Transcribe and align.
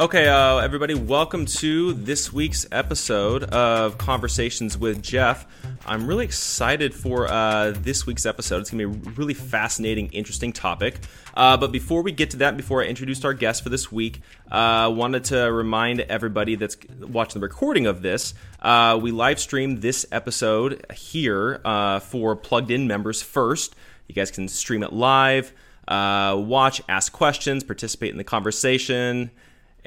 Okay, 0.00 0.28
uh, 0.28 0.56
everybody, 0.56 0.94
welcome 0.94 1.44
to 1.44 1.92
this 1.92 2.32
week's 2.32 2.66
episode 2.72 3.44
of 3.44 3.98
Conversations 3.98 4.78
with 4.78 5.02
Jeff. 5.02 5.46
I'm 5.84 6.06
really 6.06 6.24
excited 6.24 6.94
for 6.94 7.30
uh, 7.30 7.74
this 7.76 8.06
week's 8.06 8.24
episode. 8.24 8.62
It's 8.62 8.70
going 8.70 8.78
to 8.78 8.98
be 8.98 9.10
a 9.10 9.12
really 9.12 9.34
fascinating, 9.34 10.06
interesting 10.12 10.54
topic. 10.54 11.00
Uh, 11.34 11.58
but 11.58 11.70
before 11.70 12.00
we 12.00 12.12
get 12.12 12.30
to 12.30 12.38
that, 12.38 12.56
before 12.56 12.82
I 12.82 12.86
introduce 12.86 13.22
our 13.26 13.34
guest 13.34 13.62
for 13.62 13.68
this 13.68 13.92
week, 13.92 14.22
I 14.50 14.84
uh, 14.84 14.90
wanted 14.90 15.24
to 15.24 15.52
remind 15.52 16.00
everybody 16.00 16.54
that's 16.54 16.78
watching 16.98 17.38
the 17.38 17.46
recording 17.46 17.84
of 17.84 18.00
this, 18.00 18.32
uh, 18.62 18.98
we 19.02 19.10
live 19.10 19.38
streamed 19.38 19.82
this 19.82 20.06
episode 20.10 20.82
here 20.94 21.60
uh, 21.62 22.00
for 22.00 22.34
plugged 22.36 22.70
in 22.70 22.86
members 22.86 23.20
first. 23.20 23.76
You 24.08 24.14
guys 24.14 24.30
can 24.30 24.48
stream 24.48 24.82
it 24.82 24.94
live, 24.94 25.52
watch, 25.86 26.80
ask 26.88 27.12
questions, 27.12 27.62
participate 27.64 28.12
in 28.12 28.16
the 28.16 28.24
conversation 28.24 29.30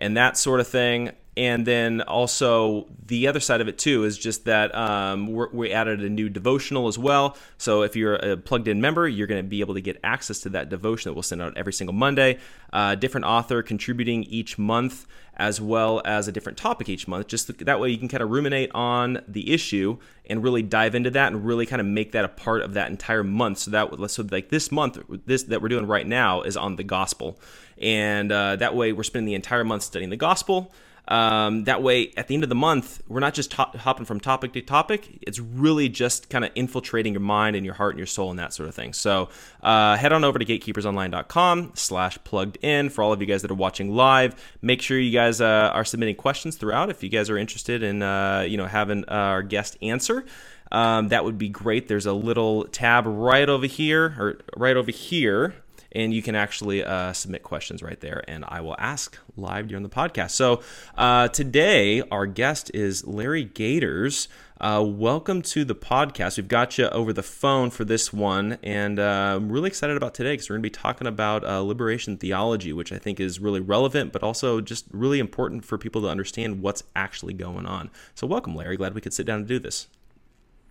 and 0.04 0.18
that 0.18 0.36
sort 0.36 0.60
of 0.60 0.68
thing. 0.68 1.12
And 1.36 1.66
then 1.66 2.02
also 2.02 2.88
the 3.08 3.28
other 3.28 3.40
side 3.40 3.62
of 3.62 3.68
it 3.68 3.80
too 3.80 4.04
is 4.04 4.18
just 4.18 4.46
that 4.46 4.76
um, 4.76 5.34
we 5.52 5.72
added 5.72 6.02
a 6.02 6.10
new 6.10 6.30
devotional 6.30 6.88
as 6.88 7.00
well. 7.00 7.38
So 7.58 7.82
if 7.82 7.96
you're 7.96 8.16
a 8.16 8.38
plugged 8.38 8.68
in 8.68 8.82
member, 8.82 9.08
you're 9.08 9.28
going 9.28 9.44
to 9.44 9.48
be 9.48 9.62
able 9.62 9.74
to 9.74 9.82
get 9.82 10.00
access 10.04 10.42
to 10.42 10.50
that 10.50 10.70
devotion 10.70 11.10
that 11.10 11.14
we'll 11.14 11.24
send 11.24 11.42
out 11.42 11.58
every 11.58 11.74
single 11.74 11.94
Monday. 11.94 12.38
Uh, 12.72 12.96
different 12.96 13.26
author 13.26 13.64
contributing 13.64 14.24
each 14.26 14.60
month, 14.60 15.08
as 15.36 15.60
well 15.60 16.02
as 16.06 16.28
a 16.28 16.32
different 16.32 16.58
topic 16.58 16.88
each 16.90 17.08
month. 17.08 17.28
Just 17.28 17.66
that 17.66 17.80
way 17.80 17.90
you 17.90 17.98
can 17.98 18.10
kind 18.10 18.22
of 18.22 18.30
ruminate 18.30 18.70
on 18.76 19.24
the 19.28 19.54
issue 19.54 19.98
and 20.30 20.44
really 20.44 20.62
dive 20.62 20.94
into 20.94 21.10
that 21.12 21.32
and 21.32 21.46
really 21.46 21.66
kind 21.66 21.80
of 21.80 21.88
make 21.88 22.12
that 22.12 22.26
a 22.26 22.30
part 22.30 22.62
of 22.62 22.74
that 22.76 22.92
entire 22.92 23.24
month. 23.24 23.60
So 23.60 23.72
that 23.72 23.90
would 23.90 24.12
so 24.12 24.24
like 24.30 24.50
this 24.50 24.72
month, 24.72 25.00
this 25.26 25.44
that 25.44 25.62
we're 25.62 25.70
doing 25.70 25.88
right 25.88 26.06
now 26.06 26.42
is 26.44 26.58
on 26.58 26.76
the 26.76 26.84
gospel 26.84 27.40
and 27.82 28.32
uh, 28.32 28.56
that 28.58 28.76
way 28.76 28.94
we're 28.94 29.04
spending 29.04 29.26
the 29.26 29.36
entire 29.36 29.64
month 29.64 29.84
studying 29.84 30.10
the 30.10 30.18
gospel. 30.18 30.72
Um, 31.08 31.66
that 31.66 31.84
way, 31.84 32.14
at 32.16 32.28
the 32.28 32.34
end 32.34 32.44
of 32.44 32.50
the 32.50 32.56
month, 32.56 33.02
we're 33.08 33.20
not 33.20 33.34
just 33.34 33.52
hopping 33.54 34.06
from 34.06 34.20
topic 34.20 34.54
to 34.54 34.62
topic. 34.62 35.20
It's 35.22 35.38
really 35.40 35.90
just 35.90 36.30
kind 36.30 36.46
of 36.46 36.52
infiltrating 36.56 37.14
your 37.14 37.22
mind 37.22 37.56
and 37.56 37.66
your 37.66 37.76
heart 37.76 37.92
and 37.92 38.00
your 38.00 38.08
soul 38.08 38.30
and 38.30 38.40
that 38.40 38.54
sort 38.54 38.70
of 38.70 38.76
thing. 38.76 38.94
So 38.94 39.30
uh, 39.62 39.98
head 39.98 40.14
on 40.14 40.24
over 40.24 40.40
to 40.40 40.46
gatekeepersonline.com 40.46 41.72
slash 41.76 42.18
plugged 42.24 42.58
in 42.62 42.90
for 42.90 43.04
all 43.04 43.12
of 43.12 43.20
you 43.20 43.28
guys 43.28 43.42
that 43.42 43.52
are 43.52 43.56
watching 43.56 43.94
live. 43.94 44.36
Make 44.62 44.82
sure 44.82 44.98
you 44.98 45.12
guys 45.12 45.42
uh, 45.42 45.72
are 45.74 45.84
submitting 45.84 46.16
questions 46.16 46.56
throughout 46.56 46.90
if 46.90 47.04
you 47.04 47.10
guys 47.10 47.30
are 47.30 47.38
interested 47.38 47.84
in 47.84 48.02
uh, 48.02 48.46
you 48.48 48.58
know 48.58 48.68
having 48.68 49.04
our 49.06 49.44
guest 49.44 49.78
answer. 49.82 50.24
Um, 50.72 51.10
that 51.10 51.24
would 51.24 51.38
be 51.38 51.50
great. 51.50 51.88
There's 51.88 52.08
a 52.08 52.14
little 52.14 52.64
tab 52.66 53.06
right 53.06 53.48
over 53.48 53.68
here, 53.68 54.16
or 54.18 54.40
right 54.56 54.76
over 54.76 54.90
here 54.90 55.54
and 55.94 56.14
you 56.14 56.22
can 56.22 56.36
actually 56.36 56.84
uh, 56.84 57.14
submit 57.14 57.44
questions 57.44 57.84
right 57.84 58.00
there, 58.00 58.24
and 58.28 58.44
I 58.48 58.62
will 58.62 58.76
ask 58.80 59.18
live 59.38 59.68
during 59.68 59.84
the 59.84 59.90
podcast. 59.90 60.32
So 60.32 60.62
uh, 60.98 61.28
today, 61.30 62.02
our 62.12 62.26
guest 62.26 62.72
is 62.74 63.06
Larry 63.06 63.44
Gators. 63.44 64.28
Uh, 64.60 64.82
welcome 64.82 65.42
to 65.42 65.66
the 65.66 65.76
podcast. 65.76 66.38
We've 66.38 66.48
got 66.48 66.78
you 66.78 66.88
over 66.88 67.12
the 67.12 67.24
phone 67.24 67.70
for 67.70 67.84
this 67.84 68.14
one, 68.14 68.58
and 68.64 68.98
uh, 68.98 69.34
I'm 69.36 69.52
really 69.52 69.68
excited 69.68 69.98
about 69.98 70.14
today 70.14 70.34
because 70.34 70.50
we're 70.50 70.56
going 70.56 70.64
to 70.64 70.70
be 70.70 70.82
talking 70.82 71.08
about 71.08 71.44
uh, 71.44 71.62
liberation 71.62 72.18
theology, 72.18 72.72
which 72.72 72.92
I 72.92 72.98
think 72.98 73.20
is 73.20 73.40
really 73.40 73.60
relevant, 73.60 74.14
but 74.14 74.24
also 74.24 74.62
just 74.62 74.86
really 74.92 75.20
important 75.20 75.66
for 75.66 75.78
people 75.78 76.02
to 76.04 76.08
understand 76.08 76.62
what's 76.62 76.84
actually 76.96 77.34
going 77.34 77.66
on. 77.66 77.90
So, 78.16 78.26
welcome, 78.26 78.56
Larry. 78.56 78.78
Glad 78.78 78.96
we 78.96 79.02
could 79.02 79.14
sit 79.14 79.26
down 79.26 79.40
and 79.40 79.48
do 79.48 79.60
this. 79.60 79.88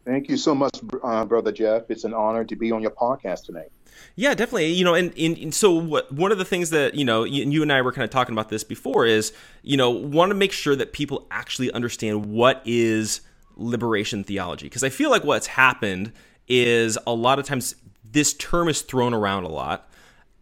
Thank 0.05 0.29
you 0.29 0.37
so 0.37 0.55
much, 0.55 0.81
uh, 1.05 1.25
Brother 1.27 1.53
Jeff. 1.53 1.91
It's 1.91 2.05
an 2.05 2.15
honor 2.15 2.45
to 2.45 2.57
be 2.57 2.73
on 2.73 2.83
your 2.83 2.91
podcast 2.91 3.45
tonight. 3.45 3.71
Yeah, 4.17 4.35
definitely. 4.35 4.73
You 4.73 4.85
know, 4.85 4.95
and, 4.95 5.17
and, 5.19 5.39
and, 5.39 5.55
so 5.55 5.73
what, 5.73 6.13
one 6.13 6.33
of 6.33 6.39
the 6.39 6.45
things 6.45 6.71
that, 6.71 6.95
you 6.95 7.05
know, 7.05 7.25
you, 7.25 7.49
you 7.51 7.63
and 7.63 7.73
I 7.73 7.81
were 7.83 7.93
kind 7.93 8.05
of 8.05 8.11
talking 8.11 8.35
about 8.35 8.49
this 8.49 8.65
before 8.65 9.07
is, 9.07 9.33
you 9.63 9.77
know, 9.77 9.91
want 9.91 10.31
to 10.31 10.35
make 10.35 10.53
sure 10.53 10.77
that 10.77 10.93
people 10.93 11.27
actually 11.31 11.71
understand 11.73 12.27
what 12.27 12.63
is 12.65 13.23
liberation 13.57 14.25
theology. 14.25 14.67
Because 14.67 14.85
I 14.85 14.89
feel 14.89 15.11
like 15.11 15.25
what's 15.25 15.47
happened 15.47 16.13
is 16.49 16.99
a 17.07 17.15
lot 17.15 17.39
of 17.39 17.47
times 17.47 17.75
this 18.05 18.35
term 18.35 18.69
is 18.69 18.83
thrown 18.83 19.15
around 19.15 19.45
a 19.45 19.49
lot 19.49 19.89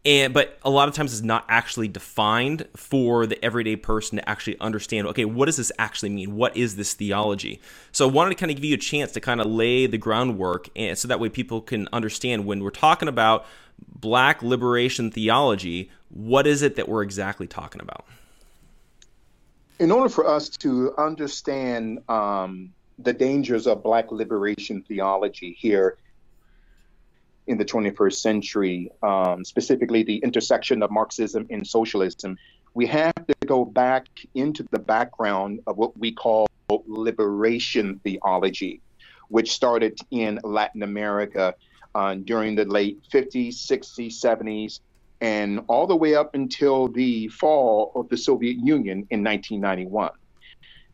and 0.04 0.32
but 0.32 0.58
a 0.62 0.70
lot 0.70 0.88
of 0.88 0.94
times 0.94 1.12
it's 1.12 1.22
not 1.22 1.44
actually 1.48 1.88
defined 1.88 2.66
for 2.74 3.26
the 3.26 3.42
everyday 3.44 3.76
person 3.76 4.16
to 4.16 4.28
actually 4.28 4.58
understand 4.60 5.06
okay 5.06 5.24
what 5.24 5.46
does 5.46 5.56
this 5.56 5.72
actually 5.78 6.08
mean? 6.08 6.36
What 6.36 6.56
is 6.56 6.76
this 6.76 6.94
theology? 6.94 7.60
So 7.92 8.08
i 8.08 8.10
wanted 8.10 8.30
to 8.30 8.36
kind 8.36 8.50
of 8.50 8.56
give 8.56 8.64
you 8.64 8.74
a 8.74 8.78
chance 8.78 9.12
to 9.12 9.20
kind 9.20 9.40
of 9.40 9.46
lay 9.46 9.86
the 9.86 9.98
groundwork 9.98 10.68
and 10.74 10.96
so 10.96 11.08
that 11.08 11.20
way 11.20 11.28
people 11.28 11.60
can 11.60 11.88
understand 11.92 12.46
when 12.46 12.62
we're 12.62 12.70
talking 12.70 13.08
about 13.08 13.46
black 14.00 14.42
liberation 14.42 15.10
theology 15.10 15.90
what 16.10 16.46
is 16.46 16.62
it 16.62 16.76
that 16.76 16.88
we're 16.88 17.02
exactly 17.02 17.46
talking 17.46 17.80
about? 17.80 18.04
In 19.78 19.90
order 19.90 20.08
for 20.08 20.26
us 20.26 20.48
to 20.48 20.94
understand 20.98 22.00
um, 22.08 22.72
the 22.98 23.12
dangers 23.12 23.66
of 23.66 23.82
black 23.82 24.12
liberation 24.12 24.82
theology 24.82 25.56
here 25.58 25.96
in 27.50 27.58
the 27.58 27.64
21st 27.64 28.14
century, 28.14 28.90
um, 29.02 29.44
specifically 29.44 30.04
the 30.04 30.18
intersection 30.18 30.84
of 30.84 30.90
Marxism 30.92 31.46
and 31.50 31.66
socialism, 31.66 32.38
we 32.74 32.86
have 32.86 33.26
to 33.26 33.34
go 33.46 33.64
back 33.64 34.06
into 34.36 34.64
the 34.70 34.78
background 34.78 35.58
of 35.66 35.76
what 35.76 35.98
we 35.98 36.12
call 36.12 36.46
liberation 36.86 38.00
theology, 38.04 38.80
which 39.28 39.50
started 39.50 39.98
in 40.12 40.38
Latin 40.44 40.84
America 40.84 41.52
uh, 41.96 42.14
during 42.14 42.54
the 42.54 42.64
late 42.66 43.02
50s, 43.12 43.54
60s, 43.54 44.12
70s, 44.12 44.78
and 45.20 45.60
all 45.66 45.88
the 45.88 45.96
way 45.96 46.14
up 46.14 46.36
until 46.36 46.86
the 46.86 47.26
fall 47.28 47.90
of 47.96 48.08
the 48.10 48.16
Soviet 48.16 48.58
Union 48.58 48.98
in 49.10 49.24
1991. 49.24 50.10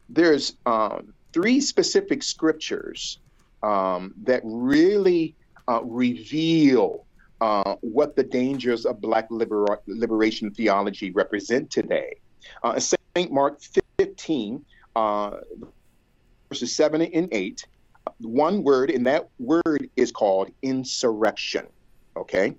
there's 0.08 0.56
um, 0.64 1.12
three 1.34 1.60
specific 1.60 2.22
scriptures 2.22 3.18
um, 3.62 4.14
that 4.24 4.40
really 4.44 5.34
uh, 5.68 5.80
reveal 5.84 7.04
uh, 7.40 7.76
what 7.80 8.16
the 8.16 8.22
dangers 8.22 8.86
of 8.86 9.00
Black 9.00 9.26
liber- 9.30 9.80
liberation 9.86 10.50
theology 10.50 11.10
represent 11.10 11.70
today. 11.70 12.16
Uh, 12.62 12.78
St. 12.78 13.30
Mark 13.30 13.60
15, 13.98 14.64
uh, 14.94 15.36
verses 16.48 16.74
7 16.74 17.02
and 17.02 17.28
8, 17.32 17.66
one 18.18 18.62
word, 18.62 18.90
and 18.90 19.06
that 19.06 19.28
word 19.38 19.90
is 19.96 20.12
called 20.12 20.50
insurrection. 20.62 21.66
Okay? 22.16 22.54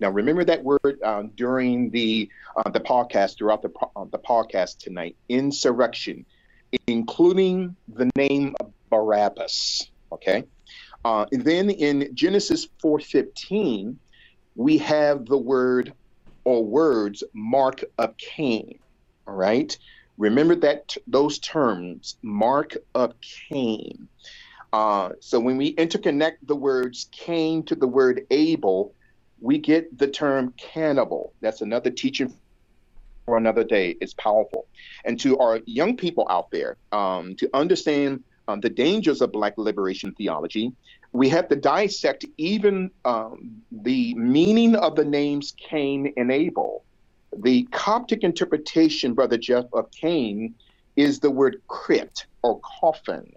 Now, 0.00 0.10
remember 0.10 0.44
that 0.44 0.64
word 0.64 0.98
uh, 1.04 1.24
during 1.36 1.90
the 1.90 2.28
uh, 2.56 2.70
the 2.70 2.80
podcast, 2.80 3.38
throughout 3.38 3.62
the, 3.62 3.70
uh, 3.94 4.04
the 4.10 4.18
podcast 4.18 4.78
tonight 4.78 5.16
insurrection, 5.28 6.24
including 6.86 7.76
the 7.88 8.10
name 8.16 8.54
of 8.60 8.72
Barabbas. 8.90 9.90
Okay? 10.10 10.44
Uh, 11.04 11.26
and 11.32 11.44
then 11.44 11.70
in 11.70 12.10
Genesis 12.14 12.68
4:15, 12.82 13.98
we 14.54 14.78
have 14.78 15.26
the 15.26 15.38
word 15.38 15.94
or 16.44 16.64
words 16.64 17.22
mark 17.34 17.84
of 17.98 18.16
Cain. 18.16 18.78
All 19.26 19.34
right. 19.34 19.76
Remember 20.18 20.56
that 20.56 20.96
those 21.06 21.38
terms, 21.38 22.16
mark 22.22 22.76
of 22.94 23.14
Cain. 23.48 24.08
Uh, 24.72 25.10
so 25.20 25.40
when 25.40 25.56
we 25.56 25.74
interconnect 25.74 26.36
the 26.42 26.56
words 26.56 27.08
Cain 27.12 27.64
to 27.66 27.74
the 27.74 27.86
word 27.88 28.22
Abel, 28.30 28.94
we 29.40 29.58
get 29.58 29.96
the 29.98 30.08
term 30.08 30.54
cannibal. 30.56 31.34
That's 31.40 31.60
another 31.62 31.90
teaching 31.90 32.34
for 33.26 33.36
another 33.36 33.64
day. 33.64 33.96
It's 34.00 34.14
powerful. 34.14 34.68
And 35.04 35.18
to 35.20 35.38
our 35.38 35.60
young 35.66 35.96
people 35.96 36.26
out 36.30 36.50
there, 36.52 36.76
um, 36.92 37.36
to 37.36 37.50
understand 37.54 38.24
um, 38.52 38.60
the 38.60 38.70
dangers 38.70 39.20
of 39.20 39.32
Black 39.32 39.54
liberation 39.56 40.12
theology, 40.12 40.72
we 41.12 41.28
have 41.28 41.48
to 41.48 41.56
dissect 41.56 42.24
even 42.36 42.90
um, 43.04 43.62
the 43.70 44.14
meaning 44.14 44.74
of 44.76 44.96
the 44.96 45.04
names 45.04 45.54
Cain 45.56 46.12
and 46.16 46.30
Abel. 46.30 46.84
The 47.36 47.64
Coptic 47.72 48.22
interpretation, 48.22 49.14
Brother 49.14 49.38
Jeff, 49.38 49.64
of 49.72 49.90
Cain 49.90 50.54
is 50.96 51.18
the 51.18 51.30
word 51.30 51.62
crypt 51.68 52.26
or 52.42 52.60
coffin. 52.80 53.30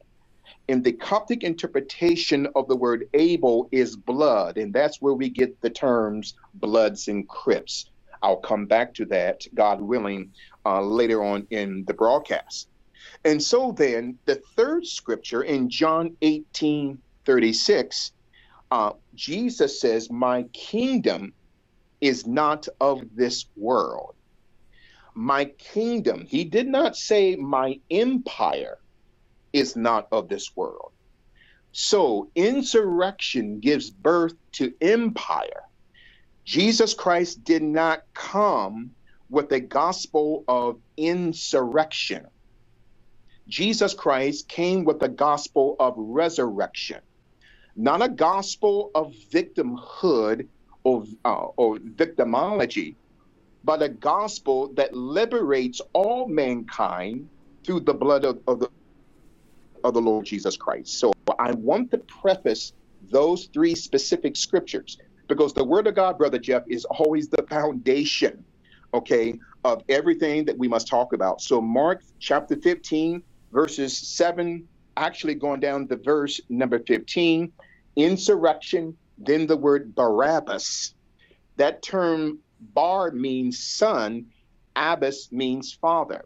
And 0.67 0.83
the 0.83 0.93
Coptic 0.93 1.43
interpretation 1.43 2.47
of 2.55 2.67
the 2.67 2.75
word 2.75 3.05
Abel 3.13 3.69
is 3.71 3.95
blood, 3.95 4.57
and 4.57 4.73
that's 4.73 5.01
where 5.01 5.13
we 5.13 5.29
get 5.29 5.59
the 5.61 5.69
terms 5.69 6.33
bloods 6.55 7.07
and 7.07 7.27
crypts. 7.27 7.89
I'll 8.21 8.37
come 8.37 8.65
back 8.65 8.93
to 8.95 9.05
that, 9.05 9.41
God 9.53 9.79
willing, 9.79 10.31
uh, 10.65 10.81
later 10.81 11.23
on 11.23 11.47
in 11.51 11.85
the 11.87 11.93
broadcast. 11.93 12.67
And 13.23 13.41
so 13.41 13.71
then, 13.71 14.17
the 14.25 14.41
third 14.55 14.85
scripture 14.85 15.43
in 15.43 15.69
John 15.69 16.15
18 16.21 17.01
36, 17.25 18.11
uh, 18.71 18.91
Jesus 19.15 19.79
says, 19.81 20.11
My 20.11 20.43
kingdom 20.53 21.33
is 22.01 22.27
not 22.27 22.67
of 22.79 23.01
this 23.15 23.45
world. 23.55 24.15
My 25.15 25.45
kingdom, 25.45 26.25
he 26.27 26.43
did 26.43 26.67
not 26.67 26.95
say, 26.95 27.35
My 27.35 27.79
empire 27.89 28.77
is 29.53 29.75
not 29.75 30.07
of 30.11 30.29
this 30.29 30.55
world. 30.55 30.91
So, 31.71 32.29
insurrection 32.35 33.59
gives 33.59 33.89
birth 33.89 34.33
to 34.53 34.73
empire. 34.81 35.63
Jesus 36.45 36.93
Christ 36.93 37.43
did 37.43 37.63
not 37.63 38.03
come 38.13 38.91
with 39.29 39.51
a 39.51 39.59
gospel 39.59 40.43
of 40.47 40.79
insurrection. 40.95 42.27
Jesus 43.47 43.93
Christ 43.93 44.47
came 44.49 44.85
with 44.85 44.99
the 44.99 45.09
gospel 45.09 45.75
of 45.79 45.93
resurrection, 45.97 46.99
not 47.75 48.01
a 48.01 48.09
gospel 48.09 48.91
of 48.95 49.13
victimhood 49.31 50.47
or, 50.83 51.03
uh, 51.25 51.45
or 51.57 51.77
victimology, 51.77 52.95
but 53.63 53.83
a 53.83 53.89
gospel 53.89 54.73
that 54.75 54.95
liberates 54.95 55.81
all 55.93 56.27
mankind 56.27 57.29
through 57.65 57.81
the 57.81 57.93
blood 57.93 58.25
of, 58.25 58.39
of, 58.47 58.59
the, 58.59 58.69
of 59.83 59.93
the 59.93 60.01
Lord 60.01 60.25
Jesus 60.25 60.57
Christ. 60.57 60.99
So 60.99 61.11
I 61.39 61.51
want 61.51 61.91
to 61.91 61.99
preface 61.99 62.73
those 63.11 63.49
three 63.53 63.75
specific 63.75 64.35
scriptures 64.35 64.97
because 65.27 65.53
the 65.53 65.63
Word 65.63 65.87
of 65.87 65.95
God, 65.95 66.17
Brother 66.17 66.39
Jeff, 66.39 66.63
is 66.67 66.85
always 66.85 67.27
the 67.29 67.43
foundation, 67.49 68.43
okay, 68.93 69.33
of 69.63 69.83
everything 69.89 70.45
that 70.45 70.57
we 70.57 70.67
must 70.67 70.87
talk 70.87 71.13
about. 71.13 71.41
So, 71.41 71.61
Mark 71.61 72.01
chapter 72.19 72.55
15, 72.55 73.23
verses 73.55 73.97
7, 73.97 74.67
actually 74.97 75.33
going 75.33 75.61
down 75.61 75.87
to 75.87 75.95
verse 75.95 76.41
number 76.49 76.77
15, 76.77 77.53
insurrection, 77.95 78.97
then 79.17 79.47
the 79.47 79.55
word 79.55 79.95
Barabbas. 79.95 80.93
That 81.55 81.81
term 81.81 82.39
bar 82.59 83.11
means 83.11 83.57
son, 83.57 84.25
Abbas 84.75 85.31
means 85.31 85.71
father. 85.71 86.25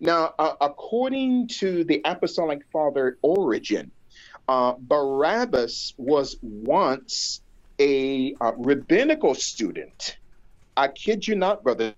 Now, 0.00 0.34
uh, 0.36 0.54
according 0.60 1.46
to 1.60 1.84
the 1.84 2.02
apostolic 2.04 2.62
father 2.72 3.18
Origen, 3.22 3.92
uh, 4.48 4.74
Barabbas 4.76 5.94
was 5.96 6.36
once 6.42 7.40
a 7.78 8.34
uh, 8.40 8.52
rabbinical 8.56 9.36
student. 9.36 10.18
I 10.76 10.88
kid 10.88 11.26
you 11.26 11.36
not, 11.36 11.62
brother. 11.62 11.94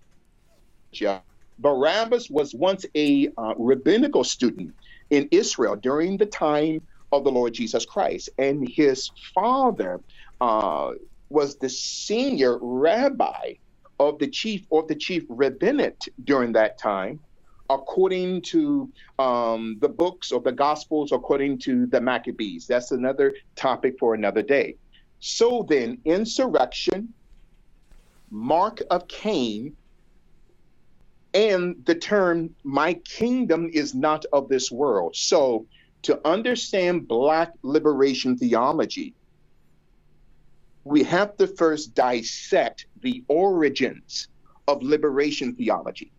Barabbas 1.59 2.29
was 2.31 2.55
once 2.55 2.85
a 2.95 3.29
uh, 3.39 3.55
rabbinical 3.57 4.25
student 4.25 4.75
in 5.11 5.29
Israel 5.31 5.77
during 5.77 6.17
the 6.17 6.27
time 6.27 6.81
of 7.13 7.25
the 7.25 7.31
Lord 7.31 7.55
Jesus 7.55 7.85
Christ, 7.85 8.29
and 8.39 8.69
his 8.69 9.11
father 9.35 10.01
uh, 10.41 10.91
was 11.31 11.57
the 11.57 11.69
senior 11.69 12.59
rabbi 12.61 13.55
of 13.99 14.19
the 14.19 14.29
chief 14.29 14.67
of 14.71 14.89
the 14.89 14.95
chief 14.95 15.25
rabbinate 15.29 16.03
during 16.25 16.53
that 16.53 16.79
time, 16.79 17.21
according 17.71 18.43
to 18.43 18.91
um, 19.19 19.79
the 19.81 19.89
books 19.89 20.33
of 20.33 20.45
the 20.45 20.53
Gospels, 20.53 21.13
according 21.13 21.59
to 21.61 21.87
the 21.87 22.01
Maccabees. 22.01 22.67
That's 22.67 22.91
another 22.91 23.33
topic 23.55 23.95
for 23.99 24.15
another 24.15 24.43
day. 24.43 24.77
So 25.21 25.65
then, 25.67 25.99
insurrection, 26.05 27.15
mark 28.31 28.83
of 28.91 29.09
Cain, 29.09 29.75
and 31.37 31.85
the 31.85 31.95
term, 31.95 32.55
my 32.65 32.95
kingdom 32.95 33.69
is 33.71 33.95
not 33.95 34.25
of 34.33 34.49
this 34.49 34.73
world. 34.73 35.15
So, 35.15 35.67
to 36.03 36.19
understand 36.27 37.07
Black 37.07 37.53
liberation 37.63 38.39
theology, 38.39 39.13
we 40.85 41.03
have 41.03 41.37
to 41.37 41.47
first 41.47 41.95
dissect 41.95 42.87
the 43.03 43.23
origins 43.29 44.29
of 44.67 44.83
liberation 44.83 45.55
theology. 45.55 46.11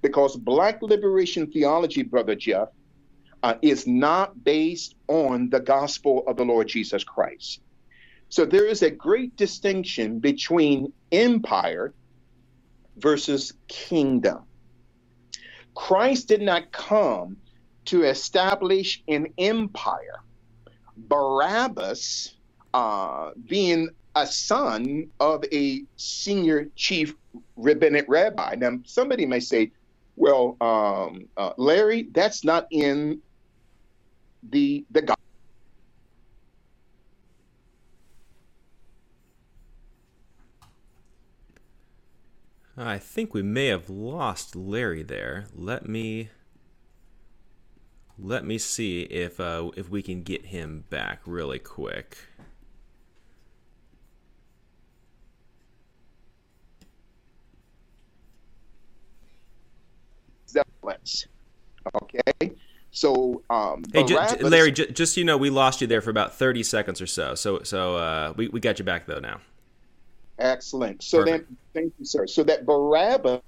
Because 0.00 0.36
Black 0.36 0.80
liberation 0.80 1.50
theology, 1.50 2.02
Brother 2.02 2.34
Jeff, 2.34 2.68
uh, 3.42 3.56
is 3.60 3.86
not 3.86 4.42
based 4.42 4.94
on 5.08 5.50
the 5.50 5.60
gospel 5.60 6.24
of 6.26 6.36
the 6.38 6.44
Lord 6.44 6.68
Jesus 6.68 7.04
Christ. 7.04 7.60
So 8.30 8.46
there 8.46 8.66
is 8.66 8.82
a 8.82 8.90
great 8.90 9.36
distinction 9.36 10.18
between 10.18 10.94
empire 11.10 11.92
versus 12.96 13.52
kingdom. 13.68 14.44
Christ 15.74 16.28
did 16.28 16.42
not 16.42 16.72
come 16.72 17.36
to 17.86 18.04
establish 18.04 19.02
an 19.08 19.28
empire. 19.38 20.20
Barabbas, 20.96 22.34
uh, 22.74 23.30
being 23.48 23.88
a 24.14 24.26
son 24.26 25.10
of 25.20 25.44
a 25.52 25.82
senior 25.96 26.68
chief 26.76 27.14
rabbinic 27.56 28.06
rabbi. 28.08 28.54
Now, 28.56 28.78
somebody 28.84 29.26
may 29.26 29.40
say, 29.40 29.72
well, 30.16 30.56
um, 30.60 31.28
uh, 31.36 31.52
Larry, 31.56 32.08
that's 32.12 32.44
not 32.44 32.66
in 32.70 33.20
the 34.50 34.84
the 34.90 35.02
I 42.82 42.98
think 42.98 43.32
we 43.34 43.42
may 43.42 43.66
have 43.66 43.88
lost 43.88 44.56
Larry 44.56 45.02
there. 45.02 45.46
Let 45.54 45.88
me 45.88 46.30
let 48.18 48.44
me 48.44 48.58
see 48.58 49.02
if 49.02 49.40
uh, 49.40 49.70
if 49.76 49.88
we 49.88 50.02
can 50.02 50.22
get 50.22 50.46
him 50.46 50.84
back 50.90 51.20
really 51.26 51.58
quick. 51.58 52.16
Zealots. 60.48 61.26
Okay. 62.02 62.52
So, 62.90 63.42
um, 63.48 63.82
hey, 63.92 64.04
j- 64.04 64.16
Larry, 64.42 64.70
j- 64.70 64.90
just 64.90 65.14
so 65.14 65.20
you 65.20 65.24
know, 65.24 65.38
we 65.38 65.48
lost 65.50 65.80
you 65.80 65.86
there 65.86 66.02
for 66.02 66.10
about 66.10 66.34
thirty 66.34 66.62
seconds 66.62 67.00
or 67.00 67.06
so. 67.06 67.34
So, 67.34 67.62
so 67.62 67.96
uh, 67.96 68.34
we 68.36 68.48
we 68.48 68.60
got 68.60 68.78
you 68.78 68.84
back 68.84 69.06
though 69.06 69.18
now. 69.20 69.40
Excellent. 70.38 71.02
So 71.02 71.18
Perfect. 71.18 71.48
then, 71.48 71.56
thank 71.74 71.92
you, 71.98 72.04
sir. 72.04 72.26
So 72.26 72.42
that 72.44 72.66
Barabbas 72.66 73.40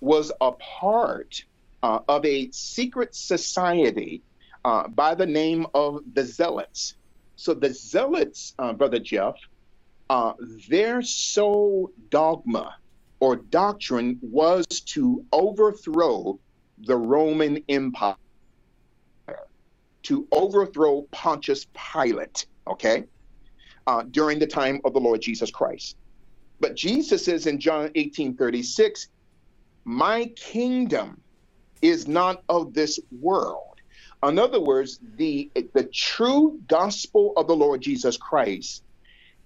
was 0.00 0.32
a 0.40 0.52
part 0.52 1.44
uh, 1.82 2.00
of 2.08 2.24
a 2.24 2.50
secret 2.52 3.14
society 3.14 4.22
uh, 4.64 4.88
by 4.88 5.14
the 5.14 5.26
name 5.26 5.66
of 5.74 6.00
the 6.14 6.24
Zealots. 6.24 6.94
So 7.36 7.54
the 7.54 7.72
Zealots, 7.72 8.54
uh, 8.58 8.72
Brother 8.72 8.98
Jeff, 8.98 9.34
uh, 10.10 10.32
their 10.68 11.02
sole 11.02 11.90
dogma 12.10 12.74
or 13.20 13.36
doctrine 13.36 14.18
was 14.22 14.66
to 14.66 15.24
overthrow 15.32 16.38
the 16.78 16.96
Roman 16.96 17.62
Empire, 17.68 18.16
to 20.02 20.26
overthrow 20.32 21.02
Pontius 21.10 21.66
Pilate, 21.92 22.46
okay, 22.66 23.04
uh, 23.86 24.04
during 24.10 24.38
the 24.38 24.46
time 24.46 24.80
of 24.84 24.92
the 24.92 25.00
Lord 25.00 25.20
Jesus 25.20 25.50
Christ. 25.50 25.96
But 26.60 26.76
Jesus 26.76 27.24
says 27.24 27.46
in 27.46 27.58
John 27.58 27.90
18 27.94 28.36
36, 28.36 29.08
My 29.84 30.30
kingdom 30.36 31.22
is 31.82 32.06
not 32.06 32.42
of 32.48 32.74
this 32.74 32.98
world. 33.10 33.64
In 34.22 34.38
other 34.38 34.60
words, 34.60 34.98
the, 35.16 35.50
the 35.54 35.88
true 35.94 36.60
gospel 36.68 37.32
of 37.36 37.46
the 37.46 37.56
Lord 37.56 37.80
Jesus 37.80 38.18
Christ 38.18 38.82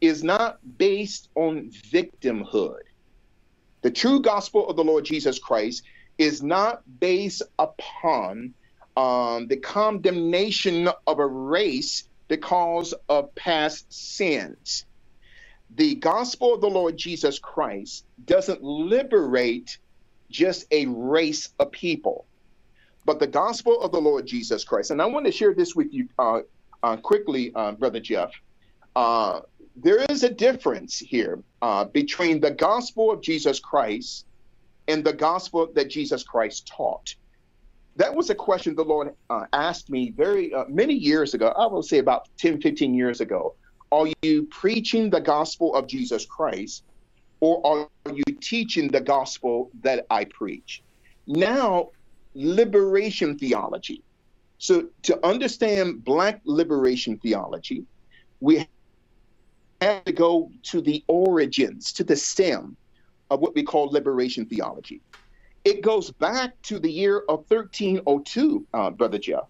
is 0.00 0.24
not 0.24 0.58
based 0.78 1.28
on 1.36 1.70
victimhood. 1.92 2.82
The 3.82 3.90
true 3.90 4.20
gospel 4.20 4.68
of 4.68 4.76
the 4.76 4.84
Lord 4.84 5.04
Jesus 5.04 5.38
Christ 5.38 5.84
is 6.18 6.42
not 6.42 6.82
based 7.00 7.42
upon 7.58 8.54
um, 8.96 9.46
the 9.48 9.56
condemnation 9.56 10.88
of 11.06 11.18
a 11.18 11.26
race 11.26 12.08
because 12.34 12.92
of 13.08 13.32
past 13.36 13.92
sins. 13.92 14.86
The 15.76 15.94
gospel 15.94 16.54
of 16.54 16.60
the 16.60 16.68
Lord 16.68 16.96
Jesus 16.96 17.38
Christ 17.38 18.06
doesn't 18.24 18.60
liberate 18.60 19.78
just 20.30 20.66
a 20.72 20.86
race 20.86 21.50
of 21.60 21.70
people, 21.70 22.26
but 23.04 23.20
the 23.20 23.28
gospel 23.28 23.80
of 23.80 23.92
the 23.92 24.00
Lord 24.00 24.26
Jesus 24.26 24.64
Christ. 24.64 24.90
And 24.90 25.00
I 25.00 25.06
want 25.06 25.26
to 25.26 25.30
share 25.30 25.54
this 25.54 25.76
with 25.76 25.94
you 25.94 26.08
uh, 26.18 26.40
uh, 26.82 26.96
quickly, 26.96 27.52
uh, 27.54 27.70
Brother 27.70 28.00
Jeff. 28.00 28.32
Uh, 28.96 29.42
there 29.76 30.04
is 30.10 30.24
a 30.24 30.30
difference 30.30 30.98
here 30.98 31.40
uh, 31.62 31.84
between 31.84 32.40
the 32.40 32.50
gospel 32.50 33.12
of 33.12 33.22
Jesus 33.22 33.60
Christ 33.60 34.26
and 34.88 35.04
the 35.04 35.12
gospel 35.12 35.68
that 35.76 35.88
Jesus 35.88 36.24
Christ 36.24 36.66
taught. 36.66 37.14
That 37.96 38.14
was 38.14 38.30
a 38.30 38.34
question 38.34 38.74
the 38.74 38.84
Lord 38.84 39.14
uh, 39.30 39.46
asked 39.52 39.88
me 39.88 40.12
very 40.16 40.52
many 40.68 40.94
years 40.94 41.34
ago. 41.34 41.48
I 41.56 41.66
will 41.66 41.82
say 41.82 41.98
about 41.98 42.28
10, 42.38 42.60
15 42.60 42.94
years 42.94 43.20
ago. 43.20 43.54
Are 43.92 44.08
you 44.22 44.48
preaching 44.50 45.10
the 45.10 45.20
gospel 45.20 45.74
of 45.74 45.86
Jesus 45.86 46.26
Christ 46.26 46.82
or 47.40 47.60
are 47.64 48.12
you 48.12 48.24
teaching 48.40 48.88
the 48.88 49.00
gospel 49.00 49.70
that 49.82 50.06
I 50.10 50.24
preach? 50.24 50.82
Now, 51.26 51.90
liberation 52.34 53.38
theology. 53.38 54.02
So, 54.58 54.88
to 55.02 55.24
understand 55.26 56.04
Black 56.04 56.40
liberation 56.44 57.18
theology, 57.18 57.84
we 58.40 58.66
have 59.80 60.04
to 60.04 60.12
go 60.12 60.50
to 60.70 60.80
the 60.80 61.04
origins, 61.06 61.92
to 61.92 62.04
the 62.04 62.16
stem 62.16 62.76
of 63.30 63.40
what 63.40 63.54
we 63.54 63.62
call 63.62 63.90
liberation 63.90 64.46
theology. 64.46 65.02
It 65.64 65.80
goes 65.80 66.10
back 66.10 66.60
to 66.62 66.78
the 66.78 66.90
year 66.90 67.20
of 67.26 67.46
1302, 67.48 68.66
uh, 68.74 68.90
Brother 68.90 69.18
Jeff, 69.18 69.48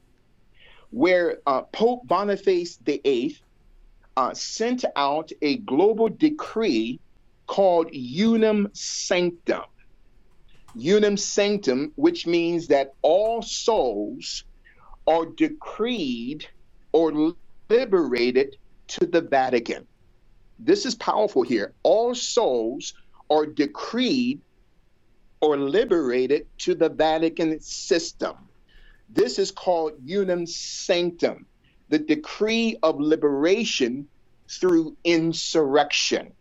where 0.90 1.38
uh, 1.44 1.62
Pope 1.62 2.06
Boniface 2.06 2.76
VIII 2.76 3.36
uh, 4.16 4.32
sent 4.32 4.84
out 4.94 5.32
a 5.42 5.56
global 5.56 6.08
decree 6.08 7.00
called 7.48 7.90
Unum 7.92 8.70
Sanctum. 8.74 9.64
Unum 10.76 11.16
Sanctum, 11.16 11.92
which 11.96 12.28
means 12.28 12.68
that 12.68 12.94
all 13.02 13.42
souls 13.42 14.44
are 15.08 15.26
decreed 15.26 16.46
or 16.92 17.34
liberated 17.68 18.56
to 18.86 19.06
the 19.06 19.20
Vatican. 19.20 19.86
This 20.60 20.86
is 20.86 20.94
powerful 20.94 21.42
here. 21.42 21.74
All 21.82 22.14
souls 22.14 22.94
are 23.28 23.46
decreed 23.46 24.40
or 25.44 25.58
liberated 25.58 26.46
to 26.56 26.74
the 26.74 26.88
Vatican 26.88 27.60
system. 27.60 28.36
This 29.10 29.38
is 29.38 29.50
called 29.50 29.92
unum 30.08 30.46
Sanctum 30.46 31.46
the 31.88 31.98
decree 31.98 32.78
of 32.82 32.98
liberation 32.98 34.08
through 34.48 34.96
insurrection, 35.04 36.32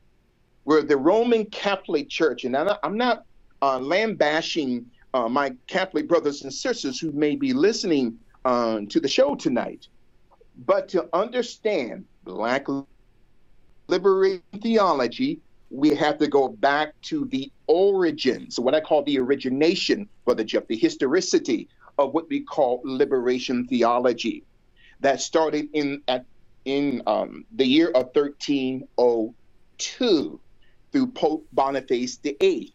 where 0.64 0.82
the 0.82 0.98
Roman 0.98 1.46
Catholic 1.46 2.10
Church, 2.10 2.46
and 2.46 2.56
I'm 2.56 2.98
not, 2.98 3.26
uh, 3.62 3.80
lambashing 3.80 4.86
uh, 5.14 5.30
my 5.30 5.54
Catholic 5.68 6.08
brothers 6.08 6.42
and 6.44 6.54
sisters 6.54 7.00
who 7.00 7.12
may 7.12 7.36
be 7.36 7.54
listening 7.54 8.18
uh, 8.46 8.80
to 8.90 9.00
the 9.00 9.08
show 9.08 9.36
tonight, 9.36 9.88
but 10.66 10.90
to 10.90 11.08
understand 11.14 12.06
Black 12.24 12.66
liberation 13.88 14.42
theology, 14.62 15.40
we 15.74 15.96
have 15.96 16.20
to 16.20 16.28
go 16.28 16.48
back 16.48 16.94
to 17.02 17.26
the 17.26 17.52
origins, 17.66 18.60
what 18.60 18.76
I 18.76 18.80
call 18.80 19.02
the 19.04 19.18
origination, 19.18 20.08
Brother 20.24 20.44
Jeff, 20.44 20.68
the 20.68 20.78
historicity 20.78 21.68
of 21.98 22.14
what 22.14 22.30
we 22.30 22.42
call 22.42 22.82
liberation 22.84 23.66
theology 23.66 24.44
that 25.00 25.20
started 25.20 25.68
in 25.74 26.04
at 26.08 26.26
in 26.66 27.02
um, 27.08 27.44
the 27.56 27.66
year 27.66 27.88
of 27.90 28.16
1302 28.16 30.40
through 30.92 31.08
Pope 31.08 31.48
Boniface 31.52 32.18
VIII, 32.18 32.72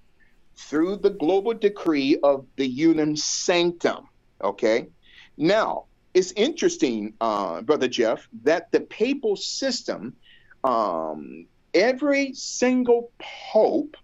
through 0.56 0.96
the 0.96 1.10
global 1.10 1.54
decree 1.54 2.18
of 2.22 2.44
the 2.56 2.66
Unum 2.66 3.14
Sanctum. 3.16 4.08
Okay, 4.42 4.88
now 5.36 5.84
it's 6.14 6.32
interesting, 6.32 7.14
uh, 7.20 7.62
brother 7.62 7.86
Jeff, 7.88 8.28
that 8.42 8.72
the 8.72 8.80
papal 8.80 9.36
system, 9.36 10.16
um, 10.64 11.46
every 11.74 12.32
single 12.34 13.10
pope 13.52 13.96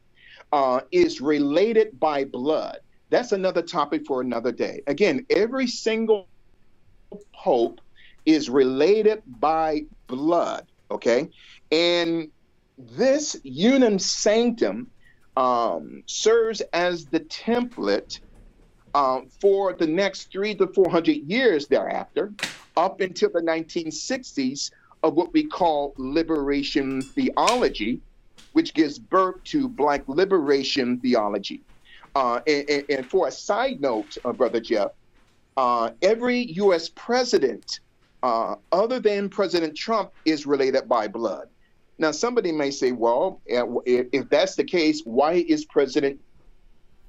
uh, 0.52 0.80
is 0.92 1.21
related 1.21 1.99
by 1.99 2.25
blood. 2.25 2.78
That's 3.11 3.33
another 3.33 3.62
topic 3.62 4.06
for 4.06 4.21
another 4.21 4.52
day. 4.52 4.83
Again, 4.87 5.26
every 5.30 5.66
single 5.66 6.28
pope 7.33 7.80
is 8.26 8.49
related 8.49 9.23
by 9.26 9.83
blood, 10.06 10.66
okay? 10.90 11.28
And 11.71 12.30
this 12.78 13.37
unum 13.44 13.99
sanctum 13.99 14.90
um, 15.37 16.02
serves 16.06 16.61
as 16.73 17.06
the 17.06 17.21
template 17.21 18.21
um, 18.94 19.28
for 19.40 19.73
the 19.73 19.87
next 19.87 20.30
three 20.30 20.54
to 20.54 20.68
400 20.68 21.12
years 21.12 21.66
thereafter, 21.66 22.33
up 22.76 23.00
until 23.00 23.30
the 23.30 23.40
1960s, 23.40 24.71
of 25.04 25.14
what 25.14 25.32
we 25.34 25.44
call 25.44 25.94
liberation 25.99 27.04
theology, 27.14 28.00
which 28.52 28.73
gives 28.73 28.99
birth 28.99 29.44
to 29.44 29.68
Black 29.68 30.02
liberation 30.08 30.99
theology. 30.99 31.62
Uh, 32.14 32.40
and, 32.46 32.84
and, 32.88 33.11
for 33.11 33.28
a 33.28 33.30
side 33.30 33.80
note, 33.80 34.16
uh, 34.25 34.32
Brother 34.32 34.61
Jeff, 34.61 34.92
uh, 35.58 35.90
every 36.00 36.38
U.S. 36.54 36.88
president 36.88 37.80
uh, 38.23 38.54
other 38.73 38.99
than 38.99 39.28
President 39.28 39.76
Trump 39.76 40.11
is 40.25 40.46
related 40.46 40.88
by 40.88 41.06
blood. 41.06 41.49
Now, 41.99 42.11
somebody 42.11 42.50
may 42.50 42.70
say, 42.70 42.92
well, 42.92 43.42
if 43.46 44.28
that's 44.30 44.56
the 44.56 44.64
case, 44.64 45.02
why 45.04 45.44
is 45.46 45.66
President 45.66 46.18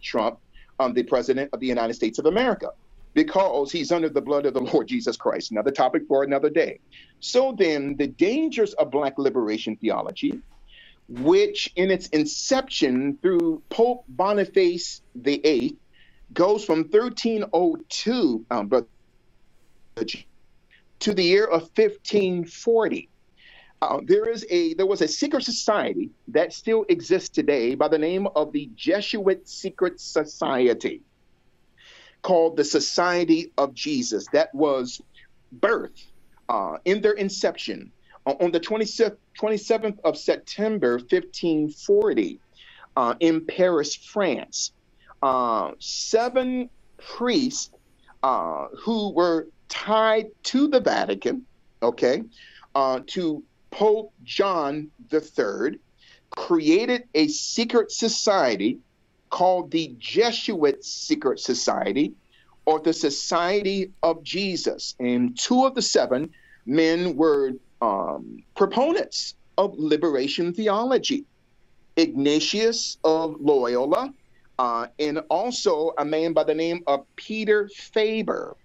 Trump 0.04 0.40
um, 0.80 0.94
the 0.94 1.04
president 1.04 1.50
of 1.54 1.60
the 1.60 1.68
United 1.68 1.94
States 1.94 2.20
of 2.20 2.26
America? 2.26 2.72
Because 3.16 3.72
he's 3.72 3.92
under 3.92 4.10
the 4.10 4.22
blood 4.22 4.46
of 4.46 4.54
the 4.54 4.62
Lord 4.62 4.88
Jesus 4.88 5.18
Christ. 5.18 5.50
Another 5.50 5.72
topic 5.72 6.04
for 6.08 6.24
another 6.24 6.52
day. 6.52 6.80
So 7.22 7.56
then, 7.58 7.96
the 7.98 8.08
dangers 8.08 8.74
of 8.74 8.92
Black 8.92 9.18
liberation 9.18 9.78
theology, 9.78 10.42
which 11.08 11.72
in 11.76 11.90
its 11.90 12.08
inception 12.10 13.18
through 13.22 13.64
Pope 13.70 14.04
Boniface 14.08 15.02
VIII, 15.16 15.78
goes 16.34 16.64
from 16.66 16.84
1302, 16.84 18.46
um, 18.52 18.70
to 21.00 21.14
the 21.14 21.24
year 21.24 21.46
of 21.46 21.62
1540. 21.76 23.10
Uh, 23.82 24.00
there 24.06 24.30
is 24.30 24.46
a 24.50 24.74
there 24.76 24.86
was 24.86 25.02
a 25.02 25.08
secret 25.08 25.44
society 25.44 26.10
that 26.30 26.54
still 26.54 26.86
exists 26.90 27.30
today 27.30 27.76
by 27.76 27.88
the 27.88 27.98
name 27.98 28.28
of 28.36 28.52
the 28.52 28.70
Jesuit 28.76 29.48
Secret 29.48 30.00
Society 30.00 31.02
called 32.26 32.58
the 32.58 32.64
Society 32.64 33.52
of 33.56 33.76
Jesus 33.76 34.26
that 34.34 34.50
was 34.56 35.00
birthed 35.60 36.06
uh, 36.50 36.78
in 36.84 37.00
their 37.00 37.12
inception 37.12 37.92
on 38.26 38.50
the 38.50 38.60
27th, 38.60 39.18
27th 39.40 40.00
of 40.04 40.18
September 40.18 40.94
1540 40.94 42.40
uh, 42.98 43.14
in 43.20 43.46
Paris, 43.46 43.96
France. 43.96 44.72
Uh, 45.22 45.74
seven 45.78 46.68
priests 46.98 47.70
uh, 48.24 48.70
who 48.76 49.14
were 49.14 49.48
tied 49.70 50.26
to 50.42 50.68
the 50.68 50.80
Vatican, 50.80 51.46
okay, 51.84 52.24
uh, 52.74 53.02
to 53.06 53.44
Pope 53.70 54.12
John 54.24 54.90
III, 55.14 55.78
created 56.32 57.04
a 57.14 57.28
secret 57.28 57.92
society 57.92 58.80
called 59.36 59.70
the 59.70 59.94
Jesuit 60.00 60.82
Secret 60.86 61.42
Society, 61.42 62.14
or 62.64 62.80
the 62.80 62.94
Society 62.94 63.92
of 64.02 64.24
Jesus. 64.24 64.96
And 64.98 65.38
two 65.38 65.66
of 65.66 65.76
the 65.76 65.82
seven 65.82 66.30
men 66.66 67.18
were 67.18 67.52
um, 67.82 68.42
proponents 68.56 69.36
of 69.58 69.74
liberation 69.78 70.54
theology 70.54 71.26
Ignatius 71.98 72.98
of 73.04 73.36
Loyola, 73.42 74.14
uh, 74.58 74.88
and 75.00 75.20
also 75.30 75.92
a 75.98 76.06
man 76.06 76.32
by 76.32 76.46
the 76.46 76.56
name 76.56 76.82
of 76.88 77.06
Peter 77.18 77.70
Faber. 77.76 78.56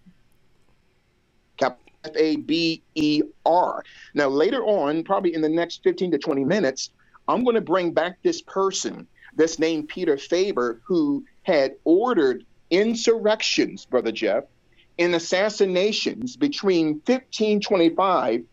F 1.60 2.12
A 2.14 2.36
B 2.36 2.80
E 2.94 3.22
R. 3.44 3.82
Now, 4.14 4.28
later 4.28 4.62
on, 4.62 5.02
probably 5.02 5.34
in 5.34 5.42
the 5.42 5.48
next 5.48 5.82
15 5.82 6.12
to 6.12 6.18
20 6.18 6.44
minutes, 6.44 6.90
I'm 7.26 7.42
going 7.42 7.56
to 7.56 7.60
bring 7.60 7.92
back 7.92 8.18
this 8.22 8.40
person 8.40 9.08
that's 9.36 9.58
named 9.58 9.88
Peter 9.88 10.16
Faber, 10.16 10.80
who 10.84 11.24
had 11.42 11.74
ordered 11.84 12.44
insurrections, 12.70 13.84
Brother 13.84 14.12
Jeff, 14.12 14.44
and 14.98 15.14
assassinations 15.14 16.36
between 16.36 17.00
1525 17.06 18.44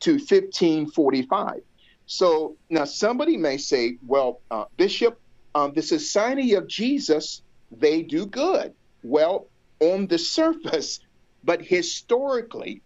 to 0.00 0.12
1545. 0.12 1.60
So 2.06 2.56
now 2.70 2.84
somebody 2.84 3.36
may 3.36 3.56
say, 3.56 3.98
well, 4.06 4.40
uh, 4.50 4.66
Bishop, 4.76 5.18
um, 5.54 5.72
the 5.74 5.82
Society 5.82 6.54
of 6.54 6.68
Jesus, 6.68 7.42
they 7.72 8.02
do 8.02 8.26
good. 8.26 8.72
Well, 9.02 9.48
on 9.80 10.06
the 10.06 10.18
surface, 10.18 11.00
but 11.42 11.62
historically, 11.62 12.82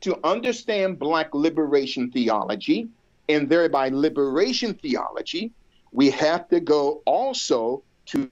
to 0.00 0.18
understand 0.26 0.98
Black 0.98 1.34
liberation 1.34 2.10
theology 2.10 2.88
and 3.28 3.48
thereby 3.48 3.88
liberation 3.88 4.74
theology, 4.74 5.52
we 5.92 6.10
have 6.10 6.48
to 6.48 6.60
go 6.60 7.02
also 7.04 7.82
to 8.06 8.30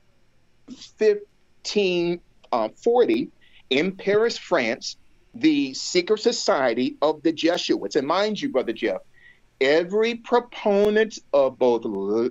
1540 0.98 2.20
uh, 2.52 3.26
in 3.70 3.92
Paris, 3.92 4.38
France, 4.38 4.96
the 5.34 5.74
secret 5.74 6.20
society 6.20 6.96
of 7.02 7.22
the 7.22 7.32
Jesuits. 7.32 7.96
And 7.96 8.06
mind 8.06 8.40
you, 8.40 8.48
Brother 8.48 8.72
Jeff, 8.72 9.00
every 9.60 10.16
proponent 10.16 11.18
of 11.32 11.58
both 11.58 11.84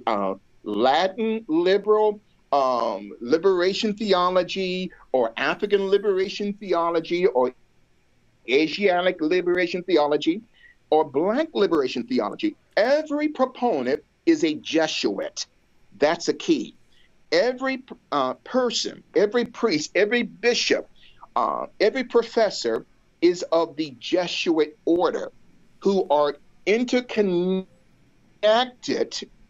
uh, 0.07 0.35
Latin 0.63 1.45
liberal 1.47 2.19
um, 2.51 3.11
liberation 3.21 3.93
theology 3.93 4.91
or 5.11 5.31
African 5.37 5.87
liberation 5.87 6.53
theology 6.53 7.27
or 7.27 7.53
Asiatic 8.49 9.21
liberation 9.21 9.83
theology 9.83 10.41
or 10.89 11.05
Black 11.05 11.49
liberation 11.53 12.07
theology, 12.07 12.55
every 12.75 13.27
proponent 13.27 14.03
is 14.29 14.43
a 14.43 14.53
Jesuit. 14.55 15.45
That's 15.97 16.27
a 16.27 16.33
key. 16.33 16.75
Every 17.31 17.83
uh, 18.11 18.35
person, 18.35 19.03
every 19.15 19.45
priest, 19.45 19.91
every 19.95 20.23
bishop, 20.23 20.89
uh, 21.35 21.67
every 21.79 22.03
professor 22.03 22.85
is 23.21 23.43
of 23.51 23.75
the 23.75 23.95
Jesuit 23.99 24.77
order 24.85 25.31
who 25.79 26.07
are 26.09 26.37
interconnected 26.65 27.67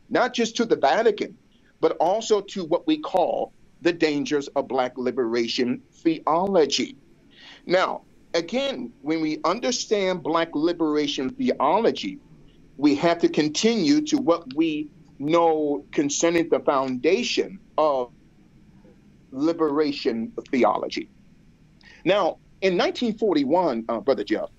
not 0.09 0.33
just 0.33 0.55
to 0.57 0.65
the 0.65 0.75
Vatican, 0.75 1.37
but 1.81 1.95
also 1.97 2.41
to 2.41 2.65
what 2.65 2.87
we 2.87 2.97
call 2.97 3.53
the 3.81 3.93
dangers 3.93 4.47
of 4.49 4.67
Black 4.67 4.97
liberation 4.97 5.81
theology. 5.91 6.95
Now, 7.65 8.01
again, 8.33 8.91
when 9.01 9.21
we 9.21 9.39
understand 9.45 10.23
Black 10.23 10.49
liberation 10.53 11.29
theology, 11.29 12.19
we 12.79 12.95
have 12.95 13.19
to 13.19 13.27
continue 13.27 13.99
to 13.99 14.17
what 14.17 14.55
we 14.55 14.87
know 15.19 15.83
concerning 15.91 16.47
the 16.47 16.61
foundation 16.61 17.59
of 17.77 18.09
liberation 19.31 20.31
theology. 20.49 21.09
Now, 22.05 22.37
in 22.61 22.77
1941, 22.77 23.83
uh, 23.89 23.99
Brother 23.99 24.23
Jeff, 24.23 24.49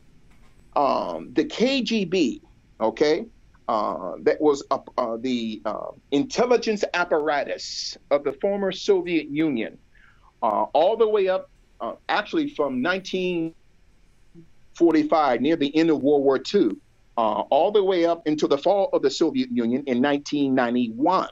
um, 0.77 1.33
the 1.33 1.47
KGB, 1.47 2.43
okay, 2.79 3.25
uh, 3.69 4.17
that 4.21 4.39
was 4.39 4.63
uh, 4.71 4.81
uh, 4.99 5.17
the 5.17 5.63
intelligence 6.11 6.85
apparatus 6.93 7.97
of 8.11 8.25
the 8.25 8.35
former 8.35 8.71
Soviet 8.71 9.31
Union, 9.31 9.79
uh, 10.43 10.65
all 10.75 10.95
the 10.95 11.09
way 11.09 11.29
up, 11.29 11.49
uh, 11.81 11.95
actually 12.11 12.51
from 12.51 12.83
1945, 12.83 15.41
near 15.41 15.57
the 15.57 15.75
end 15.75 15.89
of 15.89 16.03
World 16.03 16.23
War 16.23 16.39
II, 16.55 16.77
uh, 17.21 17.43
all 17.51 17.71
the 17.71 17.85
way 17.85 18.07
up 18.07 18.27
until 18.27 18.49
the 18.49 18.57
fall 18.57 18.89
of 18.95 19.03
the 19.03 19.11
Soviet 19.11 19.51
Union 19.51 19.83
in 19.87 20.01
1991. 20.01 21.29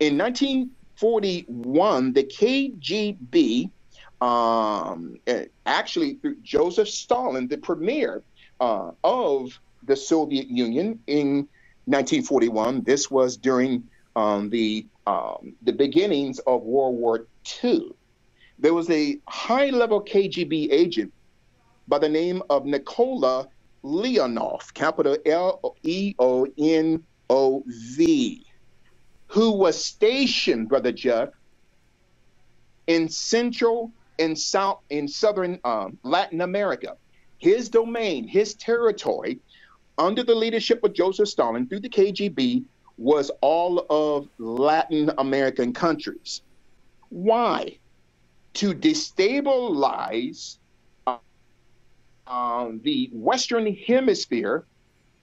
In 0.00 0.16
1941, 0.16 2.14
the 2.14 2.24
KGB 2.24 3.70
um, 4.22 5.16
actually 5.66 6.14
through 6.14 6.36
Joseph 6.42 6.88
Stalin, 6.88 7.46
the 7.46 7.58
premier 7.58 8.22
uh, 8.58 8.92
of 9.04 9.60
the 9.82 9.96
Soviet 9.96 10.48
Union 10.48 10.98
in 11.06 11.46
1941. 11.84 12.82
This 12.82 13.10
was 13.10 13.36
during 13.36 13.84
um, 14.16 14.48
the 14.48 14.86
um, 15.06 15.52
the 15.62 15.74
beginnings 15.74 16.38
of 16.38 16.62
World 16.62 16.96
War 16.96 17.26
II. 17.62 17.90
There 18.58 18.72
was 18.72 18.88
a 18.88 19.18
high-level 19.26 20.04
KGB 20.04 20.72
agent 20.72 21.12
by 21.88 21.98
the 21.98 22.08
name 22.08 22.42
of 22.48 22.64
Nikola 22.64 23.48
Leonov, 23.84 24.72
capital 24.74 25.16
L 25.26 25.76
E 25.82 26.14
O 26.18 26.46
N 26.58 27.02
O 27.30 27.64
V, 27.66 28.46
who 29.26 29.52
was 29.52 29.82
stationed, 29.82 30.68
Brother 30.68 30.92
Jeff, 30.92 31.30
in 32.86 33.08
Central 33.08 33.90
and 34.18 34.38
South 34.38 34.80
in 34.90 35.08
Southern 35.08 35.58
um, 35.64 35.98
Latin 36.02 36.42
America 36.42 36.96
his 37.42 37.68
domain, 37.68 38.26
his 38.28 38.54
territory, 38.54 39.40
under 39.98 40.22
the 40.22 40.34
leadership 40.34 40.82
of 40.84 40.94
Joseph 40.94 41.28
Stalin 41.28 41.66
through 41.66 41.80
the 41.80 41.88
KGB, 41.88 42.64
was 42.96 43.32
all 43.40 43.84
of 43.90 44.28
Latin 44.38 45.10
American 45.18 45.72
countries. 45.72 46.42
Why? 47.08 47.78
To 48.54 48.72
destabilize 48.72 50.58
uh, 52.26 52.70
the 52.82 53.10
Western 53.12 53.74
Hemisphere 53.74 54.64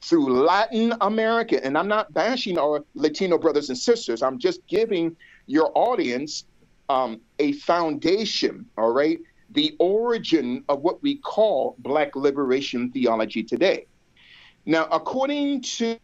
through 0.01 0.43
Latin 0.43 0.93
America. 1.01 1.63
And 1.63 1.77
I'm 1.77 1.87
not 1.87 2.13
bashing 2.13 2.57
our 2.57 2.83
Latino 2.95 3.37
brothers 3.37 3.69
and 3.69 3.77
sisters, 3.77 4.21
I'm 4.21 4.39
just 4.39 4.65
giving 4.67 5.15
your 5.45 5.71
audience 5.75 6.45
um, 6.89 7.21
a 7.37 7.53
foundation, 7.53 8.65
all 8.77 8.91
right, 8.91 9.19
the 9.51 9.75
origin 9.79 10.63
of 10.69 10.81
what 10.81 11.01
we 11.01 11.15
call 11.15 11.75
Black 11.79 12.15
liberation 12.15 12.91
theology 12.91 13.43
today. 13.43 13.85
Now, 14.65 14.87
according 14.91 15.61
to 15.61 15.97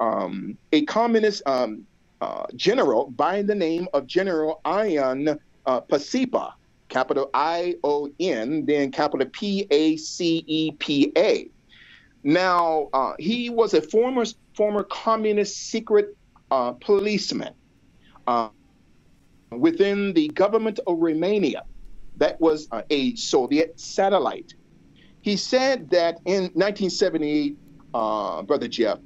um, 0.00 0.56
a 0.72 0.84
communist 0.84 1.42
um, 1.46 1.86
uh, 2.20 2.46
general 2.54 3.10
by 3.10 3.42
the 3.42 3.54
name 3.54 3.88
of 3.92 4.06
General 4.06 4.60
Ion 4.64 5.38
uh, 5.66 5.80
Pacepa, 5.80 6.52
capital 6.90 7.30
I 7.32 7.76
O 7.82 8.10
N, 8.20 8.66
then 8.66 8.92
capital 8.92 9.26
P 9.32 9.66
A 9.70 9.96
C 9.96 10.44
E 10.46 10.72
P 10.72 11.12
A. 11.16 11.48
Now, 12.22 12.88
uh, 12.92 13.14
he 13.18 13.48
was 13.48 13.72
a 13.72 13.80
former 13.80 14.24
former 14.54 14.84
communist 14.84 15.56
secret 15.70 16.08
uh, 16.50 16.72
policeman 16.72 17.54
uh, 18.26 18.50
within 19.50 20.12
the 20.12 20.28
government 20.28 20.80
of 20.86 20.98
Romania 20.98 21.62
that 22.16 22.38
was 22.40 22.68
uh, 22.70 22.82
a 22.90 23.14
Soviet 23.16 23.80
satellite. 23.80 24.52
He 25.22 25.36
said 25.36 25.90
that 25.90 26.16
in 26.26 26.44
1978, 26.54 27.56
uh, 27.94 28.42
Brother 28.42 28.68
Jeff, 28.68 28.98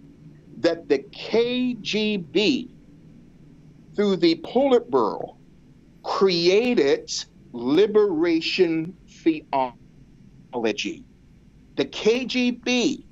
that 0.58 0.88
the 0.88 0.98
KGB, 0.98 2.68
through 3.94 4.16
the 4.16 4.36
Politburo, 4.36 5.36
created 6.02 7.10
liberation 7.54 8.96
theology. 9.22 11.04
The 11.76 11.84
KGB, 11.84 13.04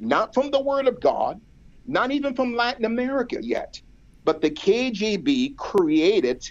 not 0.00 0.34
from 0.34 0.50
the 0.50 0.60
Word 0.60 0.88
of 0.88 1.00
God, 1.00 1.40
not 1.86 2.10
even 2.10 2.34
from 2.34 2.56
Latin 2.56 2.84
America 2.84 3.38
yet, 3.40 3.80
but 4.24 4.40
the 4.40 4.50
KGB 4.50 5.56
created 5.56 6.42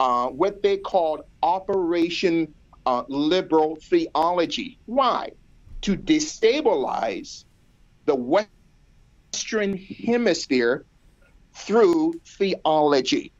uh, 0.00 0.28
what 0.28 0.62
they 0.62 0.78
called 0.78 1.20
Operation 1.42 2.54
uh, 2.86 3.04
Liberal 3.08 3.76
Theology. 3.90 4.78
Why? 4.86 5.32
To 5.82 5.96
destabilize 5.96 7.44
the 8.06 8.14
Western 8.14 9.76
Hemisphere 9.76 10.86
through 11.54 12.14
theology, 12.38 13.32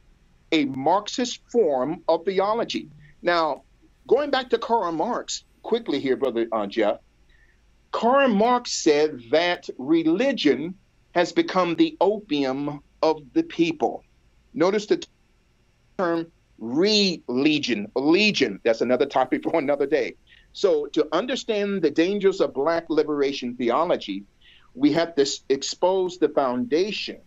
a 0.51 0.65
Marxist 0.65 1.39
form 1.51 2.03
of 2.07 2.25
theology. 2.25 2.89
Now, 3.21 3.63
going 4.07 4.31
back 4.31 4.49
to 4.49 4.57
Karl 4.57 4.91
Marx, 4.91 5.43
quickly 5.63 5.99
here, 5.99 6.17
Brother 6.17 6.47
uh, 6.51 6.67
Jeff, 6.67 6.97
Karl 7.91 8.29
Marx 8.29 8.71
said 8.71 9.21
that 9.31 9.69
religion 9.77 10.75
has 11.13 11.31
become 11.31 11.75
the 11.75 11.97
opium 11.99 12.81
of 13.01 13.21
the 13.33 13.43
people. 13.43 14.03
Notice 14.53 14.85
the 14.85 15.05
term 15.97 16.31
religion. 16.57 17.91
Legion, 17.95 18.59
that's 18.63 18.81
another 18.81 19.05
topic 19.05 19.43
for 19.49 19.59
another 19.59 19.85
day. 19.85 20.15
So, 20.53 20.87
to 20.87 21.07
understand 21.13 21.81
the 21.81 21.91
dangers 21.91 22.41
of 22.41 22.53
Black 22.53 22.89
liberation 22.89 23.55
theology, 23.55 24.25
we 24.73 24.91
have 24.93 25.15
to 25.15 25.25
expose 25.49 26.17
the 26.17 26.29
foundation 26.29 27.21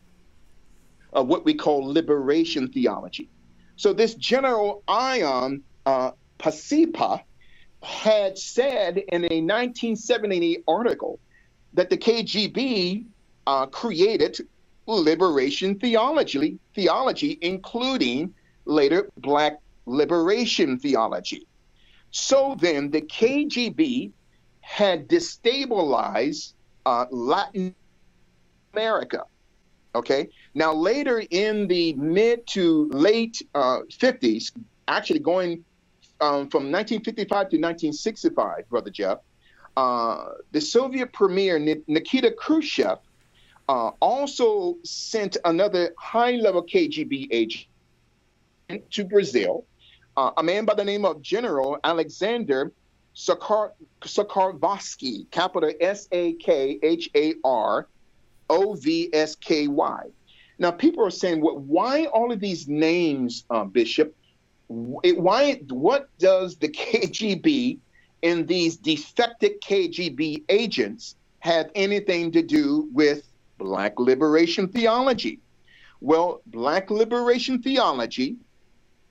of 1.14 1.28
what 1.28 1.44
we 1.44 1.54
call 1.54 1.84
liberation 1.84 2.68
theology. 2.68 3.28
So, 3.76 3.92
this 3.92 4.14
General 4.14 4.82
Ion 4.88 5.62
uh, 5.86 6.12
Pacepa 6.38 7.22
had 7.82 8.38
said 8.38 8.98
in 8.98 9.24
a 9.24 9.40
1978 9.40 10.64
article 10.66 11.18
that 11.74 11.90
the 11.90 11.96
KGB 11.96 13.04
uh, 13.46 13.66
created 13.66 14.38
liberation 14.86 15.78
theology, 15.78 16.58
theology, 16.74 17.38
including 17.40 18.34
later 18.64 19.10
Black 19.18 19.58
liberation 19.86 20.78
theology. 20.78 21.46
So 22.10 22.56
then, 22.60 22.90
the 22.90 23.02
KGB 23.02 24.12
had 24.60 25.08
destabilized 25.08 26.54
uh, 26.86 27.06
Latin 27.10 27.74
America. 28.72 29.24
Okay. 29.94 30.28
Now, 30.54 30.72
later 30.72 31.22
in 31.30 31.66
the 31.66 31.94
mid 31.94 32.46
to 32.48 32.88
late 32.90 33.42
uh, 33.54 33.80
50s, 33.90 34.52
actually 34.86 35.18
going 35.18 35.64
um, 36.20 36.48
from 36.48 36.70
1955 36.70 37.28
to 37.28 37.56
1965, 37.56 38.68
Brother 38.68 38.90
Jeff, 38.90 39.18
uh, 39.76 40.26
the 40.52 40.60
Soviet 40.60 41.12
premier 41.12 41.58
Nikita 41.58 42.30
Khrushchev 42.30 42.98
uh, 43.68 43.90
also 44.00 44.76
sent 44.84 45.36
another 45.44 45.92
high 45.98 46.32
level 46.32 46.62
KGB 46.62 47.28
agent 47.32 47.66
to 48.90 49.04
Brazil, 49.04 49.66
uh, 50.16 50.30
a 50.36 50.42
man 50.42 50.64
by 50.64 50.74
the 50.74 50.84
name 50.84 51.04
of 51.04 51.20
General 51.20 51.78
Alexander 51.82 52.72
Sakharovsky, 53.16 53.70
capital 55.30 55.72
S 55.80 56.08
A 56.12 56.34
K 56.34 56.78
H 56.82 57.10
A 57.16 57.34
R 57.44 57.88
O 58.50 58.74
V 58.74 59.10
S 59.12 59.34
K 59.36 59.66
Y. 59.68 60.04
Now, 60.58 60.70
people 60.70 61.04
are 61.04 61.10
saying, 61.10 61.40
well, 61.40 61.58
why 61.58 62.04
all 62.06 62.30
of 62.32 62.40
these 62.40 62.68
names, 62.68 63.44
uh, 63.50 63.64
Bishop? 63.64 64.14
Why? 64.68 65.60
What 65.68 66.08
does 66.18 66.56
the 66.56 66.68
KGB 66.82 67.78
and 68.22 68.46
these 68.48 68.76
defected 68.76 69.60
KGB 69.60 70.44
agents 70.48 71.16
have 71.40 71.70
anything 71.74 72.32
to 72.32 72.42
do 72.42 72.88
with 72.92 73.26
Black 73.58 73.98
liberation 73.98 74.68
theology? 74.68 75.40
Well, 76.00 76.40
Black 76.46 76.90
liberation 76.90 77.60
theology, 77.62 78.36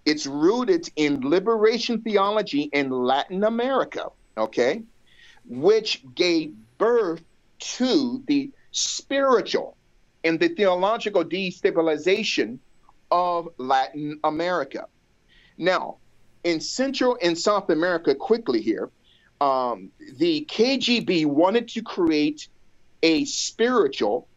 it's 0.05 0.25
rooted 0.25 0.89
in 0.95 1.21
liberation 1.21 2.01
theology 2.01 2.63
in 2.73 2.89
Latin 2.89 3.43
America, 3.43 4.09
okay, 4.37 4.83
which 5.45 6.03
gave 6.15 6.53
birth 6.77 7.23
to 7.59 8.23
the 8.27 8.51
spiritual 8.71 9.77
and 10.23 10.39
the 10.39 10.49
theological 10.49 11.23
destabilization 11.23 12.59
of 13.11 13.49
Latin 13.57 14.19
America. 14.23 14.87
Now, 15.57 15.97
in 16.43 16.59
Central 16.59 17.17
and 17.21 17.37
South 17.37 17.69
America, 17.69 18.15
quickly 18.15 18.61
here, 18.61 18.89
um, 19.41 19.89
the 20.17 20.45
KGB 20.49 21.25
wanted 21.25 21.67
to 21.69 21.81
create 21.81 22.47
a 23.01 23.25
spiritual 23.25 24.27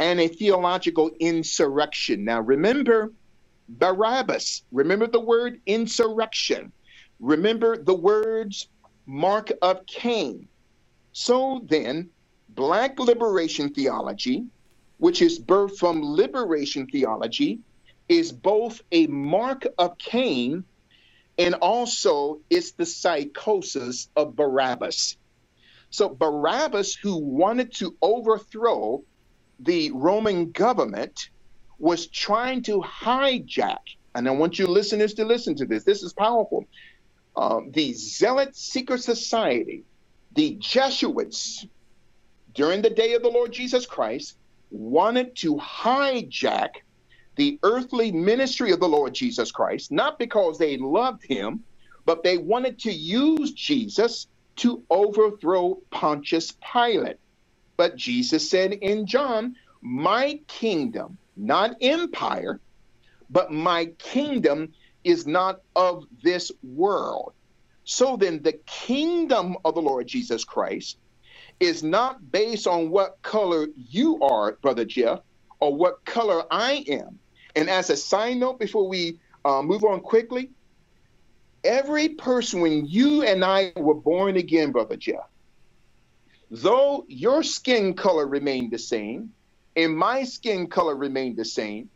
and 0.00 0.20
a 0.20 0.28
theological 0.28 1.10
insurrection. 1.20 2.24
Now, 2.24 2.40
remember 2.40 3.12
Barabbas. 3.68 4.62
Remember 4.72 5.06
the 5.06 5.20
word 5.20 5.60
insurrection. 5.66 6.72
Remember 7.20 7.76
the 7.76 7.94
words 7.94 8.68
mark 9.06 9.50
of 9.62 9.86
Cain. 9.86 10.48
So 11.12 11.62
then, 11.64 12.10
Black 12.50 12.98
liberation 12.98 13.72
theology, 13.72 14.46
which 14.98 15.22
is 15.22 15.40
birthed 15.40 15.78
from 15.78 16.02
liberation 16.02 16.86
theology, 16.86 17.60
is 18.08 18.32
both 18.32 18.82
a 18.92 19.06
mark 19.08 19.66
of 19.78 19.98
Cain 19.98 20.64
and 21.38 21.54
also 21.54 22.40
it's 22.50 22.72
the 22.72 22.86
psychosis 22.86 24.08
of 24.16 24.36
Barabbas. 24.36 25.16
So 25.90 26.08
Barabbas, 26.08 26.96
who 26.96 27.18
wanted 27.18 27.74
to 27.76 27.96
overthrow 28.02 29.04
the 29.60 29.92
Roman 29.92 30.52
government, 30.52 31.30
was 31.78 32.08
trying 32.08 32.62
to 32.64 32.80
hijack, 32.82 33.78
and 34.14 34.28
I 34.28 34.32
want 34.32 34.58
you 34.58 34.66
listeners 34.66 35.14
to 35.14 35.24
listen 35.24 35.54
to 35.56 35.66
this. 35.66 35.84
This 35.84 36.02
is 36.02 36.12
powerful. 36.12 36.66
Um, 37.36 37.70
the 37.72 37.92
Zealot 37.94 38.56
Secret 38.56 39.02
Society, 39.02 39.84
the 40.34 40.56
Jesuits, 40.60 41.66
during 42.54 42.82
the 42.82 42.90
day 42.90 43.14
of 43.14 43.22
the 43.22 43.30
Lord 43.30 43.52
Jesus 43.52 43.86
Christ, 43.86 44.37
wanted 44.70 45.36
to 45.38 45.56
hijack 45.56 46.70
the 47.36 47.58
earthly 47.62 48.12
ministry 48.12 48.72
of 48.72 48.80
the 48.80 48.88
Lord 48.88 49.14
Jesus 49.14 49.52
Christ, 49.52 49.92
not 49.92 50.18
because 50.18 50.58
they 50.58 50.76
loved 50.76 51.22
him, 51.26 51.64
but 52.04 52.22
they 52.22 52.38
wanted 52.38 52.80
to 52.80 52.92
use 52.92 53.52
Jesus 53.52 54.26
to 54.56 54.84
overthrow 54.90 55.78
Pontius 55.90 56.52
Pilate. 56.72 57.16
But 57.76 57.96
Jesus 57.96 58.50
said 58.50 58.72
in 58.72 59.06
John, 59.06 59.54
My 59.82 60.40
kingdom, 60.48 61.18
not 61.36 61.76
empire, 61.80 62.60
but 63.30 63.52
my 63.52 63.86
kingdom 63.98 64.72
is 65.04 65.26
not 65.26 65.60
of 65.76 66.04
this 66.22 66.50
world. 66.62 67.32
So 67.84 68.16
then, 68.16 68.42
the 68.42 68.60
kingdom 68.66 69.56
of 69.64 69.74
the 69.74 69.82
Lord 69.82 70.06
Jesus 70.06 70.44
Christ 70.44 70.98
is 71.60 71.82
not 71.82 72.30
based 72.30 72.66
on 72.66 72.90
what 72.90 73.20
color 73.22 73.66
you 73.76 74.20
are, 74.22 74.52
Brother 74.52 74.84
Jeff, 74.84 75.20
or 75.60 75.74
what 75.74 76.04
color 76.04 76.44
I 76.50 76.84
am. 76.88 77.18
And 77.56 77.68
as 77.68 77.90
a 77.90 77.96
side 77.96 78.36
note, 78.36 78.58
before 78.58 78.88
we 78.88 79.18
uh, 79.44 79.62
move 79.62 79.84
on 79.84 80.00
quickly, 80.00 80.50
every 81.64 82.10
person, 82.10 82.60
when 82.60 82.86
you 82.86 83.22
and 83.22 83.44
I 83.44 83.72
were 83.76 83.94
born 83.94 84.36
again, 84.36 84.72
Brother 84.72 84.96
Jeff, 84.96 85.28
though 86.50 87.04
your 87.08 87.42
skin 87.42 87.94
color 87.94 88.26
remained 88.26 88.70
the 88.70 88.78
same 88.78 89.32
and 89.78 89.96
my 89.96 90.24
skin 90.24 90.66
color 90.66 90.96
remained 90.96 91.36
the 91.36 91.44
same, 91.44 91.88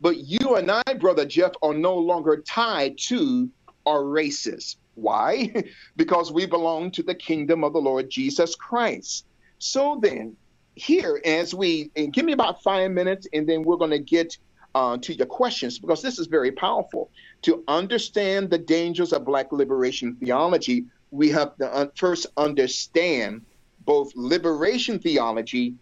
but 0.00 0.16
you 0.16 0.56
and 0.56 0.70
I, 0.70 0.82
Brother 0.98 1.26
Jeff, 1.26 1.52
are 1.62 1.74
no 1.74 1.96
longer 1.96 2.42
tied 2.46 2.96
to 3.08 3.50
our 3.84 4.04
races. 4.04 4.76
Why? 4.94 5.52
because 5.96 6.32
we 6.32 6.46
belong 6.46 6.90
to 6.92 7.02
the 7.02 7.14
kingdom 7.14 7.64
of 7.64 7.72
the 7.72 7.80
Lord 7.80 8.10
Jesus 8.10 8.54
Christ. 8.54 9.26
So 9.58 9.98
then, 10.02 10.36
here, 10.74 11.20
as 11.24 11.54
we, 11.54 11.90
and 11.96 12.12
give 12.12 12.24
me 12.24 12.32
about 12.32 12.62
five 12.62 12.90
minutes, 12.90 13.26
and 13.32 13.48
then 13.48 13.62
we're 13.62 13.76
going 13.76 13.90
to 13.90 13.98
get 13.98 14.36
uh, 14.74 14.96
to 14.98 15.14
your 15.14 15.26
questions 15.26 15.78
because 15.78 16.02
this 16.02 16.18
is 16.18 16.26
very 16.26 16.52
powerful. 16.52 17.10
To 17.42 17.64
understand 17.68 18.50
the 18.50 18.58
dangers 18.58 19.12
of 19.12 19.24
Black 19.24 19.52
liberation 19.52 20.16
theology, 20.16 20.84
we 21.10 21.28
have 21.30 21.56
to 21.56 21.72
uh, 21.72 21.86
first 21.96 22.26
understand 22.36 23.44
both 23.84 24.12
liberation 24.14 24.98
theology 24.98 25.74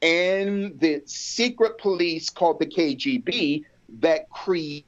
and 0.00 0.78
the 0.80 1.02
secret 1.06 1.78
police 1.78 2.28
called 2.28 2.58
the 2.58 2.66
KGB 2.66 3.64
that 4.00 4.28
created 4.30 4.84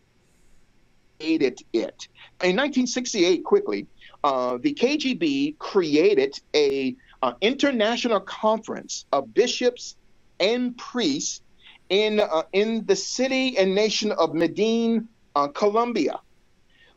it. 1.21 2.09
In 2.42 2.57
1968, 2.57 3.44
quickly, 3.44 3.87
uh, 4.25 4.59
the 4.61 4.75
KGB 4.75 5.59
created 5.59 6.38
a 6.55 6.97
uh, 7.23 7.33
international 7.40 8.20
conference 8.20 9.07
of 9.12 9.33
bishops 9.33 9.97
and 10.40 10.77
priests 10.77 11.42
in 11.90 12.20
uh, 12.20 12.42
in 12.53 12.85
the 12.87 12.97
city 12.97 13.57
and 13.57 13.75
nation 13.75 14.12
of 14.12 14.35
Medellin, 14.35 15.09
uh, 15.37 15.49
Colombia, 15.49 16.18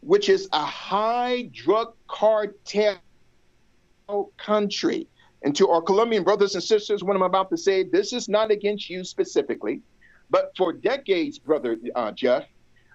which 0.01 0.27
is 0.29 0.49
a 0.53 0.65
high 0.65 1.49
drug 1.53 1.93
cartel 2.07 2.97
country. 4.37 5.07
And 5.43 5.55
to 5.55 5.69
our 5.69 5.81
Colombian 5.81 6.23
brothers 6.23 6.55
and 6.55 6.63
sisters, 6.63 7.03
what 7.03 7.15
I'm 7.15 7.21
about 7.21 7.49
to 7.51 7.57
say, 7.57 7.83
this 7.83 8.11
is 8.11 8.27
not 8.27 8.49
against 8.49 8.89
you 8.89 9.03
specifically, 9.03 9.81
but 10.29 10.51
for 10.57 10.73
decades, 10.73 11.37
brother 11.37 11.77
uh, 11.95 12.11
Jeff, 12.11 12.45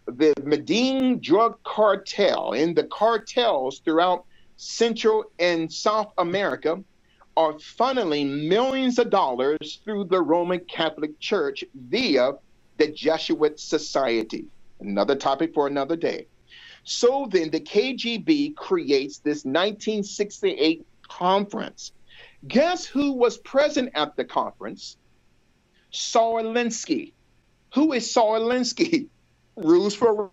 the 0.07 0.35
Medellin 0.43 1.21
drug 1.21 1.63
cartel 1.65 2.53
and 2.53 2.77
the 2.77 2.85
cartels 2.85 3.81
throughout 3.81 4.25
Central 4.57 5.25
and 5.39 5.73
South 5.73 6.13
America 6.19 6.83
are 7.37 7.55
funneling 7.55 8.49
millions 8.49 8.99
of 8.99 9.11
dollars 9.11 9.81
through 9.85 10.05
the 10.05 10.21
Roman 10.21 10.61
Catholic 10.61 11.19
Church 11.19 11.65
via 11.75 12.33
the 12.77 12.89
Jesuit 12.89 13.59
Society. 13.59 14.47
Another 14.81 15.17
topic 15.17 15.55
for 15.55 15.67
another 15.67 15.97
day. 15.97 16.27
So 16.85 17.29
then, 17.31 17.51
the 17.51 17.61
KGB 17.61 18.57
creates 18.57 19.19
this 19.19 19.45
1968 19.45 20.85
conference. 21.09 21.93
Guess 22.47 22.85
who 22.85 23.13
was 23.13 23.39
present 23.39 23.91
at 23.95 24.17
the 24.17 24.25
conference? 24.25 24.97
Saul 25.93 26.43
Alinsky. 26.43 27.13
Who 27.75 27.93
is 27.93 28.11
Saul 28.11 28.41
Alinsky? 28.41 29.09
Rules 29.57 29.95
for 29.95 30.31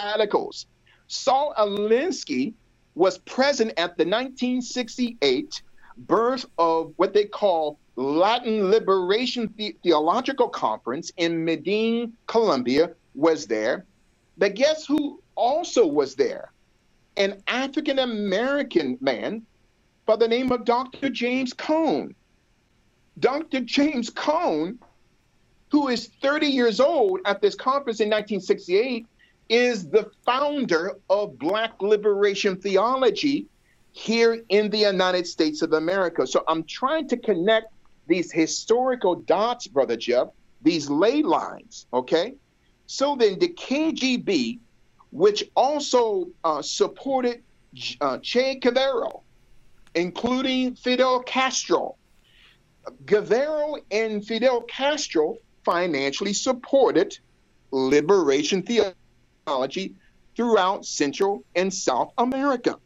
radicals. 0.00 0.66
Saul 1.08 1.54
Alinsky 1.58 2.54
was 2.94 3.18
present 3.18 3.70
at 3.72 3.96
the 3.96 4.04
1968 4.04 5.62
birth 5.98 6.46
of 6.58 6.92
what 6.96 7.14
they 7.14 7.24
call 7.24 7.78
Latin 7.96 8.70
Liberation 8.70 9.52
the- 9.56 9.76
Theological 9.82 10.48
Conference 10.48 11.12
in 11.16 11.44
Medellin, 11.44 12.12
Colombia, 12.26 12.94
was 13.14 13.46
there. 13.46 13.86
But 14.36 14.54
guess 14.54 14.86
who 14.86 15.22
also 15.34 15.86
was 15.86 16.14
there? 16.14 16.52
An 17.16 17.42
African 17.46 17.98
American 17.98 18.98
man 19.00 19.46
by 20.04 20.16
the 20.16 20.28
name 20.28 20.52
of 20.52 20.64
Dr. 20.64 21.08
James 21.08 21.52
Cone. 21.54 22.14
Dr. 23.18 23.60
James 23.60 24.10
Cone, 24.10 24.78
who 25.70 25.88
is 25.88 26.10
30 26.22 26.46
years 26.46 26.80
old 26.80 27.20
at 27.24 27.40
this 27.40 27.54
conference 27.54 28.00
in 28.00 28.08
1968, 28.08 29.06
is 29.48 29.88
the 29.88 30.10
founder 30.24 30.92
of 31.08 31.38
Black 31.38 31.80
liberation 31.80 32.56
theology 32.56 33.46
here 33.92 34.42
in 34.48 34.70
the 34.70 34.78
United 34.78 35.26
States 35.26 35.62
of 35.62 35.72
America. 35.72 36.26
So 36.26 36.44
I'm 36.48 36.64
trying 36.64 37.08
to 37.08 37.16
connect 37.16 37.72
these 38.06 38.30
historical 38.30 39.16
dots, 39.16 39.66
Brother 39.66 39.96
Jeff, 39.96 40.28
these 40.62 40.90
ley 40.90 41.22
lines, 41.22 41.86
okay? 41.92 42.34
So 42.86 43.16
then 43.16 43.38
the 43.38 43.48
KGB, 43.48 44.58
which 45.12 45.44
also 45.54 46.28
uh, 46.44 46.62
supported 46.62 47.42
uh, 48.00 48.18
Che 48.18 48.56
Guevara, 48.56 49.10
including 49.94 50.74
Fidel 50.74 51.22
Castro, 51.22 51.96
Guevara 53.06 53.80
and 53.90 54.24
Fidel 54.24 54.62
Castro 54.62 55.38
financially 55.66 56.32
supported 56.32 57.18
liberation 57.72 58.62
theology 58.62 59.94
throughout 60.36 60.86
Central 60.86 61.44
and 61.56 61.74
South 61.74 62.12
America. 62.18 62.78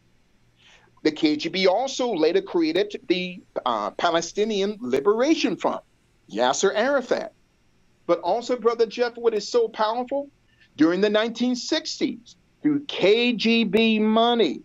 The 1.02 1.12
KGB 1.12 1.66
also 1.66 2.12
later 2.12 2.40
created 2.40 2.98
the 3.06 3.42
uh, 3.66 3.90
Palestinian 3.92 4.78
Liberation 4.80 5.56
Front, 5.56 5.82
Yasser 6.32 6.74
Arafat. 6.74 7.32
But 8.06 8.20
also, 8.20 8.56
Brother 8.56 8.86
Jeff, 8.86 9.16
what 9.16 9.34
is 9.34 9.46
so 9.46 9.68
powerful? 9.68 10.30
During 10.76 11.00
the 11.00 11.08
1960s, 11.08 12.34
through 12.62 12.80
KGB 12.86 14.00
money, 14.00 14.62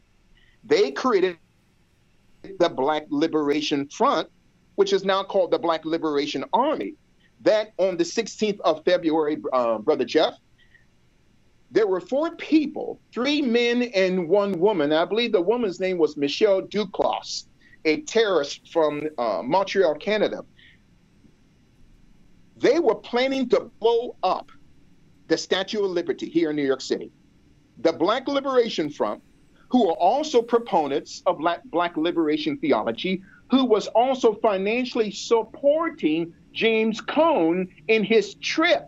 they 0.63 0.91
created 0.91 1.37
the 2.59 2.69
Black 2.69 3.05
Liberation 3.09 3.87
Front, 3.89 4.29
which 4.75 4.93
is 4.93 5.03
now 5.03 5.23
called 5.23 5.51
the 5.51 5.59
Black 5.59 5.85
Liberation 5.85 6.45
Army. 6.53 6.95
That 7.41 7.73
on 7.77 7.97
the 7.97 8.03
16th 8.03 8.59
of 8.61 8.83
February, 8.85 9.37
uh, 9.53 9.77
Brother 9.79 10.05
Jeff, 10.05 10.35
there 11.71 11.87
were 11.87 11.99
four 11.99 12.35
people, 12.35 12.99
three 13.13 13.41
men 13.41 13.83
and 13.83 14.29
one 14.29 14.59
woman. 14.59 14.93
I 14.93 15.05
believe 15.05 15.31
the 15.31 15.41
woman's 15.41 15.79
name 15.79 15.97
was 15.97 16.15
Michelle 16.15 16.61
Duclos, 16.61 17.45
a 17.83 18.01
terrorist 18.01 18.71
from 18.71 19.03
uh, 19.17 19.41
Montreal, 19.43 19.95
Canada. 19.95 20.45
They 22.57 22.79
were 22.79 22.95
planning 22.95 23.49
to 23.49 23.69
blow 23.79 24.15
up 24.23 24.51
the 25.27 25.37
Statue 25.37 25.83
of 25.83 25.91
Liberty 25.91 26.29
here 26.29 26.51
in 26.51 26.55
New 26.55 26.65
York 26.65 26.81
City. 26.81 27.11
The 27.79 27.91
Black 27.91 28.27
Liberation 28.27 28.89
Front, 28.89 29.21
who 29.69 29.89
are 29.89 29.95
also 29.95 30.41
proponents 30.41 31.23
of 31.25 31.39
Black 31.65 31.97
liberation 31.97 32.57
theology, 32.57 33.21
who 33.51 33.65
was 33.65 33.87
also 33.87 34.35
financially 34.35 35.11
supporting 35.11 36.33
James 36.55 37.01
Cone 37.01 37.69
in 37.89 38.05
his 38.05 38.35
trip 38.35 38.83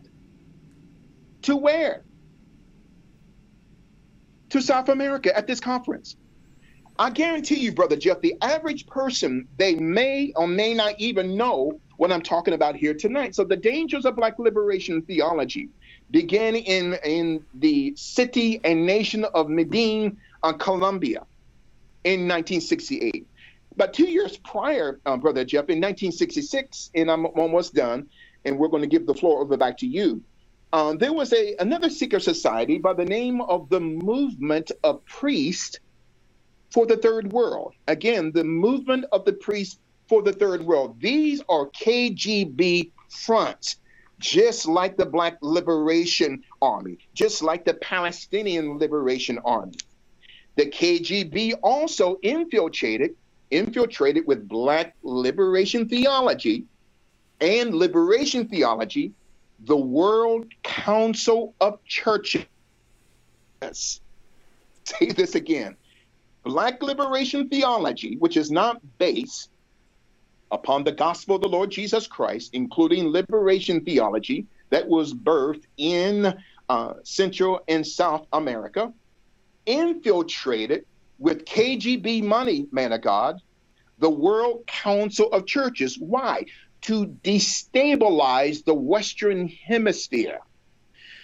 to 1.44 1.58
where? 1.58 2.06
To 4.52 4.62
South 4.62 4.90
America 4.90 5.36
at 5.38 5.48
this 5.48 5.60
conference. 5.62 6.16
I 6.98 7.12
guarantee 7.12 7.60
you, 7.60 7.74
Brother 7.74 7.98
Jeff, 7.98 8.22
the 8.22 8.36
average 8.42 8.88
person, 8.88 9.48
they 9.58 9.76
may 9.76 10.34
or 10.36 10.48
may 10.48 10.74
not 10.74 10.96
even 11.00 11.38
know 11.38 11.82
what 11.98 12.12
I'm 12.12 12.22
talking 12.24 12.56
about 12.56 12.76
here 12.78 12.94
tonight. 12.96 13.36
So 13.36 13.44
the 13.44 13.58
dangers 13.58 14.06
of 14.06 14.16
Black 14.16 14.40
liberation 14.40 15.04
theology 15.04 15.70
began 16.12 16.56
in, 16.56 16.96
in 17.06 17.46
the 17.54 17.94
city 17.98 18.62
and 18.64 18.86
nation 18.86 19.26
of 19.36 19.50
Medellin, 19.50 20.18
uh, 20.44 20.54
Colombia 20.54 21.26
in 22.04 22.22
1968. 22.28 23.28
But 23.78 23.94
two 23.94 24.10
years 24.10 24.38
prior, 24.38 25.00
uh, 25.06 25.18
Brother 25.18 25.46
Jeff, 25.46 25.70
in 25.70 25.78
1966, 25.78 26.90
and 26.96 27.12
I'm 27.12 27.28
almost 27.28 27.76
done, 27.76 28.10
and 28.44 28.58
we're 28.58 28.70
going 28.70 28.82
to 28.82 28.90
give 28.90 29.06
the 29.06 29.14
floor 29.14 29.40
over 29.42 29.56
back 29.56 29.78
to 29.78 29.88
you. 29.88 30.24
Uh, 30.74 30.96
there 30.96 31.14
was 31.14 31.32
a 31.32 31.56
another 31.60 31.90
secret 31.90 32.24
society 32.24 32.80
by 32.80 32.94
the 32.94 33.06
name 33.06 33.40
of 33.40 33.70
the 33.70 33.80
Movement 33.80 34.72
of 34.84 35.06
Priests 35.06 35.80
for 36.72 36.86
the 36.88 36.98
Third 36.98 37.32
World. 37.32 37.74
Again, 37.88 38.32
the 38.34 38.44
Movement 38.44 39.06
of 39.12 39.24
the 39.26 39.34
Priests 39.34 39.80
for 40.10 40.24
the 40.24 40.34
Third 40.34 40.64
World. 40.64 41.00
These 41.00 41.42
are 41.48 41.70
KGB 41.70 42.92
fronts, 43.10 43.78
just 44.20 44.68
like 44.68 44.98
the 44.98 45.06
Black 45.06 45.38
Liberation 45.42 46.44
Army, 46.62 46.98
just 47.14 47.44
like 47.44 47.64
the 47.64 47.76
Palestinian 47.76 48.80
Liberation 48.80 49.40
Army. 49.46 49.78
The 50.56 50.66
KGB 50.66 51.54
also 51.62 52.18
infiltrated 52.24 53.16
infiltrated 53.52 54.26
with 54.28 54.48
Black 54.48 54.96
liberation 55.04 55.88
theology 55.88 56.66
and 57.40 57.74
liberation 57.74 58.48
theology 58.48 59.14
the 59.66 59.78
World 59.78 60.46
Council 60.64 61.56
of 61.60 61.84
Churches. 61.86 62.46
Say 63.72 65.08
this 65.16 65.36
again. 65.36 65.76
Black 66.44 66.82
liberation 66.82 67.50
theology, 67.50 68.16
which 68.18 68.38
is 68.38 68.52
not 68.52 68.80
based 68.98 69.50
upon 70.52 70.84
the 70.84 70.92
gospel 70.92 71.36
of 71.36 71.42
the 71.42 71.50
Lord 71.50 71.72
Jesus 71.72 72.08
Christ, 72.08 72.52
including 72.54 73.10
liberation 73.10 73.84
theology 73.84 74.46
that 74.70 74.88
was 74.88 75.14
birthed 75.14 75.66
in 75.78 76.34
uh, 76.70 76.94
Central 77.04 77.62
and 77.68 77.86
South 77.86 78.28
America, 78.32 78.94
infiltrated 79.66 80.86
with 81.20 81.46
KGB 81.46 82.24
money, 82.24 82.68
man 82.72 82.94
of 82.94 83.02
God, 83.02 83.42
the 84.00 84.10
World 84.10 84.66
Council 84.68 85.32
of 85.32 85.46
Churches. 85.46 85.98
Why? 85.98 86.46
To 86.84 87.08
destabilize 87.08 88.64
the 88.64 88.74
Western 88.74 89.48
Hemisphere. 89.48 90.40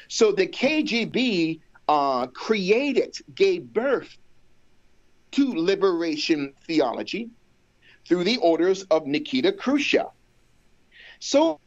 So 0.07 0.31
the 0.31 0.47
KGB 0.47 1.59
uh, 1.87 2.27
created, 2.27 3.15
gave 3.35 3.71
birth 3.71 4.17
to 5.31 5.53
liberation 5.53 6.53
theology 6.65 7.29
through 8.07 8.23
the 8.23 8.37
orders 8.37 8.83
of 8.83 9.07
Nikita 9.07 9.53
Khrushchev. 9.53 10.07
So 11.19 11.59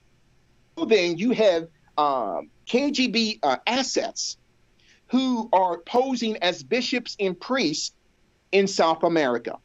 then 0.87 1.17
you 1.17 1.33
have 1.33 1.69
um, 1.97 2.51
KGB 2.67 3.41
uh, 3.43 3.57
assets 3.67 4.37
who 5.09 5.49
are 5.53 5.79
posing 5.79 6.37
as 6.39 6.63
bishops 6.63 7.17
and 7.19 7.39
priests 7.39 7.93
in 8.53 8.67
South 8.67 9.03
America 9.03 9.59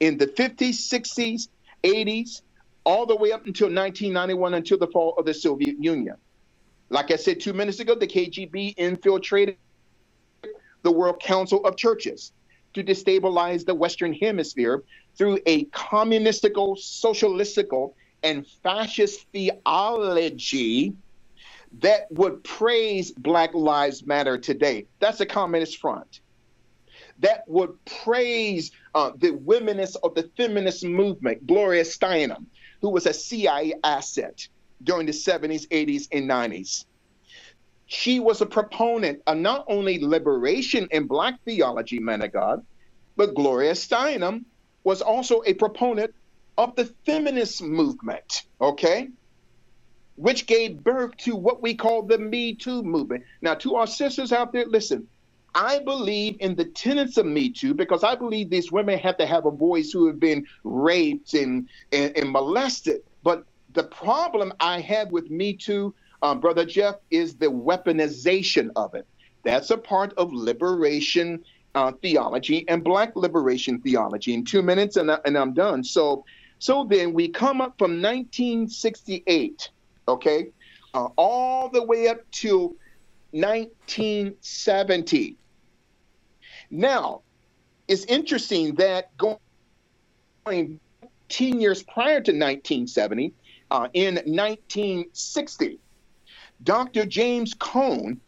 in 0.00 0.18
the 0.18 0.26
50s, 0.26 0.74
60s, 0.92 1.48
80s, 1.82 2.42
all 2.84 3.06
the 3.06 3.16
way 3.16 3.32
up 3.32 3.46
until 3.46 3.66
1991 3.66 4.54
until 4.54 4.78
the 4.78 4.86
fall 4.88 5.14
of 5.16 5.24
the 5.24 5.34
Soviet 5.34 5.82
Union. 5.82 6.16
Like 6.90 7.10
I 7.10 7.16
said 7.16 7.40
two 7.40 7.52
minutes 7.52 7.80
ago, 7.80 7.94
the 7.94 8.06
KGB 8.06 8.74
infiltrated 8.76 9.56
the 10.82 10.92
World 10.92 11.20
Council 11.20 11.64
of 11.64 11.76
Churches 11.76 12.32
to 12.74 12.84
destabilize 12.84 13.64
the 13.64 13.74
Western 13.74 14.12
Hemisphere 14.12 14.82
through 15.16 15.38
a 15.46 15.64
communistical, 15.72 16.76
socialistical, 16.76 17.94
and 18.22 18.46
fascist 18.46 19.26
theology 19.32 20.94
that 21.80 22.10
would 22.10 22.44
praise 22.44 23.12
Black 23.12 23.54
Lives 23.54 24.06
Matter 24.06 24.36
today. 24.36 24.86
That's 25.00 25.20
a 25.20 25.26
communist 25.26 25.78
front. 25.78 26.20
That 27.20 27.44
would 27.46 27.76
praise 28.02 28.72
uh, 28.94 29.12
the 29.16 29.32
womenist 29.32 29.96
of 30.02 30.14
the 30.14 30.30
feminist 30.36 30.84
movement, 30.84 31.46
Gloria 31.46 31.84
Steinem, 31.84 32.46
who 32.80 32.90
was 32.90 33.06
a 33.06 33.12
CIA 33.12 33.74
asset 33.84 34.46
during 34.82 35.06
the 35.06 35.12
70s, 35.12 35.66
80s, 35.68 36.08
and 36.12 36.28
90s. 36.28 36.84
She 37.86 38.18
was 38.20 38.40
a 38.40 38.46
proponent 38.46 39.22
of 39.26 39.36
not 39.36 39.64
only 39.68 39.98
liberation 39.98 40.88
in 40.90 41.06
Black 41.06 41.42
theology, 41.44 41.98
men 41.98 42.22
of 42.22 42.32
God, 42.32 42.64
but 43.16 43.34
Gloria 43.34 43.72
Steinem 43.72 44.44
was 44.84 45.02
also 45.02 45.42
a 45.46 45.54
proponent 45.54 46.14
of 46.56 46.74
the 46.76 46.86
feminist 47.06 47.62
movement, 47.62 48.44
okay? 48.60 49.08
Which 50.16 50.46
gave 50.46 50.82
birth 50.82 51.16
to 51.18 51.36
what 51.36 51.62
we 51.62 51.74
call 51.74 52.02
the 52.02 52.18
Me 52.18 52.54
Too 52.54 52.82
movement. 52.82 53.24
Now, 53.42 53.54
to 53.56 53.76
our 53.76 53.86
sisters 53.86 54.32
out 54.32 54.52
there, 54.52 54.66
listen, 54.66 55.08
I 55.54 55.78
believe 55.78 56.36
in 56.40 56.56
the 56.56 56.64
tenets 56.64 57.16
of 57.16 57.26
Me 57.26 57.50
Too 57.50 57.74
because 57.74 58.02
I 58.02 58.14
believe 58.14 58.50
these 58.50 58.72
women 58.72 58.98
have 58.98 59.16
to 59.18 59.26
have 59.26 59.46
a 59.46 59.50
voice 59.50 59.92
who 59.92 60.06
have 60.06 60.18
been 60.18 60.46
raped 60.64 61.34
and, 61.34 61.68
and, 61.92 62.16
and 62.16 62.30
molested. 62.30 63.02
But 63.22 63.44
the 63.72 63.84
problem 63.84 64.52
I 64.60 64.80
have 64.80 65.12
with 65.12 65.30
Me 65.30 65.52
Too, 65.52 65.94
um, 66.22 66.40
Brother 66.40 66.64
Jeff, 66.64 66.96
is 67.10 67.36
the 67.36 67.46
weaponization 67.46 68.70
of 68.76 68.94
it. 68.94 69.06
That's 69.44 69.70
a 69.70 69.76
part 69.76 70.12
of 70.14 70.32
liberation 70.32 71.44
uh, 71.74 71.92
theology 72.02 72.64
and 72.68 72.82
black 72.82 73.14
liberation 73.16 73.80
theology. 73.80 74.34
In 74.34 74.44
two 74.44 74.62
minutes, 74.62 74.96
and, 74.96 75.10
I, 75.10 75.18
and 75.24 75.36
I'm 75.36 75.52
done. 75.52 75.84
So, 75.84 76.24
so 76.58 76.84
then 76.84 77.12
we 77.12 77.28
come 77.28 77.60
up 77.60 77.76
from 77.78 78.00
1968, 78.00 79.70
okay, 80.08 80.48
uh, 80.94 81.08
all 81.16 81.68
the 81.68 81.82
way 81.82 82.08
up 82.08 82.18
to 82.32 82.76
1970. 83.32 85.36
Now, 86.74 87.22
it's 87.86 88.04
interesting 88.06 88.74
that 88.74 89.16
going 89.16 90.80
10 91.28 91.60
years 91.60 91.84
prior 91.84 92.20
to 92.20 92.32
1970, 92.32 93.32
uh, 93.70 93.88
in 93.92 94.16
1960, 94.16 95.78
Dr. 96.64 97.06
James 97.06 97.54
Cone 97.54 98.20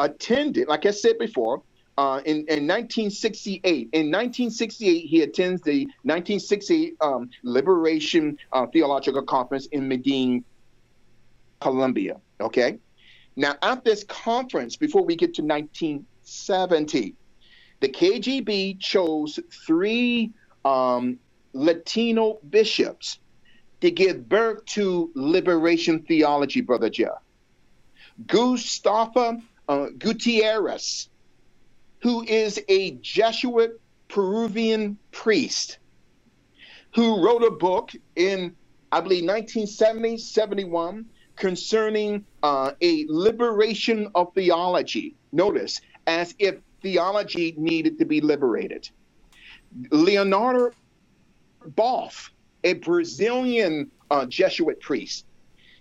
attended, 0.00 0.66
like 0.66 0.84
I 0.84 0.90
said 0.90 1.16
before, 1.18 1.62
uh, 1.96 2.20
in, 2.24 2.38
in 2.48 2.66
1968. 2.66 3.90
In 3.92 4.10
1968, 4.10 5.06
he 5.06 5.22
attends 5.22 5.62
the 5.62 5.84
1968 6.02 6.96
um, 7.00 7.30
Liberation 7.44 8.36
uh, 8.52 8.66
Theological 8.66 9.22
Conference 9.22 9.66
in 9.66 9.86
Medellin, 9.86 10.44
Colombia. 11.60 12.16
Okay. 12.40 12.78
Now, 13.36 13.54
at 13.62 13.84
this 13.84 14.02
conference, 14.02 14.74
before 14.74 15.04
we 15.04 15.14
get 15.14 15.34
to 15.34 15.42
1970, 15.42 17.14
the 17.80 17.88
KGB 17.88 18.80
chose 18.80 19.38
three 19.66 20.32
um, 20.64 21.18
Latino 21.52 22.38
bishops 22.48 23.18
to 23.80 23.90
give 23.90 24.28
birth 24.28 24.64
to 24.66 25.10
liberation 25.14 26.02
theology, 26.02 26.60
Brother 26.60 26.90
Jeff. 26.90 27.22
Gustavo 28.26 29.40
uh, 29.68 29.86
Gutierrez, 29.98 31.08
who 32.00 32.22
is 32.22 32.60
a 32.68 32.92
Jesuit 32.92 33.80
Peruvian 34.08 34.98
priest, 35.12 35.78
who 36.94 37.24
wrote 37.24 37.42
a 37.42 37.50
book 37.50 37.92
in, 38.14 38.56
I 38.90 39.00
believe, 39.00 39.24
1970, 39.24 40.18
71, 40.18 41.06
concerning 41.34 42.24
uh, 42.42 42.72
a 42.80 43.04
liberation 43.08 44.10
of 44.14 44.32
theology. 44.34 45.14
Notice, 45.32 45.80
as 46.06 46.34
if 46.38 46.56
theology 46.86 47.52
needed 47.58 47.98
to 47.98 48.04
be 48.04 48.20
liberated. 48.20 48.88
Leonardo 49.90 50.70
Boff, 51.70 52.30
a 52.62 52.74
Brazilian 52.74 53.90
uh, 54.08 54.24
Jesuit 54.26 54.80
priest, 54.80 55.26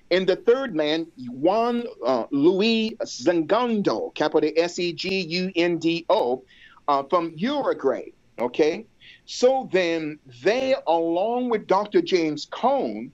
and 0.09 0.25
the 0.25 0.35
third 0.35 0.75
man, 0.75 1.05
Juan 1.29 1.83
uh, 2.03 2.25
Luis 2.31 2.93
Segundo, 3.03 4.09
capital 4.15 4.49
S 4.57 4.79
E 4.79 4.93
G 4.93 5.21
U 5.21 5.51
N 5.55 5.77
D 5.77 6.05
O, 6.09 6.43
uh, 6.87 7.03
from 7.03 7.33
Uruguay. 7.35 8.05
Okay. 8.39 8.87
So 9.27 9.69
then 9.71 10.17
they, 10.43 10.75
along 10.87 11.49
with 11.49 11.67
Dr. 11.67 12.01
James 12.01 12.47
Cone, 12.49 13.11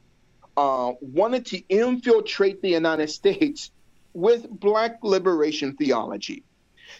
uh, 0.56 0.94
wanted 1.02 1.46
to 1.48 1.62
infiltrate 1.68 2.62
the 2.62 2.70
United 2.70 3.10
States 3.10 3.72
with 4.14 4.50
Black 4.50 5.00
liberation 5.04 5.76
theology. 5.76 6.44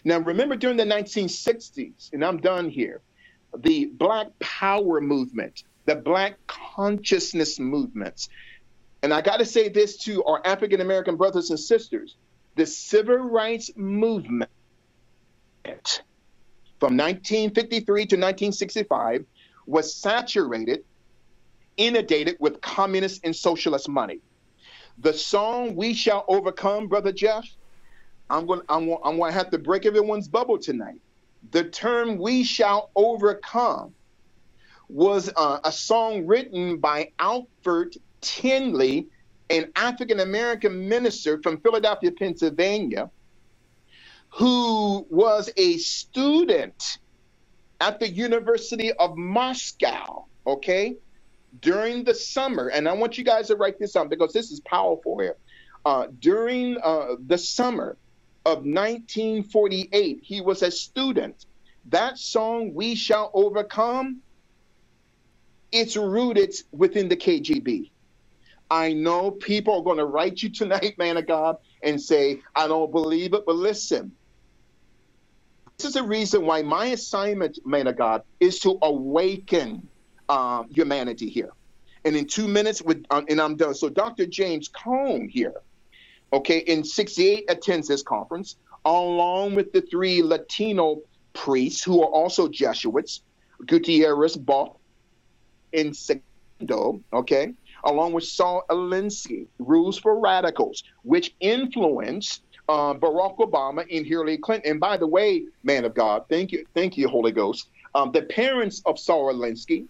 Now, 0.04 0.18
remember 0.18 0.56
during 0.56 0.76
the 0.76 0.84
1960s, 0.84 2.12
and 2.12 2.24
I'm 2.24 2.38
done 2.38 2.68
here, 2.68 3.00
the 3.56 3.86
Black 3.86 4.28
Power 4.38 5.00
movement, 5.00 5.64
the 5.84 5.96
Black 5.96 6.38
consciousness 6.46 7.58
movements, 7.58 8.28
and 9.02 9.12
I 9.12 9.20
got 9.20 9.38
to 9.38 9.44
say 9.44 9.68
this 9.68 9.96
to 10.04 10.22
our 10.24 10.40
African 10.44 10.80
American 10.80 11.16
brothers 11.16 11.50
and 11.50 11.58
sisters 11.58 12.16
the 12.54 12.66
civil 12.66 13.16
rights 13.16 13.70
movement 13.76 14.50
from 16.78 16.96
1953 16.96 17.80
to 17.80 18.16
1965 18.16 19.24
was 19.66 19.94
saturated, 19.94 20.84
inundated 21.76 22.36
with 22.40 22.60
communist 22.60 23.20
and 23.24 23.34
socialist 23.34 23.88
money. 23.88 24.20
The 24.98 25.14
song 25.14 25.76
"We 25.76 25.94
Shall 25.94 26.24
Overcome," 26.28 26.88
brother 26.88 27.12
Jeff, 27.12 27.46
I'm 28.32 28.46
going. 28.46 28.62
I'm, 28.68 28.88
I'm 29.04 29.18
going 29.18 29.30
to 29.30 29.38
have 29.38 29.50
to 29.50 29.58
break 29.58 29.84
everyone's 29.84 30.26
bubble 30.26 30.58
tonight. 30.58 31.00
The 31.50 31.64
term 31.64 32.16
"We 32.18 32.44
shall 32.44 32.90
overcome" 32.96 33.94
was 34.88 35.30
uh, 35.36 35.60
a 35.64 35.70
song 35.70 36.26
written 36.26 36.78
by 36.78 37.10
Alfred 37.18 37.96
Tindley, 38.22 39.08
an 39.50 39.70
African 39.76 40.20
American 40.20 40.88
minister 40.88 41.40
from 41.42 41.60
Philadelphia, 41.60 42.10
Pennsylvania, 42.10 43.10
who 44.30 45.06
was 45.10 45.50
a 45.58 45.76
student 45.76 46.98
at 47.82 48.00
the 48.00 48.08
University 48.08 48.92
of 48.92 49.16
Moscow, 49.16 50.24
okay, 50.46 50.96
during 51.60 52.04
the 52.04 52.14
summer. 52.14 52.68
And 52.68 52.88
I 52.88 52.94
want 52.94 53.18
you 53.18 53.24
guys 53.24 53.48
to 53.48 53.56
write 53.56 53.78
this 53.78 53.92
down 53.92 54.08
because 54.08 54.32
this 54.32 54.50
is 54.50 54.60
powerful 54.60 55.18
here. 55.18 55.36
Uh, 55.84 56.06
during 56.20 56.78
uh, 56.82 57.16
the 57.26 57.36
summer 57.36 57.98
of 58.44 58.58
1948, 58.58 60.20
he 60.22 60.40
was 60.40 60.62
a 60.62 60.70
student. 60.70 61.46
That 61.86 62.18
song, 62.18 62.74
We 62.74 62.94
Shall 62.94 63.30
Overcome, 63.34 64.22
it's 65.72 65.96
rooted 65.96 66.54
within 66.72 67.08
the 67.08 67.16
KGB. 67.16 67.90
I 68.70 68.92
know 68.94 69.30
people 69.30 69.78
are 69.78 69.82
going 69.84 69.98
to 69.98 70.06
write 70.06 70.42
you 70.42 70.50
tonight, 70.50 70.94
man 70.98 71.16
of 71.18 71.26
God, 71.26 71.56
and 71.82 72.00
say, 72.00 72.40
I 72.54 72.68
don't 72.68 72.90
believe 72.90 73.34
it. 73.34 73.44
But 73.46 73.56
listen, 73.56 74.12
this 75.78 75.88
is 75.88 75.94
the 75.94 76.02
reason 76.02 76.46
why 76.46 76.62
my 76.62 76.86
assignment, 76.86 77.58
man 77.66 77.86
of 77.86 77.96
God, 77.96 78.22
is 78.40 78.60
to 78.60 78.78
awaken 78.82 79.88
uh, 80.28 80.64
humanity 80.70 81.28
here. 81.28 81.50
And 82.04 82.16
in 82.16 82.26
two 82.26 82.48
minutes, 82.48 82.82
with 82.82 83.04
uh, 83.10 83.22
and 83.28 83.40
I'm 83.40 83.56
done. 83.56 83.74
So 83.74 83.88
Dr. 83.88 84.26
James 84.26 84.68
Cone 84.68 85.28
here, 85.28 85.54
okay, 86.32 86.58
in 86.58 86.84
68 86.84 87.44
attends 87.48 87.88
this 87.88 88.02
conference, 88.02 88.56
along 88.84 89.54
with 89.54 89.72
the 89.72 89.82
three 89.82 90.22
Latino 90.22 91.00
priests 91.32 91.82
who 91.82 92.02
are 92.02 92.08
also 92.08 92.48
Jesuits, 92.48 93.22
Gutierrez, 93.66 94.36
Boff, 94.36 94.76
and 95.72 95.96
Segundo, 95.96 97.00
okay? 97.12 97.54
along 97.84 98.12
with 98.12 98.24
Saul 98.24 98.64
Alinsky, 98.70 99.46
Rules 99.58 99.98
for 99.98 100.18
Radicals, 100.18 100.84
which 101.02 101.34
influenced 101.40 102.42
uh, 102.68 102.94
Barack 102.94 103.38
Obama 103.38 103.84
and 103.90 104.06
Hillary 104.06 104.38
Clinton. 104.38 104.72
And 104.72 104.80
by 104.80 104.96
the 104.96 105.06
way, 105.06 105.44
man 105.64 105.84
of 105.84 105.94
God, 105.94 106.24
thank 106.28 106.52
you, 106.52 106.64
thank 106.74 106.96
you, 106.96 107.08
Holy 107.08 107.32
Ghost. 107.32 107.68
Um, 107.94 108.12
the 108.12 108.22
parents 108.22 108.82
of 108.86 108.98
Saul 108.98 109.32
Alinsky, 109.32 109.86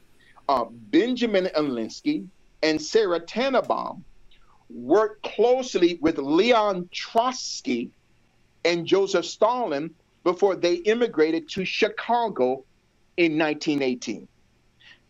uh, 0.48 0.64
Benjamin 0.70 1.48
Alinsky, 1.56 2.26
and 2.62 2.80
Sarah 2.80 3.20
Tannenbaum 3.20 4.04
worked 4.74 5.22
closely 5.22 5.98
with 6.00 6.18
Leon 6.18 6.88
Trotsky 6.92 7.90
and 8.64 8.86
Joseph 8.86 9.24
Stalin 9.24 9.94
before 10.24 10.56
they 10.56 10.74
immigrated 10.74 11.48
to 11.50 11.64
Chicago 11.64 12.64
in 13.16 13.38
1918. 13.38 14.28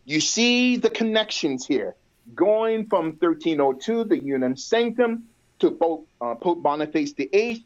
You 0.05 0.19
see 0.19 0.77
the 0.77 0.89
connections 0.89 1.65
here 1.65 1.95
going 2.35 2.87
from 2.87 3.17
1302, 3.19 4.05
the 4.05 4.23
Unam 4.23 4.55
Sanctam, 4.55 5.23
to 5.59 5.71
Pope, 5.71 6.07
uh, 6.19 6.35
Pope 6.35 6.61
Boniface 6.61 7.13
VIII, 7.13 7.65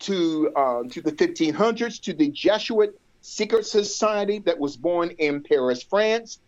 to 0.00 0.50
uh, 0.56 0.82
to 0.90 1.00
the 1.02 1.12
1500s, 1.12 2.00
to 2.02 2.12
the 2.12 2.28
Jesuit 2.28 2.98
secret 3.20 3.66
society 3.66 4.38
that 4.40 4.58
was 4.58 4.76
born 4.76 5.10
in 5.18 5.42
Paris, 5.42 5.82
France, 5.82 6.40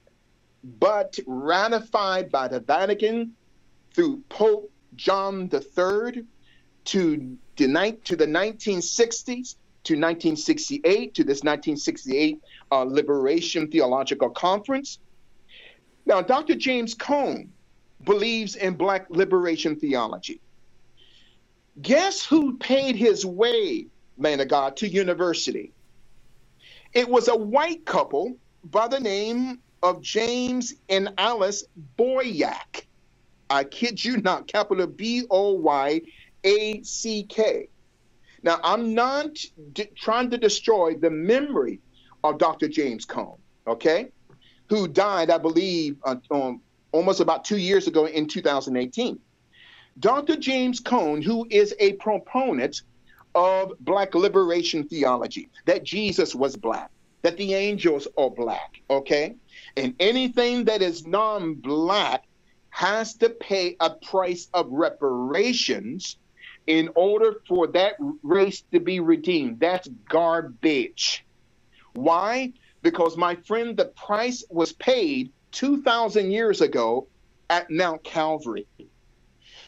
but 0.65 1.19
ratified 1.27 2.33
by 2.33 2.49
the 2.49 2.61
Vatican 2.61 3.35
through 3.95 4.23
Pope 4.29 4.72
John 4.97 5.51
III 5.53 6.25
to 6.85 7.39
the, 7.57 7.69
ni- 7.69 7.99
to 8.05 8.17
the 8.17 8.27
1960s 8.27 9.57
to 9.85 9.95
1968 9.95 11.15
to 11.15 11.25
this 11.25 11.43
1968 11.43 12.41
uh, 12.71 12.83
Liberation 12.83 13.69
Theological 13.69 14.31
Conference 14.31 14.99
now, 16.05 16.21
Dr. 16.21 16.55
James 16.57 16.95
Cone 16.95 17.53
believes 18.03 18.57
in 18.57 18.75
black 18.75 19.07
liberation 19.09 19.77
theology. 19.77 20.41
Guess 21.81 22.25
who 22.25 22.59
paid 22.59 22.97
his 22.97 23.25
way, 23.25 23.87
man 24.19 24.41
of 24.41 24.49
God, 24.49 24.77
to 24.79 24.89
university? 24.89 25.73
It 26.93 27.09
was 27.09 27.29
a 27.29 27.37
white 27.37 27.85
couple 27.87 28.37
by 28.65 28.89
the 28.89 29.01
name 29.01 29.61
of 29.83 30.03
James 30.03 30.75
and 30.89 31.15
Alice 31.17 31.65
Boyack. 31.99 32.87
I 33.53 33.65
kid 33.65 34.05
you 34.05 34.19
not, 34.19 34.47
capital 34.49 34.87
B 34.87 35.25
O 35.31 35.53
Y 35.53 36.03
A 36.45 36.83
C 36.83 37.25
K. 37.25 37.69
Now, 38.43 38.59
I'm 38.65 38.95
not 38.95 39.37
d- 39.73 39.89
trying 39.97 40.31
to 40.31 40.39
destroy 40.39 40.97
the 40.97 41.11
memory 41.11 41.81
of 42.25 42.39
Dr. 42.39 42.69
James 42.69 43.05
Cone, 43.05 43.39
okay? 43.67 44.11
who 44.73 44.89
died, 44.89 45.29
I 45.29 45.37
believe, 45.37 45.99
uh, 46.03 46.17
um, 46.31 46.63
almost 46.93 47.21
about 47.21 47.45
two 47.45 47.59
years 47.59 47.87
ago 47.89 48.07
in 48.07 48.27
2018. 48.27 49.19
Dr. 49.99 50.37
James 50.37 50.81
Cone, 50.81 51.21
who 51.21 51.47
is 51.51 51.75
a 51.79 51.93
proponent 51.95 52.81
of 53.35 53.73
black 53.81 54.15
liberation 54.15 54.89
theology 54.89 55.51
that 55.67 55.85
Jesus 55.85 56.35
was 56.35 56.57
black, 56.57 56.91
that 57.21 57.37
the 57.37 57.53
angels 57.53 58.09
are 58.17 58.31
black, 58.31 58.81
okay? 58.89 59.35
And 59.77 59.95
anything 60.01 60.65
that 60.65 60.81
is 60.81 61.07
non 61.07 61.55
black 61.55 62.25
has 62.73 63.13
to 63.13 63.29
pay 63.29 63.77
a 63.81 63.91
price 63.91 64.49
of 64.55 64.67
reparations 64.71 66.17
in 66.67 66.89
order 66.95 67.35
for 67.47 67.67
that 67.67 67.97
race 68.23 68.65
to 68.73 68.81
be 68.81 68.99
redeemed. 68.99 69.61
That's 69.61 69.89
garbage. 70.09 71.23
Why? 71.93 72.55
Because, 72.81 73.15
my 73.19 73.35
friend, 73.35 73.77
the 73.77 73.85
price 73.85 74.43
was 74.49 74.73
paid 74.73 75.31
2,000 75.53 76.31
years 76.31 76.63
ago 76.63 77.09
at 77.51 77.71
Mount 77.71 78.03
Calvary. 78.05 78.67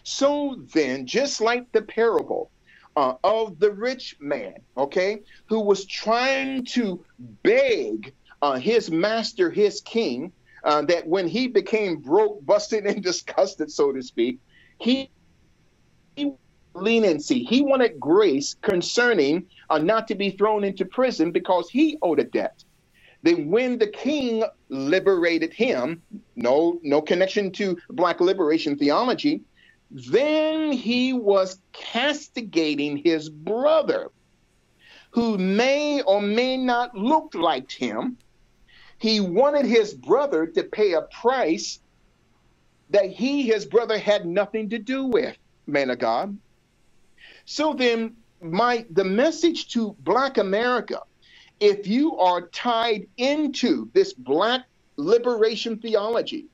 So 0.03 0.57
then, 0.73 1.07
just 1.07 1.43
like 1.43 1.71
the 1.73 1.83
parable 1.83 2.51
uh, 2.97 3.17
of 3.23 3.59
the 3.59 3.71
rich 3.71 4.17
man, 4.19 4.55
okay, 4.79 5.21
who 5.45 5.61
was 5.61 5.85
trying 5.85 6.65
to 6.67 7.05
beg 7.43 8.15
uh, 8.41 8.55
his 8.55 8.91
master, 8.91 9.51
his 9.51 9.83
king, 9.83 10.33
uh, 10.65 10.83
that 10.83 11.07
when 11.07 11.29
he 11.29 11.47
became 11.47 11.99
broke, 11.99 12.45
busted, 12.45 12.87
and 12.87 13.03
disgusted, 13.11 13.71
so 13.71 13.93
to 13.93 14.03
speak, 14.03 14.39
he, 14.79 15.11
he 16.17 16.33
leniency. 16.75 17.45
He 17.45 17.63
wanted 17.63 18.01
grace 18.01 18.57
concerning 18.63 19.47
uh, 19.71 19.79
not 19.79 20.09
to 20.09 20.15
be 20.15 20.31
thrown 20.31 20.65
into 20.65 20.85
prison 20.85 21.31
because 21.31 21.71
he 21.71 21.99
owed 22.03 22.19
a 22.19 22.25
debt. 22.25 22.65
Then 23.23 23.51
when 23.51 23.79
the 23.79 23.87
king 23.87 24.45
liberated 24.69 25.55
him, 25.55 26.03
no 26.37 26.79
no 26.83 27.01
connection 27.01 27.51
to 27.53 27.79
black 27.89 28.21
liberation 28.21 28.77
theology, 28.77 29.41
then 29.91 30.73
he 30.73 31.15
was 31.15 31.59
castigating 31.73 32.99
his 32.99 33.31
brother 33.31 34.11
who 35.11 35.39
may 35.39 36.03
or 36.03 36.21
may 36.21 36.57
not 36.57 36.95
look 36.95 37.35
like 37.35 37.71
him. 37.71 38.19
He 38.99 39.21
wanted 39.21 39.67
his 39.67 39.95
brother 39.95 40.47
to 40.47 40.65
pay 40.65 40.93
a 40.93 41.03
price 41.03 41.81
that 42.91 43.11
he, 43.11 43.43
his 43.43 43.65
brother, 43.65 43.99
had 43.99 44.27
nothing 44.27 44.71
to 44.71 44.79
do 44.79 45.07
with, 45.07 45.37
man 45.67 45.91
of 45.91 45.99
God. 45.99 46.37
So 47.45 47.75
then 47.75 48.17
my 48.41 48.85
the 48.91 49.05
message 49.05 49.69
to 49.69 49.97
black 50.01 50.39
America 50.39 51.01
if 51.61 51.87
you 51.87 52.17
are 52.19 52.49
tied 52.49 53.07
into 53.17 53.89
this 53.95 54.13
black 54.13 54.67
liberation 54.97 55.79
theology, 55.79 56.47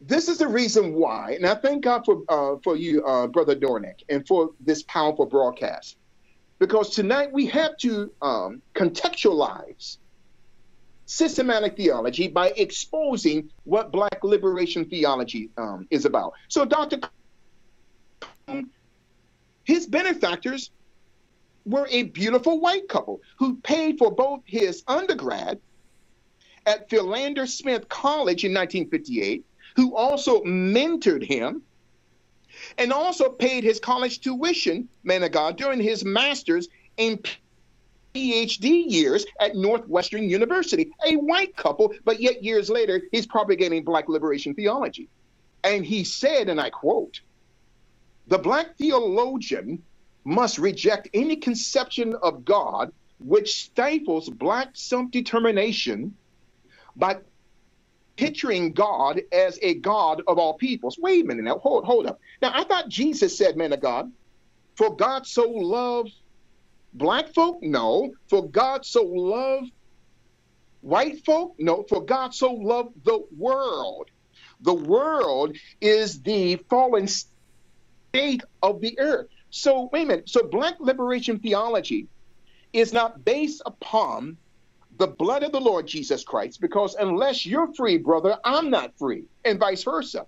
this 0.00 0.28
is 0.28 0.38
the 0.38 0.46
reason 0.48 0.94
why, 0.94 1.32
and 1.32 1.44
I 1.44 1.56
thank 1.56 1.82
God 1.84 2.04
for 2.04 2.22
uh, 2.28 2.56
for 2.62 2.76
you, 2.76 3.04
uh, 3.04 3.26
Brother 3.26 3.56
Dornick, 3.56 4.04
and 4.08 4.26
for 4.26 4.50
this 4.60 4.84
powerful 4.84 5.26
broadcast, 5.26 5.96
because 6.60 6.90
tonight 6.90 7.32
we 7.32 7.46
have 7.46 7.76
to 7.78 8.12
um, 8.22 8.62
contextualize 8.74 9.98
systematic 11.08 11.74
theology 11.74 12.28
by 12.28 12.52
exposing 12.56 13.50
what 13.64 13.90
Black 13.90 14.22
liberation 14.22 14.84
theology 14.84 15.50
um, 15.56 15.88
is 15.90 16.04
about. 16.04 16.34
So, 16.48 16.66
Dr. 16.66 17.00
His 19.64 19.86
benefactors 19.86 20.70
were 21.64 21.88
a 21.90 22.04
beautiful 22.04 22.60
white 22.60 22.88
couple 22.88 23.20
who 23.38 23.56
paid 23.56 23.98
for 23.98 24.10
both 24.10 24.40
his 24.44 24.82
undergrad 24.86 25.58
at 26.66 26.90
Philander 26.90 27.46
Smith 27.46 27.88
College 27.88 28.44
in 28.44 28.52
1958, 28.52 29.44
who 29.76 29.96
also 29.96 30.42
mentored 30.42 31.24
him 31.24 31.62
and 32.76 32.92
also 32.92 33.30
paid 33.30 33.64
his 33.64 33.80
college 33.80 34.20
tuition, 34.20 34.88
man 35.04 35.22
of 35.22 35.32
God, 35.32 35.56
during 35.56 35.80
his 35.80 36.04
master's 36.04 36.68
and 36.98 37.26
PhD 38.14 38.84
years 38.90 39.26
at 39.40 39.54
Northwestern 39.54 40.28
University. 40.28 40.90
A 41.06 41.16
white 41.16 41.56
couple, 41.56 41.94
but 42.04 42.20
yet 42.20 42.42
years 42.42 42.70
later, 42.70 43.02
he's 43.12 43.26
propagating 43.26 43.84
Black 43.84 44.08
liberation 44.08 44.54
theology. 44.54 45.08
And 45.64 45.84
he 45.84 46.04
said, 46.04 46.48
and 46.48 46.60
I 46.60 46.70
quote, 46.70 47.20
the 48.26 48.38
Black 48.38 48.76
theologian 48.76 49.82
must 50.24 50.58
reject 50.58 51.08
any 51.14 51.36
conception 51.36 52.14
of 52.22 52.44
God 52.44 52.92
which 53.18 53.64
stifles 53.64 54.28
black 54.28 54.70
self 54.74 55.10
determination 55.10 56.14
by 56.94 57.18
picturing 58.16 58.72
God 58.72 59.22
as 59.32 59.58
a 59.62 59.74
God 59.74 60.22
of 60.26 60.38
all 60.38 60.54
peoples. 60.54 60.98
Wait 60.98 61.24
a 61.24 61.26
minute 61.26 61.44
now, 61.44 61.58
hold, 61.58 61.84
hold 61.84 62.06
up. 62.06 62.20
Now, 62.42 62.52
I 62.54 62.64
thought 62.64 62.88
Jesus 62.88 63.38
said, 63.38 63.56
man 63.56 63.72
of 63.72 63.80
God, 63.80 64.12
for 64.76 64.94
God 64.94 65.26
so 65.26 65.48
loved 65.48 66.12
black 66.92 67.34
folk? 67.34 67.62
No. 67.62 68.12
For 68.28 68.48
God 68.48 68.84
so 68.84 69.04
loved 69.04 69.70
white 70.80 71.24
folk? 71.24 71.54
No. 71.58 71.84
For 71.88 72.04
God 72.04 72.34
so 72.34 72.52
loved 72.52 73.04
the 73.04 73.24
world. 73.36 74.10
The 74.60 74.74
world 74.74 75.56
is 75.80 76.20
the 76.22 76.56
fallen 76.68 77.08
state 77.08 78.42
of 78.62 78.80
the 78.80 78.98
earth. 78.98 79.28
So, 79.50 79.88
wait 79.92 80.02
a 80.02 80.06
minute. 80.06 80.28
So, 80.28 80.42
black 80.42 80.74
liberation 80.80 81.38
theology 81.38 82.08
is 82.72 82.92
not 82.92 83.24
based 83.24 83.62
upon 83.64 84.36
the 84.98 85.06
blood 85.06 85.42
of 85.44 85.52
the 85.52 85.60
Lord 85.60 85.86
Jesus 85.86 86.24
Christ, 86.24 86.60
because 86.60 86.96
unless 86.96 87.46
you're 87.46 87.72
free, 87.74 87.98
brother, 87.98 88.36
I'm 88.44 88.68
not 88.68 88.98
free, 88.98 89.24
and 89.44 89.58
vice 89.58 89.84
versa. 89.84 90.26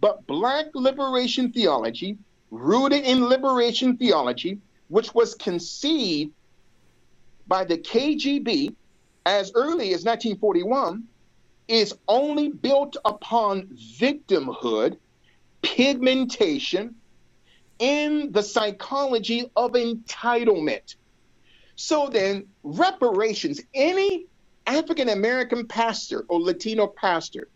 But 0.00 0.26
black 0.26 0.66
liberation 0.74 1.52
theology, 1.52 2.18
rooted 2.50 3.04
in 3.04 3.26
liberation 3.26 3.96
theology, 3.96 4.58
which 4.90 5.14
was 5.14 5.34
conceived 5.34 6.32
by 7.46 7.64
the 7.64 7.78
KGB 7.78 8.74
as 9.24 9.52
early 9.54 9.94
as 9.94 10.04
1941, 10.04 11.04
is 11.68 11.94
only 12.08 12.48
built 12.48 12.96
upon 13.04 13.68
victimhood, 13.98 14.96
pigmentation, 15.62 16.96
in 17.78 18.32
the 18.32 18.42
psychology 18.42 19.50
of 19.56 19.72
entitlement. 19.72 20.96
So 21.76 22.08
then, 22.08 22.46
reparations, 22.62 23.60
any 23.72 24.26
African 24.66 25.08
American 25.08 25.66
pastor 25.66 26.24
or 26.28 26.40
Latino 26.40 26.88
pastor, 26.88 27.48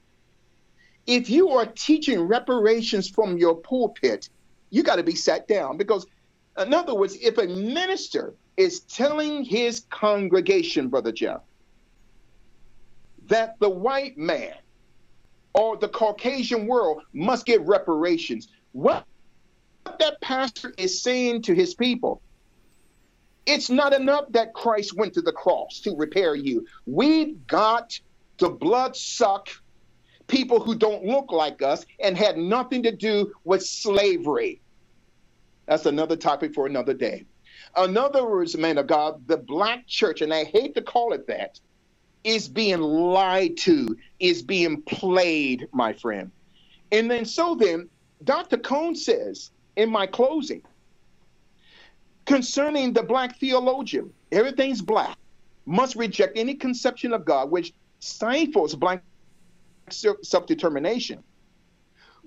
if 1.07 1.29
you 1.29 1.51
are 1.51 1.67
teaching 1.67 2.21
reparations 2.21 3.09
from 3.09 3.37
your 3.37 3.57
pulpit, 3.57 4.31
you 4.71 4.83
got 4.83 4.97
to 4.97 5.03
be 5.03 5.15
sat 5.15 5.47
down 5.47 5.77
because, 5.77 6.07
in 6.59 6.75
other 6.75 6.95
words, 6.95 7.17
if 7.21 7.39
a 7.39 7.47
minister 7.47 8.35
is 8.57 8.81
telling 8.81 9.45
his 9.45 9.87
congregation, 9.91 10.89
Brother 10.89 11.13
Jeff, 11.13 11.41
that 13.27 13.59
the 13.59 13.71
white 13.71 14.17
man 14.17 14.55
or 15.55 15.77
the 15.77 15.89
Caucasian 15.89 16.67
world 16.67 17.03
must 17.13 17.47
get 17.47 17.61
reparations, 17.67 18.49
what 18.73 19.05
that 19.99 20.21
pastor 20.21 20.73
is 20.79 21.03
saying 21.03 21.43
to 21.43 21.55
his 21.55 21.75
people, 21.75 22.21
it's 23.47 23.69
not 23.69 23.93
enough 23.93 24.25
that 24.31 24.55
Christ 24.55 24.97
went 24.97 25.15
to 25.15 25.23
the 25.23 25.33
cross 25.33 25.81
to 25.81 25.95
repair 25.97 26.35
you. 26.35 26.67
We've 26.87 27.47
got 27.47 27.99
to 28.39 28.49
blood 28.49 28.97
suck 28.97 29.49
people 30.27 30.61
who 30.61 30.75
don't 30.75 31.05
look 31.05 31.31
like 31.31 31.63
us 31.63 31.85
and 32.01 32.17
had 32.17 32.39
nothing 32.39 32.83
to 32.85 32.93
do 32.93 33.33
with 33.45 33.65
slavery. 33.65 34.61
That's 35.67 35.87
another 35.87 36.17
topic 36.17 36.55
for 36.55 36.67
another 36.67 36.95
day. 36.95 37.25
In 37.83 37.97
other 37.97 38.25
words, 38.29 38.57
man 38.57 38.79
of 38.79 38.87
God, 38.87 39.27
the 39.27 39.37
black 39.37 39.87
church, 39.87 40.21
and 40.21 40.33
I 40.33 40.45
hate 40.45 40.75
to 40.75 40.83
call 40.83 41.13
it 41.13 41.27
that, 41.27 41.59
is 42.23 42.49
being 42.49 42.81
lied 42.81 43.57
to, 43.59 43.97
is 44.21 44.43
being 44.43 44.83
played, 44.83 45.69
my 45.73 45.93
friend. 45.93 46.31
And 46.93 47.11
then, 47.11 47.25
so 47.25 47.55
then, 47.55 47.89
Dr. 48.23 48.59
Cone 48.59 48.95
says 48.95 49.51
in 49.77 49.91
my 49.91 50.07
closing 50.07 50.63
concerning 52.25 52.93
the 52.93 53.03
black 53.03 53.39
theologian. 53.39 54.13
Everything's 54.33 54.83
black. 54.83 55.19
Must 55.67 55.97
reject 55.97 56.37
any 56.37 56.55
conception 56.55 57.13
of 57.13 57.25
God 57.25 57.51
which 57.51 57.73
stifles 57.99 58.75
black 58.75 59.03
self 59.91 60.47
determination, 60.47 61.23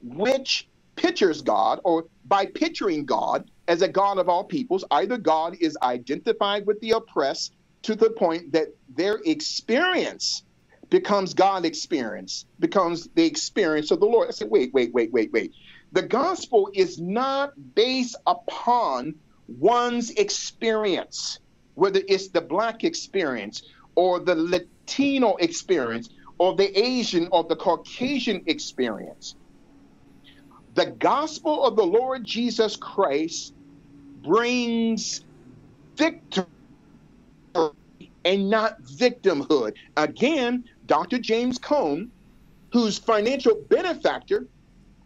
which 0.01 0.67
pictures 0.97 1.41
God, 1.41 1.79
or 1.85 2.05
by 2.25 2.45
picturing 2.45 3.05
God 3.05 3.49
as 3.67 3.81
a 3.81 3.87
God 3.87 4.17
of 4.17 4.27
all 4.27 4.43
peoples, 4.43 4.83
either 4.91 5.17
God 5.17 5.55
is 5.61 5.77
identified 5.81 6.65
with 6.65 6.79
the 6.81 6.91
oppressed 6.91 7.53
to 7.83 7.95
the 7.95 8.09
point 8.09 8.51
that 8.51 8.67
their 8.89 9.19
experience 9.25 10.43
becomes 10.89 11.33
God 11.33 11.65
experience, 11.65 12.45
becomes 12.59 13.07
the 13.15 13.25
experience 13.25 13.91
of 13.91 13.99
the 13.99 14.05
Lord. 14.05 14.27
I 14.27 14.31
said, 14.31 14.49
wait, 14.49 14.73
wait, 14.73 14.93
wait, 14.93 15.11
wait, 15.13 15.31
wait. 15.31 15.51
The 15.91 16.01
gospel 16.01 16.69
is 16.73 16.99
not 16.99 17.51
based 17.75 18.17
upon 18.25 19.15
one's 19.47 20.11
experience, 20.11 21.39
whether 21.75 22.01
it's 22.07 22.29
the 22.29 22.41
black 22.41 22.83
experience 22.83 23.61
or 23.95 24.19
the 24.19 24.35
Latino 24.35 25.35
experience 25.35 26.09
or 26.37 26.55
the 26.55 26.77
Asian 26.77 27.27
or 27.31 27.43
the 27.43 27.55
Caucasian 27.55 28.43
experience. 28.47 29.35
The 30.77 30.87
gospel 30.99 31.65
of 31.65 31.75
the 31.75 31.83
Lord 31.85 32.23
Jesus 32.23 32.77
Christ 32.77 33.55
brings 34.23 35.25
victory 35.97 36.45
and 38.23 38.49
not 38.51 38.81
victimhood. 38.83 39.73
Again, 39.97 40.63
Dr. 40.85 41.17
James 41.17 41.57
Cone, 41.57 42.11
whose 42.71 42.99
financial 42.99 43.55
benefactor 43.69 44.47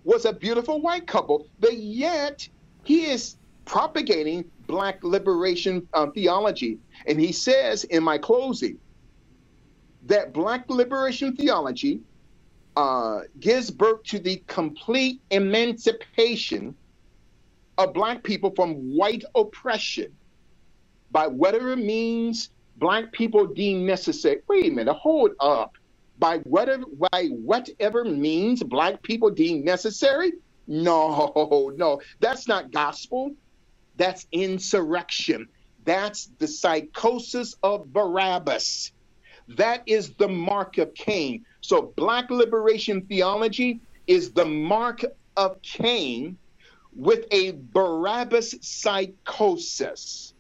was 0.04 0.26
a 0.26 0.34
beautiful 0.34 0.82
white 0.82 1.08
couple, 1.08 1.48
but 1.60 1.78
yet 1.78 2.46
he 2.84 3.06
is 3.06 3.38
propagating 3.64 4.44
black 4.68 5.02
liberation 5.06 5.88
uh, 5.94 6.08
theology. 6.14 6.80
And 7.08 7.18
he 7.18 7.32
says 7.32 7.86
in 7.86 8.04
my 8.04 8.18
closing 8.18 8.78
that 10.04 10.34
black 10.34 10.66
liberation 10.70 11.34
theology 11.38 12.02
uh, 12.76 13.22
gives 13.40 13.70
birth 13.70 14.04
to 14.04 14.20
the 14.20 14.42
complete 14.48 15.22
emancipation 15.32 16.76
of 17.78 17.94
black 17.94 18.24
people 18.24 18.52
from 18.56 18.76
white 18.96 19.24
oppression 19.36 20.12
by 21.12 21.28
whatever 21.28 21.76
means 21.76 22.50
black 22.78 23.12
people 23.12 23.46
deem 23.46 23.86
necessary. 23.86 24.42
Wait 24.48 24.72
a 24.72 24.76
minute, 24.76 24.94
hold 24.94 25.32
up. 25.40 25.78
By 26.20 26.38
whatever 26.40 26.86
by 27.12 27.28
whatever 27.28 28.06
means 28.06 28.62
black 28.62 29.02
people 29.02 29.32
deem 29.32 29.66
necessary? 29.66 30.34
No, 30.68 31.74
no, 31.78 32.02
that's 32.20 32.48
not 32.48 32.72
gospel. 32.72 33.32
That's 33.98 34.28
insurrection. 34.32 35.48
That's 35.84 36.30
the 36.38 36.48
psychosis 36.48 37.56
of 37.64 37.92
Barabbas. 37.92 38.92
That 39.50 39.84
is 39.88 40.14
the 40.14 40.28
mark 40.28 40.78
of 40.78 40.94
Cain. 40.94 41.46
So, 41.62 41.94
black 41.96 42.30
liberation 42.30 43.02
theology 43.02 43.80
is 44.08 44.32
the 44.32 44.46
mark 44.46 45.04
of 45.38 45.62
Cain 45.62 46.38
with 46.94 47.26
a 47.32 47.52
Barabbas 47.52 48.56
psychosis. 48.62 50.34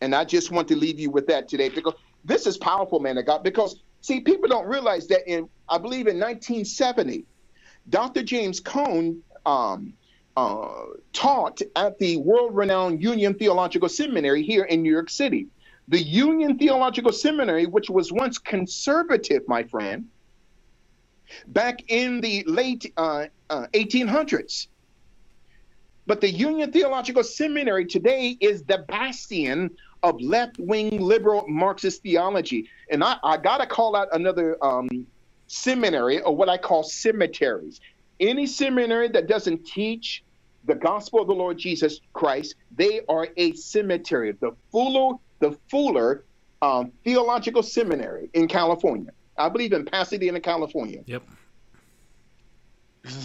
And 0.00 0.14
I 0.14 0.24
just 0.24 0.50
want 0.50 0.68
to 0.68 0.76
leave 0.76 1.00
you 1.00 1.10
with 1.10 1.26
that 1.28 1.48
today 1.48 1.70
because 1.70 1.94
this 2.24 2.46
is 2.46 2.56
powerful, 2.56 3.00
man 3.00 3.18
of 3.18 3.26
God. 3.26 3.42
Because, 3.42 3.80
see, 4.02 4.20
people 4.20 4.48
don't 4.48 4.66
realize 4.66 5.06
that 5.08 5.26
in, 5.26 5.48
I 5.68 5.78
believe 5.78 6.06
in 6.06 6.18
1970, 6.18 7.24
Dr. 7.88 8.22
James 8.22 8.60
Cone 8.60 9.22
um, 9.46 9.94
uh, 10.36 10.84
taught 11.12 11.60
at 11.76 11.98
the 11.98 12.16
world 12.18 12.54
renowned 12.54 13.02
Union 13.02 13.34
Theological 13.34 13.88
Seminary 13.88 14.42
here 14.42 14.64
in 14.64 14.82
New 14.82 14.92
York 14.92 15.10
City. 15.10 15.48
The 15.88 16.02
Union 16.02 16.58
Theological 16.58 17.12
Seminary, 17.12 17.66
which 17.66 17.90
was 17.90 18.10
once 18.10 18.38
conservative, 18.38 19.42
my 19.46 19.64
friend, 19.64 20.08
back 21.48 21.84
in 21.88 22.20
the 22.20 22.44
late 22.46 22.92
uh, 22.96 23.26
uh, 23.50 23.66
1800s. 23.72 24.68
But 26.06 26.20
the 26.20 26.30
Union 26.30 26.72
Theological 26.72 27.22
Seminary 27.22 27.86
today 27.86 28.36
is 28.40 28.62
the 28.62 28.78
bastion 28.88 29.70
of 30.02 30.20
left 30.20 30.58
wing 30.58 31.00
liberal 31.00 31.46
Marxist 31.48 32.02
theology. 32.02 32.68
And 32.90 33.02
I, 33.02 33.16
I 33.22 33.36
got 33.38 33.58
to 33.58 33.66
call 33.66 33.96
out 33.96 34.08
another 34.12 34.62
um, 34.62 35.06
seminary 35.46 36.20
or 36.20 36.36
what 36.36 36.48
I 36.48 36.58
call 36.58 36.82
cemeteries. 36.82 37.80
Any 38.20 38.46
seminary 38.46 39.08
that 39.08 39.26
doesn't 39.26 39.66
teach 39.66 40.22
the 40.66 40.74
gospel 40.74 41.20
of 41.20 41.26
the 41.26 41.34
Lord 41.34 41.58
Jesus 41.58 42.00
Christ, 42.12 42.54
they 42.76 43.00
are 43.08 43.28
a 43.36 43.52
cemetery. 43.52 44.32
The 44.32 44.52
Fuller, 44.70 45.16
the 45.40 45.56
Fuller 45.70 46.24
um, 46.62 46.92
Theological 47.04 47.62
Seminary 47.62 48.30
in 48.34 48.48
California. 48.48 49.10
I 49.36 49.48
believe 49.48 49.72
in 49.72 49.84
Pasadena, 49.84 50.40
California. 50.40 51.02
Yep. 51.06 51.22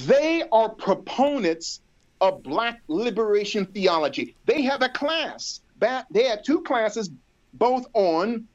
They 0.05 0.43
are 0.51 0.70
proponents 0.70 1.82
of 2.20 2.43
black 2.43 2.82
liberation 2.88 3.66
theology. 3.66 4.36
They 4.45 4.64
have 4.64 4.82
a 4.82 4.89
class. 4.89 5.62
That 5.80 6.07
they 6.12 6.24
have 6.24 6.43
two 6.43 6.62
classes, 6.62 7.10
both 7.53 7.86
on 7.93 8.47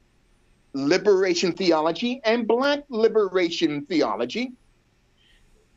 liberation 0.73 1.53
theology 1.53 2.21
and 2.23 2.47
black 2.47 2.83
liberation 2.89 3.85
theology. 3.85 4.51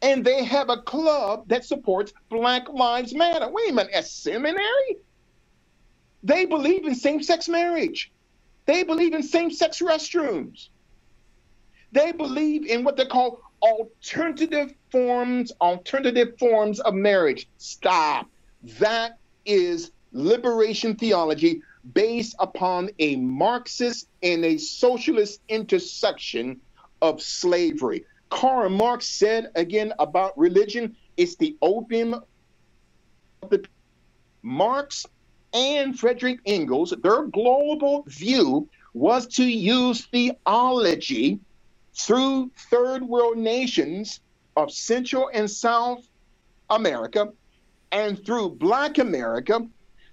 And 0.02 0.24
they 0.24 0.44
have 0.44 0.68
a 0.68 0.82
club 0.82 1.48
that 1.48 1.64
supports 1.64 2.12
Black 2.28 2.68
Lives 2.68 3.14
Matter. 3.14 3.48
Wait 3.48 3.70
a 3.70 3.72
minute, 3.72 3.92
a 3.94 4.02
seminary? 4.02 4.98
They 6.22 6.46
believe 6.46 6.86
in 6.86 6.94
same 6.94 7.22
sex 7.22 7.48
marriage. 7.48 8.10
They 8.66 8.82
believe 8.82 9.14
in 9.14 9.22
same 9.22 9.50
sex 9.50 9.80
restrooms. 9.80 10.68
They 11.92 12.12
believe 12.12 12.66
in 12.66 12.84
what 12.84 12.96
they 12.96 13.06
call 13.06 13.40
alternative 13.62 14.74
forms, 14.90 15.52
alternative 15.60 16.38
forms 16.38 16.80
of 16.80 16.94
marriage. 16.94 17.48
Stop. 17.56 18.28
That 18.78 19.18
is 19.46 19.92
liberation 20.12 20.96
theology 20.96 21.62
based 21.94 22.36
upon 22.38 22.90
a 22.98 23.16
Marxist 23.16 24.08
and 24.22 24.44
a 24.44 24.58
socialist 24.58 25.40
intersection 25.48 26.60
of 27.00 27.22
slavery. 27.22 28.04
Karl 28.30 28.68
Marx 28.68 29.08
said 29.08 29.50
again 29.54 29.94
about 29.98 30.36
religion, 30.36 30.96
it's 31.16 31.36
the 31.36 31.56
opium 31.62 32.14
of 32.14 33.50
the 33.50 33.64
Marx 34.42 35.06
and 35.52 35.98
Frederick 35.98 36.40
Engels, 36.44 36.94
their 37.02 37.24
global 37.24 38.04
view 38.06 38.68
was 38.94 39.26
to 39.26 39.44
use 39.44 40.06
theology 40.06 41.38
through 41.94 42.50
third 42.70 43.02
world 43.02 43.38
nations 43.38 44.20
of 44.56 44.72
Central 44.72 45.30
and 45.32 45.50
South 45.50 46.06
America 46.70 47.32
and 47.92 48.24
through 48.24 48.50
Black 48.50 48.98
America 48.98 49.66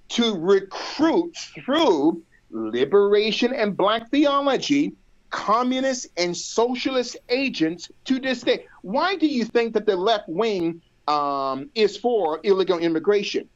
to 0.09 0.35
recruit 0.37 1.35
through 1.65 2.23
liberation 2.51 3.53
and 3.53 3.75
Black 3.75 4.09
theology 4.11 4.93
communist 5.29 6.07
and 6.15 6.35
socialist 6.35 7.17
agents 7.29 7.91
to 8.05 8.19
this 8.19 8.41
day. 8.41 8.65
Why 8.83 9.15
do 9.15 9.27
you 9.27 9.43
think 9.43 9.73
that 9.73 9.85
the 9.85 9.95
left 9.95 10.29
wing 10.29 10.81
um, 11.07 11.69
is 11.75 11.97
for 11.97 12.39
illegal 12.43 12.79
immigration? 12.79 13.49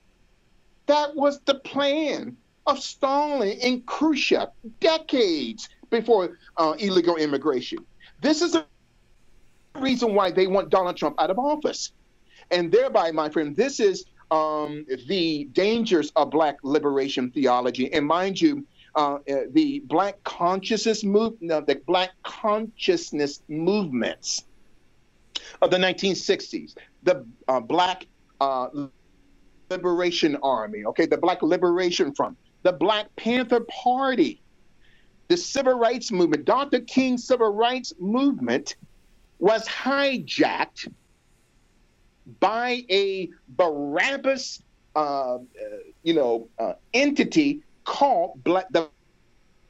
That 0.89 1.15
was 1.15 1.39
the 1.41 1.53
plan 1.53 2.35
of 2.65 2.79
Stalin 2.79 3.59
and 3.61 3.85
Khrushchev 3.85 4.49
decades 4.79 5.69
before 5.91 6.39
uh, 6.57 6.73
illegal 6.79 7.15
immigration. 7.15 7.85
This 8.21 8.41
is 8.41 8.53
the 8.53 8.65
reason 9.75 10.15
why 10.15 10.31
they 10.31 10.47
want 10.47 10.71
Donald 10.71 10.97
Trump 10.97 11.21
out 11.21 11.29
of 11.29 11.37
office. 11.37 11.91
And 12.49 12.71
thereby, 12.71 13.11
my 13.11 13.29
friend, 13.29 13.55
this 13.55 13.79
is 13.79 14.05
um, 14.31 14.83
the 15.07 15.43
dangers 15.53 16.11
of 16.15 16.31
black 16.31 16.57
liberation 16.63 17.29
theology. 17.29 17.93
And 17.93 18.07
mind 18.07 18.41
you, 18.41 18.65
uh, 18.95 19.19
uh 19.31 19.41
the 19.51 19.83
black 19.85 20.23
consciousness 20.23 21.03
move, 21.03 21.33
no, 21.39 21.61
the 21.61 21.75
black 21.85 22.13
consciousness 22.23 23.43
movements 23.47 24.43
of 25.61 25.69
the 25.69 25.77
1960s, 25.77 26.73
the 27.03 27.27
uh, 27.47 27.59
black 27.59 28.07
uh, 28.41 28.69
liberation 29.69 30.37
army, 30.41 30.85
okay, 30.85 31.05
the 31.05 31.17
black 31.17 31.41
liberation 31.41 32.13
front, 32.13 32.37
the 32.63 32.73
Black 32.73 33.15
Panther 33.15 33.61
Party, 33.61 34.41
the 35.27 35.37
civil 35.37 35.77
rights 35.77 36.11
movement, 36.11 36.45
Dr. 36.45 36.81
King's 36.81 37.25
civil 37.25 37.53
rights 37.53 37.93
movement 37.99 38.75
was 39.39 39.67
hijacked 39.67 40.91
by 42.39 42.83
a 42.89 43.29
Barabbas, 43.49 44.61
uh, 44.95 45.35
uh, 45.35 45.39
you 46.03 46.13
know, 46.13 46.49
uh, 46.59 46.73
entity 46.93 47.61
called 47.85 48.43
Black, 48.43 48.65
the 48.71 48.89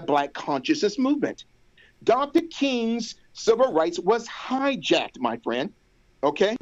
Black 0.06 0.34
Consciousness 0.34 0.98
Movement. 0.98 1.46
Dr. 2.04 2.42
King's 2.50 3.16
civil 3.34 3.72
rights 3.74 4.00
was 4.00 4.28
hijacked, 4.28 5.20
my 5.20 5.38
friend. 5.38 5.72
Okay. 6.24 6.56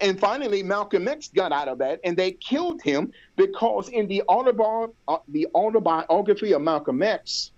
And 0.00 0.18
finally, 0.18 0.62
Malcolm 0.62 1.06
X 1.08 1.28
got 1.28 1.52
out 1.52 1.68
of 1.68 1.78
that, 1.78 2.00
and 2.04 2.16
they 2.16 2.32
killed 2.32 2.80
him 2.82 3.12
because 3.36 3.88
in 3.90 4.08
the, 4.08 4.22
uh, 4.28 5.18
the 5.28 5.46
autobiography 5.54 6.52
of 6.52 6.62
Malcolm 6.62 7.02
X, 7.02 7.52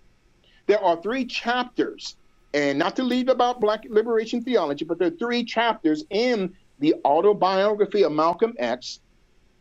there 0.66 0.82
are 0.82 1.00
three 1.00 1.24
chapters, 1.24 2.16
and 2.52 2.78
not 2.78 2.96
to 2.96 3.04
leave 3.04 3.28
about 3.28 3.60
Black 3.60 3.84
liberation 3.88 4.42
theology, 4.42 4.84
but 4.84 4.98
there 4.98 5.08
are 5.08 5.18
three 5.18 5.44
chapters 5.44 6.04
in 6.10 6.52
the 6.80 6.96
autobiography 7.04 8.02
of 8.02 8.10
Malcolm 8.12 8.54
X 8.58 9.00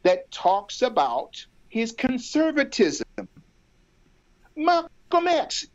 that 0.01 0.29
talks 0.31 0.81
about 0.81 1.45
his 1.69 1.91
conservatism. 1.91 3.05
Malcolm 4.55 5.27
X, 5.27 5.67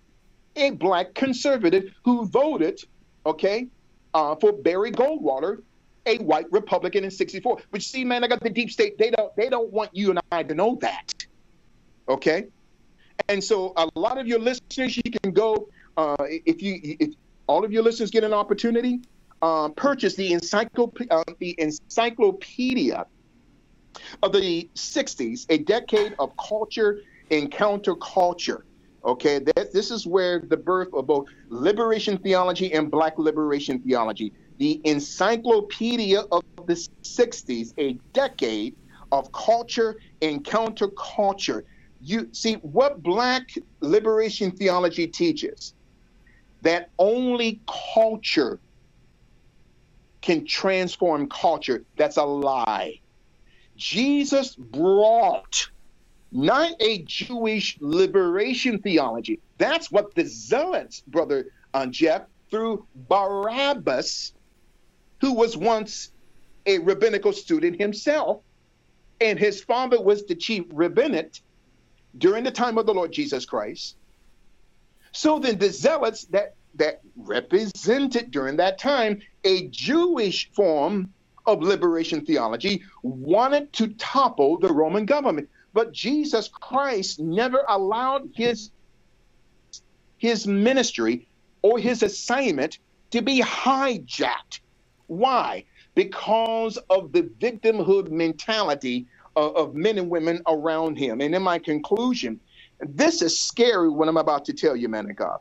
a 0.57 0.71
black 0.71 1.15
conservative 1.15 1.85
who 2.05 2.27
voted, 2.27 2.81
okay, 3.25 3.69
uh, 4.13 4.35
for 4.37 4.53
Barry 4.53 4.91
Goldwater, 4.91 5.63
a 6.07 6.19
white 6.19 6.51
Republican 6.51 7.05
in 7.05 7.11
'64. 7.11 7.59
Which, 7.71 7.89
see, 7.89 8.05
man, 8.05 8.25
I 8.25 8.29
got 8.29 8.43
the 8.43 8.51
deep 8.51 8.71
state. 8.71 8.99
They 8.99 9.11
don't, 9.11 9.35
they 9.37 9.49
don't 9.49 9.73
want 9.73 9.91
you 9.95 10.11
and 10.11 10.21
I 10.33 10.43
to 10.43 10.55
know 10.55 10.79
that, 10.81 11.27
okay? 12.09 12.47
And 13.29 13.43
so, 13.43 13.73
a 13.77 13.89
lot 13.95 14.19
of 14.19 14.27
your 14.27 14.39
listeners, 14.39 14.97
you 14.97 15.11
can 15.23 15.33
go 15.33 15.69
uh, 15.97 16.17
if 16.21 16.63
you, 16.63 16.79
if 16.83 17.15
all 17.47 17.65
of 17.65 17.73
your 17.73 17.83
listeners 17.83 18.11
get 18.11 18.25
an 18.25 18.33
opportunity, 18.33 19.01
um, 19.43 19.73
purchase 19.75 20.15
the, 20.15 20.35
uh, 20.35 21.25
the 21.39 21.55
encyclopedia 21.59 23.07
of 24.23 24.33
the 24.33 24.69
60s, 24.75 25.47
a 25.49 25.59
decade 25.59 26.15
of 26.19 26.37
culture 26.37 27.01
and 27.31 27.51
counterculture. 27.51 28.63
Okay, 29.05 29.39
that, 29.39 29.73
this 29.73 29.91
is 29.91 30.07
where 30.07 30.41
the 30.41 30.57
birth 30.57 30.93
of 30.93 31.07
both 31.07 31.27
liberation 31.49 32.19
theology 32.19 32.73
and 32.73 32.91
black 32.91 33.19
liberation 33.19 33.79
theology, 33.79 34.33
the 34.59 34.81
encyclopedia 34.85 36.21
of 36.21 36.43
the 36.67 36.89
60s, 37.05 37.73
a 37.79 37.99
decade 38.13 38.75
of 39.13 39.31
culture 39.33 39.97
and 40.23 40.45
counterculture. 40.45 41.63
You 42.01 42.29
see 42.33 42.55
what 42.55 43.03
black 43.03 43.49
liberation 43.81 44.51
theology 44.51 45.07
teaches 45.07 45.75
that 46.63 46.91
only 46.99 47.61
culture 47.95 48.59
can 50.23 50.45
transform 50.45 51.29
culture. 51.29 51.85
That's 51.97 52.17
a 52.17 52.25
lie. 52.25 53.01
Jesus 53.77 54.57
brought 54.57 55.69
not 56.33 56.73
a 56.81 57.03
Jewish 57.03 57.79
liberation 57.81 58.81
theology. 58.81 59.41
That's 59.59 59.91
what 59.91 60.15
the 60.15 60.25
Zealots, 60.25 61.03
brother 61.07 61.47
uh, 61.73 61.87
Jeff, 61.87 62.23
through 62.51 62.87
Barabbas, 62.95 64.33
who 65.27 65.33
was 65.33 65.57
once 65.57 66.12
a 66.66 66.79
rabbinical 66.79 67.33
student 67.33 67.81
himself, 67.81 68.43
and 69.20 69.41
his 69.41 69.61
father 69.61 70.01
was 70.01 70.24
the 70.24 70.37
chief 70.37 70.64
rabbinate 70.70 71.41
during 72.16 72.45
the 72.45 72.51
time 72.53 72.79
of 72.79 72.87
the 72.87 72.95
Lord 72.95 73.11
Jesus 73.11 73.45
Christ. 73.45 73.97
So 75.11 75.41
then 75.41 75.59
the 75.59 75.70
Zealots 75.70 76.27
that 76.27 76.55
that 76.77 77.01
represented 77.16 78.31
during 78.31 78.57
that 78.59 78.79
time 78.79 79.20
a 79.43 79.66
Jewish 79.68 80.49
form 80.53 81.12
of 81.45 81.61
liberation 81.61 82.24
theology 82.24 82.85
wanted 83.03 83.72
to 83.72 83.89
topple 83.95 84.59
the 84.59 84.72
Roman 84.72 85.07
government. 85.07 85.49
But 85.72 85.93
Jesus 85.93 86.47
Christ 86.47 87.18
never 87.18 87.64
allowed 87.68 88.31
his, 88.33 88.70
his 90.18 90.47
ministry 90.47 91.27
or 91.62 91.81
his 91.81 92.05
assignment 92.05 92.79
to 93.11 93.22
be 93.22 93.41
hijacked. 93.41 94.61
Why? 95.07 95.65
Because 95.95 96.79
of 96.91 97.13
the 97.13 97.23
victimhood 97.41 98.11
mentality 98.11 99.07
of, 99.37 99.57
of 99.57 99.75
men 99.75 99.99
and 99.99 100.11
women 100.11 100.43
around 100.47 100.97
him. 100.97 101.21
And 101.21 101.35
in 101.35 101.43
my 101.43 101.59
conclusion, 101.59 102.41
this 102.81 103.23
is 103.23 103.41
scary 103.41 103.89
what 103.89 104.09
I'm 104.09 104.17
about 104.17 104.45
to 104.47 104.53
tell 104.53 104.77
you, 104.77 104.89
man 104.89 105.09
of 105.11 105.17
God. 105.17 105.39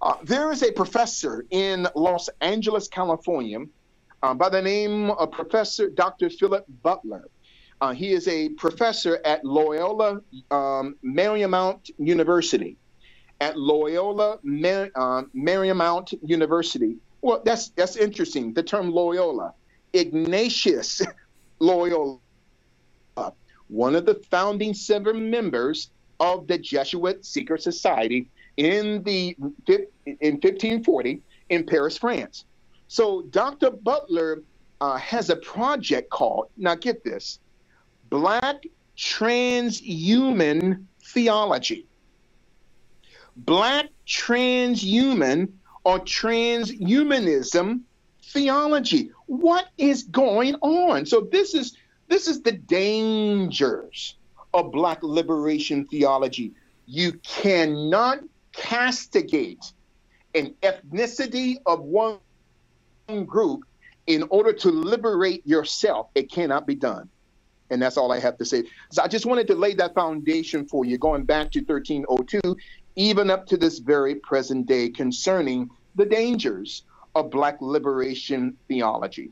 Uh, 0.00 0.14
there 0.24 0.52
is 0.52 0.62
a 0.62 0.72
professor 0.72 1.44
in 1.50 1.88
Los 1.94 2.28
Angeles, 2.40 2.88
California, 2.88 3.60
uh, 4.22 4.34
by 4.34 4.48
the 4.48 4.60
name 4.60 5.10
of 5.10 5.30
Professor 5.30 5.88
Dr. 5.88 6.30
Philip 6.30 6.64
Butler. 6.82 7.24
Uh, 7.80 7.92
he 7.92 8.12
is 8.12 8.26
a 8.28 8.48
professor 8.50 9.20
at 9.24 9.44
Loyola 9.44 10.20
um, 10.50 10.96
Marymount 11.04 11.90
University. 11.98 12.78
At 13.40 13.58
Loyola 13.58 14.38
Mar- 14.42 14.90
uh, 14.94 15.22
Marymount 15.36 16.14
University. 16.22 16.96
Well, 17.26 17.42
that's 17.44 17.70
that's 17.70 17.96
interesting. 17.96 18.52
The 18.52 18.62
term 18.62 18.92
Loyola, 18.92 19.52
Ignatius 19.92 21.02
Loyola, 21.58 22.20
one 23.66 23.96
of 23.96 24.06
the 24.06 24.14
founding 24.30 24.72
seven 24.72 25.28
members 25.28 25.90
of 26.20 26.46
the 26.46 26.56
Jesuit 26.56 27.24
Secret 27.24 27.64
Society 27.64 28.30
in 28.56 29.02
the 29.02 29.36
in 30.06 30.34
1540 30.34 31.20
in 31.48 31.66
Paris, 31.66 31.98
France. 31.98 32.44
So 32.86 33.22
Dr. 33.22 33.70
Butler 33.72 34.44
uh, 34.80 34.96
has 34.98 35.28
a 35.28 35.34
project 35.34 36.10
called 36.10 36.50
now 36.56 36.76
get 36.76 37.02
this, 37.02 37.40
Black 38.08 38.62
Transhuman 38.96 40.84
Theology. 41.02 41.86
Black 43.36 43.86
Transhuman 44.06 45.48
or 45.86 46.00
Transhumanism 46.00 47.80
theology. 48.24 49.10
What 49.26 49.68
is 49.78 50.02
going 50.02 50.56
on? 50.56 51.06
So 51.06 51.28
this 51.30 51.54
is 51.54 51.76
this 52.08 52.26
is 52.26 52.42
the 52.42 52.50
dangers 52.50 54.16
of 54.52 54.72
Black 54.72 54.98
liberation 55.04 55.86
theology. 55.86 56.54
You 56.86 57.12
cannot 57.22 58.18
castigate 58.52 59.64
an 60.34 60.56
ethnicity 60.62 61.58
of 61.66 61.82
one 61.82 62.18
group 63.24 63.62
in 64.08 64.24
order 64.24 64.52
to 64.52 64.70
liberate 64.70 65.46
yourself. 65.46 66.08
It 66.16 66.32
cannot 66.32 66.66
be 66.66 66.74
done. 66.74 67.08
And 67.70 67.80
that's 67.80 67.96
all 67.96 68.10
I 68.10 68.18
have 68.18 68.38
to 68.38 68.44
say. 68.44 68.64
So 68.90 69.04
I 69.04 69.08
just 69.08 69.24
wanted 69.24 69.46
to 69.48 69.54
lay 69.54 69.74
that 69.74 69.94
foundation 69.94 70.66
for 70.66 70.84
you, 70.84 70.98
going 70.98 71.24
back 71.24 71.52
to 71.52 71.60
1302, 71.60 72.56
even 72.96 73.30
up 73.30 73.46
to 73.46 73.56
this 73.56 73.78
very 73.78 74.16
present 74.16 74.66
day, 74.66 74.88
concerning 74.88 75.70
the 75.94 76.06
dangers 76.06 76.82
of 77.14 77.30
Black 77.30 77.58
liberation 77.60 78.56
theology. 78.68 79.30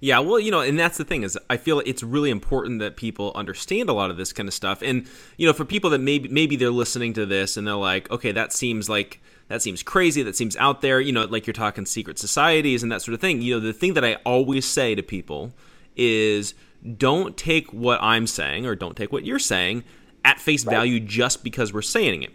Yeah, 0.00 0.18
well, 0.20 0.40
you 0.40 0.50
know, 0.50 0.60
and 0.60 0.78
that's 0.78 0.98
the 0.98 1.04
thing 1.04 1.22
is 1.22 1.38
I 1.48 1.56
feel 1.56 1.80
it's 1.80 2.02
really 2.02 2.30
important 2.30 2.80
that 2.80 2.96
people 2.96 3.32
understand 3.34 3.88
a 3.88 3.92
lot 3.92 4.10
of 4.10 4.16
this 4.16 4.32
kind 4.32 4.48
of 4.48 4.54
stuff. 4.54 4.82
And 4.82 5.06
you 5.36 5.46
know, 5.46 5.52
for 5.52 5.64
people 5.64 5.90
that 5.90 6.00
maybe 6.00 6.28
maybe 6.28 6.56
they're 6.56 6.70
listening 6.70 7.12
to 7.14 7.26
this 7.26 7.56
and 7.56 7.66
they're 7.66 7.74
like, 7.74 8.10
"Okay, 8.10 8.32
that 8.32 8.52
seems 8.52 8.88
like 8.88 9.20
that 9.48 9.62
seems 9.62 9.82
crazy, 9.82 10.22
that 10.22 10.36
seems 10.36 10.56
out 10.56 10.80
there." 10.80 11.00
You 11.00 11.12
know, 11.12 11.24
like 11.24 11.46
you're 11.46 11.54
talking 11.54 11.86
secret 11.86 12.18
societies 12.18 12.82
and 12.82 12.90
that 12.92 13.02
sort 13.02 13.14
of 13.14 13.20
thing. 13.20 13.42
You 13.42 13.54
know, 13.54 13.60
the 13.60 13.72
thing 13.72 13.94
that 13.94 14.04
I 14.04 14.14
always 14.24 14.66
say 14.66 14.94
to 14.94 15.02
people 15.02 15.52
is 15.96 16.54
don't 16.96 17.36
take 17.36 17.72
what 17.72 18.02
I'm 18.02 18.26
saying 18.26 18.66
or 18.66 18.74
don't 18.74 18.96
take 18.96 19.12
what 19.12 19.24
you're 19.24 19.38
saying 19.38 19.84
at 20.24 20.40
face 20.40 20.64
right. 20.64 20.74
value 20.74 21.00
just 21.00 21.44
because 21.44 21.72
we're 21.72 21.82
saying 21.82 22.22
it. 22.22 22.32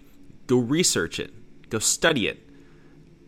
Go 0.50 0.58
research 0.58 1.20
it. 1.20 1.32
Go 1.70 1.80
study 1.80 2.28
it. 2.28 2.46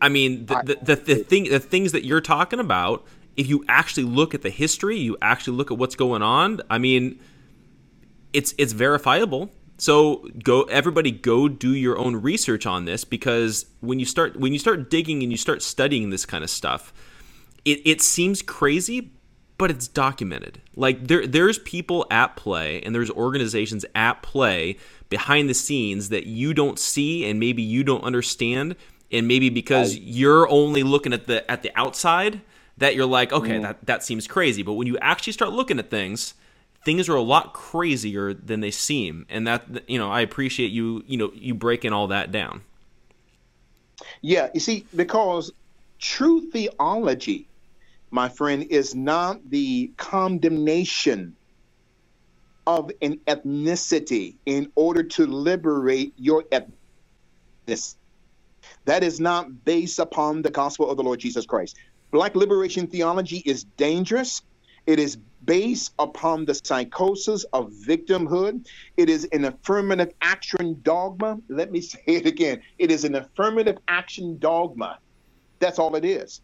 I 0.00 0.08
mean, 0.08 0.46
the, 0.46 0.62
the, 0.64 0.94
the, 0.96 1.14
the 1.14 1.14
thing 1.22 1.44
the 1.44 1.60
things 1.60 1.92
that 1.92 2.04
you're 2.04 2.20
talking 2.20 2.58
about 2.58 3.06
if 3.36 3.46
you 3.48 3.64
actually 3.68 4.02
look 4.04 4.34
at 4.34 4.42
the 4.42 4.50
history, 4.50 4.98
you 4.98 5.16
actually 5.22 5.56
look 5.56 5.70
at 5.70 5.78
what's 5.78 5.94
going 5.94 6.22
on. 6.22 6.60
I 6.68 6.78
mean, 6.78 7.20
it's 8.32 8.54
it's 8.58 8.72
verifiable. 8.72 9.50
So 9.78 10.28
go 10.42 10.62
everybody 10.64 11.10
go 11.10 11.48
do 11.48 11.74
your 11.74 11.98
own 11.98 12.16
research 12.16 12.66
on 12.66 12.84
this 12.84 13.04
because 13.04 13.66
when 13.80 13.98
you 13.98 14.04
start 14.04 14.36
when 14.36 14.52
you 14.52 14.58
start 14.58 14.90
digging 14.90 15.22
and 15.22 15.32
you 15.32 15.38
start 15.38 15.62
studying 15.62 16.10
this 16.10 16.26
kind 16.26 16.44
of 16.44 16.50
stuff, 16.50 16.92
it, 17.64 17.80
it 17.84 18.00
seems 18.02 18.42
crazy, 18.42 19.12
but 19.62 19.70
it's 19.70 19.86
documented. 19.86 20.60
Like 20.74 21.06
there 21.06 21.24
there's 21.24 21.60
people 21.60 22.04
at 22.10 22.34
play 22.34 22.82
and 22.82 22.92
there's 22.92 23.12
organizations 23.12 23.84
at 23.94 24.20
play 24.20 24.76
behind 25.08 25.48
the 25.48 25.54
scenes 25.54 26.08
that 26.08 26.26
you 26.26 26.52
don't 26.52 26.80
see 26.80 27.24
and 27.30 27.38
maybe 27.38 27.62
you 27.62 27.84
don't 27.84 28.02
understand 28.02 28.74
and 29.12 29.28
maybe 29.28 29.50
because 29.50 29.96
you're 29.96 30.48
only 30.48 30.82
looking 30.82 31.12
at 31.12 31.28
the 31.28 31.48
at 31.48 31.62
the 31.62 31.70
outside 31.76 32.40
that 32.78 32.96
you're 32.96 33.06
like, 33.06 33.32
okay, 33.32 33.58
mm. 33.58 33.62
that, 33.62 33.86
that 33.86 34.02
seems 34.02 34.26
crazy. 34.26 34.64
But 34.64 34.72
when 34.72 34.88
you 34.88 34.98
actually 34.98 35.32
start 35.32 35.52
looking 35.52 35.78
at 35.78 35.90
things, 35.90 36.34
things 36.84 37.08
are 37.08 37.14
a 37.14 37.22
lot 37.22 37.52
crazier 37.52 38.34
than 38.34 38.58
they 38.58 38.72
seem. 38.72 39.26
And 39.28 39.46
that, 39.46 39.88
you 39.88 39.96
know, 39.96 40.10
I 40.10 40.22
appreciate 40.22 40.72
you, 40.72 41.04
you 41.06 41.16
know, 41.16 41.30
you 41.36 41.54
breaking 41.54 41.92
all 41.92 42.08
that 42.08 42.32
down. 42.32 42.62
Yeah, 44.22 44.50
you 44.54 44.58
see, 44.58 44.86
because 44.96 45.52
true 46.00 46.50
theology, 46.50 47.46
my 48.12 48.28
friend, 48.28 48.66
is 48.70 48.94
not 48.94 49.40
the 49.50 49.90
condemnation 49.96 51.34
of 52.66 52.90
an 53.00 53.18
ethnicity 53.26 54.36
in 54.46 54.70
order 54.76 55.02
to 55.02 55.26
liberate 55.26 56.12
your 56.16 56.44
ethnicity. 56.44 57.96
That 58.84 59.02
is 59.02 59.18
not 59.18 59.64
based 59.64 59.98
upon 59.98 60.42
the 60.42 60.50
gospel 60.50 60.90
of 60.90 60.96
the 60.96 61.02
Lord 61.02 61.20
Jesus 61.20 61.46
Christ. 61.46 61.76
Black 62.10 62.36
liberation 62.36 62.86
theology 62.86 63.38
is 63.38 63.64
dangerous. 63.64 64.42
It 64.86 64.98
is 64.98 65.16
based 65.44 65.92
upon 65.98 66.44
the 66.44 66.54
psychosis 66.54 67.44
of 67.52 67.72
victimhood. 67.86 68.66
It 68.96 69.08
is 69.08 69.26
an 69.32 69.44
affirmative 69.44 70.12
action 70.20 70.78
dogma. 70.82 71.38
Let 71.48 71.72
me 71.72 71.80
say 71.92 72.02
it 72.06 72.26
again. 72.26 72.62
It 72.78 72.90
is 72.90 73.04
an 73.04 73.14
affirmative 73.14 73.78
action 73.88 74.38
dogma. 74.38 74.98
That's 75.60 75.78
all 75.78 75.94
it 75.96 76.04
is. 76.04 76.40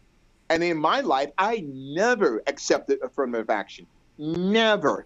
And 0.49 0.63
in 0.63 0.77
my 0.77 1.01
life, 1.01 1.29
I 1.37 1.63
never 1.67 2.41
accepted 2.47 2.99
affirmative 3.03 3.49
action. 3.49 3.85
Never. 4.17 5.05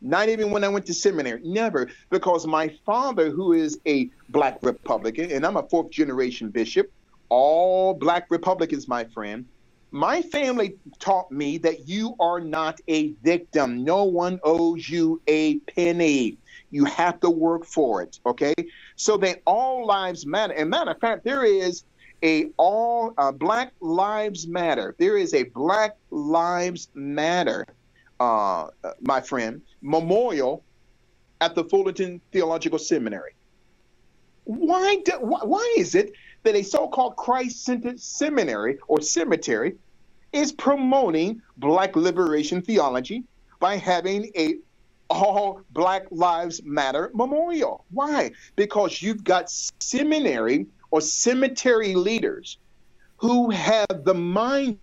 Not 0.00 0.28
even 0.28 0.50
when 0.50 0.62
I 0.62 0.68
went 0.68 0.86
to 0.86 0.94
seminary. 0.94 1.40
Never. 1.42 1.88
Because 2.10 2.46
my 2.46 2.68
father, 2.84 3.30
who 3.30 3.52
is 3.52 3.78
a 3.86 4.10
black 4.28 4.58
Republican, 4.62 5.32
and 5.32 5.44
I'm 5.44 5.56
a 5.56 5.62
fourth 5.64 5.90
generation 5.90 6.50
bishop, 6.50 6.90
all 7.28 7.94
black 7.94 8.26
Republicans, 8.30 8.86
my 8.86 9.04
friend, 9.04 9.44
my 9.90 10.22
family 10.22 10.76
taught 10.98 11.32
me 11.32 11.58
that 11.58 11.88
you 11.88 12.14
are 12.20 12.40
not 12.40 12.80
a 12.88 13.12
victim. 13.22 13.84
No 13.84 14.04
one 14.04 14.38
owes 14.44 14.88
you 14.88 15.20
a 15.26 15.58
penny. 15.60 16.36
You 16.70 16.84
have 16.84 17.20
to 17.20 17.30
work 17.30 17.64
for 17.64 18.02
it. 18.02 18.20
Okay. 18.26 18.54
So 18.96 19.16
that 19.18 19.42
all 19.46 19.86
lives 19.86 20.26
matter. 20.26 20.52
And 20.52 20.70
matter 20.70 20.90
of 20.90 21.00
fact, 21.00 21.24
there 21.24 21.44
is 21.44 21.84
a 22.26 22.50
all 22.56 23.14
uh, 23.16 23.30
Black 23.30 23.72
Lives 23.80 24.46
Matter. 24.46 24.94
There 24.98 25.16
is 25.16 25.32
a 25.32 25.44
Black 25.44 25.96
Lives 26.10 26.88
Matter 26.94 27.66
uh, 28.18 28.68
my 29.00 29.20
friend, 29.20 29.62
memorial 29.82 30.64
at 31.40 31.54
the 31.54 31.64
Fullerton 31.64 32.20
Theological 32.32 32.78
Seminary. 32.78 33.32
Why, 34.44 35.02
do, 35.04 35.12
why, 35.20 35.40
why 35.44 35.74
is 35.76 35.94
it 35.94 36.12
that 36.42 36.54
a 36.54 36.62
so-called 36.62 37.16
Christ-centered 37.16 38.00
seminary 38.00 38.78
or 38.88 39.00
cemetery 39.00 39.74
is 40.32 40.52
promoting 40.52 41.42
Black 41.58 41.94
liberation 41.96 42.62
theology 42.62 43.24
by 43.60 43.76
having 43.76 44.30
a 44.36 44.56
all 45.08 45.60
Black 45.70 46.06
Lives 46.10 46.62
Matter 46.64 47.10
memorial? 47.14 47.84
Why? 47.90 48.32
Because 48.56 49.02
you've 49.02 49.24
got 49.24 49.50
seminary 49.50 50.66
or 50.96 51.00
cemetery 51.02 51.94
leaders 51.94 52.56
who 53.18 53.50
have 53.50 54.04
the 54.04 54.14
mindset 54.14 54.78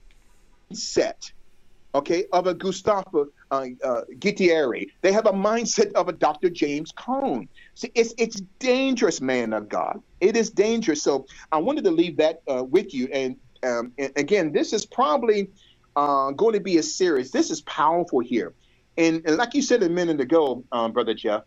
okay, 1.95 2.25
of 2.31 2.45
a 2.45 2.53
Gustavo 2.53 3.29
uh, 3.49 3.65
uh. 3.83 4.01
They 4.21 5.11
have 5.11 5.25
a 5.25 5.33
mindset 5.33 5.91
of 5.93 6.09
a 6.09 6.11
Dr. 6.11 6.51
James 6.51 6.91
Cone. 6.91 7.49
See, 7.73 7.91
it's 7.95 8.13
it's 8.19 8.41
dangerous, 8.59 9.21
man 9.21 9.53
of 9.53 9.69
God. 9.69 10.03
It 10.21 10.37
is 10.37 10.51
dangerous. 10.51 11.01
So 11.01 11.25
I 11.51 11.57
wanted 11.57 11.83
to 11.85 11.91
leave 11.91 12.17
that 12.17 12.43
uh, 12.47 12.63
with 12.63 12.93
you. 12.93 13.07
And, 13.11 13.37
um, 13.63 13.91
and, 13.97 14.11
again, 14.15 14.51
this 14.51 14.71
is 14.71 14.85
probably 14.85 15.49
uh, 15.95 16.29
going 16.31 16.53
to 16.53 16.59
be 16.59 16.77
a 16.77 16.83
series. 16.83 17.31
This 17.31 17.49
is 17.49 17.61
powerful 17.61 18.19
here. 18.19 18.53
And, 18.97 19.23
and 19.25 19.37
like 19.37 19.55
you 19.55 19.63
said 19.63 19.81
a 19.81 19.89
minute 19.89 20.21
ago, 20.21 20.63
um, 20.71 20.91
Brother 20.91 21.15
Jeff, 21.15 21.41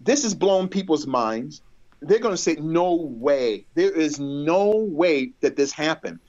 this 0.00 0.24
has 0.24 0.34
blown 0.34 0.66
people's 0.66 1.06
minds. 1.06 1.62
They're 2.00 2.20
going 2.20 2.34
to 2.34 2.40
say, 2.40 2.56
no 2.60 2.94
way. 2.94 3.66
There 3.74 3.90
is 3.90 4.20
no 4.20 4.70
way 4.70 5.32
that 5.40 5.56
this 5.56 5.72
happened 5.72 6.20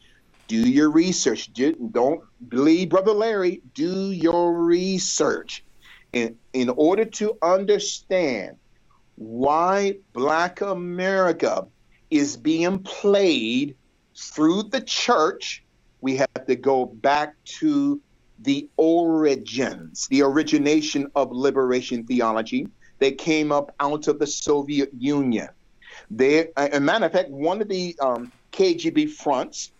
do 0.49 0.67
your 0.67 0.89
research. 0.89 1.53
Don't 1.53 2.21
believe 2.49 2.89
Brother 2.89 3.13
Larry. 3.13 3.61
Do 3.75 4.11
your 4.11 4.53
research. 4.53 5.63
In, 6.11 6.35
in 6.53 6.69
order 6.69 7.05
to 7.05 7.37
understand 7.43 8.57
why 9.15 9.99
Black 10.11 10.61
America 10.61 11.67
is 12.09 12.35
being 12.35 12.79
played 12.79 13.75
through 14.17 14.63
the 14.63 14.81
church, 14.81 15.63
we 16.01 16.15
have 16.15 16.47
to 16.47 16.55
go 16.55 16.87
back 16.87 17.35
to 17.59 18.01
the 18.39 18.67
origins, 18.77 20.07
the 20.07 20.23
origination 20.23 21.11
of 21.15 21.31
liberation 21.31 22.05
theology. 22.05 22.67
They 22.97 23.11
came 23.11 23.51
up 23.51 23.75
out 23.79 24.07
of 24.07 24.17
the 24.17 24.25
Soviet 24.25 24.89
Union. 24.97 25.49
They, 26.11 26.49
as 26.57 26.73
a 26.73 26.79
matter 26.79 27.05
of 27.05 27.11
fact, 27.11 27.29
one 27.29 27.61
of 27.61 27.67
the 27.67 27.95
um, 27.99 28.31
KGB 28.51 29.11
fronts 29.11 29.71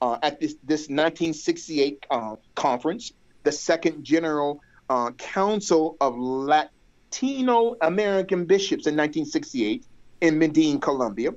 uh, 0.00 0.18
at 0.22 0.40
this, 0.40 0.54
this 0.64 0.82
1968 0.82 2.06
uh, 2.10 2.36
conference, 2.54 3.12
the 3.44 3.52
Second 3.52 4.04
General 4.04 4.60
uh, 4.90 5.10
Council 5.12 5.96
of 6.00 6.18
Latino 6.18 7.76
American 7.80 8.44
Bishops 8.44 8.86
in 8.86 8.96
1968 8.96 9.84
in 10.20 10.38
Medellin, 10.38 10.80
Colombia. 10.80 11.30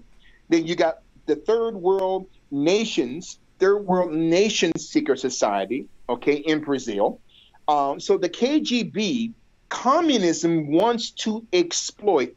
Then 0.50 0.68
you 0.68 0.76
got 0.76 1.02
the 1.26 1.36
Third 1.36 1.76
World 1.76 2.28
Nations, 2.52 3.40
Third 3.60 3.80
World 3.86 4.12
Nation 4.12 4.78
Seeker 4.78 5.16
Society, 5.16 5.88
okay, 6.10 6.36
in 6.36 6.60
Brazil. 6.60 7.20
Um, 7.68 8.00
so 8.00 8.18
the 8.18 8.30
KGB, 8.30 9.34
communism 9.70 10.72
wants 10.72 11.12
to 11.12 11.46
exploit, 11.54 12.36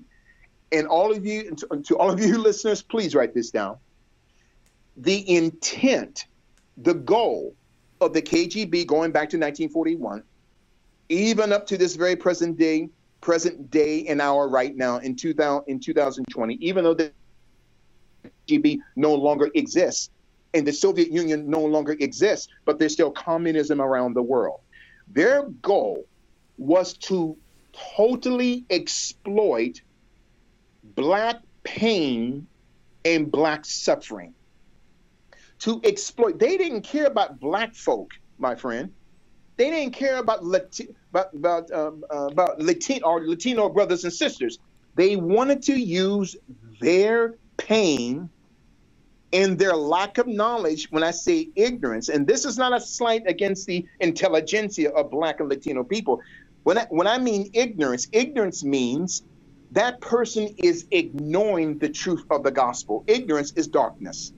and 0.75 0.89
all 0.89 1.13
of 1.13 1.25
you, 1.25 1.55
to, 1.55 1.83
to 1.83 1.97
all 1.97 2.11
of 2.11 2.21
you 2.21 2.39
listeners, 2.49 2.83
please 2.83 3.15
write 3.15 3.35
this 3.35 3.51
down 3.51 3.79
the 4.97 5.29
intent, 5.37 6.27
the 6.77 6.95
goal 6.95 7.55
of 8.01 8.13
the 8.13 8.23
KGB 8.23 8.87
going 8.87 9.11
back 9.11 9.31
to 9.31 9.37
1941, 9.37 10.23
even 11.09 11.53
up 11.53 11.67
to 11.67 11.77
this 11.77 11.97
very 11.97 12.15
present 12.15 12.57
day, 12.57 12.89
present 13.21 13.71
day 13.71 14.07
and 14.07 14.21
hour 14.21 14.49
right 14.49 14.77
now 14.77 14.99
in 14.99 15.17
2000 15.17 15.65
in 15.67 15.81
2020, 15.81 16.55
even 16.61 16.85
though 16.85 16.95
the 16.95 17.13
KGB 18.49 18.79
no 18.95 19.15
longer 19.15 19.51
exists 19.55 20.11
and 20.53 20.65
the 20.65 20.73
Soviet 20.73 21.11
Union 21.11 21.51
no 21.51 21.65
longer 21.65 21.97
exists, 21.99 22.49
but 22.65 22.79
there's 22.79 22.93
still 22.93 23.11
communism 23.11 23.81
around 23.81 24.15
the 24.15 24.23
world. 24.23 24.61
Their 25.09 25.43
goal 25.43 26.07
was 26.57 26.93
to 26.99 27.37
totally 27.97 28.65
exploit 28.71 29.81
black 30.95 31.41
pain 31.63 32.47
and 33.05 33.31
black 33.31 33.65
suffering 33.65 34.35
to 35.61 35.81
exploit. 35.85 36.39
They 36.39 36.57
didn't 36.57 36.83
care 36.83 37.07
about 37.07 37.41
black 37.41 37.75
folk, 37.75 38.13
my 38.39 38.55
friend. 38.55 38.93
They 39.57 39.71
didn't 39.71 39.95
care 39.95 40.19
about 40.19 40.43
Lati- 40.43 40.95
about 41.11 41.35
about, 41.35 41.71
um, 41.71 42.05
uh, 42.13 42.27
about 42.27 42.61
Latino 42.61 43.07
or 43.07 43.27
Latino 43.27 43.69
brothers 43.69 44.05
and 44.05 44.13
sisters. 44.13 44.59
They 44.97 45.17
wanted 45.17 45.63
to 45.65 45.75
use 45.75 46.37
their 46.81 47.35
pain 47.57 48.29
and 49.33 49.59
their 49.59 49.75
lack 49.75 50.19
of 50.19 50.27
knowledge. 50.27 50.89
When 50.91 51.03
I 51.03 51.13
say 51.13 51.49
ignorance, 51.57 52.09
and 52.09 52.27
this 52.27 52.45
is 52.45 52.59
not 52.59 52.75
a 52.75 52.81
slight 52.81 53.23
against 53.27 53.67
the 53.67 53.87
intelligentsia 54.01 54.91
of 54.91 55.11
Black 55.11 55.41
and 55.41 55.49
Latino 55.49 55.85
people. 55.85 56.21
When 56.65 56.79
I, 56.79 56.87
when 56.89 57.07
I 57.07 57.19
mean 57.19 57.51
ignorance, 57.53 58.09
ignorance 58.13 58.65
means 58.65 59.23
that 59.75 60.01
person 60.01 60.55
is 60.59 60.87
ignoring 60.93 61.79
the 61.79 61.89
truth 61.89 62.25
of 62.31 62.45
the 62.45 62.51
gospel. 62.53 63.03
Ignorance 63.09 63.53
is 63.57 63.67
darkness. 63.67 64.33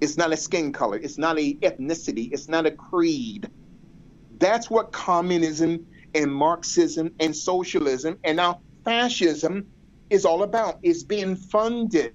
It's 0.00 0.16
not 0.16 0.32
a 0.32 0.36
skin 0.36 0.72
color. 0.72 0.96
It's 0.96 1.18
not 1.18 1.38
a 1.38 1.54
ethnicity. 1.54 2.32
It's 2.32 2.48
not 2.48 2.66
a 2.66 2.72
creed. 2.72 3.48
That's 4.38 4.68
what 4.68 4.90
communism 4.90 5.86
and 6.16 6.34
Marxism 6.34 7.14
and 7.20 7.34
socialism 7.34 8.18
and 8.24 8.36
now 8.36 8.60
fascism 8.84 9.68
is 10.10 10.24
all 10.24 10.42
about. 10.42 10.80
It's 10.82 11.04
being 11.04 11.36
funded, 11.36 12.14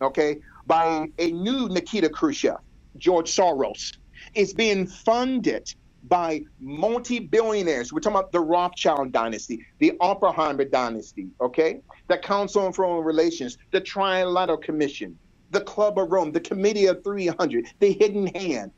okay, 0.00 0.38
by 0.66 1.08
a 1.18 1.32
new 1.32 1.68
Nikita 1.68 2.08
Khrushchev, 2.08 2.58
George 2.96 3.34
Soros. 3.34 3.98
It's 4.34 4.52
being 4.52 4.86
funded 4.86 5.74
by 6.08 6.42
multi-billionaires. 6.60 7.92
We're 7.92 8.00
talking 8.00 8.18
about 8.18 8.32
the 8.32 8.40
Rothschild 8.40 9.12
dynasty, 9.12 9.64
the 9.78 9.92
Oppenheimer 10.00 10.64
dynasty, 10.64 11.28
okay? 11.40 11.80
The 12.08 12.18
Council 12.18 12.62
on 12.62 12.72
Foreign 12.72 13.04
Relations, 13.04 13.58
the 13.70 13.80
Trilateral 13.80 14.62
Commission, 14.62 15.18
the 15.50 15.60
Club 15.60 15.98
of 15.98 16.10
Rome, 16.10 16.32
the 16.32 16.40
Committee 16.40 16.86
of 16.86 17.04
300, 17.04 17.66
the 17.78 17.92
Hidden 17.92 18.28
Hand, 18.28 18.70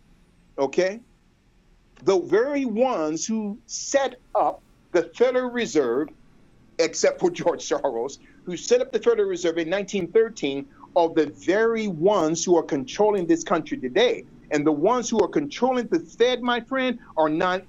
okay? 0.58 1.00
The 2.04 2.18
very 2.20 2.64
ones 2.64 3.26
who 3.26 3.58
set 3.66 4.16
up 4.34 4.62
the 4.90 5.04
Federal 5.14 5.50
Reserve, 5.50 6.08
except 6.78 7.20
for 7.20 7.30
George 7.32 7.60
Soros, 7.68 8.18
who 8.44 8.56
set 8.56 8.80
up 8.80 8.92
the 8.92 8.98
Federal 8.98 9.28
Reserve 9.28 9.58
in 9.58 9.70
1913, 9.70 10.66
are 10.96 11.08
the 11.08 11.26
very 11.26 11.88
ones 11.88 12.44
who 12.44 12.56
are 12.56 12.62
controlling 12.62 13.26
this 13.26 13.44
country 13.44 13.78
today. 13.78 14.24
And 14.52 14.66
the 14.66 14.72
ones 14.72 15.10
who 15.10 15.18
are 15.20 15.28
controlling 15.28 15.88
the 15.88 16.00
Fed, 16.00 16.42
my 16.42 16.60
friend, 16.60 16.98
are 17.16 17.28
not, 17.28 17.62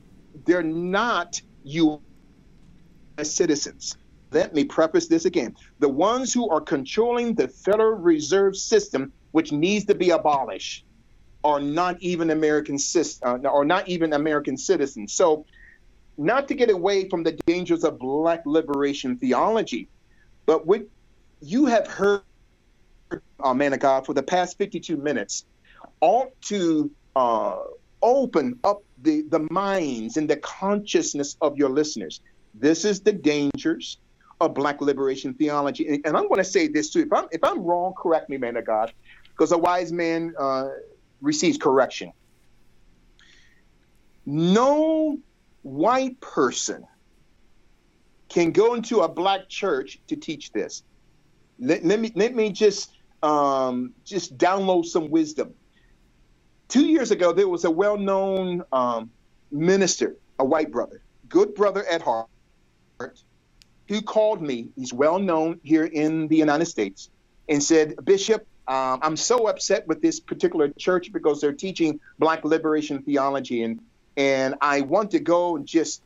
they're 0.45 0.61
not 0.61 1.41
U.S. 1.63 2.01
citizens 3.33 3.95
let 4.33 4.53
me 4.53 4.63
preface 4.63 5.07
this 5.07 5.25
again. 5.25 5.55
The 5.79 5.89
ones 5.89 6.33
who 6.33 6.49
are 6.49 6.61
controlling 6.61 7.35
the 7.35 7.47
Federal 7.47 7.97
Reserve 7.97 8.57
System, 8.57 9.13
which 9.31 9.51
needs 9.51 9.85
to 9.85 9.95
be 9.95 10.09
abolished, 10.09 10.85
are 11.43 11.59
not 11.59 12.01
even 12.01 12.29
American 12.31 12.77
uh, 13.23 13.37
or 13.43 13.65
not 13.65 13.87
even 13.87 14.13
American 14.13 14.57
citizens. 14.57 15.13
So, 15.13 15.45
not 16.17 16.47
to 16.47 16.53
get 16.53 16.69
away 16.69 17.09
from 17.09 17.23
the 17.23 17.33
dangers 17.47 17.83
of 17.83 17.99
Black 17.99 18.43
liberation 18.45 19.17
theology, 19.17 19.89
but 20.45 20.65
what 20.65 20.83
you 21.41 21.65
have 21.65 21.87
heard, 21.87 22.21
oh 23.39 23.53
man 23.53 23.73
of 23.73 23.79
God, 23.79 24.05
for 24.05 24.13
the 24.13 24.23
past 24.23 24.57
52 24.57 24.95
minutes, 24.95 25.45
ought 26.01 26.39
to 26.43 26.91
uh, 27.15 27.57
open 28.01 28.59
up 28.63 28.83
the, 29.01 29.23
the 29.29 29.39
minds 29.51 30.17
and 30.17 30.29
the 30.29 30.37
consciousness 30.37 31.37
of 31.41 31.57
your 31.57 31.69
listeners. 31.69 32.21
This 32.53 32.85
is 32.85 33.01
the 33.01 33.13
dangers 33.13 33.97
of 34.41 34.53
Black 34.53 34.81
liberation 34.81 35.33
theology. 35.33 36.01
And, 36.05 36.17
I'm 36.17 36.27
going 36.27 36.37
to 36.37 36.43
say 36.43 36.67
this 36.67 36.91
too. 36.91 37.01
If 37.01 37.13
I'm 37.13 37.27
if 37.31 37.43
I'm 37.43 37.61
wrong, 37.61 37.93
correct 37.97 38.29
me, 38.29 38.37
man 38.37 38.57
of 38.57 38.65
God, 38.65 38.93
because 39.29 39.51
a 39.51 39.57
wise 39.57 39.91
man 39.91 40.33
uh, 40.37 40.69
receives 41.21 41.57
correction. 41.57 42.11
No 44.25 45.17
white 45.63 46.19
person 46.21 46.85
can 48.29 48.51
go 48.51 48.73
into 48.73 49.01
a 49.01 49.07
black 49.07 49.49
church 49.49 49.99
to 50.07 50.15
teach 50.15 50.51
this. 50.51 50.83
Let, 51.59 51.83
let 51.85 51.99
me 51.99 52.11
let 52.15 52.33
me 52.35 52.51
just 52.51 52.91
um, 53.21 53.93
just 54.03 54.37
download 54.37 54.85
some 54.85 55.09
wisdom. 55.09 55.53
Two 56.73 56.87
years 56.87 57.11
ago, 57.11 57.31
there 57.33 57.47
was 57.47 57.65
a 57.65 57.69
well-known 57.69 58.63
um, 58.71 59.11
minister, 59.51 60.15
a 60.39 60.43
white 60.43 60.71
brother, 60.71 61.03
good 61.29 61.53
brother 61.53 61.85
at 61.85 62.01
heart, 62.01 62.27
who 63.87 64.01
called 64.01 64.41
me, 64.41 64.69
he's 64.75 64.91
well 64.91 65.19
known 65.19 65.59
here 65.61 65.85
in 65.85 66.27
the 66.29 66.35
United 66.35 66.65
States, 66.65 67.11
and 67.47 67.61
said, 67.61 67.93
Bishop, 68.03 68.47
um, 68.67 68.97
I'm 69.03 69.15
so 69.15 69.47
upset 69.49 69.87
with 69.87 70.01
this 70.01 70.19
particular 70.19 70.67
church 70.69 71.13
because 71.13 71.39
they're 71.39 71.53
teaching 71.53 71.99
Black 72.17 72.43
liberation 72.43 73.03
theology. 73.03 73.61
And 73.61 73.79
And 74.17 74.55
I 74.59 74.81
want 74.81 75.11
to 75.11 75.19
go 75.19 75.55
and 75.55 75.67
just 75.67 76.01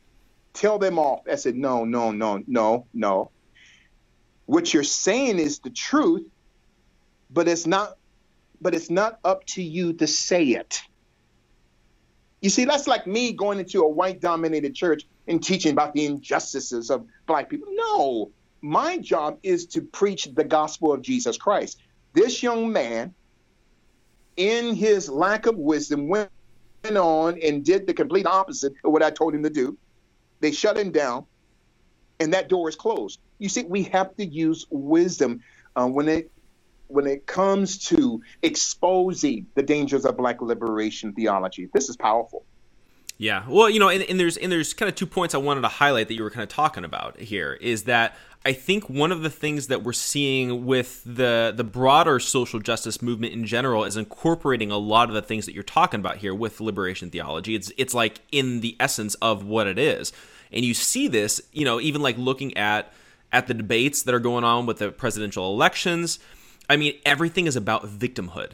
tell 0.52 0.78
them 0.78 0.98
off. 0.98 1.20
I 1.30 1.36
said, 1.36 1.56
no, 1.56 1.86
no, 1.86 2.12
no, 2.12 2.42
no, 2.46 2.84
no. 2.92 3.30
What 4.44 4.74
you're 4.74 4.82
saying 4.82 5.38
is 5.38 5.60
the 5.60 5.70
truth, 5.70 6.26
but 7.30 7.48
it's 7.48 7.66
not 7.66 7.96
but 8.60 8.74
it's 8.74 8.90
not 8.90 9.18
up 9.24 9.44
to 9.46 9.62
you 9.62 9.92
to 9.94 10.06
say 10.06 10.44
it. 10.44 10.80
You 12.40 12.50
see, 12.50 12.64
that's 12.64 12.86
like 12.86 13.06
me 13.06 13.32
going 13.32 13.58
into 13.58 13.82
a 13.82 13.88
white 13.88 14.20
dominated 14.20 14.74
church 14.74 15.02
and 15.26 15.42
teaching 15.42 15.72
about 15.72 15.92
the 15.94 16.06
injustices 16.06 16.90
of 16.90 17.04
black 17.26 17.50
people. 17.50 17.68
No, 17.72 18.30
my 18.62 18.98
job 18.98 19.38
is 19.42 19.66
to 19.66 19.82
preach 19.82 20.28
the 20.34 20.44
gospel 20.44 20.92
of 20.92 21.02
Jesus 21.02 21.36
Christ. 21.36 21.80
This 22.14 22.42
young 22.42 22.72
man, 22.72 23.14
in 24.36 24.74
his 24.74 25.08
lack 25.08 25.46
of 25.46 25.56
wisdom, 25.56 26.08
went 26.08 26.30
on 26.96 27.38
and 27.42 27.64
did 27.64 27.86
the 27.86 27.94
complete 27.94 28.26
opposite 28.26 28.72
of 28.84 28.92
what 28.92 29.02
I 29.02 29.10
told 29.10 29.34
him 29.34 29.42
to 29.42 29.50
do. 29.50 29.76
They 30.40 30.52
shut 30.52 30.78
him 30.78 30.92
down, 30.92 31.26
and 32.20 32.32
that 32.32 32.48
door 32.48 32.68
is 32.68 32.76
closed. 32.76 33.18
You 33.38 33.48
see, 33.48 33.64
we 33.64 33.82
have 33.84 34.14
to 34.16 34.24
use 34.24 34.64
wisdom 34.70 35.40
uh, 35.74 35.86
when 35.86 36.08
it 36.08 36.30
when 36.88 37.06
it 37.06 37.26
comes 37.26 37.78
to 37.86 38.20
exposing 38.42 39.46
the 39.54 39.62
dangers 39.62 40.04
of 40.04 40.16
black 40.16 40.42
liberation 40.42 41.12
theology. 41.12 41.68
This 41.72 41.88
is 41.88 41.96
powerful. 41.96 42.44
Yeah. 43.18 43.44
Well, 43.48 43.68
you 43.68 43.80
know, 43.80 43.88
and, 43.88 44.02
and, 44.04 44.18
there's 44.18 44.36
and 44.36 44.50
there's 44.50 44.72
kind 44.72 44.88
of 44.88 44.94
two 44.94 45.06
points 45.06 45.34
I 45.34 45.38
wanted 45.38 45.62
to 45.62 45.68
highlight 45.68 46.06
that 46.08 46.14
you 46.14 46.22
were 46.22 46.30
kind 46.30 46.44
of 46.44 46.48
talking 46.48 46.84
about 46.84 47.18
here 47.18 47.58
is 47.60 47.84
that 47.84 48.14
I 48.46 48.52
think 48.52 48.88
one 48.88 49.10
of 49.10 49.22
the 49.22 49.30
things 49.30 49.66
that 49.66 49.82
we're 49.82 49.92
seeing 49.92 50.64
with 50.64 51.02
the 51.04 51.52
the 51.54 51.64
broader 51.64 52.20
social 52.20 52.60
justice 52.60 53.02
movement 53.02 53.32
in 53.32 53.44
general 53.44 53.82
is 53.84 53.96
incorporating 53.96 54.70
a 54.70 54.78
lot 54.78 55.08
of 55.08 55.14
the 55.14 55.22
things 55.22 55.46
that 55.46 55.52
you're 55.52 55.64
talking 55.64 55.98
about 55.98 56.18
here 56.18 56.32
with 56.32 56.60
liberation 56.60 57.10
theology. 57.10 57.56
It's 57.56 57.72
it's 57.76 57.92
like 57.92 58.20
in 58.30 58.60
the 58.60 58.76
essence 58.78 59.16
of 59.16 59.44
what 59.44 59.66
it 59.66 59.78
is. 59.78 60.12
And 60.52 60.64
you 60.64 60.72
see 60.72 61.08
this, 61.08 61.40
you 61.52 61.64
know, 61.64 61.80
even 61.80 62.00
like 62.00 62.16
looking 62.16 62.56
at 62.56 62.92
at 63.32 63.48
the 63.48 63.54
debates 63.54 64.04
that 64.04 64.14
are 64.14 64.20
going 64.20 64.44
on 64.44 64.64
with 64.64 64.78
the 64.78 64.92
presidential 64.92 65.52
elections. 65.52 66.20
I 66.68 66.76
mean, 66.76 66.94
everything 67.04 67.46
is 67.46 67.56
about 67.56 67.86
victimhood. 67.86 68.52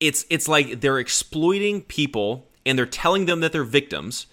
It's 0.00 0.26
it's 0.30 0.48
like 0.48 0.80
they're 0.80 0.98
exploiting 0.98 1.82
people 1.82 2.46
and 2.64 2.78
they're 2.78 2.86
telling 2.86 3.26
them 3.26 3.40
that 3.40 3.52
they're 3.52 3.64
victims, 3.64 4.26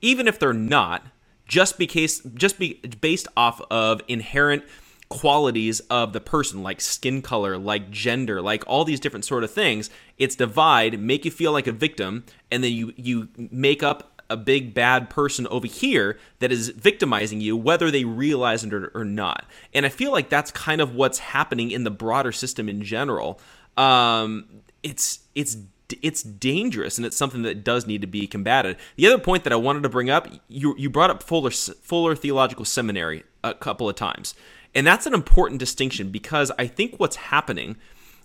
even 0.00 0.28
if 0.28 0.38
they're 0.38 0.52
not, 0.52 1.06
just 1.46 1.78
because 1.78 2.20
just 2.34 2.58
be 2.58 2.74
based 3.00 3.28
off 3.36 3.60
of 3.70 4.00
inherent 4.08 4.64
qualities 5.08 5.80
of 5.88 6.12
the 6.12 6.20
person 6.20 6.64
like 6.64 6.80
skin 6.80 7.22
color 7.22 7.56
like 7.56 7.90
gender 7.90 8.42
like 8.42 8.64
all 8.66 8.84
these 8.84 8.98
different 8.98 9.24
sort 9.24 9.44
of 9.44 9.50
things 9.52 9.88
it's 10.18 10.34
divide 10.34 10.98
make 10.98 11.24
you 11.24 11.30
feel 11.30 11.52
like 11.52 11.68
a 11.68 11.72
victim 11.72 12.24
and 12.50 12.64
then 12.64 12.72
you 12.72 12.92
you 12.96 13.28
make 13.36 13.84
up 13.84 14.15
a 14.28 14.36
big 14.36 14.74
bad 14.74 15.08
person 15.08 15.46
over 15.48 15.66
here 15.66 16.18
that 16.38 16.50
is 16.50 16.70
victimizing 16.70 17.40
you 17.40 17.56
whether 17.56 17.90
they 17.90 18.04
realize 18.04 18.64
it 18.64 18.72
or, 18.72 19.04
not 19.04 19.44
and 19.72 19.86
i 19.86 19.88
feel 19.88 20.12
like 20.12 20.28
that's 20.28 20.50
kind 20.50 20.80
of 20.80 20.94
what's 20.94 21.18
happening 21.18 21.70
in 21.70 21.84
the 21.84 21.90
broader 21.90 22.32
system 22.32 22.68
in 22.68 22.82
general 22.82 23.40
um, 23.76 24.62
it's 24.82 25.20
it's 25.34 25.58
it's 26.02 26.22
dangerous 26.22 26.96
and 26.96 27.06
it's 27.06 27.16
something 27.16 27.42
that 27.42 27.62
does 27.62 27.86
need 27.86 28.00
to 28.00 28.06
be 28.06 28.26
combated. 28.26 28.76
The 28.96 29.06
other 29.06 29.18
point 29.18 29.44
that 29.44 29.52
I 29.52 29.56
wanted 29.56 29.82
to 29.84 29.88
bring 29.88 30.10
up, 30.10 30.28
you 30.48 30.74
you 30.78 30.90
brought 30.90 31.10
up 31.10 31.22
Fuller 31.22 31.50
Fuller 31.50 32.16
Theological 32.16 32.64
Seminary 32.64 33.24
a 33.44 33.54
couple 33.54 33.88
of 33.88 33.94
times. 33.94 34.34
And 34.74 34.86
that's 34.86 35.06
an 35.06 35.14
important 35.14 35.58
distinction 35.58 36.10
because 36.10 36.52
I 36.58 36.66
think 36.66 36.96
what's 36.98 37.16
happening 37.16 37.76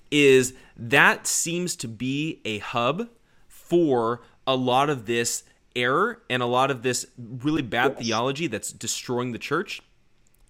is 0.09 0.53
that 0.75 1.25
seems 1.25 1.75
to 1.77 1.87
be 1.87 2.41
a 2.43 2.57
hub 2.57 3.07
for 3.47 4.21
a 4.45 4.55
lot 4.55 4.89
of 4.89 5.05
this 5.05 5.43
error 5.75 6.21
and 6.29 6.41
a 6.41 6.45
lot 6.45 6.71
of 6.71 6.83
this 6.83 7.05
really 7.17 7.61
bad 7.61 7.95
yes. 7.97 8.05
theology 8.05 8.47
that's 8.47 8.71
destroying 8.71 9.31
the 9.31 9.39
church. 9.39 9.81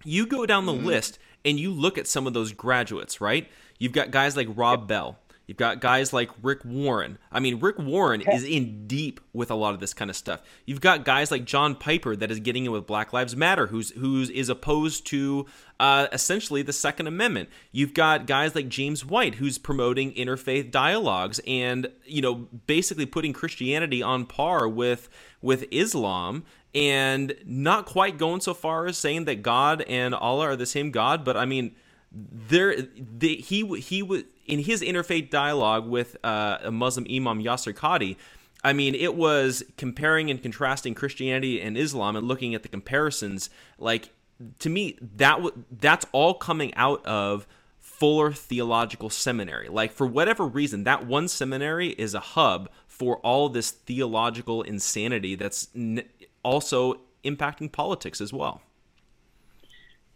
You 0.03 0.25
go 0.25 0.45
down 0.45 0.65
the 0.65 0.73
mm-hmm. 0.73 0.85
list 0.85 1.19
and 1.45 1.59
you 1.59 1.71
look 1.71 1.97
at 1.97 2.07
some 2.07 2.27
of 2.27 2.33
those 2.33 2.53
graduates, 2.53 3.21
right? 3.21 3.49
You've 3.79 3.93
got 3.93 4.11
guys 4.11 4.35
like 4.35 4.47
Rob 4.55 4.87
Bell, 4.87 5.19
You've 5.51 5.57
got 5.57 5.81
guys 5.81 6.13
like 6.13 6.29
Rick 6.41 6.63
Warren. 6.63 7.17
I 7.29 7.41
mean, 7.41 7.59
Rick 7.59 7.77
Warren 7.77 8.21
is 8.21 8.45
in 8.45 8.87
deep 8.87 9.19
with 9.33 9.51
a 9.51 9.55
lot 9.55 9.73
of 9.73 9.81
this 9.81 9.93
kind 9.93 10.09
of 10.09 10.15
stuff. 10.15 10.41
You've 10.65 10.79
got 10.79 11.03
guys 11.03 11.29
like 11.29 11.43
John 11.43 11.75
Piper 11.75 12.15
that 12.15 12.31
is 12.31 12.39
getting 12.39 12.63
in 12.63 12.71
with 12.71 12.87
Black 12.87 13.11
Lives 13.11 13.35
Matter, 13.35 13.67
who's 13.67 13.89
who's 13.91 14.29
is 14.29 14.47
opposed 14.47 15.05
to 15.07 15.45
uh, 15.81 16.07
essentially 16.13 16.61
the 16.61 16.71
Second 16.71 17.07
Amendment. 17.07 17.49
You've 17.71 17.95
got 17.95 18.27
guys 18.27 18.53
like 18.53 18.69
James 18.69 19.03
White, 19.03 19.35
who's 19.35 19.57
promoting 19.57 20.13
interfaith 20.13 20.69
dialogues 20.69 21.41
and 21.47 21.89
you 22.05 22.21
know 22.21 22.47
basically 22.67 23.07
putting 23.07 23.33
Christianity 23.33 24.03
on 24.03 24.27
par 24.27 24.69
with 24.69 25.09
with 25.41 25.65
Islam 25.71 26.43
and 26.75 27.33
not 27.43 27.87
quite 27.87 28.19
going 28.19 28.41
so 28.41 28.53
far 28.53 28.85
as 28.85 28.95
saying 28.95 29.25
that 29.25 29.41
God 29.41 29.81
and 29.87 30.13
Allah 30.13 30.49
are 30.49 30.55
the 30.55 30.67
same 30.67 30.91
God, 30.91 31.25
but 31.25 31.35
I 31.35 31.45
mean 31.45 31.75
there 32.11 32.75
the, 32.79 33.37
he 33.37 33.65
he 33.79 34.03
was 34.03 34.21
in 34.45 34.59
his 34.59 34.83
interfaith 34.83 35.31
dialogue 35.31 35.87
with 35.87 36.15
uh, 36.23 36.59
a 36.61 36.71
Muslim 36.71 37.07
imam 37.09 37.43
Yasir 37.43 37.73
Qadhi. 37.73 38.17
I 38.63 38.73
mean, 38.73 38.93
it 38.93 39.15
was 39.15 39.63
comparing 39.75 40.29
and 40.29 40.39
contrasting 40.39 40.93
Christianity 40.93 41.59
and 41.59 41.75
Islam 41.75 42.15
and 42.15 42.27
looking 42.27 42.53
at 42.53 42.61
the 42.61 42.69
comparisons. 42.69 43.49
Like 43.79 44.11
to 44.59 44.69
me, 44.69 44.97
that 45.17 45.35
w- 45.35 45.63
that's 45.71 46.05
all 46.11 46.33
coming 46.33 46.73
out 46.75 47.05
of 47.05 47.47
Fuller 47.79 48.31
Theological 48.31 49.09
Seminary. 49.09 49.67
Like 49.69 49.91
for 49.91 50.07
whatever 50.07 50.45
reason, 50.45 50.83
that 50.85 51.05
one 51.05 51.27
seminary 51.27 51.89
is 51.89 52.13
a 52.13 52.19
hub 52.19 52.69
for 52.87 53.17
all 53.17 53.49
this 53.49 53.71
theological 53.71 54.61
insanity 54.63 55.35
that's 55.35 55.67
n- 55.75 56.03
also 56.43 57.01
impacting 57.23 57.71
politics 57.71 58.21
as 58.21 58.33
well 58.33 58.61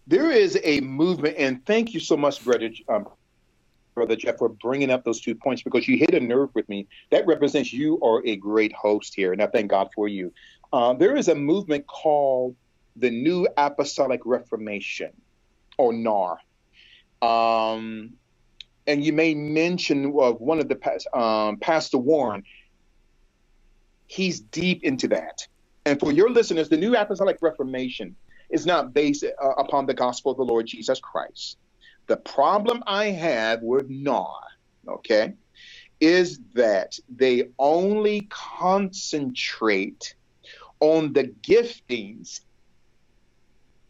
there 0.08 0.32
is 0.32 0.60
a 0.64 0.82
movement, 0.82 1.36
and 1.38 1.66
thank 1.66 1.94
you 1.94 2.00
so 2.00 2.16
much, 2.16 2.44
brother, 2.44 2.70
um, 2.90 3.08
brother 3.96 4.16
Jeff, 4.16 4.38
for 4.38 4.50
bringing 4.50 4.92
up 4.92 5.04
those 5.04 5.22
two 5.22 5.34
points 5.36 5.64
because 5.64 5.88
you 5.88 5.98
hit 5.98 6.14
a 6.14 6.20
nerve 6.20 6.50
with 6.54 6.68
me. 6.70 6.88
That 7.12 7.26
represents 7.26 7.74
you 7.74 8.00
are 8.02 8.26
a 8.26 8.36
great 8.36 8.74
host 8.74 9.16
here, 9.16 9.34
and 9.34 9.42
I 9.42 9.48
thank 9.48 9.72
God 9.72 9.90
for 9.96 10.08
you. 10.08 10.32
Uh, 10.72 10.94
there 10.94 11.16
is 11.16 11.28
a 11.28 11.36
movement 11.36 11.88
called 11.88 12.56
the 12.96 13.10
New 13.10 13.48
Apostolic 13.58 14.22
Reformation, 14.26 15.12
or 15.78 15.94
NAR. 15.94 16.40
Um, 17.22 18.14
and 18.88 19.04
you 19.04 19.14
may 19.14 19.34
mention 19.34 20.06
uh, 20.08 20.32
one 20.32 20.60
of 20.60 20.70
the 20.70 21.18
um, 21.18 21.58
Pastor 21.58 21.98
Warren. 21.98 22.44
He's 24.08 24.40
deep 24.40 24.84
into 24.84 25.08
that. 25.10 25.48
And 25.86 26.00
for 26.00 26.12
your 26.12 26.30
listeners, 26.30 26.70
the 26.70 26.78
New 26.78 26.96
Apostolic 26.96 27.38
Reformation 27.42 28.16
is 28.50 28.66
not 28.66 28.94
based 28.94 29.24
uh, 29.24 29.50
upon 29.58 29.86
the 29.86 29.94
gospel 29.94 30.32
of 30.32 30.38
the 30.38 30.44
Lord 30.44 30.68
Jesus 30.68 31.00
Christ. 31.00 31.58
The 32.08 32.18
problem 32.18 32.84
I 32.86 33.06
have 33.06 33.64
with 33.64 33.90
NAR, 33.90 34.40
okay, 34.88 35.34
is 36.00 36.40
that 36.54 37.00
they 37.10 37.50
only 37.58 38.28
concentrate 38.30 40.14
on 40.80 41.14
the 41.14 41.26
giftings 41.42 42.42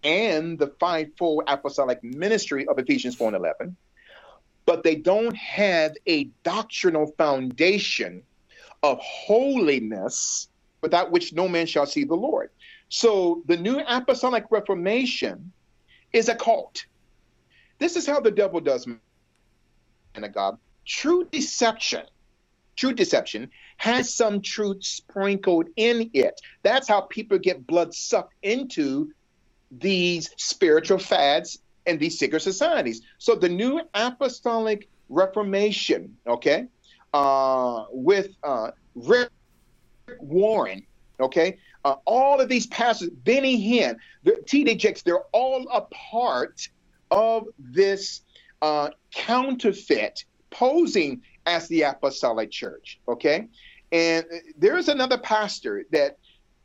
and 0.06 0.58
the 0.60 0.68
fivefold 0.80 1.44
apostolic 1.48 2.02
ministry 2.04 2.68
of 2.68 2.78
Ephesians 2.78 3.16
4 3.16 3.30
and 3.30 3.38
11, 3.38 3.76
but 4.66 4.84
they 4.84 4.96
don't 4.96 5.36
have 5.36 5.94
a 6.08 6.26
doctrinal 6.44 7.08
foundation 7.18 8.22
of 8.84 9.00
holiness 9.02 10.48
without 10.82 11.12
which 11.12 11.34
no 11.34 11.48
man 11.48 11.66
shall 11.66 11.88
see 11.88 12.04
the 12.04 12.16
Lord. 12.16 12.52
So 12.90 13.42
the 13.48 13.58
New 13.58 13.80
Apostolic 13.80 14.46
Reformation 14.52 15.52
is 16.14 16.30
a 16.30 16.36
cult. 16.36 16.86
This 17.80 17.96
is 17.96 18.06
how 18.06 18.20
the 18.20 18.32
devil 18.32 18.62
does, 18.62 18.86
man 18.88 19.00
God. 20.32 20.58
True 20.86 21.28
deception, 21.32 22.04
true 22.76 22.94
deception 22.94 23.50
has 23.78 24.14
some 24.14 24.42
truth 24.42 24.86
sprinkled 24.86 25.68
in 25.76 26.12
it. 26.14 26.40
That's 26.62 26.88
how 26.88 27.02
people 27.02 27.40
get 27.40 27.66
blood 27.66 27.94
sucked 27.94 28.36
into 28.44 29.12
these 29.80 30.30
spiritual 30.38 31.00
fads 31.00 31.60
and 31.86 32.00
these 32.00 32.18
secret 32.18 32.42
societies. 32.42 33.02
So 33.18 33.36
the 33.36 33.50
New 33.50 33.82
Apostolic 33.94 34.90
Reformation, 35.10 36.18
okay, 36.28 36.68
uh, 37.14 37.86
with 37.92 38.30
uh, 38.44 38.72
Rick 38.96 39.30
Warren, 40.20 40.86
okay, 41.20 41.58
uh, 41.84 41.96
all 42.06 42.42
of 42.42 42.50
these 42.50 42.68
pastors, 42.68 43.10
Benny 43.10 43.58
Hinn, 43.58 43.98
T.D. 44.48 44.76
Jakes, 44.76 45.04
they're 45.04 45.26
all 45.32 45.68
a 45.72 45.82
part 45.82 46.68
of 47.12 47.46
this 47.60 48.22
uh, 48.62 48.90
counterfeit 49.12 50.26
posing 50.50 51.22
as 51.46 51.68
the 51.68 51.84
apostolic 51.84 52.50
church. 52.50 53.00
Okay. 53.08 53.48
And 53.92 54.26
there's 54.58 54.90
another 54.90 55.18
pastor 55.18 55.86
that 55.92 56.18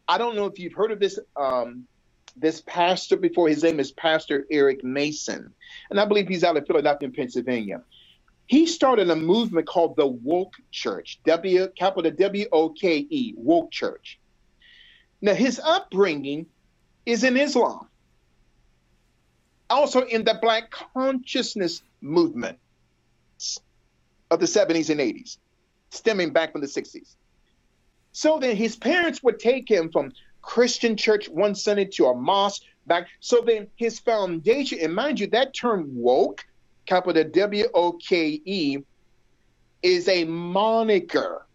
I 0.08 0.16
don't 0.18 0.34
know 0.34 0.46
if 0.46 0.58
you've 0.58 0.72
heard 0.72 0.90
of 0.90 0.98
this 0.98 1.18
um, 1.36 1.86
this 2.36 2.60
pastor 2.62 3.16
before. 3.16 3.48
His 3.48 3.62
name 3.62 3.80
is 3.80 3.92
Pastor 3.92 4.46
Eric 4.50 4.84
Mason, 4.84 5.52
and 5.90 6.00
I 6.00 6.04
believe 6.04 6.28
he's 6.28 6.44
out 6.44 6.56
of 6.56 6.66
Philadelphia, 6.66 7.08
Pennsylvania. 7.08 7.82
He 8.46 8.66
started 8.66 9.08
a 9.10 9.16
movement 9.16 9.66
called 9.66 9.96
the 9.96 10.06
Woke 10.06 10.54
Church, 10.72 11.20
W 11.24 11.68
capital 11.76 12.10
W 12.10 12.46
O 12.50 12.70
K 12.70 13.06
E, 13.08 13.34
Woke 13.36 13.70
Church. 13.70 14.18
Now, 15.20 15.34
his 15.34 15.60
upbringing 15.62 16.46
is 17.06 17.24
in 17.24 17.36
Islam, 17.36 17.86
also 19.68 20.02
in 20.02 20.24
the 20.24 20.38
Black 20.40 20.70
consciousness 20.70 21.82
movement 22.00 22.58
of 24.30 24.40
the 24.40 24.46
70s 24.46 24.90
and 24.90 25.00
80s, 25.00 25.38
stemming 25.90 26.32
back 26.32 26.52
from 26.52 26.60
the 26.60 26.66
60s. 26.66 27.14
So 28.12 28.38
then 28.38 28.56
his 28.56 28.76
parents 28.76 29.22
would 29.22 29.38
take 29.38 29.70
him 29.70 29.90
from 29.90 30.12
Christian 30.42 30.96
church 30.96 31.28
one 31.28 31.54
Sunday 31.54 31.84
to 31.86 32.06
a 32.06 32.14
mosque 32.14 32.62
back. 32.86 33.08
So 33.20 33.42
then 33.44 33.68
his 33.76 33.98
foundation, 33.98 34.78
and 34.80 34.94
mind 34.94 35.20
you, 35.20 35.28
that 35.28 35.54
term 35.54 35.88
woke, 35.94 36.44
capital 36.86 37.24
W 37.24 37.66
O 37.74 37.92
K 37.92 38.40
E, 38.44 38.78
is 39.82 40.08
a 40.08 40.24
moniker, 40.24 41.46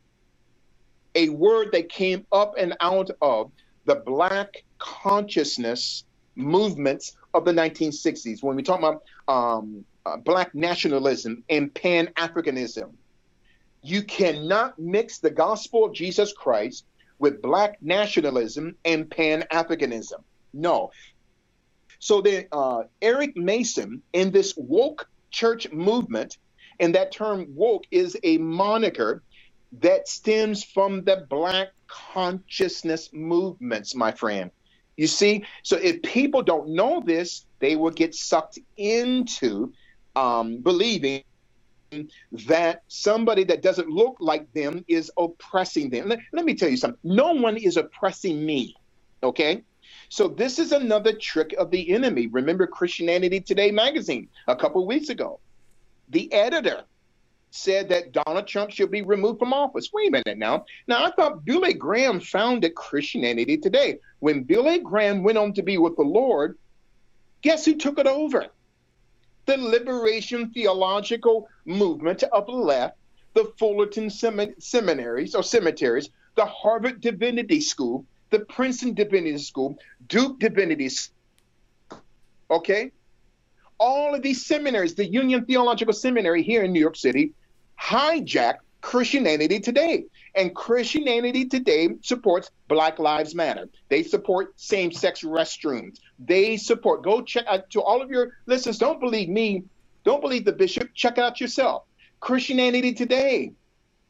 a 1.14 1.30
word 1.30 1.70
that 1.74 1.90
came 1.90 2.26
up 2.32 2.56
and 2.58 2.76
out 2.82 3.12
of 3.22 3.52
the 3.86 3.96
Black 3.96 4.64
consciousness 4.80 6.04
movements 6.36 7.16
of 7.34 7.46
the 7.46 7.52
1960s. 7.52 8.44
When 8.44 8.56
we 8.56 8.64
talk 8.64 8.80
about 8.80 9.04
um, 9.28 9.86
uh, 10.06 10.18
Black 10.18 10.54
nationalism 10.56 11.44
and 11.50 11.74
Pan 11.74 12.08
Africanism, 12.18 12.94
you 13.82 14.02
cannot 14.04 14.80
mix 14.80 15.20
the 15.20 15.30
gospel 15.30 15.86
of 15.86 15.94
Jesus 15.94 16.34
Christ 16.34 16.86
with 17.20 17.42
Black 17.42 17.78
nationalism 17.82 18.76
and 18.86 19.10
Pan 19.10 19.46
Africanism. 19.52 20.24
No. 20.54 20.92
So 22.00 22.22
then, 22.22 22.46
uh, 22.52 22.84
Eric 23.02 23.36
Mason 23.36 24.02
in 24.14 24.32
this 24.32 24.54
woke 24.58 25.10
church 25.32 25.72
movement, 25.72 26.38
and 26.80 26.94
that 26.96 27.12
term 27.12 27.48
woke 27.56 27.86
is 27.92 28.18
a 28.24 28.38
moniker 28.38 29.24
that 29.82 30.08
stems 30.08 30.64
from 30.64 31.04
the 31.04 31.26
Black 31.30 31.70
consciousness 31.88 33.10
movements, 33.14 33.96
my 33.96 34.12
friend. 34.12 34.52
You 34.98 35.08
see, 35.08 35.46
so 35.64 35.78
if 35.78 36.02
people 36.04 36.42
don't 36.42 36.70
know 36.70 37.02
this, 37.06 37.46
they 37.60 37.76
will 37.76 37.92
get 37.92 38.16
sucked 38.16 38.60
into 38.78 39.74
um, 40.16 40.58
believing 40.58 41.24
that 42.48 42.84
somebody 42.88 43.44
that 43.46 43.62
doesn't 43.62 43.90
look 43.90 44.18
like 44.20 44.52
them 44.54 44.84
is 44.88 45.12
oppressing 45.18 45.90
them. 45.90 46.10
Let, 46.10 46.20
let, 46.34 46.46
me 46.46 46.56
tell 46.56 46.70
you 46.70 46.78
something 46.78 47.00
no 47.04 47.34
one 47.34 47.58
is 47.58 47.78
oppressing 47.78 48.46
me, 48.46 48.76
okay? 49.24 49.64
So, 50.10 50.28
this 50.28 50.60
is 50.60 50.72
another 50.72 51.14
trick 51.14 51.54
of 51.58 51.72
the 51.72 51.92
enemy. 51.92 52.28
Remember 52.28 52.68
Christianity 52.68 53.40
Today 53.40 53.72
magazine 53.72 54.30
a 54.48 54.56
couple 54.56 54.86
weeks 54.86 55.10
ago? 55.10 55.40
The 56.10 56.32
editor 56.32 56.84
said 57.56 57.90
that 57.90 58.12
Donald 58.12 58.48
Trump 58.48 58.70
should 58.70 58.92
be 58.92 59.02
removed 59.02 59.40
from 59.40 59.54
office. 59.54 59.90
Wait 59.94 60.10
a 60.10 60.12
minute 60.12 60.38
now. 60.38 60.66
Now, 60.88 61.06
I 61.06 61.12
thought 61.12 61.46
Billy 61.46 61.74
Graham 61.74 62.20
founded 62.20 62.76
Christianity 62.76 63.58
Today. 63.58 64.00
When 64.20 64.44
Billy 64.44 64.80
Graham 64.80 65.24
went 65.24 65.38
on 65.38 65.54
to 65.54 65.64
be 65.64 65.78
with 65.78 65.96
the 65.96 66.04
Lord, 66.04 66.58
guess 67.42 67.66
who 67.66 67.76
took 67.76 67.98
it 67.98 68.08
over? 68.08 68.48
The 69.46 69.58
Liberation 69.58 70.50
Theological 70.52 71.48
Movement 71.66 72.24
of 72.24 72.46
the 72.48 72.52
left, 72.52 72.98
the 73.34 73.52
Fullerton 73.60 74.10
Sem- 74.10 74.56
seminaries 74.60 75.36
or 75.36 75.44
cemeteries, 75.44 76.10
the 76.36 76.46
Harvard 76.46 77.02
Divinity 77.02 77.62
School, 77.62 78.06
the 78.32 78.40
Princeton 78.40 78.94
Divinity 78.94 79.38
School, 79.38 79.78
Duke 80.08 80.40
Divinity 80.40 80.90
School. 80.90 81.16
Okay? 82.50 82.92
All 83.78 84.16
of 84.16 84.22
these 84.22 84.46
seminaries, 84.46 84.96
the 84.96 85.06
Union 85.06 85.46
Theological 85.46 85.94
Seminary 85.94 86.42
here 86.44 86.64
in 86.64 86.72
New 86.72 86.80
York 86.80 86.96
City, 86.96 87.34
hijack 87.80 88.56
Christianity 88.82 89.60
Today. 89.60 90.06
And 90.36 90.54
Christianity 90.54 91.46
Today 91.46 91.90
supports 92.02 92.52
Black 92.68 93.00
Lives 93.00 93.34
Matter. 93.34 93.70
They 93.90 94.04
support 94.04 94.54
same 94.60 94.92
sex 94.92 95.24
restrooms. 95.24 95.98
They 96.20 96.58
support, 96.58 97.04
go 97.04 97.22
check 97.22 97.46
out 97.48 97.70
to 97.72 97.82
all 97.82 98.02
of 98.02 98.10
your 98.10 98.38
listeners. 98.46 98.78
Don't 98.78 99.00
believe 99.00 99.30
me. 99.30 99.64
Don't 100.04 100.22
believe 100.22 100.46
the 100.46 100.54
bishop. 100.54 100.90
Check 100.94 101.18
out 101.18 101.42
yourself. 101.42 101.84
Christianity 102.20 102.94
Today 102.94 103.52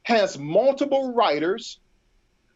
has 0.03 0.37
multiple 0.37 1.13
writers 1.13 1.79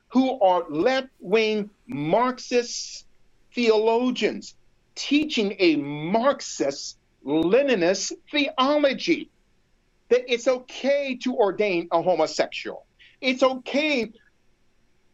who 0.09 0.39
are 0.39 0.65
left 0.69 1.07
wing 1.19 1.69
Marxist 1.87 3.05
theologians 3.53 4.55
teaching 4.95 5.55
a 5.59 5.75
Marxist 5.77 6.97
Leninist 7.25 8.13
theology 8.31 9.29
that 10.09 10.31
it's 10.31 10.47
okay 10.47 11.17
to 11.23 11.35
ordain 11.35 11.87
a 11.91 12.01
homosexual. 12.01 12.85
It's 13.21 13.43
okay 13.43 14.11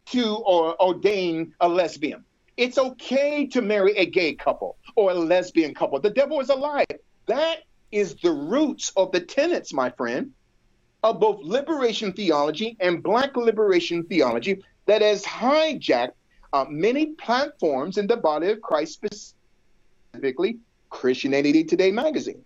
to 0.06 0.36
or, 0.36 0.80
ordain 0.80 1.54
a 1.60 1.68
lesbian. 1.68 2.24
It's 2.56 2.78
okay 2.78 3.46
to 3.48 3.60
marry 3.60 3.92
a 3.96 4.06
gay 4.06 4.34
couple 4.34 4.78
or 4.94 5.10
a 5.10 5.14
lesbian 5.14 5.74
couple. 5.74 6.00
The 6.00 6.10
devil 6.10 6.40
is 6.40 6.48
alive. 6.48 6.86
That 7.26 7.58
is 7.92 8.14
the 8.14 8.32
roots 8.32 8.92
of 8.96 9.12
the 9.12 9.20
tenets, 9.20 9.72
my 9.72 9.90
friend, 9.90 10.32
of 11.02 11.20
both 11.20 11.42
liberation 11.42 12.12
theology 12.12 12.76
and 12.80 13.02
black 13.02 13.36
liberation 13.36 14.04
theology 14.04 14.62
that 14.86 15.02
has 15.02 15.24
hijacked 15.24 16.12
uh, 16.52 16.64
many 16.68 17.06
platforms 17.06 17.98
in 17.98 18.06
the 18.06 18.16
body 18.16 18.50
of 18.50 18.62
Christ, 18.62 18.94
specifically 18.94 20.58
Christianity 20.88 21.64
Today 21.64 21.90
magazine. 21.90 22.42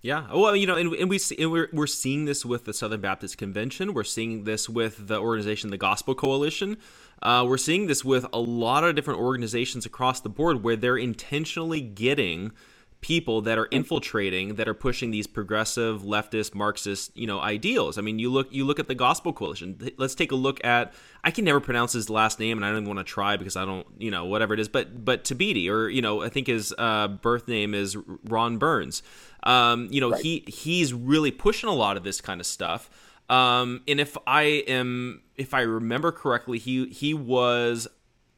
Yeah, 0.00 0.32
well, 0.32 0.54
you 0.54 0.66
know, 0.66 0.76
and, 0.76 0.92
and 0.94 1.10
we 1.10 1.18
see, 1.18 1.36
and 1.40 1.50
we're 1.50 1.68
we're 1.72 1.88
seeing 1.88 2.24
this 2.24 2.44
with 2.44 2.66
the 2.66 2.72
Southern 2.72 3.00
Baptist 3.00 3.36
Convention. 3.36 3.94
We're 3.94 4.04
seeing 4.04 4.44
this 4.44 4.68
with 4.68 5.08
the 5.08 5.18
organization, 5.18 5.70
the 5.70 5.76
Gospel 5.76 6.14
Coalition. 6.14 6.76
Uh, 7.20 7.44
we're 7.48 7.58
seeing 7.58 7.88
this 7.88 8.04
with 8.04 8.24
a 8.32 8.38
lot 8.38 8.84
of 8.84 8.94
different 8.94 9.18
organizations 9.18 9.86
across 9.86 10.20
the 10.20 10.28
board, 10.28 10.62
where 10.62 10.76
they're 10.76 10.96
intentionally 10.96 11.80
getting 11.80 12.52
people 13.00 13.40
that 13.42 13.58
are 13.58 13.66
infiltrating 13.66 14.56
that 14.56 14.66
are 14.66 14.74
pushing 14.74 15.12
these 15.12 15.26
progressive 15.26 16.02
leftist 16.02 16.54
marxist 16.54 17.16
you 17.16 17.26
know 17.26 17.40
ideals. 17.40 17.96
I 17.96 18.00
mean 18.00 18.18
you 18.18 18.30
look 18.30 18.52
you 18.52 18.64
look 18.64 18.80
at 18.80 18.88
the 18.88 18.94
gospel 18.94 19.32
coalition. 19.32 19.78
Let's 19.96 20.14
take 20.14 20.32
a 20.32 20.36
look 20.36 20.64
at 20.64 20.92
i 21.22 21.30
can 21.30 21.44
never 21.44 21.60
pronounce 21.60 21.92
his 21.92 22.10
last 22.10 22.38
name 22.40 22.58
and 22.58 22.64
i 22.64 22.68
don't 22.68 22.82
even 22.82 22.94
want 22.94 22.98
to 22.98 23.10
try 23.12 23.36
because 23.36 23.56
i 23.56 23.64
don't 23.64 23.86
you 23.98 24.10
know 24.10 24.24
whatever 24.24 24.54
it 24.54 24.60
is 24.60 24.68
but 24.68 25.04
but 25.04 25.24
Thabiti 25.24 25.68
or 25.70 25.88
you 25.88 26.02
know 26.02 26.22
i 26.22 26.28
think 26.28 26.46
his 26.46 26.74
uh, 26.78 27.08
birth 27.08 27.48
name 27.48 27.74
is 27.74 27.96
ron 28.24 28.58
burns. 28.58 29.02
Um, 29.44 29.88
you 29.90 30.00
know 30.00 30.10
right. 30.10 30.22
he 30.22 30.44
he's 30.48 30.92
really 30.92 31.30
pushing 31.30 31.68
a 31.68 31.74
lot 31.74 31.96
of 31.96 32.02
this 32.02 32.20
kind 32.20 32.40
of 32.40 32.46
stuff. 32.46 32.90
Um, 33.30 33.82
and 33.86 34.00
if 34.00 34.16
i 34.26 34.42
am 34.42 35.22
if 35.36 35.54
i 35.54 35.60
remember 35.60 36.10
correctly 36.10 36.58
he 36.58 36.86
he 36.88 37.14
was 37.14 37.86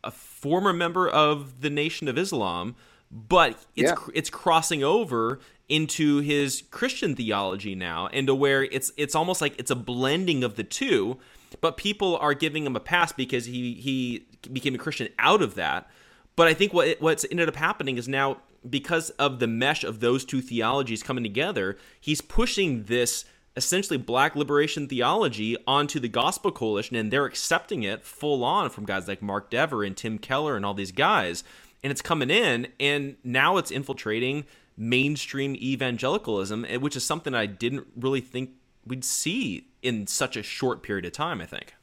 a 0.02 0.10
former 0.10 0.72
member 0.72 1.08
of 1.08 1.60
the 1.60 1.70
nation 1.70 2.08
of 2.08 2.18
islam 2.18 2.74
but 3.10 3.58
it's 3.76 3.90
yeah. 3.90 3.96
it's 4.14 4.30
crossing 4.30 4.84
over 4.84 5.40
into 5.68 6.18
his 6.18 6.62
Christian 6.70 7.14
theology 7.16 7.74
now, 7.74 8.08
and 8.08 8.26
to 8.26 8.34
where 8.34 8.64
it's 8.64 8.92
it's 8.96 9.14
almost 9.14 9.40
like 9.40 9.58
it's 9.58 9.70
a 9.70 9.76
blending 9.76 10.44
of 10.44 10.56
the 10.56 10.64
two. 10.64 11.18
But 11.60 11.76
people 11.76 12.16
are 12.18 12.34
giving 12.34 12.64
him 12.64 12.76
a 12.76 12.80
pass 12.80 13.12
because 13.12 13.46
he 13.46 13.74
he 13.74 14.26
became 14.52 14.74
a 14.74 14.78
Christian 14.78 15.08
out 15.18 15.42
of 15.42 15.54
that. 15.56 15.88
But 16.36 16.48
I 16.48 16.54
think 16.54 16.72
what 16.72 17.00
what's 17.00 17.26
ended 17.30 17.48
up 17.48 17.56
happening 17.56 17.98
is 17.98 18.08
now 18.08 18.38
because 18.68 19.10
of 19.10 19.38
the 19.38 19.46
mesh 19.46 19.84
of 19.84 20.00
those 20.00 20.24
two 20.24 20.40
theologies 20.40 21.02
coming 21.02 21.24
together, 21.24 21.78
he's 22.00 22.20
pushing 22.20 22.84
this 22.84 23.24
essentially 23.56 23.96
black 23.96 24.36
liberation 24.36 24.86
theology 24.86 25.56
onto 25.66 25.98
the 25.98 26.08
gospel 26.08 26.52
coalition 26.52 26.94
and 26.94 27.10
they're 27.10 27.24
accepting 27.24 27.82
it 27.82 28.04
full 28.04 28.44
on 28.44 28.70
from 28.70 28.84
guys 28.84 29.08
like 29.08 29.20
Mark 29.20 29.50
Dever 29.50 29.82
and 29.82 29.96
Tim 29.96 30.18
Keller 30.18 30.56
and 30.56 30.64
all 30.64 30.74
these 30.74 30.92
guys 30.92 31.42
and 31.82 31.90
it's 31.90 32.02
coming 32.02 32.30
in 32.30 32.68
and 32.78 33.16
now 33.24 33.56
it's 33.56 33.70
infiltrating 33.70 34.44
mainstream 34.76 35.54
evangelicalism 35.56 36.64
eh, 36.68 36.76
which 36.76 36.96
is 36.96 37.04
something 37.04 37.34
i 37.34 37.46
didn't 37.46 37.86
really 37.96 38.20
think 38.20 38.50
we'd 38.86 39.04
see 39.04 39.66
in 39.82 40.06
such 40.06 40.36
a 40.36 40.42
short 40.42 40.82
period 40.82 41.04
of 41.04 41.12
time 41.12 41.40
i 41.40 41.46
think. 41.46 41.74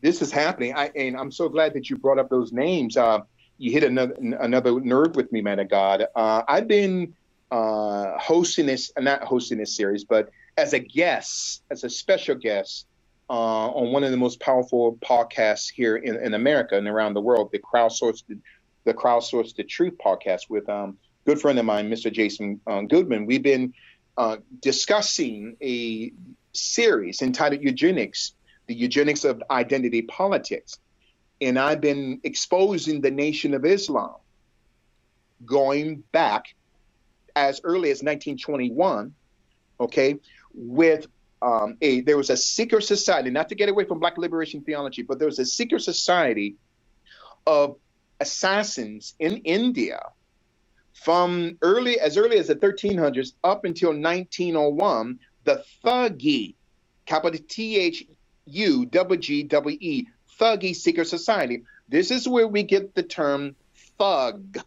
This 0.00 0.20
is 0.20 0.32
happening. 0.32 0.74
I, 0.74 0.90
and 0.96 1.16
i'm 1.16 1.30
so 1.30 1.48
glad 1.48 1.74
that 1.74 1.90
you 1.90 1.96
brought 1.96 2.18
up 2.18 2.28
those 2.28 2.52
names. 2.52 2.96
Uh, 2.96 3.20
you 3.58 3.70
hit 3.70 3.84
another 3.84 4.14
another 4.40 4.80
nerve 4.80 5.16
with 5.16 5.30
me 5.32 5.40
man 5.40 5.58
of 5.58 5.68
god. 5.68 6.06
Uh, 6.14 6.42
i've 6.48 6.68
been 6.68 7.14
uh, 7.50 8.18
hosting 8.18 8.66
this 8.66 8.90
not 8.98 9.22
hosting 9.22 9.58
this 9.58 9.76
series 9.76 10.04
but 10.04 10.30
as 10.56 10.72
a 10.72 10.78
guest 10.78 11.62
as 11.70 11.84
a 11.84 11.90
special 11.90 12.34
guest 12.34 12.86
uh, 13.32 13.68
on 13.68 13.92
one 13.92 14.04
of 14.04 14.10
the 14.10 14.16
most 14.16 14.40
powerful 14.40 14.96
podcasts 14.96 15.70
here 15.70 15.96
in, 15.96 16.16
in 16.16 16.34
America 16.34 16.76
and 16.76 16.86
around 16.86 17.14
the 17.14 17.20
world, 17.20 17.50
the 17.50 17.58
crowdsourced 17.58 18.24
the 18.84 18.94
Crowdsource 18.94 19.54
the 19.54 19.64
Truth 19.64 19.94
podcast 20.04 20.48
with 20.48 20.68
um, 20.68 20.98
good 21.26 21.40
friend 21.40 21.58
of 21.58 21.64
mine, 21.64 21.90
Mr. 21.90 22.12
Jason 22.12 22.60
uh, 22.66 22.82
Goodman. 22.82 23.26
We've 23.26 23.42
been 23.42 23.74
uh, 24.16 24.38
discussing 24.60 25.56
a 25.62 26.12
series 26.52 27.22
entitled 27.22 27.62
Eugenics, 27.62 28.34
the 28.66 28.74
Eugenics 28.74 29.24
of 29.24 29.42
Identity 29.50 30.02
Politics. 30.02 30.78
And 31.40 31.58
I've 31.58 31.80
been 31.80 32.20
exposing 32.24 33.00
the 33.00 33.10
Nation 33.10 33.54
of 33.54 33.64
Islam 33.64 34.16
going 35.44 36.02
back 36.12 36.54
as 37.34 37.60
early 37.64 37.90
as 37.90 38.02
1921, 38.02 39.14
okay, 39.80 40.18
with 40.54 41.06
um, 41.40 41.76
a 41.80 42.02
there 42.02 42.16
was 42.16 42.30
a 42.30 42.36
secret 42.36 42.84
society, 42.84 43.30
not 43.30 43.48
to 43.48 43.54
get 43.54 43.68
away 43.68 43.84
from 43.84 43.98
Black 43.98 44.18
liberation 44.18 44.62
theology, 44.62 45.02
but 45.02 45.18
there 45.18 45.26
was 45.26 45.40
a 45.40 45.44
secret 45.44 45.82
society 45.82 46.56
of 47.46 47.76
assassins 48.22 49.14
in 49.18 49.36
India 49.38 50.00
from 50.94 51.58
early 51.62 52.00
as 52.00 52.16
early 52.16 52.38
as 52.38 52.48
the 52.48 52.56
1300s 52.56 53.34
up 53.44 53.64
until 53.64 53.90
1901 53.90 55.18
the 55.44 55.64
Thuggee 55.84 56.54
capital 57.04 57.40
T 57.48 57.76
H 57.76 58.04
U 58.46 58.86
W 58.86 59.20
G 59.20 59.42
W 59.42 59.76
E 59.80 60.06
Thuggee 60.38 60.74
Secret 60.74 61.08
Society. 61.08 61.62
This 61.88 62.10
is 62.10 62.28
where 62.28 62.48
we 62.48 62.62
get 62.62 62.94
the 62.94 63.02
term 63.02 63.56
thug 63.98 64.58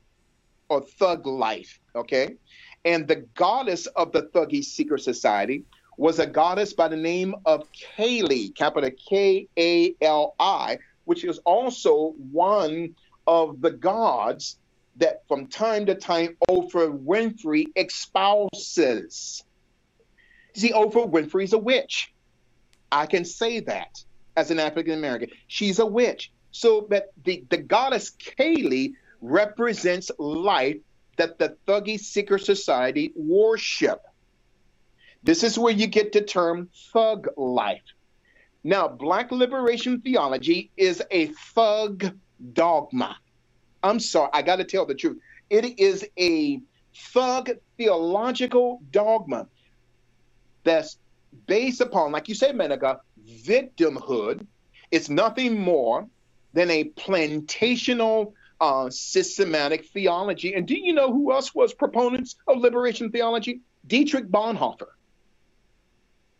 or 0.69 0.81
thug 0.81 1.25
life 1.25 1.79
okay? 1.95 2.35
And 2.83 3.07
the 3.07 3.25
goddess 3.35 3.87
of 3.87 4.11
the 4.11 4.23
Thuggee 4.23 4.63
Secret 4.63 5.01
Society 5.01 5.63
was 5.97 6.19
a 6.19 6.27
goddess 6.27 6.73
by 6.73 6.89
the 6.89 6.97
name 6.97 7.33
of 7.45 7.67
Kali, 7.95 8.49
capital 8.49 8.91
K 9.09 9.47
A 9.57 9.95
L 10.01 10.35
I, 10.39 10.77
which 11.05 11.23
is 11.23 11.39
also 11.39 12.13
one 12.31 12.95
of 13.27 13.61
the 13.61 13.71
gods 13.71 14.57
that 14.97 15.27
from 15.27 15.47
time 15.47 15.85
to 15.87 15.95
time 15.95 16.37
Oprah 16.49 16.97
Winfrey 16.97 17.65
espouses. 17.75 19.43
See, 20.53 20.71
Oprah 20.71 21.09
Winfrey 21.09 21.43
is 21.43 21.53
a 21.53 21.57
witch. 21.57 22.13
I 22.91 23.05
can 23.05 23.25
say 23.25 23.59
that 23.61 24.03
as 24.37 24.51
an 24.51 24.59
African 24.59 24.93
American. 24.93 25.29
She's 25.47 25.79
a 25.79 25.85
witch. 25.85 26.31
So 26.51 26.87
that 26.89 27.09
the, 27.23 27.43
the 27.49 27.57
goddess 27.57 28.11
Kali 28.37 28.93
represents 29.21 30.11
life 30.17 30.77
that 31.17 31.39
the 31.39 31.57
Thuggee 31.67 31.99
Secret 31.99 32.45
Society 32.45 33.11
worship. 33.15 34.01
This 35.23 35.43
is 35.43 35.57
where 35.57 35.73
you 35.73 35.87
get 35.87 36.13
the 36.13 36.21
term 36.21 36.69
thug 36.93 37.27
life. 37.35 37.81
Now, 38.63 38.87
Black 38.87 39.31
liberation 39.31 40.01
theology 40.01 40.71
is 40.77 41.03
a 41.11 41.27
thug 41.27 42.17
dogma. 42.53 43.17
I'm 43.83 43.99
sorry, 43.99 44.29
I 44.33 44.41
got 44.41 44.57
to 44.57 44.63
tell 44.63 44.85
the 44.85 44.95
truth. 44.95 45.19
It 45.49 45.79
is 45.79 46.05
a 46.17 46.59
thug 46.95 47.51
theological 47.77 48.81
dogma 48.91 49.47
that's 50.63 50.97
based 51.47 51.81
upon, 51.81 52.11
like 52.11 52.27
you 52.27 52.35
said, 52.35 52.55
Menega, 52.55 52.99
victimhood. 53.27 54.45
It's 54.91 55.09
nothing 55.09 55.59
more 55.59 56.07
than 56.53 56.71
a 56.71 56.85
plantational 56.85 58.33
uh, 58.61 58.89
systematic 58.89 59.85
theology. 59.87 60.53
And 60.55 60.65
do 60.65 60.75
you 60.75 60.93
know 60.93 61.11
who 61.11 61.31
else 61.31 61.53
was 61.53 61.73
proponents 61.73 62.35
of 62.47 62.59
liberation 62.59 63.11
theology? 63.11 63.61
Dietrich 63.87 64.27
Bonhoeffer, 64.27 64.87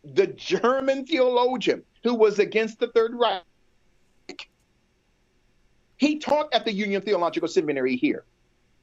the 0.04 0.28
German 0.28 1.06
theologian 1.06 1.84
who 2.04 2.16
was 2.16 2.40
against 2.40 2.80
the 2.80 2.88
Third 2.88 3.14
Reich. 3.14 3.44
He 5.98 6.20
taught 6.20 6.54
at 6.54 6.66
the 6.66 6.74
Union 6.74 7.02
Theological 7.02 7.48
Seminary 7.48 7.96
here 7.96 8.26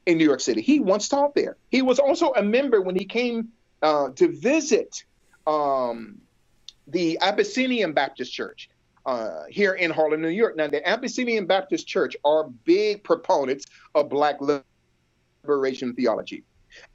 in 0.05 0.17
New 0.17 0.25
York 0.25 0.39
City. 0.39 0.61
He 0.61 0.79
once 0.79 1.07
taught 1.07 1.35
there. 1.35 1.57
He 1.69 1.81
was 1.81 1.99
also 1.99 2.33
a 2.33 2.43
member 2.43 2.81
when 2.81 2.95
he 2.95 3.05
came 3.05 3.49
uh, 3.81 4.09
to 4.15 4.31
visit 4.31 5.03
um, 5.47 6.19
the 6.87 7.19
Abyssinian 7.19 7.93
Baptist 7.93 8.33
Church 8.33 8.69
uh, 9.05 9.43
here 9.49 9.73
in 9.73 9.91
Harlem, 9.91 10.21
New 10.21 10.29
York. 10.29 10.55
Now, 10.55 10.67
the 10.67 10.87
Abyssinian 10.87 11.45
Baptist 11.45 11.87
Church 11.87 12.15
are 12.23 12.49
big 12.65 13.03
proponents 13.03 13.65
of 13.95 14.09
Black 14.09 14.37
liberation 15.43 15.93
theology. 15.93 16.43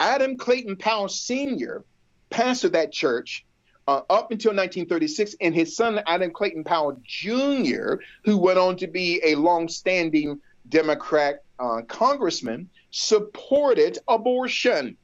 Adam 0.01 0.37
Clayton 0.37 0.77
Powell 0.77 1.09
Sr. 1.09 1.85
pastor 2.31 2.69
that 2.71 2.93
church 2.93 3.45
uh, 3.89 4.03
up 4.09 4.31
until 4.31 4.51
1936, 4.51 5.35
and 5.41 5.53
his 5.53 5.75
son 5.75 6.01
Adam 6.07 6.31
Clayton 6.31 6.63
Powell 6.63 7.01
Jr., 7.05 7.95
who 8.25 8.39
went 8.39 8.59
on 8.59 8.77
to 8.77 8.87
be 8.87 9.21
a 9.25 9.35
long-standing 9.35 10.41
Democrat 10.69 11.43
uh, 11.59 11.83
congressman, 11.89 12.69
supported 12.93 13.99
abortion. 14.07 14.97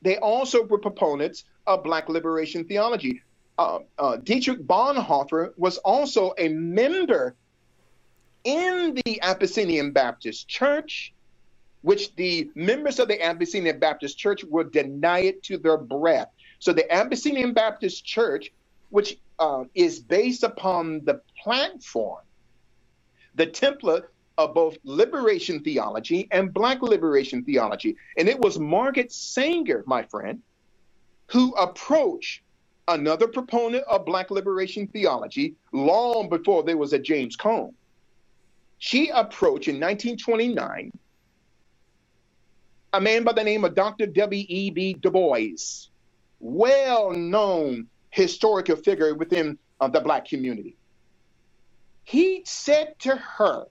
They 0.00 0.16
also 0.16 0.64
were 0.64 0.78
proponents 0.78 1.44
of 1.68 1.84
Black 1.84 2.08
liberation 2.08 2.64
theology 2.64 3.22
uh, 3.58 3.78
uh, 3.98 4.16
Dietrich 4.16 4.60
Bonhoeffer 4.62 5.52
was 5.56 5.78
also 5.78 6.32
a 6.38 6.48
member 6.48 7.36
in 8.44 8.98
the 9.04 9.20
Abyssinian 9.22 9.92
Baptist 9.92 10.48
Church, 10.48 11.12
which 11.82 12.14
the 12.16 12.50
members 12.54 12.98
of 12.98 13.08
the 13.08 13.22
Abyssinian 13.22 13.78
Baptist 13.78 14.18
Church 14.18 14.42
would 14.44 14.72
deny 14.72 15.20
it 15.20 15.42
to 15.44 15.58
their 15.58 15.76
breath. 15.78 16.30
So 16.62 16.72
the 16.72 16.88
Abyssinian 16.92 17.54
Baptist 17.54 18.04
Church, 18.04 18.52
which 18.90 19.18
uh, 19.40 19.64
is 19.74 19.98
based 19.98 20.44
upon 20.44 21.04
the 21.04 21.20
platform, 21.42 22.22
the 23.34 23.48
template 23.48 24.04
of 24.38 24.54
both 24.54 24.78
liberation 24.84 25.58
theology 25.64 26.28
and 26.30 26.54
black 26.54 26.80
liberation 26.80 27.42
theology. 27.42 27.96
And 28.16 28.28
it 28.28 28.38
was 28.38 28.60
Margaret 28.60 29.10
Sanger, 29.10 29.82
my 29.88 30.04
friend, 30.04 30.40
who 31.26 31.52
approached 31.54 32.42
another 32.86 33.26
proponent 33.26 33.82
of 33.88 34.06
black 34.06 34.30
liberation 34.30 34.86
theology 34.86 35.56
long 35.72 36.28
before 36.28 36.62
there 36.62 36.78
was 36.78 36.92
a 36.92 36.98
James 37.00 37.34
Cone. 37.34 37.74
She 38.78 39.08
approached 39.08 39.66
in 39.66 39.80
1929 39.80 40.92
a 42.92 43.00
man 43.00 43.24
by 43.24 43.32
the 43.32 43.42
name 43.42 43.64
of 43.64 43.74
Dr. 43.74 44.06
W.E.B. 44.06 44.94
Du 45.00 45.10
Bois, 45.10 45.88
well 46.42 47.12
known 47.12 47.86
historical 48.10 48.76
figure 48.76 49.14
within 49.14 49.56
uh, 49.80 49.88
the 49.88 50.00
black 50.00 50.26
community. 50.26 50.76
He 52.04 52.42
said 52.44 52.98
to 53.00 53.16
her, 53.16 53.64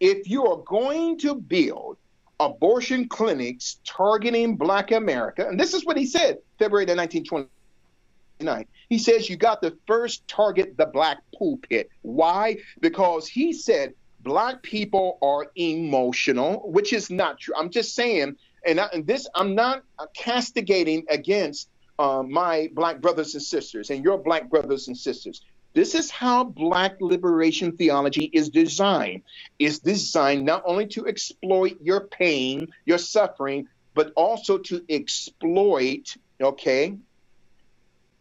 if 0.00 0.28
you 0.28 0.46
are 0.46 0.56
going 0.66 1.18
to 1.18 1.34
build 1.34 1.98
abortion 2.40 3.08
clinics 3.08 3.78
targeting 3.84 4.56
black 4.56 4.90
America, 4.90 5.46
and 5.46 5.60
this 5.60 5.74
is 5.74 5.84
what 5.84 5.96
he 5.96 6.06
said 6.06 6.38
February 6.58 6.86
the 6.86 6.96
1929. 6.96 8.66
He 8.88 8.98
says 8.98 9.28
you 9.28 9.36
got 9.36 9.62
to 9.62 9.76
first 9.86 10.26
target 10.26 10.76
the 10.76 10.86
black 10.86 11.18
pulpit. 11.38 11.90
Why? 12.02 12.56
Because 12.80 13.28
he 13.28 13.52
said 13.52 13.94
black 14.20 14.62
people 14.62 15.18
are 15.22 15.46
emotional, 15.56 16.70
which 16.70 16.92
is 16.92 17.10
not 17.10 17.38
true. 17.38 17.54
I'm 17.56 17.70
just 17.70 17.94
saying, 17.94 18.36
and, 18.66 18.80
I, 18.80 18.88
and 18.92 19.06
this 19.06 19.28
I'm 19.34 19.54
not 19.54 19.84
castigating 20.14 21.04
against 21.10 21.68
uh, 21.98 22.22
my 22.22 22.70
black 22.72 23.00
brothers 23.00 23.34
and 23.34 23.42
sisters 23.42 23.90
and 23.90 24.04
your 24.04 24.18
black 24.18 24.50
brothers 24.50 24.88
and 24.88 24.96
sisters. 24.96 25.42
This 25.74 25.94
is 25.94 26.10
how 26.10 26.44
black 26.44 27.00
liberation 27.00 27.76
theology 27.76 28.30
is 28.32 28.48
designed. 28.48 29.22
It's 29.58 29.80
designed 29.80 30.44
not 30.44 30.62
only 30.64 30.86
to 30.88 31.06
exploit 31.06 31.78
your 31.82 32.00
pain, 32.00 32.68
your 32.84 32.98
suffering, 32.98 33.68
but 33.94 34.12
also 34.14 34.58
to 34.58 34.84
exploit, 34.88 36.16
okay, 36.40 36.96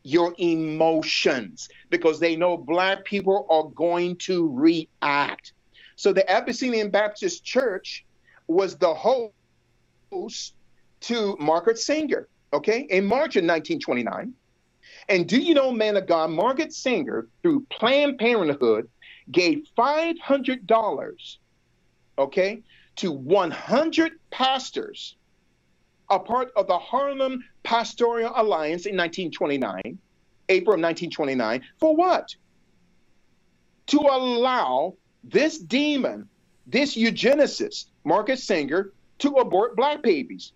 your 0.04 0.34
emotions 0.38 1.70
because 1.90 2.20
they 2.20 2.36
know 2.36 2.58
black 2.58 3.06
people 3.06 3.48
are 3.50 3.64
going 3.76 4.16
to 4.18 4.50
react. 4.50 5.54
So 5.96 6.12
the 6.12 6.30
Abyssinian 6.30 6.90
Baptist 6.90 7.44
Church 7.44 8.04
was 8.48 8.76
the 8.76 8.94
host 8.94 10.54
to 11.02 11.38
Margaret 11.40 11.80
Sanger, 11.80 12.28
okay, 12.54 12.82
in 12.90 13.06
March 13.06 13.36
of 13.36 13.44
1929. 13.44 14.34
And 15.10 15.28
do 15.28 15.38
you 15.38 15.54
know, 15.54 15.72
man 15.72 15.98
of 15.98 16.08
God, 16.08 16.30
Margaret 16.30 16.74
Sanger, 16.74 17.28
through 17.42 17.66
Planned 17.70 18.20
Parenthood, 18.20 18.90
gave 19.32 19.66
$500, 19.78 21.38
okay, 22.18 22.62
to 22.98 23.12
100 23.12 24.12
pastors 24.30 25.16
a 26.10 26.20
part 26.20 26.52
of 26.56 26.68
the 26.68 26.78
Harlem 26.78 27.44
Pastoral 27.64 28.32
Alliance 28.36 28.86
in 28.86 28.96
1929, 28.96 29.98
April 30.50 30.76
of 30.76 30.82
1929, 30.82 31.64
for 31.80 31.96
what? 31.96 32.36
To 33.88 34.00
allow 34.00 34.96
this 35.24 35.58
demon, 35.58 36.30
this 36.68 36.96
eugenicist, 36.96 37.86
Marcus 38.04 38.44
Sanger, 38.44 38.94
to 39.20 39.30
abort 39.36 39.76
black 39.76 40.04
babies. 40.04 40.52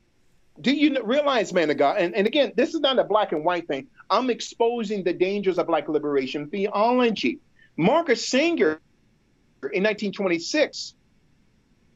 Do 0.60 0.72
you 0.72 1.04
realize, 1.04 1.54
man 1.54 1.70
of 1.70 1.78
God? 1.78 1.98
And, 1.98 2.16
and 2.16 2.26
again, 2.26 2.54
this 2.56 2.74
is 2.74 2.80
not 2.80 2.98
a 3.00 3.04
black 3.04 3.32
and 3.32 3.46
white 3.46 3.68
thing. 3.68 3.88
I'm 4.10 4.30
exposing 4.30 5.04
the 5.04 5.14
dangers 5.14 5.58
of 5.58 5.68
black 5.68 5.88
liberation 5.88 6.50
theology. 6.50 7.40
Marcus 7.78 8.28
Singer 8.28 8.82
in 9.62 9.84
1926 9.84 10.96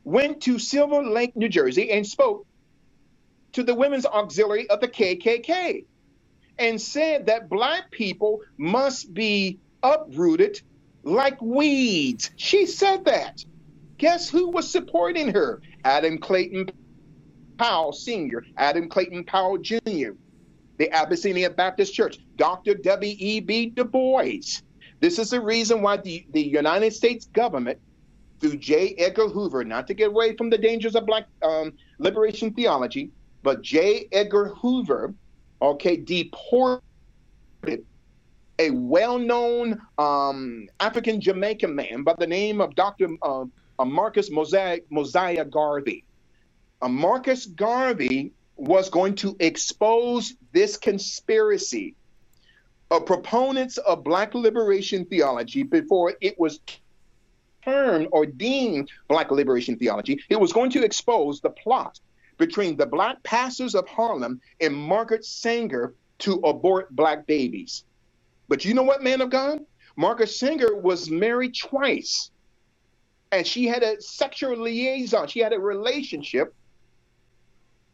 went 0.03 0.41
to 0.41 0.59
Silver 0.59 1.03
Lake, 1.03 1.35
New 1.35 1.49
Jersey, 1.49 1.91
and 1.91 2.05
spoke 2.05 2.45
to 3.53 3.63
the 3.63 3.73
Women's 3.73 4.05
Auxiliary 4.05 4.69
of 4.69 4.79
the 4.79 4.87
KKK 4.87 5.85
and 6.57 6.79
said 6.79 7.25
that 7.25 7.49
black 7.49 7.89
people 7.91 8.41
must 8.57 9.13
be 9.13 9.59
uprooted 9.81 10.61
like 11.03 11.41
weeds. 11.41 12.29
She 12.35 12.65
said 12.65 13.05
that. 13.05 13.43
Guess 13.97 14.29
who 14.29 14.49
was 14.49 14.69
supporting 14.69 15.33
her? 15.33 15.61
Adam 15.83 16.17
Clayton 16.17 16.69
Powell 17.61 17.93
Sr., 17.93 18.43
Adam 18.57 18.89
Clayton 18.89 19.23
Powell 19.23 19.59
Jr., 19.59 20.13
the 20.77 20.89
Abyssinian 20.91 21.53
Baptist 21.53 21.93
Church, 21.93 22.17
Dr. 22.35 22.73
W.E.B. 22.73 23.67
Du 23.67 23.85
Bois. 23.85 24.39
This 24.99 25.19
is 25.19 25.29
the 25.29 25.39
reason 25.39 25.83
why 25.83 25.97
the, 25.97 26.25
the 26.31 26.41
United 26.41 26.91
States 26.91 27.27
government 27.27 27.77
through 28.39 28.57
J. 28.57 28.95
Edgar 28.97 29.27
Hoover, 29.27 29.63
not 29.63 29.85
to 29.85 29.93
get 29.93 30.07
away 30.07 30.35
from 30.35 30.49
the 30.49 30.57
dangers 30.57 30.95
of 30.95 31.05
black 31.05 31.27
um, 31.43 31.73
liberation 31.99 32.51
theology, 32.51 33.11
but 33.43 33.61
J. 33.61 34.07
Edgar 34.11 34.45
Hoover, 34.55 35.13
okay, 35.61 35.97
deported 35.97 36.81
a 38.57 38.71
well-known 38.71 39.79
um, 39.99 40.67
African 40.79 41.21
Jamaican 41.21 41.75
man 41.75 42.01
by 42.01 42.15
the 42.17 42.25
name 42.25 42.59
of 42.59 42.73
Dr. 42.73 43.09
Uh, 43.21 43.45
uh, 43.77 43.85
Marcus 43.85 44.31
Mosiah 44.31 45.45
Garvey. 45.45 46.05
Uh, 46.81 46.89
Marcus 46.89 47.45
Garvey 47.45 48.31
was 48.55 48.89
going 48.89 49.15
to 49.15 49.35
expose 49.39 50.33
this 50.51 50.77
conspiracy 50.77 51.95
of 52.89 53.05
proponents 53.05 53.77
of 53.77 54.03
Black 54.03 54.33
liberation 54.35 55.05
theology 55.05 55.63
before 55.63 56.13
it 56.21 56.39
was 56.39 56.59
termed 57.63 58.07
or 58.11 58.25
deemed 58.25 58.89
Black 59.07 59.31
liberation 59.31 59.77
theology. 59.77 60.19
It 60.29 60.39
was 60.39 60.51
going 60.51 60.71
to 60.71 60.83
expose 60.83 61.39
the 61.39 61.51
plot 61.51 61.99
between 62.37 62.75
the 62.75 62.85
Black 62.85 63.21
pastors 63.23 63.75
of 63.75 63.87
Harlem 63.87 64.41
and 64.59 64.75
Margaret 64.75 65.23
Sanger 65.23 65.93
to 66.19 66.33
abort 66.43 66.95
Black 66.95 67.25
babies. 67.27 67.83
But 68.47 68.65
you 68.65 68.73
know 68.73 68.83
what, 68.83 69.03
man 69.03 69.21
of 69.21 69.29
God? 69.29 69.65
Margaret 69.95 70.29
Sanger 70.29 70.75
was 70.75 71.09
married 71.09 71.55
twice. 71.55 72.31
And 73.31 73.45
she 73.45 73.65
had 73.65 73.83
a 73.83 74.01
sexual 74.01 74.57
liaison. 74.57 75.27
She 75.27 75.39
had 75.39 75.53
a 75.53 75.59
relationship 75.59 76.53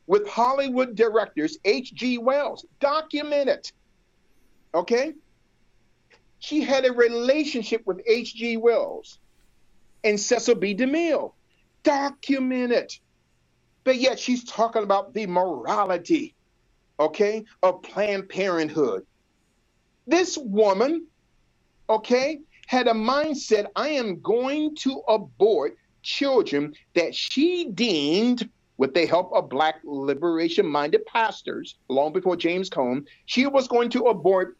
with 0.07 0.27
Hollywood 0.27 0.95
directors 0.95 1.57
H.G. 1.65 2.17
Wells. 2.17 2.65
Document 2.79 3.49
it. 3.49 3.71
Okay? 4.73 5.13
She 6.39 6.61
had 6.61 6.85
a 6.85 6.93
relationship 6.93 7.85
with 7.85 8.01
H.G. 8.07 8.57
Wells 8.57 9.19
and 10.03 10.19
Cecil 10.19 10.55
B. 10.55 10.73
DeMille. 10.73 11.33
Document 11.83 12.71
it. 12.71 12.99
But 13.83 13.97
yet 13.97 14.19
she's 14.19 14.43
talking 14.43 14.83
about 14.83 15.13
the 15.13 15.27
morality, 15.27 16.35
okay, 16.99 17.45
of 17.63 17.81
Planned 17.83 18.27
Parenthood. 18.29 19.05
This 20.05 20.37
woman, 20.37 21.07
okay, 21.89 22.39
had 22.65 22.87
a 22.87 22.93
mindset 22.93 23.67
I 23.75 23.89
am 23.89 24.19
going 24.21 24.75
to 24.77 25.01
abort 25.07 25.77
children 26.01 26.73
that 26.95 27.15
she 27.15 27.69
deemed 27.73 28.49
with 28.77 28.93
the 28.93 29.05
help 29.05 29.31
of 29.33 29.49
black 29.49 29.79
liberation 29.83 30.65
minded 30.65 31.05
pastors 31.05 31.75
long 31.89 32.13
before 32.13 32.35
James 32.35 32.69
Cone, 32.69 33.05
she 33.25 33.47
was 33.47 33.67
going 33.67 33.89
to 33.89 34.03
abort 34.03 34.57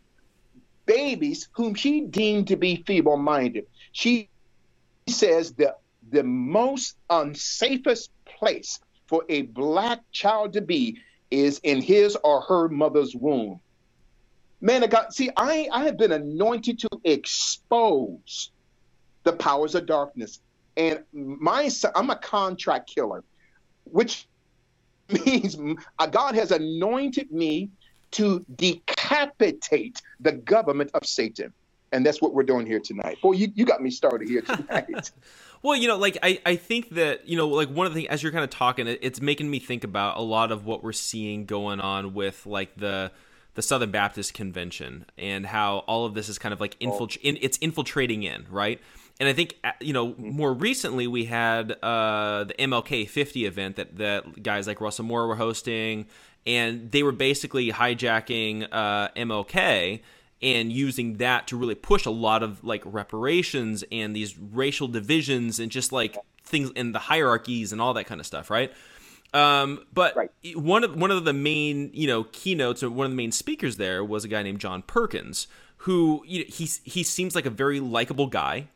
babies 0.86 1.50
whom 1.54 1.76
she 1.76 2.02
deemed 2.02 2.48
to 2.48 2.56
be 2.56 2.84
feeble 2.88 3.18
minded. 3.18 3.66
She 3.92 4.30
says 5.08 5.52
that 5.54 5.80
the 6.10 6.24
most 6.24 6.96
unsafest 7.10 8.10
place 8.26 8.80
for 9.08 9.24
a 9.30 9.44
black 9.44 10.00
child 10.12 10.54
to 10.54 10.62
be 10.62 10.98
is 11.30 11.60
in 11.64 11.82
his 11.82 12.18
or 12.24 12.42
her 12.42 12.70
mother's 12.70 13.16
womb. 13.16 13.60
Man 14.62 14.84
of 14.84 14.90
God, 14.90 15.14
see, 15.14 15.30
I, 15.38 15.70
I 15.72 15.84
have 15.84 15.98
been 15.98 16.14
anointed 16.14 16.80
to 16.80 16.90
expose 17.04 18.52
the 19.24 19.34
powers 19.34 19.76
of 19.76 19.86
darkness. 19.86 20.40
And 20.78 21.04
my 21.12 21.70
I'm 21.96 22.10
a 22.10 22.16
contract 22.16 22.90
killer 22.90 23.24
which 23.92 24.28
means 25.26 25.58
uh, 26.00 26.08
God 26.08 26.36
has 26.36 26.52
anointed 26.52 27.32
me 27.32 27.70
to 28.12 28.46
decapitate 28.56 30.02
the 30.20 30.32
government 30.32 30.92
of 30.94 31.06
Satan. 31.06 31.54
And 31.92 32.06
that's 32.06 32.22
what 32.22 32.34
we're 32.34 32.44
doing 32.44 32.66
here 32.66 32.80
tonight. 32.80 33.22
Boy, 33.22 33.34
you, 33.34 33.52
you 33.56 33.66
got 33.66 33.82
me 33.82 33.90
started 33.92 34.28
here 34.28 34.42
tonight. 34.42 35.12
well, 35.62 35.76
you 35.76 35.88
know, 35.88 35.98
like 35.98 36.18
I, 36.22 36.42
I 36.46 36.56
think 36.58 36.90
that, 36.92 37.28
you 37.28 37.38
know, 37.38 37.48
like 37.48 37.70
one 37.70 37.88
of 37.88 37.94
the 37.94 38.02
things 38.02 38.10
as 38.12 38.24
you're 38.24 38.32
kind 38.32 38.44
of 38.44 38.50
talking, 38.50 38.88
it, 38.88 39.00
it's 39.02 39.22
making 39.22 39.50
me 39.50 39.60
think 39.60 39.84
about 39.86 40.18
a 40.18 40.22
lot 40.22 40.52
of 40.52 40.66
what 40.66 40.84
we're 40.84 40.92
seeing 40.92 41.46
going 41.46 41.80
on 41.80 42.14
with 42.14 42.46
like 42.46 42.76
the 42.76 43.12
the 43.54 43.64
Southern 43.64 43.90
Baptist 43.90 44.36
Convention 44.36 45.06
and 45.18 45.44
how 45.44 45.80
all 45.88 46.06
of 46.06 46.14
this 46.14 46.30
is 46.30 46.38
kind 46.38 46.54
of 46.54 46.62
like 46.62 46.78
infiltra- 46.78 47.20
in, 47.24 47.40
it's 47.42 47.58
infiltrating 47.58 48.22
in, 48.22 48.46
right? 48.52 48.80
And 49.20 49.28
I 49.28 49.34
think 49.34 49.58
uh, 49.64 49.72
you 49.80 49.94
know 49.94 50.16
more 50.18 50.54
recently 50.54 51.08
we 51.08 51.26
had 51.26 51.72
uh, 51.84 52.46
the 52.46 52.54
MLK 52.54 53.10
50 53.10 53.46
event 53.46 53.76
that 53.78 53.98
that 53.98 54.44
guys 54.44 54.68
like 54.68 54.82
Russell 54.82 55.06
Moore 55.06 55.28
were 55.28 55.36
hosting, 55.36 56.08
and 56.46 56.92
they 56.92 57.04
were 57.04 57.12
basically 57.12 57.72
hijacking 57.72 58.68
uh, 58.72 59.10
MLK 59.10 60.02
and 60.42 60.72
using 60.72 61.18
that 61.18 61.48
to 61.48 61.58
really 61.58 61.76
push 61.76 62.06
a 62.06 62.12
lot 62.12 62.44
of 62.44 62.64
like 62.64 62.84
reparations 62.86 63.84
and 63.92 64.16
these 64.16 64.38
racial 64.38 64.88
divisions 64.88 65.60
and 65.60 65.72
just 65.72 65.92
like 65.92 66.16
things 66.44 66.70
in 66.76 66.92
the 66.92 67.00
hierarchies 67.00 67.72
and 67.72 67.82
all 67.82 67.94
that 67.96 68.06
kind 68.06 68.20
of 68.20 68.28
stuff, 68.28 68.52
right? 68.52 68.72
Um, 69.34 69.84
but 69.94 70.16
right. 70.16 70.32
one 70.56 70.84
of 70.84 70.96
one 70.96 71.12
of 71.12 71.26
the 71.26 71.34
main 71.34 71.90
you 71.94 72.08
know 72.08 72.24
keynotes 72.26 72.84
or 72.84 72.90
one 72.90 73.06
of 73.06 73.12
the 73.12 73.18
main 73.18 73.32
speakers 73.32 73.78
there 73.78 74.04
was 74.04 74.24
a 74.24 74.28
guy 74.28 74.44
named 74.44 74.60
John 74.60 74.84
Perkins, 74.84 75.48
who 75.78 76.24
you 76.26 76.40
know, 76.40 76.46
he 76.48 76.70
he 76.84 77.04
seems 77.04 77.36
like 77.36 77.46
a 77.46 77.52
very 77.52 77.80
likable 77.80 78.28
guy 78.28 78.68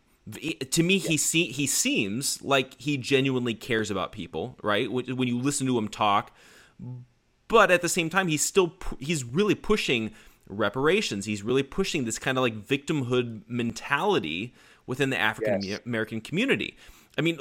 to 0.71 0.83
me 0.83 0.97
he 0.97 1.17
se- 1.17 1.51
he 1.51 1.65
seems 1.65 2.41
like 2.43 2.79
he 2.79 2.97
genuinely 2.97 3.53
cares 3.53 3.89
about 3.89 4.11
people 4.11 4.55
right? 4.61 4.91
When 4.91 5.27
you 5.27 5.39
listen 5.39 5.67
to 5.67 5.77
him 5.77 5.87
talk. 5.87 6.35
But 7.47 7.71
at 7.71 7.81
the 7.81 7.89
same 7.89 8.09
time 8.09 8.27
he's 8.27 8.43
still 8.43 8.73
he's 8.99 9.23
really 9.23 9.55
pushing 9.55 10.11
reparations. 10.47 11.25
He's 11.25 11.43
really 11.43 11.63
pushing 11.63 12.05
this 12.05 12.19
kind 12.19 12.37
of 12.37 12.43
like 12.43 12.65
victimhood 12.65 13.43
mentality 13.47 14.53
within 14.85 15.09
the 15.09 15.17
african 15.17 15.61
yes. 15.63 15.79
american 15.85 16.21
community. 16.21 16.77
I 17.17 17.21
mean 17.21 17.37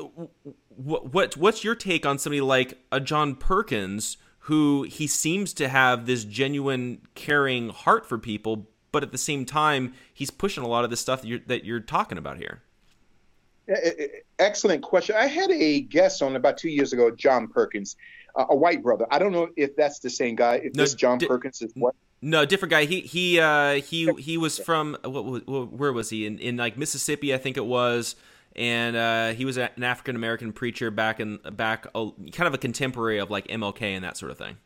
what, 0.68 1.12
what 1.12 1.36
what's 1.36 1.64
your 1.64 1.74
take 1.74 2.06
on 2.06 2.18
somebody 2.18 2.40
like 2.40 2.78
a 2.90 3.00
john 3.00 3.34
perkins 3.34 4.16
who 4.44 4.84
he 4.84 5.06
seems 5.06 5.52
to 5.54 5.68
have 5.68 6.06
this 6.06 6.24
genuine 6.24 7.02
caring 7.14 7.68
heart 7.68 8.06
for 8.06 8.18
people 8.18 8.68
but 8.92 9.02
at 9.02 9.12
the 9.12 9.18
same 9.18 9.44
time 9.44 9.92
he's 10.12 10.30
pushing 10.30 10.64
a 10.64 10.68
lot 10.68 10.84
of 10.84 10.90
the 10.90 10.96
stuff 10.96 11.22
that 11.22 11.28
you're, 11.28 11.38
that 11.40 11.64
you're 11.64 11.80
talking 11.80 12.18
about 12.18 12.38
here 12.38 12.62
Excellent 14.38 14.82
question. 14.82 15.16
I 15.16 15.26
had 15.26 15.50
a 15.50 15.80
guest 15.80 16.22
on 16.22 16.36
about 16.36 16.58
two 16.58 16.70
years 16.70 16.92
ago, 16.92 17.10
John 17.10 17.48
Perkins, 17.48 17.96
uh, 18.34 18.46
a 18.50 18.56
white 18.56 18.82
brother. 18.82 19.06
I 19.10 19.18
don't 19.18 19.32
know 19.32 19.48
if 19.56 19.76
that's 19.76 20.00
the 20.00 20.10
same 20.10 20.34
guy. 20.34 20.56
If 20.56 20.74
no, 20.74 20.82
this 20.82 20.94
John 20.94 21.18
di- 21.18 21.26
Perkins 21.26 21.62
is 21.62 21.72
what? 21.74 21.94
No, 22.22 22.44
different 22.44 22.70
guy. 22.70 22.84
He 22.84 23.00
he 23.00 23.40
uh, 23.40 23.74
he 23.74 24.12
he 24.18 24.36
was 24.36 24.58
from 24.58 24.96
what, 25.04 25.46
what, 25.46 25.72
where 25.72 25.92
was 25.92 26.10
he 26.10 26.26
in 26.26 26.38
in 26.38 26.56
like 26.56 26.76
Mississippi, 26.76 27.32
I 27.32 27.38
think 27.38 27.56
it 27.56 27.64
was, 27.64 28.16
and 28.56 28.96
uh, 28.96 29.28
he 29.30 29.44
was 29.44 29.56
an 29.56 29.82
African 29.82 30.16
American 30.16 30.52
preacher 30.52 30.90
back 30.90 31.20
in 31.20 31.38
back 31.52 31.86
uh, 31.94 32.10
kind 32.32 32.46
of 32.46 32.54
a 32.54 32.58
contemporary 32.58 33.18
of 33.18 33.30
like 33.30 33.46
MLK 33.48 33.82
and 33.82 34.04
that 34.04 34.16
sort 34.16 34.32
of 34.32 34.38
thing. 34.38 34.56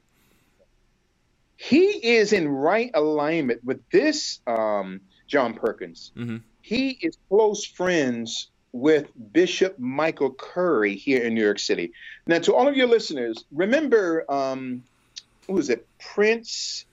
He 1.57 2.17
is 2.17 2.33
in 2.33 2.49
right 2.49 2.91
alignment 2.95 3.65
with 3.65 3.89
this 3.91 4.41
um, 4.47 5.01
John 5.29 5.55
Perkins. 5.55 6.11
Mm-hmm. 6.17 6.39
He 6.61 6.99
is 7.03 7.19
close 7.29 7.65
friends 7.65 8.49
with 8.75 9.07
Bishop 9.33 9.79
Michael 9.79 10.33
Curry 10.33 10.97
here 10.97 11.23
in 11.23 11.33
New 11.33 11.45
York 11.45 11.61
City. 11.61 11.93
Now, 12.27 12.41
to 12.41 12.57
all 12.57 12.67
of 12.67 12.77
your 12.77 12.89
listeners, 12.89 13.45
remember, 13.53 14.29
um, 14.29 14.83
who 15.47 15.53
was 15.53 15.71
it? 15.71 15.87
Prince, 16.01 16.85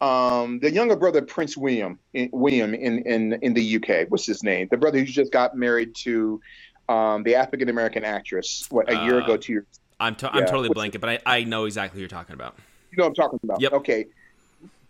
um, 0.00 0.60
the 0.60 0.70
younger 0.70 0.94
brother, 0.94 1.22
Prince 1.22 1.56
William, 1.56 1.98
in, 2.14 2.30
William 2.32 2.72
in, 2.74 3.00
in, 3.00 3.32
in 3.42 3.54
the 3.54 3.76
UK. 3.76 4.08
What's 4.08 4.24
his 4.24 4.44
name? 4.44 4.68
The 4.70 4.76
brother 4.76 5.00
who 5.00 5.04
just 5.04 5.32
got 5.32 5.56
married 5.56 5.96
to 5.96 6.40
um, 6.88 7.24
the 7.24 7.34
African 7.34 7.70
American 7.70 8.04
actress, 8.04 8.64
what, 8.70 8.88
a 8.88 8.96
uh, 8.96 9.04
year 9.04 9.18
ago, 9.18 9.36
two 9.36 9.54
years 9.54 9.64
I'm, 9.98 10.14
to- 10.16 10.30
yeah. 10.32 10.42
I'm 10.42 10.46
totally 10.46 10.68
blanking, 10.68 11.00
but 11.00 11.10
I, 11.10 11.18
I 11.26 11.42
know 11.42 11.64
exactly 11.64 11.96
who 11.98 12.02
you're 12.02 12.08
talking 12.08 12.34
about. 12.34 12.54
You 12.92 12.98
know 12.98 13.04
what 13.04 13.08
I'm 13.08 13.14
talking 13.16 13.40
about? 13.42 13.60
Yep. 13.60 13.72
Okay. 13.72 14.06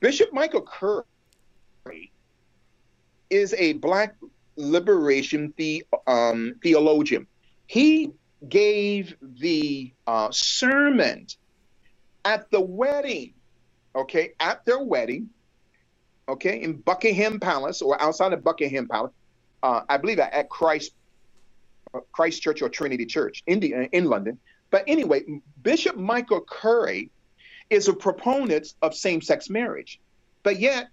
Bishop 0.00 0.34
Michael 0.34 0.60
Curry 0.60 2.12
is 3.30 3.54
a 3.54 3.72
black 3.72 4.16
liberation 4.56 5.52
the, 5.56 5.84
um, 6.06 6.54
theologian. 6.62 7.26
He 7.66 8.12
gave 8.48 9.16
the 9.22 9.92
uh, 10.06 10.30
sermon 10.30 11.26
at 12.24 12.50
the 12.50 12.60
wedding, 12.60 13.34
okay, 13.94 14.32
at 14.40 14.64
their 14.64 14.82
wedding, 14.82 15.30
okay, 16.28 16.62
in 16.62 16.74
Buckingham 16.74 17.40
Palace 17.40 17.82
or 17.82 18.00
outside 18.00 18.32
of 18.32 18.42
Buckingham 18.42 18.88
Palace, 18.88 19.12
uh, 19.62 19.82
I 19.88 19.96
believe 19.96 20.18
at 20.18 20.48
Christ 20.48 20.92
uh, 21.94 22.00
Christ 22.12 22.42
Church 22.42 22.62
or 22.62 22.68
Trinity 22.68 23.06
Church 23.06 23.42
in, 23.46 23.60
the, 23.60 23.88
in 23.92 24.06
London. 24.06 24.38
But 24.70 24.84
anyway, 24.86 25.22
Bishop 25.62 25.96
Michael 25.96 26.40
Curry 26.40 27.10
is 27.70 27.88
a 27.88 27.94
proponent 27.94 28.74
of 28.82 28.94
same-sex 28.94 29.48
marriage, 29.48 30.00
but 30.42 30.58
yet 30.58 30.88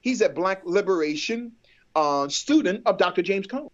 he's 0.00 0.20
a 0.20 0.28
black 0.28 0.62
liberation 0.64 1.52
uh, 1.94 2.28
student 2.28 2.82
of 2.86 2.98
Dr. 2.98 3.22
James 3.22 3.46
Cone. 3.46 3.70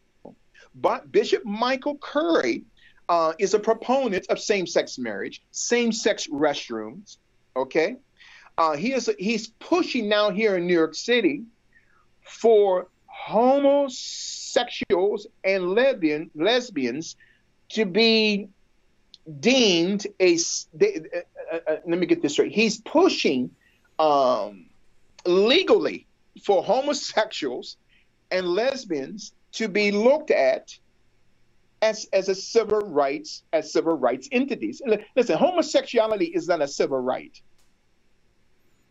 But 0.74 1.10
Bishop 1.10 1.44
Michael 1.44 1.96
Curry 1.98 2.64
uh, 3.08 3.32
is 3.38 3.54
a 3.54 3.58
proponent 3.58 4.26
of 4.28 4.38
same-sex 4.38 4.98
marriage, 4.98 5.42
same-sex 5.50 6.28
restrooms. 6.28 7.16
Okay, 7.56 7.96
uh, 8.56 8.76
he 8.76 8.92
is 8.92 9.10
he's 9.18 9.48
pushing 9.48 10.08
now 10.08 10.30
here 10.30 10.56
in 10.56 10.64
New 10.66 10.74
York 10.74 10.94
City 10.94 11.42
for 12.22 12.86
homosexuals 13.06 15.26
and 15.42 15.70
lesbian 15.70 16.30
lesbians 16.34 17.16
to 17.70 17.84
be 17.84 18.48
deemed 19.40 20.06
a. 20.20 20.38
They, 20.72 21.00
uh, 21.52 21.58
uh, 21.66 21.76
let 21.86 21.98
me 21.98 22.06
get 22.06 22.22
this 22.22 22.34
straight. 22.34 22.52
He's 22.52 22.80
pushing 22.80 23.50
um, 23.98 24.66
legally 25.26 26.06
for 26.44 26.62
homosexuals 26.62 27.76
and 28.30 28.46
lesbians 28.46 29.32
to 29.52 29.68
be 29.68 29.90
looked 29.90 30.30
at 30.30 30.76
as 31.82 32.06
as 32.12 32.28
a 32.28 32.34
civil 32.34 32.80
rights 32.80 33.42
as 33.52 33.72
civil 33.72 33.96
rights 33.96 34.28
entities. 34.32 34.82
Listen, 35.16 35.38
homosexuality 35.38 36.26
is 36.26 36.48
not 36.48 36.60
a 36.60 36.68
civil 36.68 36.98
right. 36.98 37.40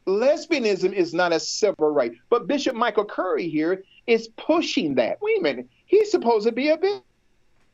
Lesbianism 0.07 0.91
is 0.91 1.13
not 1.13 1.31
a 1.33 1.39
civil 1.39 1.91
right. 1.91 2.13
But 2.29 2.47
Bishop 2.47 2.75
Michael 2.75 3.05
Curry 3.05 3.47
here 3.47 3.83
is 4.07 4.29
pushing 4.37 4.95
that. 4.95 5.21
Wait 5.21 5.37
a 5.37 5.41
minute. 5.41 5.67
He's 5.85 6.09
supposed 6.09 6.47
to 6.47 6.51
be 6.51 6.69
a 6.69 7.01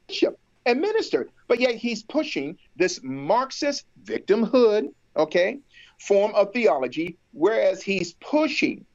bishop 0.10 0.38
and 0.66 0.82
minister, 0.82 1.30
but 1.48 1.60
yet 1.60 1.76
he's 1.76 2.04
pushing 2.04 2.58
this 2.76 3.00
Marxist 3.04 3.86
victimhood, 4.04 4.92
okay, 5.16 5.60
form 6.00 6.34
of 6.36 6.52
theology, 6.52 7.18
whereas 7.32 7.82
he's 7.82 8.14
pushing 8.14 8.86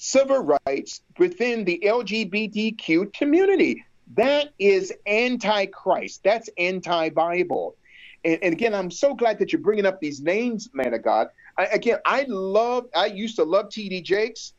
civil 0.00 0.58
rights 0.66 1.02
within 1.18 1.62
the 1.62 1.78
LGBTQ 1.84 3.12
community. 3.12 3.84
That 4.14 4.48
is 4.58 4.94
anti-Christ. 5.04 6.22
That's 6.24 6.48
anti-Bible. 6.56 7.76
And, 8.24 8.38
and, 8.42 8.54
again, 8.54 8.74
I'm 8.74 8.90
so 8.90 9.14
glad 9.14 9.38
that 9.38 9.52
you're 9.52 9.60
bringing 9.60 9.84
up 9.84 10.00
these 10.00 10.22
names, 10.22 10.70
man 10.72 10.94
of 10.94 11.02
God. 11.02 11.28
I, 11.58 11.66
again, 11.66 11.98
I 12.06 12.24
love. 12.28 12.86
I 12.94 13.06
used 13.06 13.36
to 13.36 13.44
love 13.44 13.68
T.D. 13.68 14.00
Jakes, 14.00 14.54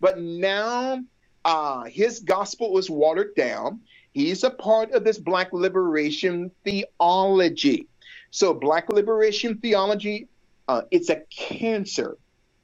but 0.00 0.20
now 0.20 1.00
uh, 1.44 1.84
his 1.84 2.20
gospel 2.20 2.78
is 2.78 2.88
watered 2.88 3.34
down. 3.34 3.80
He's 4.12 4.44
a 4.44 4.50
part 4.50 4.92
of 4.92 5.02
this 5.02 5.18
Black 5.18 5.52
liberation 5.52 6.52
theology. 6.64 7.88
So, 8.30 8.54
Black 8.54 8.88
liberation 8.88 9.58
theology, 9.58 10.28
uh, 10.68 10.82
it's 10.92 11.10
a 11.10 11.22
cancer 11.28 12.16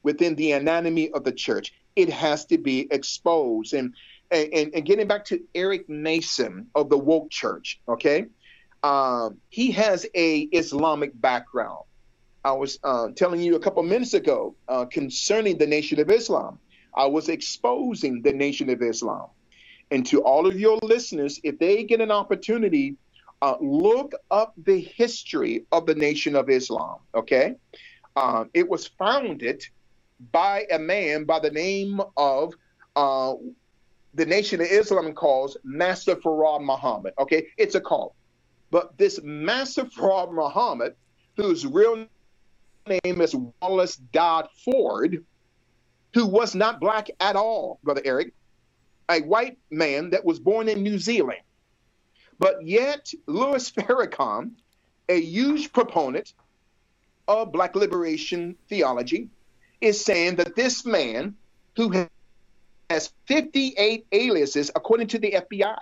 within 0.03 0.35
the 0.35 0.53
anatomy 0.53 1.11
of 1.11 1.25
the 1.25 1.31
church. 1.33 1.73
It 1.95 2.09
has 2.09 2.45
to 2.45 2.57
be 2.57 2.87
exposed. 2.91 3.73
And 3.73 3.93
and, 4.31 4.73
and 4.73 4.85
getting 4.85 5.07
back 5.07 5.25
to 5.25 5.41
Eric 5.53 5.87
Mason 5.89 6.67
of 6.73 6.89
the 6.89 6.97
woke 6.97 7.29
church, 7.29 7.79
okay, 7.87 8.25
um, 8.81 9.37
he 9.49 9.71
has 9.71 10.07
a 10.15 10.41
Islamic 10.41 11.19
background. 11.19 11.83
I 12.43 12.51
was 12.51 12.79
uh, 12.83 13.09
telling 13.15 13.41
you 13.41 13.55
a 13.55 13.59
couple 13.59 13.83
minutes 13.83 14.13
ago 14.13 14.55
uh, 14.67 14.85
concerning 14.85 15.57
the 15.57 15.67
Nation 15.67 15.99
of 15.99 16.09
Islam. 16.09 16.59
I 16.95 17.05
was 17.05 17.29
exposing 17.29 18.21
the 18.21 18.33
Nation 18.33 18.69
of 18.69 18.81
Islam. 18.81 19.27
And 19.91 20.05
to 20.07 20.21
all 20.21 20.47
of 20.47 20.59
your 20.59 20.77
listeners, 20.81 21.39
if 21.43 21.59
they 21.59 21.83
get 21.83 22.01
an 22.01 22.11
opportunity, 22.11 22.97
uh, 23.41 23.55
look 23.61 24.13
up 24.31 24.53
the 24.57 24.79
history 24.79 25.65
of 25.71 25.85
the 25.85 25.95
Nation 25.95 26.35
of 26.35 26.49
Islam. 26.49 26.97
Okay, 27.15 27.55
um, 28.15 28.49
it 28.53 28.67
was 28.67 28.87
founded 28.87 29.63
by 30.31 30.65
a 30.71 30.79
man 30.79 31.25
by 31.25 31.39
the 31.39 31.51
name 31.51 32.01
of 32.17 32.53
uh, 32.95 33.33
the 34.13 34.25
Nation 34.25 34.61
of 34.61 34.67
Islam 34.67 35.13
calls 35.13 35.57
Master 35.63 36.15
Fard 36.15 36.63
Muhammad. 36.63 37.13
Okay, 37.19 37.47
it's 37.57 37.75
a 37.75 37.81
call. 37.81 38.15
But 38.71 38.97
this 38.97 39.19
Master 39.23 39.85
Fard 39.85 40.33
Muhammad, 40.33 40.95
whose 41.35 41.65
real 41.65 42.05
name 42.87 43.21
is 43.21 43.35
Wallace 43.61 43.95
Dodd 43.95 44.47
Ford, 44.63 45.23
who 46.13 46.27
was 46.27 46.53
not 46.53 46.79
black 46.79 47.09
at 47.19 47.35
all, 47.35 47.79
Brother 47.83 48.01
Eric, 48.05 48.33
a 49.09 49.21
white 49.21 49.57
man 49.71 50.11
that 50.11 50.23
was 50.23 50.39
born 50.39 50.69
in 50.69 50.83
New 50.83 50.99
Zealand. 50.99 51.41
But 52.39 52.65
yet, 52.65 53.11
Louis 53.27 53.71
Farrakhan, 53.71 54.51
a 55.09 55.19
huge 55.19 55.71
proponent 55.71 56.33
of 57.27 57.51
black 57.51 57.75
liberation 57.75 58.55
theology, 58.69 59.29
is 59.83 60.03
saying 60.03 60.37
that 60.37 60.55
this 60.55 60.85
man, 60.85 61.35
who 61.75 62.07
has 62.89 63.11
58 63.27 64.07
aliases 64.13 64.71
according 64.75 65.07
to 65.07 65.19
the 65.19 65.31
FBI. 65.31 65.77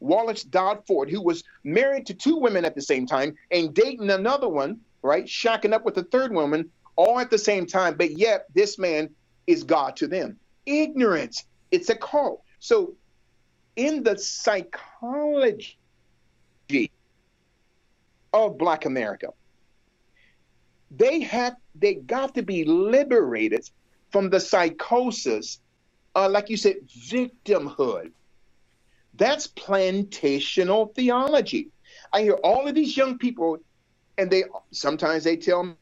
Wallace 0.00 0.42
Dodd 0.42 0.84
Ford, 0.86 1.08
who 1.08 1.22
was 1.22 1.44
married 1.62 2.04
to 2.06 2.14
two 2.14 2.36
women 2.36 2.64
at 2.64 2.74
the 2.74 2.82
same 2.82 3.06
time 3.06 3.36
and 3.52 3.72
dating 3.72 4.10
another 4.10 4.48
one, 4.48 4.80
right? 5.02 5.24
Shacking 5.24 5.72
up 5.72 5.84
with 5.84 5.96
a 5.98 6.02
third 6.02 6.32
woman 6.32 6.68
all 6.96 7.20
at 7.20 7.30
the 7.30 7.38
same 7.38 7.64
time, 7.64 7.96
but 7.96 8.10
yet 8.18 8.46
this 8.54 8.76
man 8.76 9.08
is 9.46 9.62
God 9.62 9.94
to 9.96 10.08
them. 10.08 10.36
Ignorance. 10.66 11.44
It's 11.70 11.90
a 11.90 11.96
cult. 11.96 12.42
So, 12.58 12.94
in 13.76 14.02
the 14.02 14.18
psychology 14.18 15.76
of 18.32 18.58
Black 18.58 18.84
America, 18.84 19.32
they 20.90 21.20
have 21.20 21.56
they 21.74 21.94
got 21.94 22.34
to 22.34 22.42
be 22.42 22.64
liberated 22.64 23.68
from 24.10 24.30
the 24.30 24.40
psychosis 24.40 25.60
uh, 26.14 26.28
like 26.28 26.48
you 26.48 26.56
said, 26.56 26.76
victimhood. 26.88 28.12
That's 29.14 29.46
plantational 29.48 30.94
theology. 30.94 31.70
I 32.12 32.22
hear 32.22 32.34
all 32.44 32.66
of 32.66 32.74
these 32.74 32.96
young 32.96 33.18
people, 33.18 33.58
and 34.18 34.30
they 34.30 34.44
sometimes 34.72 35.24
they 35.24 35.36
tell 35.36 35.76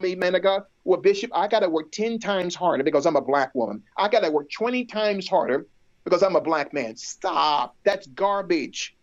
me, 0.00 0.14
man 0.14 0.34
of 0.34 0.42
God, 0.42 0.62
well, 0.84 1.00
Bishop, 1.00 1.30
I 1.34 1.48
got 1.48 1.60
to 1.60 1.68
work 1.68 1.90
10 1.92 2.18
times 2.18 2.54
harder 2.54 2.84
because 2.84 3.06
I'm 3.06 3.16
a 3.16 3.20
black 3.20 3.54
woman. 3.54 3.82
I 3.96 4.08
got 4.08 4.20
to 4.20 4.30
work 4.30 4.48
20 4.50 4.84
times 4.86 5.28
harder 5.28 5.66
because 6.04 6.22
I'm 6.22 6.36
a 6.36 6.40
black 6.40 6.72
man. 6.72 6.96
Stop. 6.96 7.76
That's 7.84 8.06
garbage. 8.08 8.96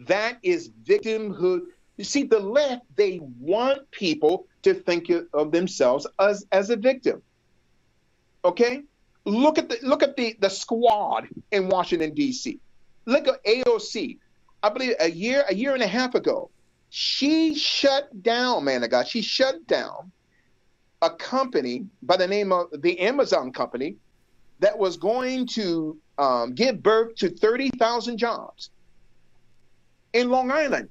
That 0.00 0.38
is 0.42 0.70
victimhood. 0.84 1.62
You 1.96 2.04
see, 2.04 2.24
the 2.24 2.40
left, 2.40 2.82
they 2.96 3.20
want 3.38 3.90
people 3.90 4.46
to 4.62 4.74
think 4.74 5.10
of 5.32 5.52
themselves 5.52 6.06
as, 6.18 6.44
as 6.50 6.70
a 6.70 6.76
victim. 6.76 7.22
Okay? 8.44 8.82
Look 9.24 9.58
at 9.58 9.68
the 9.68 9.78
look 9.82 10.02
at 10.02 10.16
the 10.16 10.36
the 10.38 10.50
squad 10.50 11.28
in 11.50 11.68
Washington 11.68 12.12
D.C. 12.12 12.60
Look 13.06 13.26
at 13.26 13.42
AOC. 13.44 14.18
I 14.62 14.68
believe 14.68 14.94
a 15.00 15.10
year 15.10 15.44
a 15.48 15.54
year 15.54 15.72
and 15.72 15.82
a 15.82 15.86
half 15.86 16.14
ago, 16.14 16.50
she 16.90 17.54
shut 17.54 18.22
down. 18.22 18.64
Man 18.64 18.84
of 18.84 18.90
God, 18.90 19.08
she 19.08 19.22
shut 19.22 19.66
down 19.66 20.12
a 21.00 21.10
company 21.10 21.86
by 22.02 22.18
the 22.18 22.26
name 22.26 22.52
of 22.52 22.66
the 22.82 23.00
Amazon 23.00 23.50
company 23.50 23.96
that 24.60 24.78
was 24.78 24.98
going 24.98 25.46
to 25.46 25.98
um, 26.18 26.54
give 26.54 26.82
birth 26.82 27.14
to 27.16 27.30
thirty 27.30 27.70
thousand 27.70 28.18
jobs 28.18 28.68
in 30.12 30.28
Long 30.28 30.50
Island. 30.50 30.90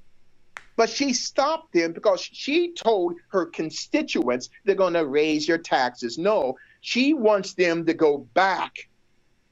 But 0.76 0.90
she 0.90 1.12
stopped 1.12 1.72
them 1.72 1.92
because 1.92 2.20
she 2.20 2.72
told 2.72 3.14
her 3.28 3.46
constituents 3.46 4.50
they're 4.64 4.74
going 4.74 4.94
to 4.94 5.06
raise 5.06 5.46
your 5.46 5.58
taxes. 5.58 6.18
No, 6.18 6.56
she 6.80 7.14
wants 7.14 7.54
them 7.54 7.86
to 7.86 7.94
go 7.94 8.18
back 8.34 8.88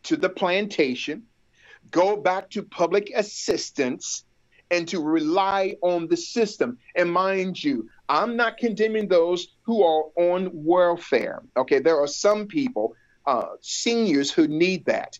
to 0.04 0.16
the 0.16 0.28
plantation, 0.28 1.22
go 1.90 2.16
back 2.16 2.50
to 2.50 2.62
public 2.62 3.12
assistance, 3.14 4.24
and 4.72 4.88
to 4.88 5.00
rely 5.00 5.76
on 5.82 6.08
the 6.08 6.16
system. 6.16 6.78
And 6.96 7.12
mind 7.12 7.62
you, 7.62 7.88
I'm 8.08 8.36
not 8.36 8.56
condemning 8.56 9.06
those 9.06 9.48
who 9.62 9.84
are 9.84 10.04
on 10.16 10.50
welfare. 10.52 11.42
Okay, 11.56 11.78
there 11.78 12.00
are 12.00 12.08
some 12.08 12.46
people, 12.46 12.94
uh, 13.26 13.50
seniors, 13.60 14.32
who 14.32 14.48
need 14.48 14.86
that. 14.86 15.18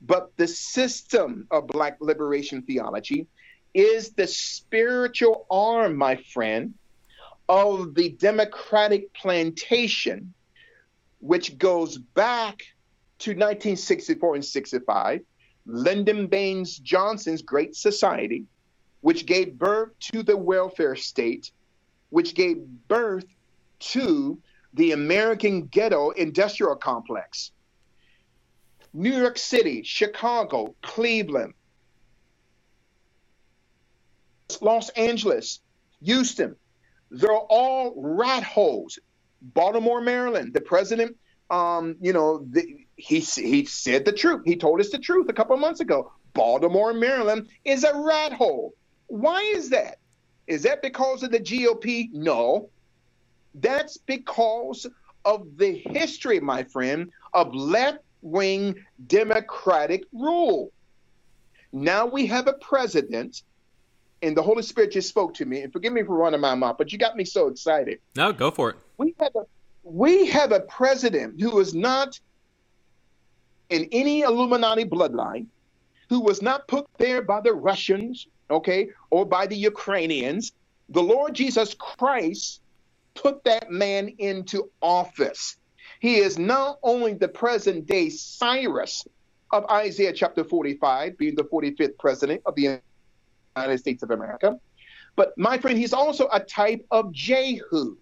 But 0.00 0.30
the 0.36 0.46
system 0.46 1.46
of 1.50 1.66
Black 1.66 1.98
liberation 2.00 2.62
theology 2.62 3.26
is 3.74 4.10
the 4.10 4.26
spiritual 4.26 5.46
arm, 5.50 5.96
my 5.96 6.16
friend, 6.16 6.74
of 7.48 7.94
the 7.94 8.10
democratic 8.10 9.12
plantation 9.12 10.32
which 11.24 11.56
goes 11.56 11.96
back 11.96 12.62
to 13.18 13.30
1964 13.30 14.34
and 14.34 14.44
65, 14.44 15.20
Lyndon 15.64 16.26
Baines 16.26 16.78
Johnson's 16.78 17.40
Great 17.40 17.74
Society, 17.74 18.44
which 19.00 19.24
gave 19.24 19.58
birth 19.58 19.98
to 20.12 20.22
the 20.22 20.36
welfare 20.36 20.96
state, 20.96 21.50
which 22.10 22.34
gave 22.34 22.58
birth 22.88 23.24
to 23.78 24.38
the 24.74 24.92
American 24.92 25.66
ghetto 25.66 26.10
industrial 26.10 26.76
complex. 26.76 27.52
New 28.92 29.16
York 29.16 29.38
City, 29.38 29.82
Chicago, 29.82 30.74
Cleveland, 30.82 31.54
Los 34.62 34.88
Angeles, 34.90 35.60
Houston, 36.02 36.56
they're 37.10 37.30
all 37.32 37.94
rat 37.96 38.42
holes. 38.42 38.98
Baltimore, 39.40 40.00
Maryland. 40.00 40.54
The 40.54 40.60
president, 40.60 41.16
um, 41.50 41.96
you 42.00 42.12
know, 42.12 42.46
the, 42.50 42.86
he 42.96 43.20
he 43.20 43.64
said 43.66 44.04
the 44.04 44.12
truth. 44.12 44.42
He 44.44 44.56
told 44.56 44.80
us 44.80 44.90
the 44.90 44.98
truth 44.98 45.28
a 45.28 45.32
couple 45.32 45.54
of 45.54 45.60
months 45.60 45.80
ago. 45.80 46.12
Baltimore, 46.32 46.92
Maryland 46.92 47.48
is 47.64 47.84
a 47.84 47.94
rat 47.94 48.32
hole. 48.32 48.74
Why 49.06 49.40
is 49.42 49.70
that? 49.70 49.98
Is 50.46 50.62
that 50.62 50.82
because 50.82 51.22
of 51.22 51.30
the 51.30 51.40
GOP? 51.40 52.10
No. 52.12 52.70
That's 53.54 53.96
because 53.98 54.86
of 55.24 55.56
the 55.56 55.72
history, 55.72 56.40
my 56.40 56.64
friend, 56.64 57.10
of 57.32 57.54
left 57.54 57.98
wing 58.22 58.74
Democratic 59.06 60.04
rule. 60.12 60.72
Now 61.72 62.06
we 62.06 62.26
have 62.26 62.48
a 62.48 62.54
president 62.54 63.42
and 64.24 64.36
the 64.36 64.42
Holy 64.42 64.62
Spirit 64.62 64.92
just 64.92 65.08
spoke 65.08 65.34
to 65.34 65.44
me. 65.44 65.60
And 65.60 65.72
forgive 65.72 65.92
me 65.92 66.02
for 66.02 66.16
running 66.16 66.40
my 66.40 66.54
mouth, 66.54 66.76
but 66.78 66.92
you 66.92 66.98
got 66.98 67.16
me 67.16 67.24
so 67.24 67.48
excited. 67.48 67.98
No, 68.16 68.32
go 68.32 68.50
for 68.50 68.70
it. 68.70 68.76
We 68.96 69.14
have 69.20 69.36
a 69.36 69.44
we 69.82 70.26
have 70.28 70.52
a 70.52 70.60
president 70.60 71.40
who 71.40 71.58
is 71.60 71.74
not 71.74 72.18
in 73.68 73.86
any 73.92 74.22
Illuminati 74.22 74.84
bloodline, 74.86 75.46
who 76.08 76.20
was 76.20 76.40
not 76.40 76.66
put 76.68 76.86
there 76.96 77.20
by 77.20 77.42
the 77.42 77.52
Russians, 77.52 78.26
okay, 78.50 78.88
or 79.10 79.26
by 79.26 79.46
the 79.46 79.56
Ukrainians. 79.56 80.52
The 80.88 81.02
Lord 81.02 81.34
Jesus 81.34 81.74
Christ 81.74 82.62
put 83.14 83.44
that 83.44 83.70
man 83.70 84.08
into 84.18 84.70
office. 84.80 85.56
He 86.00 86.16
is 86.16 86.38
not 86.38 86.78
only 86.82 87.12
the 87.12 87.28
present 87.28 87.86
day 87.86 88.08
Cyrus 88.08 89.06
of 89.52 89.66
Isaiah 89.66 90.12
chapter 90.12 90.44
45, 90.44 91.18
being 91.18 91.34
the 91.34 91.44
45th 91.44 91.98
president 91.98 92.42
of 92.46 92.54
the 92.54 92.80
United 93.56 93.78
States 93.78 94.02
of 94.02 94.10
America, 94.10 94.58
but 95.16 95.36
my 95.38 95.58
friend, 95.58 95.78
he's 95.78 95.92
also 95.92 96.28
a 96.32 96.40
type 96.40 96.84
of 96.90 97.12
Jehu 97.12 97.96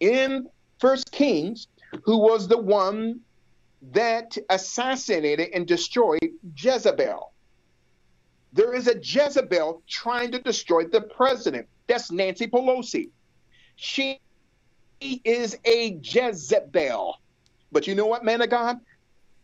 in 0.00 0.48
First 0.78 1.12
Kings, 1.12 1.68
who 2.04 2.18
was 2.18 2.48
the 2.48 2.58
one 2.58 3.20
that 3.92 4.36
assassinated 4.48 5.50
and 5.54 5.66
destroyed 5.66 6.30
Jezebel. 6.56 7.32
There 8.52 8.74
is 8.74 8.88
a 8.88 8.98
Jezebel 8.98 9.82
trying 9.88 10.32
to 10.32 10.40
destroy 10.40 10.84
the 10.84 11.02
president. 11.02 11.68
That's 11.86 12.10
Nancy 12.10 12.46
Pelosi. 12.46 13.10
She 13.76 14.20
is 15.00 15.56
a 15.64 15.98
Jezebel. 16.02 17.16
But 17.72 17.86
you 17.86 17.94
know 17.94 18.06
what, 18.06 18.24
man 18.24 18.42
of 18.42 18.50
God? 18.50 18.80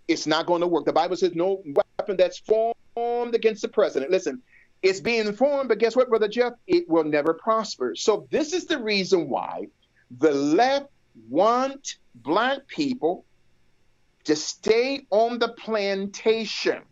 It's 0.08 0.26
not 0.26 0.46
going 0.46 0.60
to 0.60 0.66
work. 0.66 0.84
The 0.84 0.92
Bible 0.92 1.16
says 1.16 1.34
no 1.34 1.62
weapon 1.64 2.16
that's 2.16 2.38
formed 2.38 3.34
against 3.34 3.62
the 3.62 3.68
president. 3.68 4.10
Listen, 4.10 4.42
it's 4.82 5.00
being 5.00 5.32
formed, 5.32 5.68
but 5.68 5.78
guess 5.78 5.96
what, 5.96 6.08
Brother 6.08 6.28
Jeff? 6.28 6.52
It 6.66 6.88
will 6.88 7.04
never 7.04 7.34
prosper. 7.34 7.94
So 7.96 8.26
this 8.30 8.52
is 8.52 8.66
the 8.66 8.78
reason 8.78 9.28
why 9.28 9.68
the 10.18 10.32
left 10.32 10.86
want 11.28 11.96
black 12.14 12.66
people 12.68 13.24
to 14.24 14.36
stay 14.36 15.06
on 15.10 15.38
the 15.38 15.48
plantation, 15.48 16.82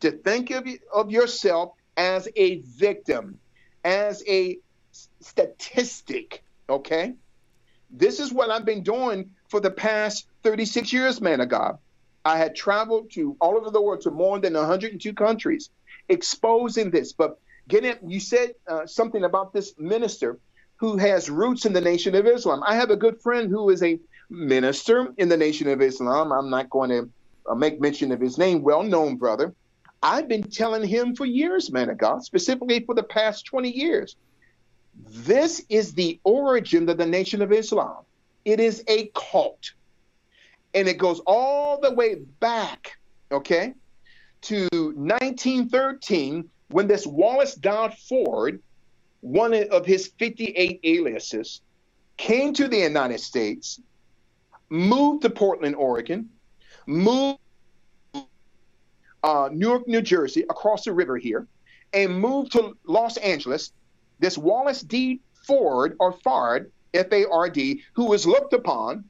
to 0.00 0.10
think 0.10 0.50
of, 0.50 0.66
of 0.92 1.10
yourself 1.10 1.72
as 1.96 2.28
a 2.36 2.58
victim, 2.60 3.38
as 3.84 4.22
a 4.26 4.58
statistic, 5.20 6.42
okay? 6.68 7.14
This 7.90 8.20
is 8.20 8.32
what 8.32 8.50
I've 8.50 8.64
been 8.64 8.82
doing 8.82 9.30
for 9.48 9.60
the 9.60 9.70
past 9.70 10.26
36 10.42 10.92
years, 10.92 11.20
man 11.20 11.40
of 11.40 11.48
God. 11.48 11.78
I 12.24 12.36
had 12.38 12.54
traveled 12.54 13.10
to 13.12 13.36
all 13.40 13.56
over 13.56 13.70
the 13.70 13.80
world 13.80 14.02
to 14.02 14.10
more 14.10 14.38
than 14.38 14.54
102 14.54 15.12
countries, 15.14 15.70
exposing 16.10 16.90
this. 16.90 17.12
But 17.12 17.38
getting, 17.68 17.96
you 18.06 18.20
said 18.20 18.54
uh, 18.68 18.86
something 18.86 19.24
about 19.24 19.52
this 19.54 19.74
minister 19.78 20.38
who 20.76 20.96
has 20.96 21.30
roots 21.30 21.64
in 21.64 21.72
the 21.72 21.80
Nation 21.80 22.14
of 22.14 22.26
Islam. 22.26 22.62
I 22.66 22.74
have 22.74 22.90
a 22.90 22.96
good 22.96 23.20
friend 23.20 23.50
who 23.50 23.70
is 23.70 23.82
a 23.82 23.98
minister 24.28 25.12
in 25.16 25.28
the 25.28 25.36
Nation 25.36 25.68
of 25.68 25.80
Islam. 25.80 26.32
I'm 26.32 26.50
not 26.50 26.70
going 26.70 26.90
to 26.90 27.08
uh, 27.48 27.54
make 27.54 27.80
mention 27.80 28.12
of 28.12 28.20
his 28.20 28.38
name, 28.38 28.62
well 28.62 28.82
known 28.82 29.16
brother. 29.16 29.54
I've 30.02 30.28
been 30.28 30.44
telling 30.44 30.86
him 30.86 31.14
for 31.14 31.26
years, 31.26 31.70
man 31.70 31.90
of 31.90 31.98
God, 31.98 32.24
specifically 32.24 32.80
for 32.80 32.94
the 32.94 33.02
past 33.02 33.44
20 33.46 33.70
years. 33.70 34.16
This 35.08 35.62
is 35.68 35.92
the 35.92 36.18
origin 36.24 36.88
of 36.88 36.96
the 36.96 37.06
Nation 37.06 37.42
of 37.42 37.52
Islam. 37.52 38.04
It 38.44 38.60
is 38.60 38.82
a 38.88 39.10
cult. 39.14 39.72
And 40.72 40.88
it 40.88 40.98
goes 40.98 41.20
all 41.26 41.80
the 41.80 41.92
way 41.92 42.14
back, 42.14 42.96
okay, 43.30 43.74
to 44.42 44.68
1913 44.72 46.48
when 46.68 46.86
this 46.86 47.06
Wallace 47.06 47.54
Dodd 47.54 47.94
Ford 48.08 48.60
one 49.20 49.54
of 49.54 49.86
his 49.86 50.08
58 50.18 50.80
aliases, 50.84 51.60
came 52.16 52.52
to 52.54 52.68
the 52.68 52.78
United 52.78 53.20
States, 53.20 53.80
moved 54.68 55.22
to 55.22 55.30
Portland, 55.30 55.76
Oregon, 55.76 56.28
moved 56.86 57.38
uh, 59.22 59.48
Newark, 59.52 59.86
New 59.86 60.00
Jersey, 60.00 60.42
across 60.42 60.84
the 60.84 60.92
river 60.92 61.16
here, 61.16 61.46
and 61.92 62.18
moved 62.18 62.52
to 62.52 62.76
Los 62.84 63.16
Angeles. 63.18 63.72
This 64.18 64.38
Wallace 64.38 64.82
D. 64.82 65.20
Ford, 65.46 65.96
or 65.98 66.12
Fard, 66.12 66.70
F 66.94 67.12
A 67.12 67.28
R 67.28 67.50
D, 67.50 67.82
who 67.94 68.06
was 68.06 68.26
looked 68.26 68.52
upon 68.52 69.04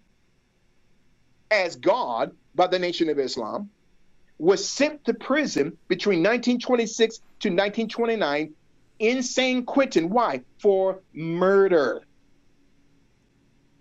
as 1.50 1.76
God 1.76 2.32
by 2.54 2.66
the 2.66 2.78
Nation 2.78 3.08
of 3.08 3.18
Islam, 3.18 3.70
was 4.40 4.66
sent 4.66 5.04
to 5.04 5.12
prison 5.12 5.76
between 5.88 6.20
1926 6.20 7.18
to 7.18 7.48
1929 7.50 8.54
in 8.98 9.22
San 9.22 9.64
Quentin. 9.64 10.08
Why? 10.08 10.40
For 10.58 11.00
murder. 11.12 12.02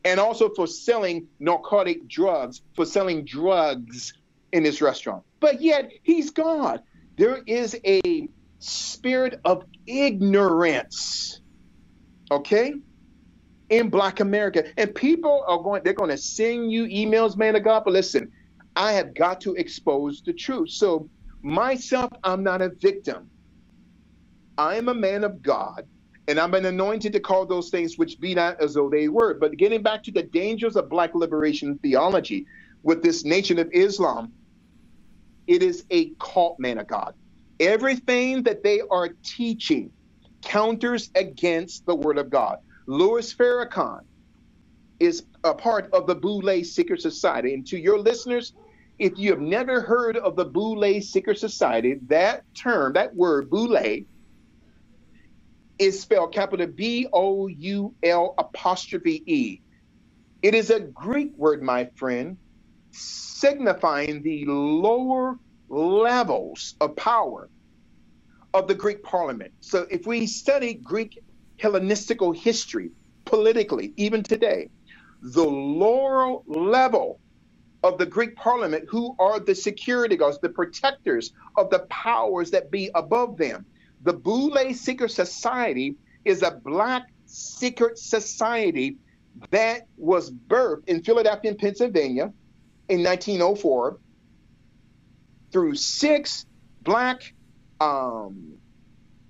And 0.03 0.19
also 0.19 0.49
for 0.49 0.67
selling 0.67 1.27
narcotic 1.39 2.07
drugs, 2.07 2.61
for 2.75 2.85
selling 2.85 3.23
drugs 3.23 4.13
in 4.51 4.63
this 4.63 4.81
restaurant. 4.81 5.23
But 5.39 5.61
yet, 5.61 5.91
he's 6.03 6.31
gone. 6.31 6.79
There 7.17 7.41
is 7.45 7.77
a 7.85 8.27
spirit 8.59 9.39
of 9.45 9.63
ignorance, 9.87 11.39
okay, 12.31 12.73
in 13.69 13.89
Black 13.89 14.19
America. 14.19 14.65
And 14.77 14.93
people 14.93 15.45
are 15.47 15.59
going, 15.59 15.83
they're 15.83 15.93
going 15.93 16.09
to 16.09 16.17
send 16.17 16.69
you 16.71 16.85
emails, 16.85 17.37
man 17.37 17.55
of 17.55 17.63
God. 17.63 17.83
But 17.85 17.93
listen, 17.93 18.31
I 18.75 18.93
have 18.93 19.15
got 19.15 19.41
to 19.41 19.55
expose 19.55 20.23
the 20.25 20.33
truth. 20.33 20.71
So, 20.71 21.09
myself, 21.43 22.11
I'm 22.23 22.43
not 22.43 22.61
a 22.63 22.71
victim. 22.81 23.31
I 24.57 24.77
am 24.77 24.89
a 24.89 24.95
man 24.95 25.25
of 25.25 25.43
God, 25.43 25.87
and 26.29 26.39
I'm 26.39 26.55
an 26.55 26.65
anointed 26.65 27.13
to 27.13 27.21
call 27.21 27.45
those 27.47 27.71
things 27.71 27.97
which 27.97 28.19
be 28.21 28.35
not 28.35 28.61
as 28.61 28.75
though 28.75 28.89
they 28.89 29.09
were. 29.09 29.35
But 29.35 29.57
getting 29.57 29.83
back 29.83 30.03
to 30.05 30.13
the 30.13 30.23
dangers 30.23 30.77
of 30.77 30.89
black 30.89 31.15
liberation 31.15 31.79
theology 31.83 32.47
with 32.83 33.03
this 33.03 33.25
nation 33.25 33.59
of 33.59 33.69
Islam, 33.73 34.33
it 35.47 35.63
is 35.63 35.85
a 35.91 36.13
cult, 36.21 36.57
man 36.59 36.79
of 36.79 36.87
God. 36.87 37.13
Everything 37.59 38.43
that 38.43 38.63
they 38.63 38.81
are 38.91 39.11
teaching 39.25 39.93
counters 40.43 41.09
against 41.15 41.85
the 41.85 41.95
word 41.95 42.17
of 42.19 42.29
God. 42.29 42.57
Louis 42.87 43.33
Farrakhan 43.35 44.01
is 44.99 45.25
a 45.43 45.53
part 45.53 45.89
of 45.93 46.07
the 46.07 46.15
Boule 46.15 46.63
Secret 46.63 47.01
Society. 47.01 47.53
And 47.53 47.65
to 47.67 47.79
your 47.79 47.99
listeners, 47.99 48.53
if 48.97 49.17
you 49.17 49.29
have 49.31 49.39
never 49.39 49.81
heard 49.81 50.17
of 50.17 50.35
the 50.35 50.45
Boule 50.45 51.01
Secret 51.01 51.39
Society, 51.39 51.99
that 52.07 52.43
term, 52.53 52.93
that 52.93 53.15
word, 53.15 53.49
Boule, 53.49 54.05
is 55.77 56.01
spelled 56.01 56.33
capital 56.33 56.67
B 56.67 57.07
O 57.13 57.47
U 57.47 57.95
L 58.03 58.35
apostrophe 58.37 59.23
E. 59.25 59.61
It 60.41 60.53
is 60.53 60.69
a 60.69 60.79
Greek 60.79 61.33
word, 61.37 61.63
my 61.63 61.89
friend, 61.95 62.37
signifying 62.91 64.21
the 64.21 64.45
lower 64.45 65.37
levels 65.69 66.75
of 66.81 66.95
power 66.95 67.49
of 68.53 68.67
the 68.67 68.75
Greek 68.75 69.03
parliament. 69.03 69.53
So 69.61 69.85
if 69.89 70.05
we 70.05 70.27
study 70.27 70.73
Greek 70.73 71.19
Hellenistical 71.61 72.35
history 72.35 72.91
politically, 73.25 73.93
even 73.95 74.23
today, 74.23 74.69
the 75.21 75.43
lower 75.43 76.39
level 76.47 77.19
of 77.83 77.97
the 77.97 78.05
Greek 78.05 78.35
parliament, 78.35 78.85
who 78.89 79.15
are 79.19 79.39
the 79.39 79.55
security 79.55 80.15
guards, 80.15 80.39
the 80.39 80.49
protectors 80.49 81.33
of 81.57 81.69
the 81.69 81.79
powers 81.89 82.51
that 82.51 82.71
be 82.71 82.89
above 82.95 83.37
them, 83.37 83.65
the 84.03 84.13
Boule 84.13 84.73
Secret 84.73 85.11
Society 85.11 85.95
is 86.25 86.41
a 86.43 86.51
black 86.51 87.09
secret 87.25 87.97
society 87.97 88.97
that 89.51 89.87
was 89.97 90.31
birthed 90.31 90.87
in 90.87 91.03
Philadelphia, 91.03 91.55
Pennsylvania 91.55 92.33
in 92.89 93.03
1904 93.03 93.99
through 95.51 95.75
six 95.75 96.45
black 96.81 97.33
um, 97.79 98.53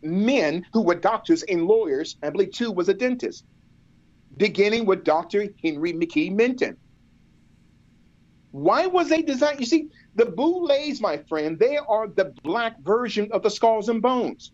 men 0.01 0.65
who 0.73 0.81
were 0.81 0.95
doctors 0.95 1.43
and 1.43 1.65
lawyers. 1.65 2.17
I 2.23 2.29
believe 2.29 2.51
two 2.51 2.71
was 2.71 2.89
a 2.89 2.93
dentist, 2.93 3.45
beginning 4.39 4.85
with 4.85 5.03
Dr. 5.03 5.49
Henry 5.63 5.93
McKee 5.93 6.31
Minton. 6.31 6.77
Why 8.51 8.87
was 8.87 9.09
they 9.09 9.21
designed? 9.21 9.59
You 9.59 9.67
see, 9.67 9.89
the 10.15 10.25
Boules, 10.25 10.99
my 10.99 11.17
friend, 11.17 11.59
they 11.59 11.77
are 11.77 12.07
the 12.07 12.33
black 12.41 12.79
version 12.79 13.29
of 13.31 13.43
the 13.43 13.51
skulls 13.51 13.89
and 13.89 14.01
bones. 14.01 14.51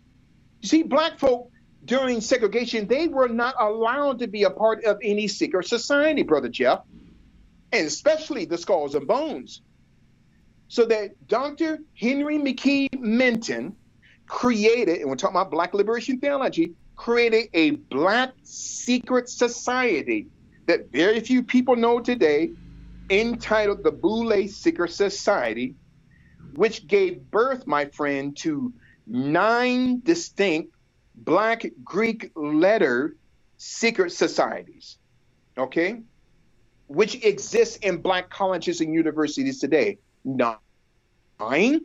You 0.62 0.68
see, 0.68 0.84
black 0.84 1.18
folk 1.18 1.50
during 1.86 2.20
segregation, 2.20 2.88
they 2.88 3.08
were 3.08 3.30
not 3.30 3.56
allowed 3.60 4.20
to 4.20 4.28
be 4.28 4.44
a 4.44 4.50
part 4.50 4.84
of 4.84 4.98
any 5.02 5.28
secret 5.28 5.68
society, 5.68 6.24
Brother 6.24 6.50
Jeff, 6.50 6.82
and 7.72 7.86
especially 7.86 8.46
the 8.46 8.58
Skulls 8.58 8.96
and 8.96 9.08
Bones. 9.08 9.62
So 10.68 10.86
that 10.86 11.28
Dr. 11.28 11.80
Henry 11.98 12.40
McKee 12.40 13.00
Minton 13.00 13.76
created, 14.26 15.00
and 15.02 15.10
we're 15.10 15.16
talking 15.16 15.36
about 15.36 15.52
Black 15.52 15.76
liberation 15.76 16.20
theology, 16.20 16.74
created 16.96 17.50
a 17.54 17.72
Black 17.72 18.34
secret 18.44 19.30
society 19.30 20.28
that 20.66 20.92
very 20.92 21.20
few 21.20 21.44
people 21.44 21.76
know 21.76 22.00
today, 22.00 22.52
entitled 23.10 23.84
the 23.84 23.92
Boule 23.92 24.48
Secret 24.48 24.92
Society, 24.92 25.76
which 26.56 26.88
gave 26.88 27.30
birth, 27.30 27.68
my 27.68 27.86
friend, 27.86 28.36
to 28.38 28.74
nine 29.06 30.02
distinct 30.04 30.74
black 31.16 31.66
Greek 31.84 32.32
letter 32.36 33.16
secret 33.58 34.12
societies, 34.12 34.98
okay, 35.58 36.02
which 36.88 37.24
exist 37.24 37.84
in 37.84 37.98
black 37.98 38.30
colleges 38.30 38.82
and 38.82 38.94
universities 38.94 39.60
today. 39.60 39.98
Nine. 40.24 41.82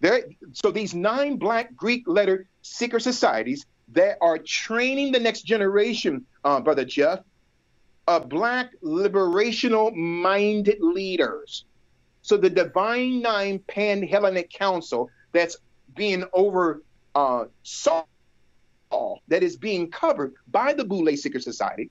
There, 0.00 0.22
so 0.52 0.70
these 0.70 0.94
nine 0.94 1.36
black 1.36 1.76
Greek 1.76 2.08
letter 2.08 2.48
secret 2.62 3.02
societies 3.02 3.66
that 3.92 4.18
are 4.20 4.38
training 4.38 5.12
the 5.12 5.20
next 5.20 5.42
generation, 5.42 6.24
uh, 6.44 6.60
Brother 6.60 6.84
Jeff, 6.84 7.20
of 8.06 8.28
black 8.28 8.70
liberational 8.82 9.94
minded 9.94 10.78
leaders. 10.80 11.64
So 12.22 12.36
the 12.36 12.50
Divine 12.50 13.20
Nine 13.22 13.60
Pan 13.60 14.02
Hellenic 14.02 14.50
Council 14.50 15.10
that's 15.32 15.56
being 15.96 16.24
over 16.32 16.82
uh, 17.14 17.44
saw 17.62 18.04
that 19.28 19.42
is 19.42 19.56
being 19.56 19.90
covered 19.90 20.34
by 20.48 20.72
the 20.72 20.84
Boule 20.84 21.16
Secret 21.16 21.42
Society. 21.42 21.90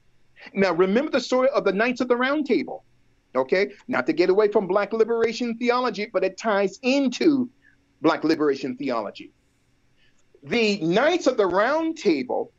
Now, 0.53 0.73
remember 0.73 1.11
the 1.11 1.19
story 1.19 1.49
of 1.49 1.63
the 1.63 1.71
Knights 1.71 2.01
of 2.01 2.07
the 2.07 2.15
Round 2.15 2.45
Table, 2.45 2.83
okay? 3.35 3.71
Not 3.87 4.05
to 4.07 4.13
get 4.13 4.29
away 4.29 4.49
from 4.49 4.67
Black 4.67 4.93
liberation 4.93 5.57
theology, 5.57 6.09
but 6.11 6.23
it 6.23 6.37
ties 6.37 6.79
into 6.81 7.49
Black 8.01 8.23
liberation 8.23 8.75
theology. 8.75 9.31
The 10.43 10.79
Knights 10.79 11.27
of 11.27 11.37
the 11.37 11.45
Round 11.45 11.97
Table 11.97 12.51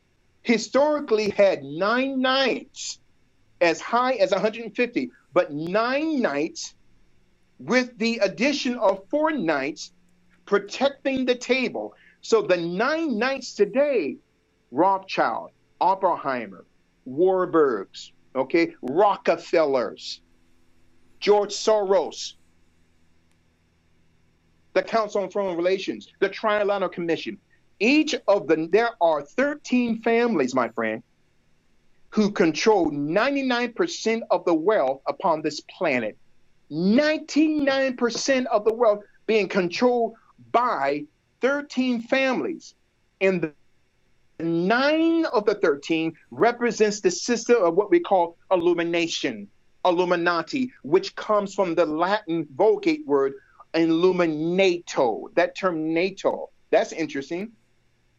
historically 0.43 1.29
had 1.29 1.63
nine 1.63 2.21
knights, 2.21 2.99
as 3.59 3.81
high 3.81 4.13
as 4.13 4.31
150, 4.31 5.11
but 5.33 5.51
nine 5.51 6.21
knights 6.21 6.75
with 7.59 7.97
the 7.97 8.17
addition 8.19 8.75
of 8.77 9.07
four 9.09 9.31
knights 9.31 9.91
protecting 10.45 11.25
the 11.25 11.35
table. 11.35 11.95
So 12.21 12.41
the 12.41 12.57
nine 12.57 13.17
knights 13.17 13.53
today 13.53 14.17
Rothschild, 14.71 15.51
Oppenheimer, 15.79 16.65
Warburgs, 17.07 18.11
okay, 18.35 18.73
Rockefellers, 18.81 20.21
George 21.19 21.51
Soros, 21.51 22.35
the 24.73 24.81
Council 24.81 25.23
on 25.23 25.29
Foreign 25.29 25.57
Relations, 25.57 26.07
the 26.19 26.29
Trilateral 26.29 26.91
Commission. 26.91 27.37
Each 27.81 28.13
of 28.27 28.45
them, 28.45 28.69
there 28.69 28.91
are 29.01 29.23
13 29.23 30.03
families, 30.03 30.53
my 30.53 30.69
friend, 30.69 31.01
who 32.09 32.29
control 32.29 32.91
99% 32.91 34.21
of 34.29 34.45
the 34.45 34.53
wealth 34.53 35.01
upon 35.07 35.41
this 35.41 35.61
planet. 35.61 36.15
99% 36.71 38.45
of 38.45 38.65
the 38.65 38.73
wealth 38.73 38.99
being 39.25 39.47
controlled 39.47 40.13
by 40.51 41.05
13 41.41 42.03
families. 42.03 42.75
And 43.19 43.41
the 43.41 44.43
nine 44.43 45.25
of 45.25 45.47
the 45.47 45.55
13 45.55 46.13
represents 46.29 47.01
the 47.01 47.09
system 47.09 47.63
of 47.63 47.73
what 47.73 47.89
we 47.89 47.99
call 47.99 48.37
illumination, 48.51 49.47
illuminati, 49.83 50.71
which 50.83 51.15
comes 51.15 51.55
from 51.55 51.73
the 51.73 51.87
Latin 51.87 52.47
Vulgate 52.55 53.07
word 53.07 53.33
illuminato, 53.73 55.33
that 55.33 55.57
term 55.57 55.95
NATO. 55.95 56.51
That's 56.69 56.91
interesting. 56.91 57.53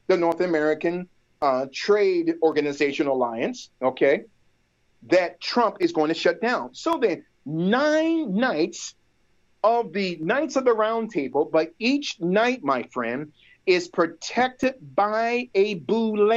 The 0.07 0.17
North 0.17 0.41
American 0.41 1.09
uh, 1.41 1.67
Trade 1.73 2.35
Organization 2.43 3.07
Alliance, 3.07 3.71
okay, 3.81 4.25
that 5.05 5.41
Trump 5.41 5.79
is 5.81 5.93
going 5.93 6.09
to 6.09 6.15
shut 6.15 6.41
down. 6.41 6.75
So 6.75 6.99
then, 6.99 7.25
nine 7.45 8.35
knights 8.35 8.95
of 9.65 9.93
the 9.93 10.19
Knights 10.21 10.57
of 10.57 10.65
the 10.65 10.73
Round 10.73 11.11
Table, 11.11 11.49
but 11.51 11.73
each 11.79 12.21
knight, 12.21 12.63
my 12.65 12.83
friend, 12.85 13.33
is 13.67 13.89
protected 13.89 14.75
by 14.95 15.49
a 15.55 15.75
boule 15.75 16.33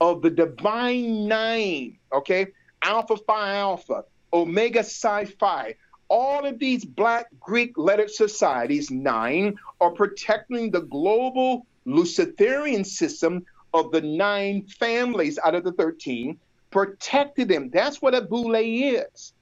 of 0.00 0.22
the 0.22 0.30
divine 0.30 1.28
nine, 1.28 1.98
okay? 2.12 2.48
Alpha 2.82 3.16
Phi 3.16 3.56
Alpha, 3.56 4.04
Omega 4.32 4.82
Psi 4.82 5.26
Phi. 5.26 5.74
All 6.08 6.44
of 6.44 6.58
these 6.58 6.84
black 6.84 7.26
Greek 7.38 7.78
lettered 7.78 8.10
societies, 8.10 8.90
nine, 8.90 9.56
are 9.80 9.90
protecting 9.90 10.70
the 10.70 10.80
global 10.80 11.66
Luciferian 11.84 12.84
system 12.84 13.44
of 13.72 13.92
the 13.92 14.00
nine 14.00 14.66
families 14.66 15.38
out 15.38 15.54
of 15.54 15.64
the 15.64 15.72
13, 15.72 16.38
protected 16.70 17.48
them. 17.48 17.70
That's 17.70 18.02
what 18.02 18.14
a 18.14 18.20
boule 18.20 18.54
is. 18.54 19.32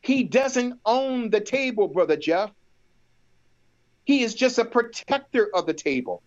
He 0.00 0.22
doesn't 0.24 0.80
own 0.84 1.30
the 1.30 1.40
table, 1.40 1.88
Brother 1.88 2.16
Jeff. 2.16 2.50
He 4.04 4.22
is 4.22 4.34
just 4.34 4.58
a 4.58 4.64
protector 4.64 5.48
of 5.54 5.66
the 5.66 5.74
table. 5.74 6.22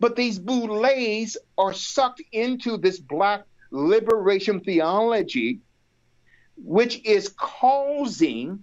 But 0.00 0.16
these 0.16 0.38
boules 0.38 1.36
are 1.56 1.72
sucked 1.72 2.22
into 2.32 2.76
this 2.76 2.98
black 2.98 3.44
liberation 3.70 4.60
theology, 4.60 5.60
which 6.56 7.04
is 7.04 7.28
causing 7.36 8.62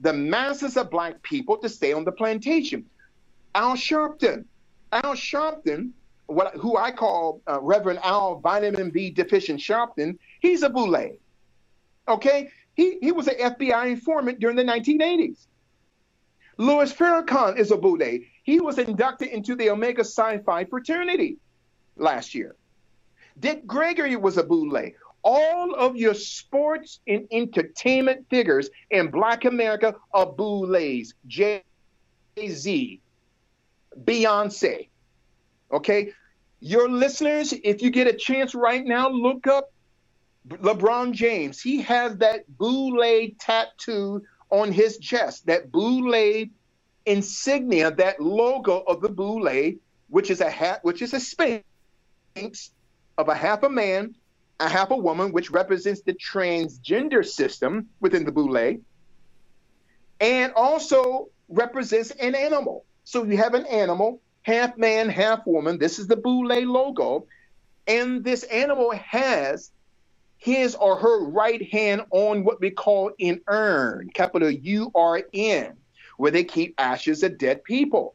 the 0.00 0.12
masses 0.12 0.76
of 0.76 0.90
black 0.90 1.22
people 1.22 1.56
to 1.58 1.68
stay 1.68 1.92
on 1.92 2.04
the 2.04 2.12
plantation. 2.12 2.84
Al 3.54 3.76
Sharpton, 3.76 4.44
Al 4.94 5.14
Sharpton, 5.14 5.90
what, 6.26 6.54
who 6.54 6.76
I 6.76 6.92
call 6.92 7.42
uh, 7.48 7.60
Reverend 7.60 7.98
Al 8.02 8.36
Vitamin 8.36 8.90
B 8.90 9.10
deficient 9.10 9.60
Sharpton, 9.60 10.18
he's 10.40 10.62
a 10.62 10.70
boule. 10.70 11.18
Okay? 12.08 12.50
He, 12.74 12.98
he 13.00 13.12
was 13.12 13.28
an 13.28 13.34
FBI 13.34 13.90
informant 13.90 14.38
during 14.38 14.56
the 14.56 14.64
1980s. 14.64 15.46
Louis 16.56 16.92
Farrakhan 16.92 17.58
is 17.58 17.72
a 17.72 17.76
boule. 17.76 18.20
He 18.44 18.60
was 18.60 18.78
inducted 18.78 19.28
into 19.28 19.56
the 19.56 19.70
Omega 19.70 20.04
Psi 20.04 20.38
Phi 20.38 20.64
fraternity 20.64 21.38
last 21.96 22.34
year. 22.34 22.54
Dick 23.40 23.66
Gregory 23.66 24.16
was 24.16 24.38
a 24.38 24.44
boule. 24.44 24.90
All 25.24 25.74
of 25.74 25.96
your 25.96 26.14
sports 26.14 27.00
and 27.08 27.26
entertainment 27.32 28.26
figures 28.30 28.70
in 28.90 29.10
Black 29.10 29.44
America 29.44 29.96
are 30.12 30.26
boules. 30.26 31.14
Jay 31.26 31.64
Z, 32.38 33.00
Beyonce. 34.02 34.88
Okay? 35.72 36.12
Your 36.60 36.88
listeners, 36.88 37.52
if 37.52 37.82
you 37.82 37.90
get 37.90 38.06
a 38.06 38.12
chance 38.12 38.54
right 38.54 38.84
now, 38.84 39.08
look 39.10 39.46
up 39.46 39.70
LeBron 40.48 41.12
James. 41.12 41.60
He 41.60 41.82
has 41.82 42.16
that 42.18 42.44
boule 42.58 43.28
tattoo 43.38 44.22
on 44.50 44.72
his 44.72 44.98
chest, 44.98 45.46
that 45.46 45.70
boule 45.70 46.46
insignia, 47.06 47.90
that 47.92 48.20
logo 48.20 48.80
of 48.80 49.00
the 49.00 49.08
boule, 49.08 49.72
which 50.08 50.30
is 50.30 50.40
a 50.40 50.50
hat, 50.50 50.80
which 50.84 51.02
is 51.02 51.12
a 51.12 51.20
sphinx 51.20 51.64
of 53.18 53.28
a 53.28 53.34
half 53.34 53.62
a 53.62 53.68
man, 53.68 54.14
a 54.60 54.68
half 54.68 54.90
a 54.90 54.96
woman, 54.96 55.32
which 55.32 55.50
represents 55.50 56.02
the 56.02 56.14
transgender 56.14 57.24
system 57.26 57.88
within 58.00 58.24
the 58.24 58.32
boule, 58.32 58.76
and 60.20 60.52
also 60.54 61.28
represents 61.48 62.10
an 62.12 62.34
animal. 62.34 62.84
So 63.04 63.24
you 63.24 63.36
have 63.36 63.54
an 63.54 63.66
animal, 63.66 64.20
half 64.42 64.76
man, 64.76 65.08
half 65.08 65.46
woman. 65.46 65.78
This 65.78 65.98
is 65.98 66.06
the 66.06 66.16
boule 66.16 66.48
logo. 66.64 67.26
And 67.86 68.24
this 68.24 68.44
animal 68.44 68.92
has 68.92 69.70
his 70.38 70.74
or 70.74 70.96
her 70.96 71.24
right 71.24 71.70
hand 71.70 72.02
on 72.10 72.44
what 72.44 72.60
we 72.60 72.70
call 72.70 73.12
an 73.20 73.40
urn, 73.46 74.10
capital 74.12 74.50
U 74.50 74.90
R 74.94 75.22
N, 75.32 75.76
where 76.16 76.30
they 76.30 76.44
keep 76.44 76.74
ashes 76.78 77.22
of 77.22 77.38
dead 77.38 77.64
people. 77.64 78.14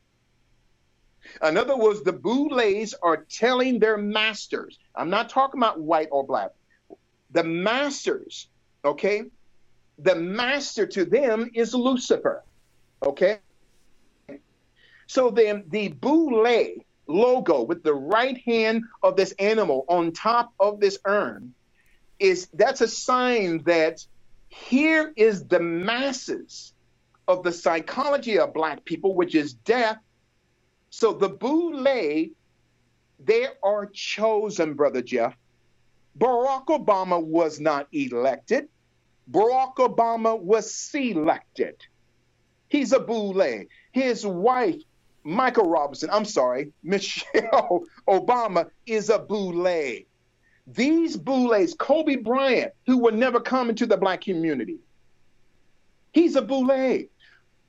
In 1.44 1.58
other 1.58 1.78
words, 1.78 2.02
the 2.04 2.14
boules 2.14 2.94
are 3.04 3.18
telling 3.18 3.80
their 3.80 3.98
masters, 3.98 4.80
I'm 4.96 5.10
not 5.10 5.30
talking 5.30 5.60
about 5.60 5.80
white 5.80 6.08
or 6.12 6.26
black, 6.26 6.52
the 7.32 7.44
masters, 7.44 8.48
okay? 8.84 9.24
The 10.00 10.16
master 10.16 10.88
to 10.88 11.06
them 11.06 11.52
is 11.54 11.74
Lucifer, 11.76 12.44
okay? 13.04 13.40
So 15.10 15.32
then 15.32 15.64
the 15.70 15.88
boule 15.88 16.46
logo 17.08 17.64
with 17.64 17.82
the 17.82 17.96
right 17.96 18.38
hand 18.46 18.84
of 19.02 19.16
this 19.16 19.32
animal 19.40 19.84
on 19.88 20.12
top 20.12 20.54
of 20.60 20.80
this 20.80 21.00
urn 21.04 21.56
is 22.20 22.48
that's 22.54 22.82
a 22.82 22.88
sign 22.88 23.64
that 23.64 24.06
here 24.50 25.12
is 25.16 25.48
the 25.48 25.60
masses 25.60 26.76
of 27.28 27.42
the 27.42 27.52
psychology 27.52 28.38
of 28.38 28.54
black 28.54 28.86
people, 28.86 29.16
which 29.16 29.34
is 29.34 29.54
death. 29.54 29.98
So 30.92 31.14
the 31.14 31.30
boule, 31.30 31.84
they 33.20 33.48
are 33.64 33.86
chosen, 33.92 34.76
Brother 34.76 35.02
Jeff. 35.02 35.36
Barack 36.20 36.68
Obama 36.68 37.20
was 37.20 37.60
not 37.60 37.88
elected. 37.92 38.70
Barack 39.32 39.78
Obama 39.78 40.40
was 40.40 40.72
selected. 40.72 41.84
He's 42.68 42.94
a 42.94 43.00
boule. 43.00 43.64
His 43.92 44.24
wife, 44.24 44.84
Michael 45.24 45.70
Robinson, 45.70 46.10
I'm 46.12 46.26
sorry, 46.26 46.72
Michelle 46.84 47.84
Obama, 48.08 48.70
is 48.86 49.10
a 49.10 49.20
boule. 49.20 50.04
These 50.68 51.18
boules, 51.18 51.74
Kobe 51.76 52.18
Bryant, 52.18 52.74
who 52.86 52.98
will 52.98 53.14
never 53.14 53.40
come 53.40 53.70
into 53.70 53.86
the 53.86 53.98
black 53.98 54.22
community, 54.22 54.78
he's 56.12 56.36
a 56.36 56.42
boule. 56.42 57.06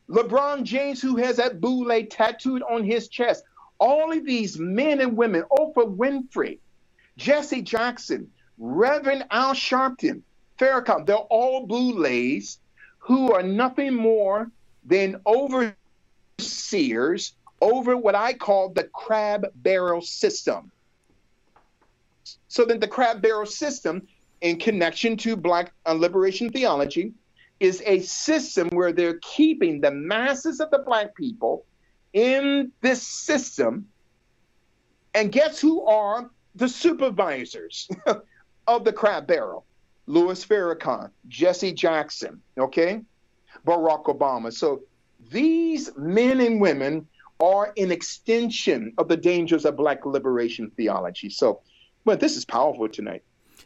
LeBron 0.09 0.64
James, 0.64 1.01
who 1.01 1.16
has 1.16 1.36
that 1.36 1.60
boule 1.60 2.02
tattooed 2.10 2.62
on 2.62 2.85
his 2.85 3.09
chest, 3.09 3.44
all 3.78 4.12
of 4.12 4.27
these 4.27 4.59
men 4.59 5.01
and 5.01 5.16
women, 5.16 5.44
Oprah 5.51 5.97
Winfrey, 5.97 6.59
Jesse 7.16 7.62
Jackson, 7.62 8.31
Reverend 8.59 9.24
Al 9.31 9.55
Sharpton, 9.55 10.22
Farrakhan, 10.59 11.06
they're 11.06 11.16
all 11.16 11.66
boulets 11.66 12.59
who 12.98 13.32
are 13.32 13.43
nothing 13.43 13.94
more 13.94 14.51
than 14.85 15.20
overseers 15.27 17.35
over 17.61 17.97
what 17.97 18.15
I 18.15 18.32
call 18.32 18.70
the 18.70 18.85
crab 18.85 19.47
barrel 19.57 20.01
system. 20.01 20.70
So 22.49 22.65
then 22.65 22.81
the 22.81 22.89
crab 22.89 23.23
barrel 23.23 23.47
system, 23.47 24.07
in 24.41 24.59
connection 24.59 25.16
to 25.19 25.37
Black 25.37 25.73
uh, 25.87 25.93
liberation 25.93 26.51
theology, 26.51 27.12
is 27.59 27.82
a 27.85 28.01
system 28.01 28.69
where 28.70 28.93
they're 28.93 29.19
keeping 29.20 29.81
the 29.81 29.91
masses 29.91 30.61
of 30.61 30.70
the 30.70 30.78
Black 30.78 31.15
people 31.15 31.65
in 32.12 32.73
this 32.81 33.03
system. 33.03 33.87
And 35.15 35.31
guess 35.31 35.61
who 35.61 35.85
are 35.85 36.31
the 36.55 36.69
supervisors 36.69 37.89
of 38.66 38.85
the 38.85 38.93
crab 38.93 39.27
barrel? 39.27 39.65
Louis 40.07 40.45
Farrakhan, 40.45 41.11
Jesse 41.28 41.73
Jackson, 41.73 42.41
okay? 42.59 43.03
Barack 43.66 44.05
Obama. 44.07 44.53
So 44.53 44.82
these 45.31 45.91
men 45.97 46.41
and 46.41 46.61
women 46.61 47.07
are 47.41 47.73
an 47.77 47.91
extension 47.91 48.93
of 48.99 49.09
the 49.09 49.17
dangers 49.17 49.65
of 49.65 49.77
black 49.77 50.05
liberation 50.05 50.71
theology. 50.77 51.31
So, 51.31 51.61
well, 52.05 52.17
this 52.17 52.37
is 52.37 52.45
powerful 52.45 52.89
tonight. 52.89 53.23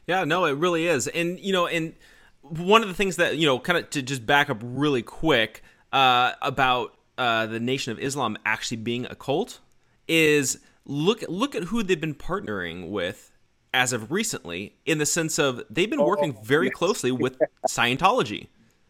Yeah, 0.06 0.24
no, 0.24 0.44
it 0.44 0.52
really 0.52 0.86
is. 0.86 1.08
And, 1.08 1.38
you 1.40 1.52
know, 1.52 1.66
and 1.66 1.94
one 2.42 2.82
of 2.82 2.88
the 2.88 2.94
things 2.94 3.16
that, 3.16 3.36
you 3.38 3.46
know, 3.46 3.58
kind 3.58 3.78
of 3.78 3.90
to 3.90 4.02
just 4.02 4.26
back 4.26 4.50
up 4.50 4.58
really 4.62 5.02
quick 5.02 5.62
uh, 5.92 6.32
about 6.42 6.94
uh, 7.16 7.46
the 7.46 7.60
Nation 7.60 7.92
of 7.92 7.98
Islam 7.98 8.36
actually 8.44 8.78
being 8.78 9.06
a 9.06 9.14
cult 9.14 9.60
is 10.08 10.58
look 10.84 11.24
look 11.28 11.54
at 11.54 11.64
who 11.64 11.82
they've 11.82 12.00
been 12.00 12.14
partnering 12.14 12.90
with 12.90 13.30
as 13.72 13.92
of 13.92 14.12
recently 14.12 14.74
in 14.84 14.98
the 14.98 15.06
sense 15.06 15.38
of 15.38 15.62
they've 15.70 15.88
been 15.88 16.04
working 16.04 16.34
oh, 16.36 16.42
very 16.42 16.70
closely 16.70 17.10
with 17.10 17.38
Scientology, 17.68 18.48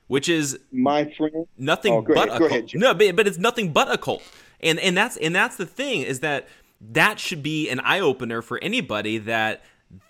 which 0.08 0.28
is 0.28 0.58
my 0.72 1.04
friend 1.16 1.46
nothing 1.56 1.92
oh, 1.92 2.02
but 2.02 2.28
ahead, 2.28 2.42
a 2.42 2.48
cult. 2.48 2.74
No, 2.74 2.94
but, 2.94 3.14
but 3.14 3.26
it's 3.26 3.38
nothing 3.38 3.72
but 3.72 3.92
a 3.92 3.98
cult 3.98 4.22
and 4.64 4.80
and 4.80 4.96
that's 4.96 5.16
and 5.18 5.34
that's 5.34 5.56
the 5.56 5.66
thing 5.66 6.02
is 6.02 6.20
that 6.20 6.48
that 6.80 7.20
should 7.20 7.42
be 7.42 7.68
an 7.70 7.80
eye 7.80 8.00
opener 8.00 8.42
for 8.42 8.58
anybody 8.58 9.18
that 9.18 9.62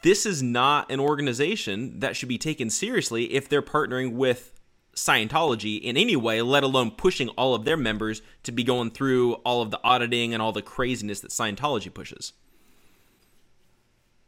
this 0.02 0.24
is 0.24 0.42
not 0.42 0.90
an 0.90 1.00
organization 1.00 2.00
that 2.00 2.16
should 2.16 2.28
be 2.28 2.38
taken 2.38 2.70
seriously 2.70 3.34
if 3.34 3.48
they're 3.48 3.62
partnering 3.62 4.12
with 4.12 4.52
Scientology 4.94 5.80
in 5.80 5.96
any 5.96 6.16
way, 6.16 6.40
let 6.40 6.62
alone 6.62 6.92
pushing 6.92 7.28
all 7.30 7.54
of 7.54 7.64
their 7.64 7.76
members 7.76 8.22
to 8.44 8.52
be 8.52 8.62
going 8.62 8.90
through 8.90 9.34
all 9.44 9.60
of 9.60 9.70
the 9.70 9.80
auditing 9.82 10.32
and 10.32 10.40
all 10.40 10.52
the 10.52 10.62
craziness 10.62 11.20
that 11.20 11.32
Scientology 11.32 11.92
pushes. 11.92 12.32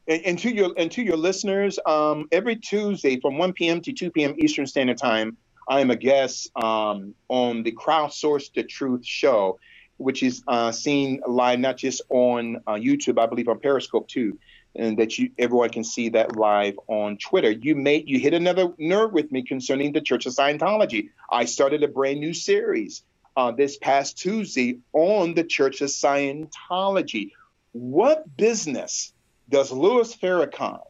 And, 0.09 0.23
and 0.25 0.39
to 0.41 0.51
your 0.53 0.73
and 0.77 0.91
to 0.93 1.03
your 1.03 1.17
listeners, 1.17 1.79
um, 1.87 2.29
every 2.33 2.57
Tuesday 2.57 3.21
from 3.21 3.39
1 3.39 3.53
p.m. 3.53 3.81
to 3.83 3.93
2 3.93 4.11
p.m. 4.11 4.35
Eastern 4.39 4.67
Standard 4.67 4.99
Time, 4.99 5.37
I 5.69 5.81
am 5.81 5.91
a 5.91 5.97
guest 5.97 6.51
um, 6.57 7.15
on 7.29 7.63
the 7.63 7.73
Crowdsource 7.73 8.53
the 8.53 8.65
Truth 8.65 9.07
show 9.07 9.59
which 9.99 10.23
is 10.23 10.43
uh, 10.47 10.73
seen 10.73 11.23
live 11.27 11.59
not 11.59 11.77
just 11.77 12.03
on 12.11 12.57
uh, 12.67 12.75
YouTube, 12.75 13.19
I 13.19 13.27
believe 13.27 13.49
on 13.49 13.59
Periscope 13.59 14.09
too, 14.09 14.39
and 14.75 14.99
that 14.99 15.19
you 15.19 15.31
everyone 15.39 15.71
can 15.71 15.85
see 15.85 16.11
that 16.11 16.37
live 16.37 16.79
on 16.87 17.17
Twitter. 17.17 17.51
You 17.51 17.75
may 17.75 18.03
you 18.07 18.19
hit 18.19 18.35
another 18.35 18.73
nerve 18.79 19.13
with 19.13 19.33
me 19.33 19.43
concerning 19.43 19.93
the 19.93 20.01
Church 20.01 20.27
of 20.27 20.35
Scientology. 20.35 21.11
I 21.31 21.47
started 21.47 21.83
a 21.83 21.89
brand 21.89 22.21
new 22.21 22.35
series 22.35 23.03
uh, 23.37 23.53
this 23.53 23.77
past 23.77 24.19
Tuesday 24.19 24.79
on 24.93 25.35
the 25.35 25.45
Church 25.45 25.81
of 25.81 25.89
Scientology. 25.89 27.33
What 27.73 28.37
business 28.37 29.13
does 29.49 29.71
Louis 29.71 30.15
Farrakhan 30.17 30.81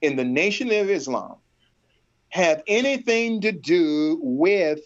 in 0.00 0.16
the 0.16 0.24
Nation 0.24 0.68
of 0.68 0.90
Islam 0.90 1.36
have 2.28 2.62
anything 2.66 3.42
to 3.42 3.52
do 3.52 4.18
with 4.22 4.80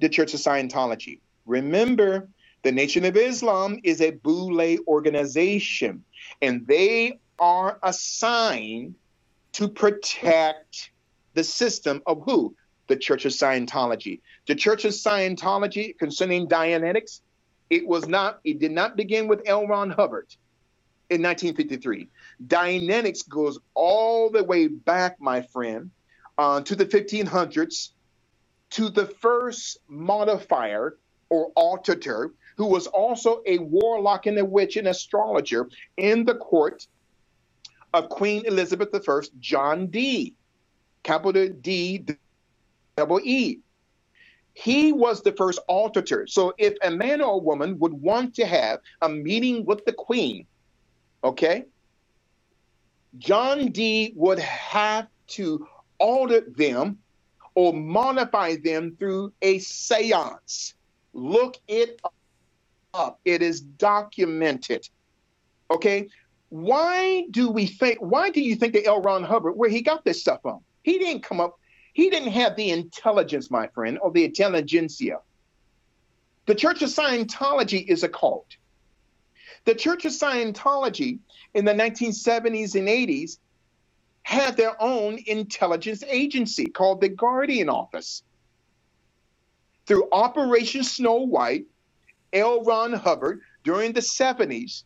the 0.00 0.08
Church 0.08 0.34
of 0.34 0.40
Scientology? 0.40 1.20
Remember, 1.46 2.28
the 2.62 2.72
Nation 2.72 3.04
of 3.04 3.16
Islam 3.16 3.78
is 3.84 4.00
a 4.00 4.10
Boule 4.10 4.78
organization, 4.86 6.04
and 6.42 6.66
they 6.66 7.18
are 7.38 7.78
assigned 7.82 8.94
to 9.52 9.68
protect 9.68 10.90
the 11.34 11.44
system 11.44 12.02
of 12.06 12.22
who? 12.24 12.54
The 12.88 12.96
Church 12.96 13.24
of 13.24 13.32
Scientology. 13.32 14.20
The 14.46 14.54
Church 14.54 14.84
of 14.84 14.92
Scientology 14.92 15.96
concerning 15.98 16.48
Dianetics, 16.48 17.20
it 17.70 17.86
was 17.86 18.06
not, 18.06 18.40
it 18.44 18.58
did 18.58 18.72
not 18.72 18.96
begin 18.96 19.26
with 19.26 19.42
L. 19.46 19.66
Ron 19.66 19.90
Hubbard 19.90 20.26
in 21.08 21.22
1953. 21.22 22.08
Dianetics 22.46 23.28
goes 23.28 23.58
all 23.74 24.30
the 24.30 24.44
way 24.44 24.66
back, 24.66 25.16
my 25.20 25.40
friend, 25.40 25.90
uh, 26.36 26.60
to 26.62 26.76
the 26.76 26.86
1500s, 26.86 27.90
to 28.70 28.88
the 28.88 29.06
first 29.06 29.78
modifier 29.88 30.98
or 31.28 31.52
alterter 31.56 32.32
who 32.60 32.66
was 32.66 32.86
also 32.88 33.40
a 33.46 33.56
warlock 33.56 34.26
and 34.26 34.36
a 34.36 34.44
witch 34.44 34.76
and 34.76 34.86
astrologer 34.86 35.66
in 35.96 36.26
the 36.26 36.34
court 36.34 36.86
of 37.94 38.10
Queen 38.10 38.44
Elizabeth 38.44 38.90
I, 38.94 39.20
John 39.38 39.86
Dee, 39.86 40.34
capital 41.02 41.48
D, 41.62 42.04
double 42.98 43.18
E. 43.24 43.60
He 44.52 44.92
was 44.92 45.22
the 45.22 45.32
first 45.32 45.58
alterter. 45.68 46.26
So 46.26 46.52
if 46.58 46.74
a 46.82 46.90
man 46.90 47.22
or 47.22 47.36
a 47.36 47.38
woman 47.38 47.78
would 47.78 47.94
want 47.94 48.34
to 48.34 48.44
have 48.44 48.80
a 49.00 49.08
meeting 49.08 49.64
with 49.64 49.82
the 49.86 49.94
queen, 49.94 50.44
okay, 51.24 51.64
John 53.16 53.68
Dee 53.70 54.12
would 54.16 54.38
have 54.38 55.06
to 55.28 55.66
alter 55.96 56.42
them 56.42 56.98
or 57.54 57.72
modify 57.72 58.56
them 58.62 58.96
through 58.98 59.32
a 59.40 59.60
seance. 59.60 60.74
Look 61.14 61.56
it 61.66 62.02
up. 62.94 63.20
It 63.24 63.42
is 63.42 63.60
documented. 63.60 64.88
Okay. 65.70 66.08
Why 66.48 67.26
do 67.30 67.48
we 67.48 67.66
think, 67.66 67.98
why 68.00 68.30
do 68.30 68.40
you 68.40 68.56
think 68.56 68.72
that 68.72 68.86
L. 68.86 69.00
Ron 69.00 69.22
Hubbard, 69.22 69.56
where 69.56 69.70
he 69.70 69.82
got 69.82 70.04
this 70.04 70.20
stuff 70.20 70.42
from? 70.42 70.60
He 70.82 70.98
didn't 70.98 71.22
come 71.22 71.40
up, 71.40 71.58
he 71.92 72.10
didn't 72.10 72.32
have 72.32 72.56
the 72.56 72.70
intelligence, 72.70 73.50
my 73.50 73.68
friend, 73.68 73.98
or 74.02 74.10
the 74.10 74.24
intelligentsia. 74.24 75.20
The 76.46 76.54
Church 76.54 76.82
of 76.82 76.88
Scientology 76.88 77.86
is 77.86 78.02
a 78.02 78.08
cult. 78.08 78.56
The 79.64 79.74
Church 79.74 80.04
of 80.04 80.12
Scientology 80.12 81.18
in 81.54 81.64
the 81.64 81.74
1970s 81.74 82.74
and 82.74 82.88
80s 82.88 83.38
had 84.22 84.56
their 84.56 84.80
own 84.82 85.18
intelligence 85.26 86.02
agency 86.02 86.66
called 86.66 87.00
the 87.00 87.08
Guardian 87.08 87.68
Office. 87.68 88.22
Through 89.86 90.08
Operation 90.10 90.82
Snow 90.82 91.16
White, 91.16 91.66
L. 92.32 92.62
Ron 92.62 92.92
Hubbard 92.92 93.40
during 93.64 93.92
the 93.92 94.00
70s, 94.00 94.84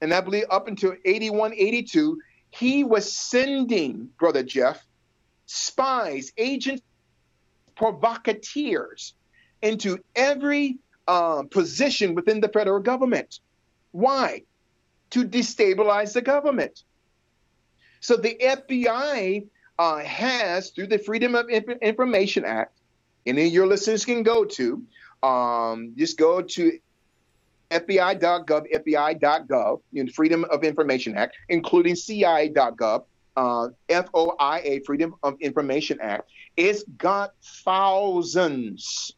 and 0.00 0.12
I 0.12 0.20
believe 0.20 0.44
up 0.50 0.68
until 0.68 0.94
81, 1.04 1.54
82, 1.54 2.20
he 2.50 2.84
was 2.84 3.12
sending, 3.12 4.08
Brother 4.18 4.42
Jeff, 4.42 4.84
spies, 5.46 6.32
agents, 6.38 6.82
provocateurs 7.76 9.14
into 9.62 9.98
every 10.14 10.78
uh, 11.06 11.42
position 11.50 12.14
within 12.14 12.40
the 12.40 12.48
federal 12.48 12.80
government. 12.80 13.40
Why? 13.92 14.42
To 15.10 15.24
destabilize 15.24 16.12
the 16.12 16.22
government. 16.22 16.82
So 18.00 18.16
the 18.16 18.36
FBI 18.40 19.46
uh, 19.78 19.98
has, 19.98 20.70
through 20.70 20.88
the 20.88 20.98
Freedom 20.98 21.34
of 21.34 21.48
Information 21.48 22.44
Act, 22.44 22.78
any 23.26 23.46
of 23.46 23.52
your 23.52 23.66
listeners 23.66 24.04
can 24.04 24.22
go 24.22 24.44
to, 24.44 24.82
um, 25.22 25.94
just 25.96 26.16
go 26.16 26.42
to 26.42 26.78
FBI.gov, 27.70 28.72
FBI.gov, 28.72 29.80
know, 30.04 30.12
Freedom 30.12 30.44
of 30.50 30.64
Information 30.64 31.16
Act, 31.16 31.36
including 31.48 31.96
CIA.gov, 31.96 33.04
uh, 33.36 33.68
FOIA, 33.88 34.84
Freedom 34.84 35.14
of 35.22 35.36
Information 35.40 35.98
Act. 36.00 36.30
It's 36.56 36.84
got 36.96 37.32
thousands, 37.64 39.12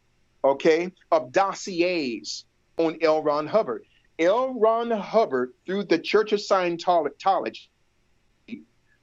okay, 0.44 0.92
of 1.12 1.32
dossiers 1.32 2.44
on 2.78 2.98
L. 3.02 3.22
Ron 3.22 3.46
Hubbard. 3.46 3.84
L. 4.18 4.58
Ron 4.58 4.90
Hubbard, 4.90 5.52
through 5.64 5.84
the 5.84 5.98
Church 5.98 6.32
of 6.32 6.40
Scientology, 6.40 7.68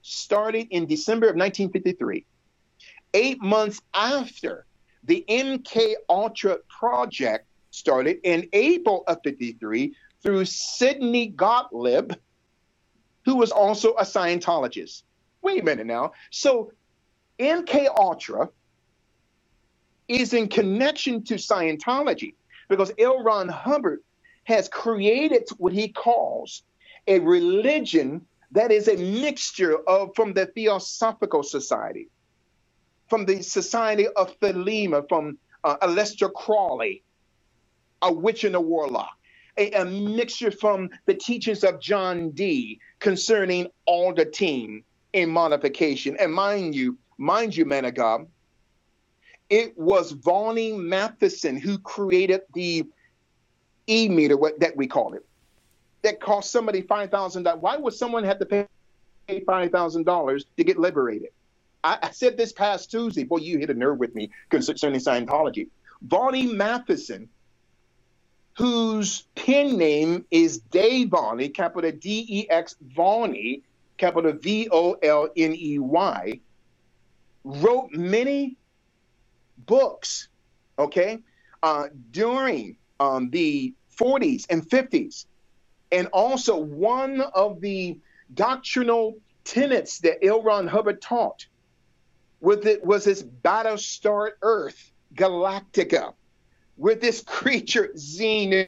started 0.02 0.68
in 0.72 0.86
December 0.86 1.28
of 1.28 1.36
1953. 1.36 2.26
Eight 3.14 3.42
months 3.42 3.82
after 3.94 4.66
the 5.06 5.24
MK 5.30 5.94
Ultra 6.10 6.58
project 6.68 7.48
started 7.76 8.20
in 8.24 8.50
April 8.54 9.04
of 9.08 9.20
53 9.24 9.96
through 10.22 10.46
Sidney 10.46 11.28
Gottlieb, 11.28 12.14
who 13.26 13.36
was 13.36 13.52
also 13.52 13.94
a 13.96 14.04
Scientologist. 14.04 15.04
Wait 15.42 15.62
a 15.62 15.66
minute 15.66 15.86
now. 15.86 16.14
So 16.32 16.72
MK 17.40 17.88
Ultra 17.96 18.50
is 20.08 20.34
in 20.34 20.48
connection 20.48 21.24
to 21.24 21.36
Scientology 21.36 22.34
because 22.70 22.92
L. 22.98 23.24
Ron 23.24 23.50
Hubbard 23.50 24.02
has 24.46 24.70
created 24.70 25.44
what 25.58 25.74
he 25.74 25.90
calls 25.90 26.64
a 27.08 27.20
religion 27.20 28.26
that 28.52 28.72
is 28.72 28.88
a 28.88 28.96
mixture 28.96 29.78
of 29.88 30.16
from 30.16 30.34
the 30.34 30.46
Theosophical 30.46 31.44
Society, 31.44 32.10
from 33.10 33.26
the 33.26 33.42
Society 33.42 34.08
of 34.08 34.40
Thelema, 34.40 35.08
from 35.10 35.38
uh, 35.64 35.78
Aleister 35.78 36.32
Crowley, 36.32 37.04
a 38.06 38.14
witch 38.14 38.44
and 38.44 38.56
a 38.56 38.62
warlock, 38.62 39.18
a, 39.58 39.72
a, 39.72 39.84
mixture 39.84 40.52
from 40.52 40.90
the 41.06 41.14
teachings 41.14 41.64
of 41.64 41.82
John 41.82 42.30
Dee 42.32 42.80
concerning 43.00 43.68
all 43.86 44.14
the 44.14 44.26
team 44.26 44.84
in 45.12 45.30
modification. 45.30 46.16
And 46.20 46.34
mind 46.34 46.76
you, 46.76 46.98
mind 47.18 47.56
you, 47.56 47.66
man 47.66 47.86
of 47.86 47.96
God, 47.96 48.28
it 49.50 49.78
was 49.78 50.14
Volney 50.14 50.78
Matheson 50.78 51.58
who 51.58 51.78
created 51.80 52.42
the 52.54 52.86
e 53.88 54.10
meter, 54.10 54.38
what 54.38 54.60
that 54.60 54.76
we 54.78 54.88
call 54.88 55.14
it, 55.14 55.26
that 56.04 56.20
cost 56.20 56.52
somebody 56.52 56.82
five 56.82 57.12
thousand 57.12 57.44
dollars. 57.44 57.62
Why 57.62 57.78
would 57.78 57.94
someone 57.94 58.24
have 58.24 58.40
to 58.40 58.46
pay 58.46 58.68
five 59.46 59.72
thousand 59.72 60.06
dollars 60.06 60.46
to 60.58 60.64
get 60.64 60.78
liberated? 60.80 61.30
I, 61.84 62.00
I, 62.02 62.12
said 62.12 62.38
this 62.38 62.52
past 62.52 62.90
Tuesday. 62.90 63.24
Boy, 63.24 63.38
you 63.38 63.60
hit 63.60 63.70
a 63.70 63.76
nerve 63.76 64.00
with 64.00 64.16
me 64.16 64.32
concerning 64.50 65.00
Scientology. 65.00 65.68
Volney 66.02 66.48
Matheson, 66.48 67.30
whose 68.56 69.26
pen 69.36 69.78
name 69.78 70.26
is 70.32 70.60
Dex 70.60 71.06
Volney, 71.10 71.50
capital 71.50 71.92
D 71.92 72.26
E 72.28 72.50
X 72.50 72.76
Volney, 72.96 73.62
capital 73.98 74.34
V 74.34 74.70
O 74.72 74.94
L 74.94 75.30
N 75.36 75.54
E 75.54 75.80
Y, 75.80 76.40
wrote 77.44 77.92
many 77.92 78.56
books, 79.66 80.30
okay, 80.80 81.20
uh, 81.64 81.88
during 82.12 82.78
um, 83.00 83.30
the 83.30 83.74
40s 83.98 84.46
and 84.50 84.68
50s. 84.68 85.26
And 85.92 86.08
also, 86.08 86.58
one 86.58 87.22
of 87.22 87.62
the 87.62 88.00
doctrinal 88.34 89.18
tenets 89.44 90.00
that 90.00 90.26
L. 90.26 90.42
Ron 90.42 90.68
Hubbard 90.68 91.02
taught 91.02 91.46
with 92.42 92.66
it 92.66 92.84
was 92.86 93.06
this 93.06 93.24
Battlestar 93.24 94.32
Earth 94.42 94.92
Galactica, 95.14 96.14
with 96.78 97.02
this 97.02 97.22
creature 97.22 97.90
Xenu, 97.96 98.68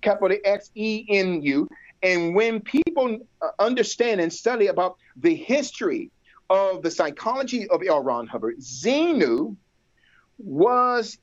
capital 0.00 0.36
X 0.44 0.70
E 0.74 1.06
N 1.08 1.42
U. 1.42 1.68
And 2.02 2.34
when 2.34 2.60
people 2.60 3.18
uh, 3.42 3.48
understand 3.58 4.20
and 4.20 4.32
study 4.32 4.68
about 4.68 4.98
the 5.16 5.34
history 5.34 6.10
of 6.48 6.82
the 6.82 6.90
psychology 6.90 7.68
of 7.68 7.82
L. 7.86 8.02
Ron 8.02 8.26
Hubbard, 8.26 8.58
Xenu 8.60 9.56
was 10.38 11.18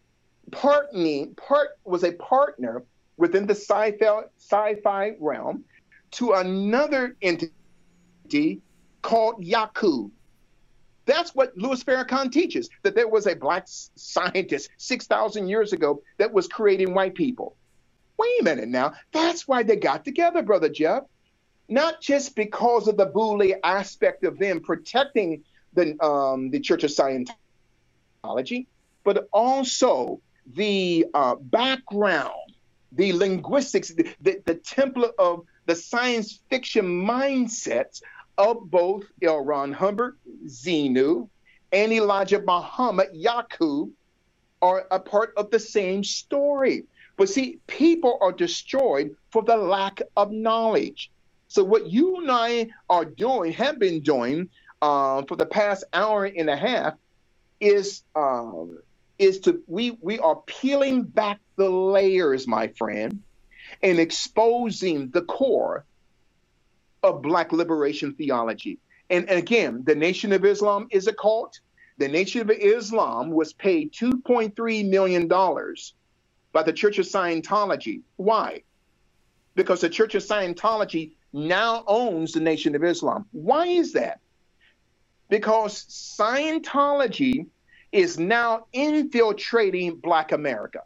partnering, 0.51 1.35
part 1.37 1.69
was 1.85 2.03
a 2.03 2.11
partner 2.11 2.83
within 3.17 3.47
the 3.47 3.55
sci-fi, 3.55 4.23
sci-fi 4.37 5.15
realm 5.19 5.63
to 6.11 6.33
another 6.33 7.15
entity 7.21 8.61
called 9.01 9.43
Yakub. 9.43 10.11
That's 11.05 11.35
what 11.35 11.57
Louis 11.57 11.83
Farrakhan 11.83 12.31
teaches, 12.31 12.69
that 12.83 12.95
there 12.95 13.07
was 13.07 13.27
a 13.27 13.35
black 13.35 13.65
scientist 13.67 14.69
6,000 14.77 15.47
years 15.47 15.73
ago 15.73 16.01
that 16.17 16.33
was 16.33 16.47
creating 16.47 16.93
white 16.93 17.15
people. 17.15 17.55
Wait 18.17 18.41
a 18.41 18.43
minute 18.43 18.69
now. 18.69 18.93
That's 19.11 19.47
why 19.47 19.63
they 19.63 19.75
got 19.75 20.05
together, 20.05 20.41
Brother 20.41 20.69
Jeff 20.69 21.03
not 21.67 22.01
just 22.01 22.35
because 22.35 22.87
of 22.87 22.97
the 22.97 23.05
bully 23.05 23.55
aspect 23.63 24.23
of 24.23 24.37
them 24.37 24.59
protecting 24.59 25.43
the 25.73 26.01
um, 26.03 26.49
the 26.51 26.59
Church 26.59 26.83
of 26.83 26.91
Scientology, 26.91 28.67
but 29.03 29.27
also 29.33 30.21
the 30.53 31.05
uh, 31.13 31.35
background, 31.35 32.53
the 32.91 33.13
linguistics, 33.13 33.89
the, 33.89 34.07
the, 34.21 34.41
the 34.45 34.55
template 34.55 35.13
of 35.17 35.45
the 35.65 35.75
science 35.75 36.39
fiction 36.49 36.85
mindsets 36.85 38.01
of 38.37 38.69
both 38.69 39.05
L. 39.21 39.43
Ron 39.43 39.71
Hubbard, 39.71 40.17
Xenu, 40.45 41.29
and 41.71 41.91
Elijah 41.91 42.41
Muhammad, 42.41 43.09
Yakub, 43.13 43.89
are 44.61 44.87
a 44.91 44.99
part 44.99 45.33
of 45.37 45.51
the 45.51 45.59
same 45.59 46.03
story. 46.03 46.85
But 47.17 47.29
see, 47.29 47.59
people 47.67 48.17
are 48.21 48.31
destroyed 48.31 49.15
for 49.31 49.43
the 49.43 49.57
lack 49.57 50.01
of 50.17 50.31
knowledge. 50.31 51.11
So 51.47 51.63
what 51.63 51.87
you 51.87 52.17
and 52.17 52.31
I 52.31 52.69
are 52.89 53.05
doing, 53.05 53.53
have 53.53 53.79
been 53.79 54.01
doing 54.01 54.49
uh, 54.81 55.23
for 55.23 55.37
the 55.37 55.45
past 55.45 55.85
hour 55.93 56.25
and 56.25 56.49
a 56.49 56.57
half, 56.57 56.95
is 57.59 58.03
um, 58.15 58.79
is 59.17 59.39
to 59.41 59.63
we 59.67 59.91
we 60.01 60.19
are 60.19 60.35
peeling 60.45 61.03
back 61.03 61.39
the 61.55 61.69
layers, 61.69 62.47
my 62.47 62.67
friend, 62.69 63.21
and 63.81 63.99
exposing 63.99 65.09
the 65.11 65.21
core 65.21 65.85
of 67.05 67.21
Black 67.21 67.51
liberation 67.51 68.13
theology. 68.15 68.79
And, 69.09 69.29
again, 69.29 69.83
the 69.85 69.95
Nation 69.95 70.33
of 70.33 70.43
Islam 70.43 70.87
is 70.91 71.07
a 71.07 71.13
cult. 71.13 71.59
The 71.97 72.07
Nation 72.07 72.41
of 72.41 72.49
Islam 72.49 73.29
was 73.29 73.53
paid 73.53 73.93
$2.3 73.93 74.89
million 74.89 75.27
by 75.27 76.63
the 76.63 76.73
Church 76.73 76.97
of 76.99 77.05
Scientology. 77.05 78.01
Why? 78.15 78.63
Because 79.53 79.81
the 79.81 79.89
Church 79.89 80.15
of 80.15 80.23
Scientology 80.23 81.11
now 81.31 81.83
owns 81.87 82.31
the 82.31 82.39
Nation 82.39 82.75
of 82.75 82.83
Islam. 82.83 83.25
Why 83.31 83.67
is 83.67 83.93
that? 83.93 84.19
Because 85.29 85.85
Scientology 85.85 87.45
is 87.91 88.17
now 88.17 88.65
infiltrating 88.73 89.95
Black 89.97 90.31
America. 90.31 90.81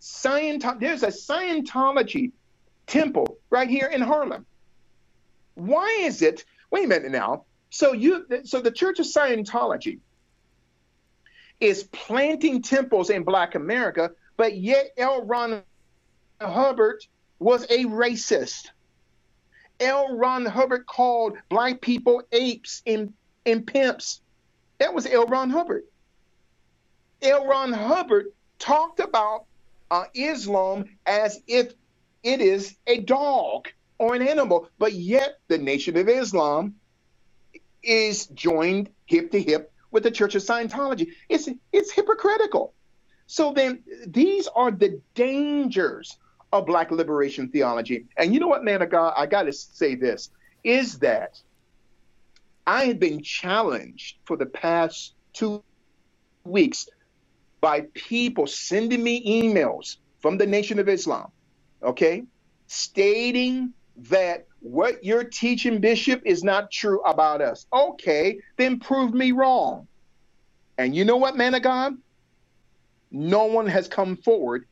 Scientology, 0.00 0.80
there's 0.80 1.02
a 1.02 1.08
Scientology 1.08 2.32
temple 2.86 3.36
right 3.50 3.68
here 3.68 3.86
in 3.86 4.00
Harlem. 4.00 4.46
Why 5.58 6.02
is 6.02 6.22
it? 6.22 6.44
Wait 6.70 6.84
a 6.84 6.88
minute 6.88 7.10
now. 7.10 7.44
So 7.70 7.92
you, 7.92 8.26
so 8.44 8.60
the 8.60 8.70
Church 8.70 9.00
of 9.00 9.06
Scientology 9.06 9.98
is 11.60 11.82
planting 11.84 12.62
temples 12.62 13.10
in 13.10 13.24
Black 13.24 13.56
America, 13.56 14.12
but 14.36 14.56
yet 14.56 14.92
L. 14.96 15.24
Ron 15.24 15.62
Hubbard 16.40 17.04
was 17.40 17.64
a 17.64 17.84
racist. 17.86 18.68
L. 19.80 20.16
Ron 20.16 20.46
Hubbard 20.46 20.86
called 20.86 21.36
black 21.48 21.80
people 21.80 22.22
apes 22.30 22.82
and, 22.86 23.12
and 23.44 23.66
pimps. 23.66 24.20
That 24.78 24.94
was 24.94 25.06
L. 25.06 25.26
Ron 25.26 25.50
Hubbard. 25.50 25.84
L. 27.20 27.46
Ron 27.46 27.72
Hubbard 27.72 28.26
talked 28.60 29.00
about 29.00 29.46
uh, 29.90 30.04
Islam 30.14 30.84
as 31.04 31.40
if 31.48 31.72
it 32.22 32.40
is 32.40 32.76
a 32.86 32.98
dog 32.98 33.68
or 33.98 34.14
an 34.14 34.22
animal, 34.22 34.68
but 34.78 34.92
yet 34.92 35.38
the 35.48 35.58
Nation 35.58 35.96
of 35.96 36.08
Islam 36.08 36.74
is 37.82 38.26
joined 38.28 38.90
hip 39.06 39.30
to 39.32 39.42
hip 39.42 39.72
with 39.90 40.02
the 40.02 40.10
Church 40.10 40.34
of 40.34 40.42
Scientology. 40.42 41.12
It's 41.28 41.48
it's 41.72 41.92
hypocritical. 41.92 42.74
So 43.26 43.52
then 43.52 43.82
these 44.06 44.48
are 44.48 44.70
the 44.70 45.00
dangers 45.14 46.16
of 46.52 46.66
black 46.66 46.90
liberation 46.90 47.48
theology. 47.50 48.06
And 48.16 48.32
you 48.32 48.40
know 48.40 48.48
what, 48.48 48.64
man 48.64 48.80
of 48.80 48.90
God, 48.90 49.12
I 49.16 49.26
got 49.26 49.42
to 49.42 49.52
say 49.52 49.94
this 49.94 50.30
is 50.64 50.98
that 51.00 51.40
I 52.66 52.84
have 52.84 52.98
been 52.98 53.22
challenged 53.22 54.16
for 54.24 54.36
the 54.36 54.46
past 54.46 55.14
two 55.32 55.62
weeks 56.44 56.88
by 57.60 57.82
people 57.94 58.46
sending 58.46 59.02
me 59.02 59.42
emails 59.42 59.96
from 60.20 60.38
the 60.38 60.46
Nation 60.46 60.78
of 60.78 60.88
Islam, 60.88 61.30
okay, 61.82 62.24
stating 62.66 63.72
that 64.10 64.46
what 64.60 65.04
you're 65.04 65.24
teaching, 65.24 65.80
Bishop, 65.80 66.22
is 66.24 66.44
not 66.44 66.70
true 66.70 67.00
about 67.02 67.40
us. 67.40 67.66
Okay, 67.72 68.38
then 68.56 68.78
prove 68.78 69.12
me 69.14 69.32
wrong. 69.32 69.86
And 70.78 70.94
you 70.94 71.04
know 71.04 71.16
what, 71.16 71.36
man 71.36 71.54
of 71.54 71.62
God? 71.62 71.94
No 73.10 73.46
one 73.46 73.66
has 73.66 73.88
come 73.88 74.16
forward 74.16 74.66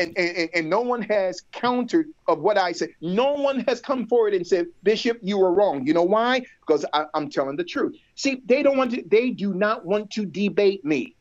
and, 0.00 0.16
and, 0.16 0.50
and 0.54 0.70
no 0.70 0.80
one 0.80 1.02
has 1.02 1.42
countered 1.52 2.08
of 2.26 2.40
what 2.40 2.56
I 2.56 2.72
said. 2.72 2.90
No 3.00 3.34
one 3.34 3.64
has 3.68 3.80
come 3.80 4.06
forward 4.06 4.32
and 4.32 4.46
said, 4.46 4.66
Bishop, 4.82 5.18
you 5.22 5.38
were 5.38 5.52
wrong. 5.52 5.86
You 5.86 5.92
know 5.92 6.02
why? 6.02 6.42
Because 6.66 6.86
I, 6.94 7.04
I'm 7.14 7.28
telling 7.28 7.56
the 7.56 7.64
truth. 7.64 7.96
See, 8.14 8.42
they 8.46 8.62
don't 8.62 8.78
want 8.78 8.92
to, 8.92 9.02
they 9.06 9.30
do 9.30 9.52
not 9.52 9.84
want 9.84 10.10
to 10.12 10.24
debate 10.24 10.84
me. 10.84 11.16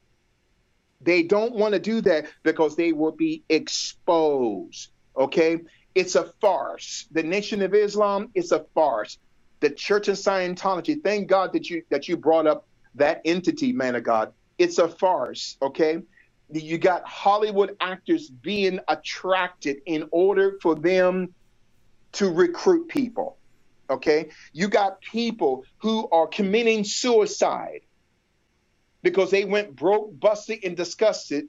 They 1.01 1.23
don't 1.23 1.55
want 1.55 1.73
to 1.73 1.79
do 1.79 2.01
that 2.01 2.27
because 2.43 2.75
they 2.75 2.91
will 2.91 3.11
be 3.11 3.43
exposed. 3.49 4.91
Okay? 5.15 5.59
It's 5.95 6.15
a 6.15 6.25
farce. 6.41 7.07
The 7.11 7.23
Nation 7.23 7.61
of 7.61 7.73
Islam 7.73 8.29
is 8.35 8.51
a 8.51 8.65
farce. 8.75 9.17
The 9.59 9.69
Church 9.69 10.07
of 10.07 10.15
Scientology, 10.15 11.01
thank 11.03 11.27
God 11.27 11.53
that 11.53 11.69
you 11.69 11.83
that 11.89 12.07
you 12.07 12.15
brought 12.15 12.47
up 12.47 12.67
that 12.95 13.21
entity, 13.25 13.73
man 13.73 13.95
of 13.95 14.03
God. 14.03 14.31
It's 14.57 14.77
a 14.77 14.87
farce, 14.87 15.57
okay? 15.61 16.01
you 16.51 16.77
got 16.77 17.05
Hollywood 17.05 17.75
actors 17.79 18.29
being 18.29 18.79
attracted 18.87 19.77
in 19.85 20.07
order 20.11 20.57
for 20.61 20.75
them 20.75 21.33
to 22.13 22.29
recruit 22.29 22.87
people. 22.87 23.37
Okay? 23.89 24.29
You 24.53 24.67
got 24.67 25.01
people 25.01 25.63
who 25.77 26.09
are 26.09 26.27
committing 26.27 26.83
suicide 26.83 27.81
because 29.01 29.31
they 29.31 29.45
went 29.45 29.75
broke, 29.75 30.19
busted, 30.19 30.63
and 30.63 30.75
disgusted 30.75 31.47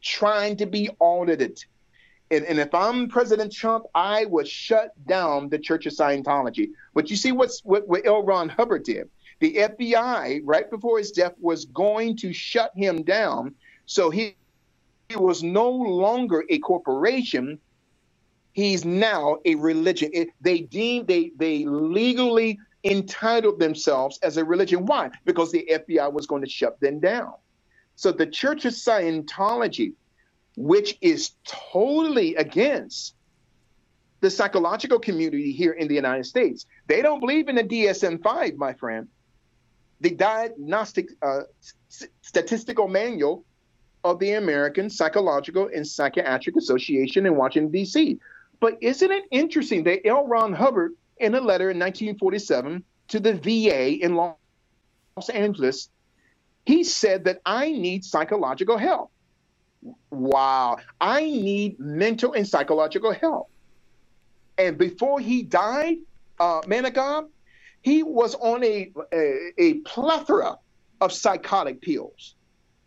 trying 0.00 0.56
to 0.56 0.66
be 0.66 0.90
audited. 1.00 1.64
And, 2.30 2.44
and 2.44 2.58
if 2.58 2.74
I'm 2.74 3.08
President 3.08 3.52
Trump, 3.52 3.86
I 3.94 4.26
would 4.26 4.46
shut 4.46 4.92
down 5.06 5.48
the 5.48 5.58
Church 5.58 5.86
of 5.86 5.94
Scientology. 5.94 6.70
But 6.94 7.10
you 7.10 7.16
see 7.16 7.32
what's 7.32 7.64
what, 7.64 7.88
what 7.88 8.06
L. 8.06 8.22
Ron 8.22 8.48
Hubbard 8.48 8.84
did. 8.84 9.08
The 9.40 9.54
FBI, 9.54 10.40
right 10.44 10.68
before 10.70 10.98
his 10.98 11.12
death, 11.12 11.34
was 11.40 11.64
going 11.66 12.16
to 12.18 12.32
shut 12.32 12.72
him 12.74 13.02
down. 13.02 13.54
So 13.86 14.10
he, 14.10 14.34
he 15.08 15.16
was 15.16 15.42
no 15.42 15.70
longer 15.70 16.44
a 16.50 16.58
corporation. 16.58 17.58
He's 18.52 18.84
now 18.84 19.38
a 19.44 19.54
religion. 19.54 20.10
It, 20.12 20.28
they 20.40 20.60
deem 20.60 21.06
they 21.06 21.32
they 21.36 21.64
legally 21.64 22.58
entitled 22.84 23.58
themselves 23.58 24.18
as 24.22 24.36
a 24.36 24.44
religion. 24.44 24.86
Why? 24.86 25.10
Because 25.24 25.52
the 25.52 25.68
FBI 25.70 26.12
was 26.12 26.26
going 26.26 26.42
to 26.42 26.48
shut 26.48 26.78
them 26.80 27.00
down. 27.00 27.34
So 27.96 28.12
the 28.12 28.26
Church 28.26 28.64
of 28.64 28.72
Scientology, 28.72 29.94
which 30.56 30.96
is 31.00 31.32
totally 31.44 32.36
against 32.36 33.14
the 34.20 34.30
psychological 34.30 34.98
community 34.98 35.52
here 35.52 35.72
in 35.72 35.88
the 35.88 35.94
United 35.94 36.24
States, 36.24 36.66
they 36.86 37.02
don't 37.02 37.20
believe 37.20 37.48
in 37.48 37.56
the 37.56 37.64
DSM 37.64 38.22
5, 38.22 38.56
my 38.56 38.72
friend. 38.72 39.08
The 40.00 40.10
Diagnostic 40.10 41.08
uh, 41.22 41.42
Statistical 42.22 42.86
Manual 42.86 43.44
of 44.04 44.20
the 44.20 44.32
American 44.32 44.88
Psychological 44.90 45.68
and 45.74 45.86
Psychiatric 45.86 46.56
Association 46.56 47.26
in 47.26 47.36
Washington, 47.36 47.72
D.C. 47.72 48.18
But 48.60 48.78
isn't 48.80 49.10
it 49.10 49.24
interesting 49.30 49.84
that 49.84 50.06
L. 50.06 50.26
Ron 50.26 50.52
Hubbard 50.52 50.92
in 51.20 51.34
a 51.34 51.40
letter 51.40 51.70
in 51.70 51.78
1947 51.78 52.84
to 53.08 53.20
the 53.20 53.34
VA 53.34 54.04
in 54.04 54.14
Los 54.14 55.30
Angeles, 55.32 55.88
he 56.64 56.84
said 56.84 57.24
that 57.24 57.40
I 57.46 57.72
need 57.72 58.04
psychological 58.04 58.76
help. 58.76 59.10
Wow, 60.10 60.78
I 61.00 61.22
need 61.22 61.78
mental 61.78 62.32
and 62.32 62.46
psychological 62.46 63.12
help. 63.12 63.48
And 64.58 64.76
before 64.76 65.20
he 65.20 65.42
died, 65.42 65.98
uh, 66.40 66.60
he 67.80 68.02
was 68.02 68.34
on 68.34 68.64
a, 68.64 68.92
a, 69.12 69.52
a 69.56 69.74
plethora 69.74 70.58
of 71.00 71.12
psychotic 71.12 71.80
pills, 71.80 72.34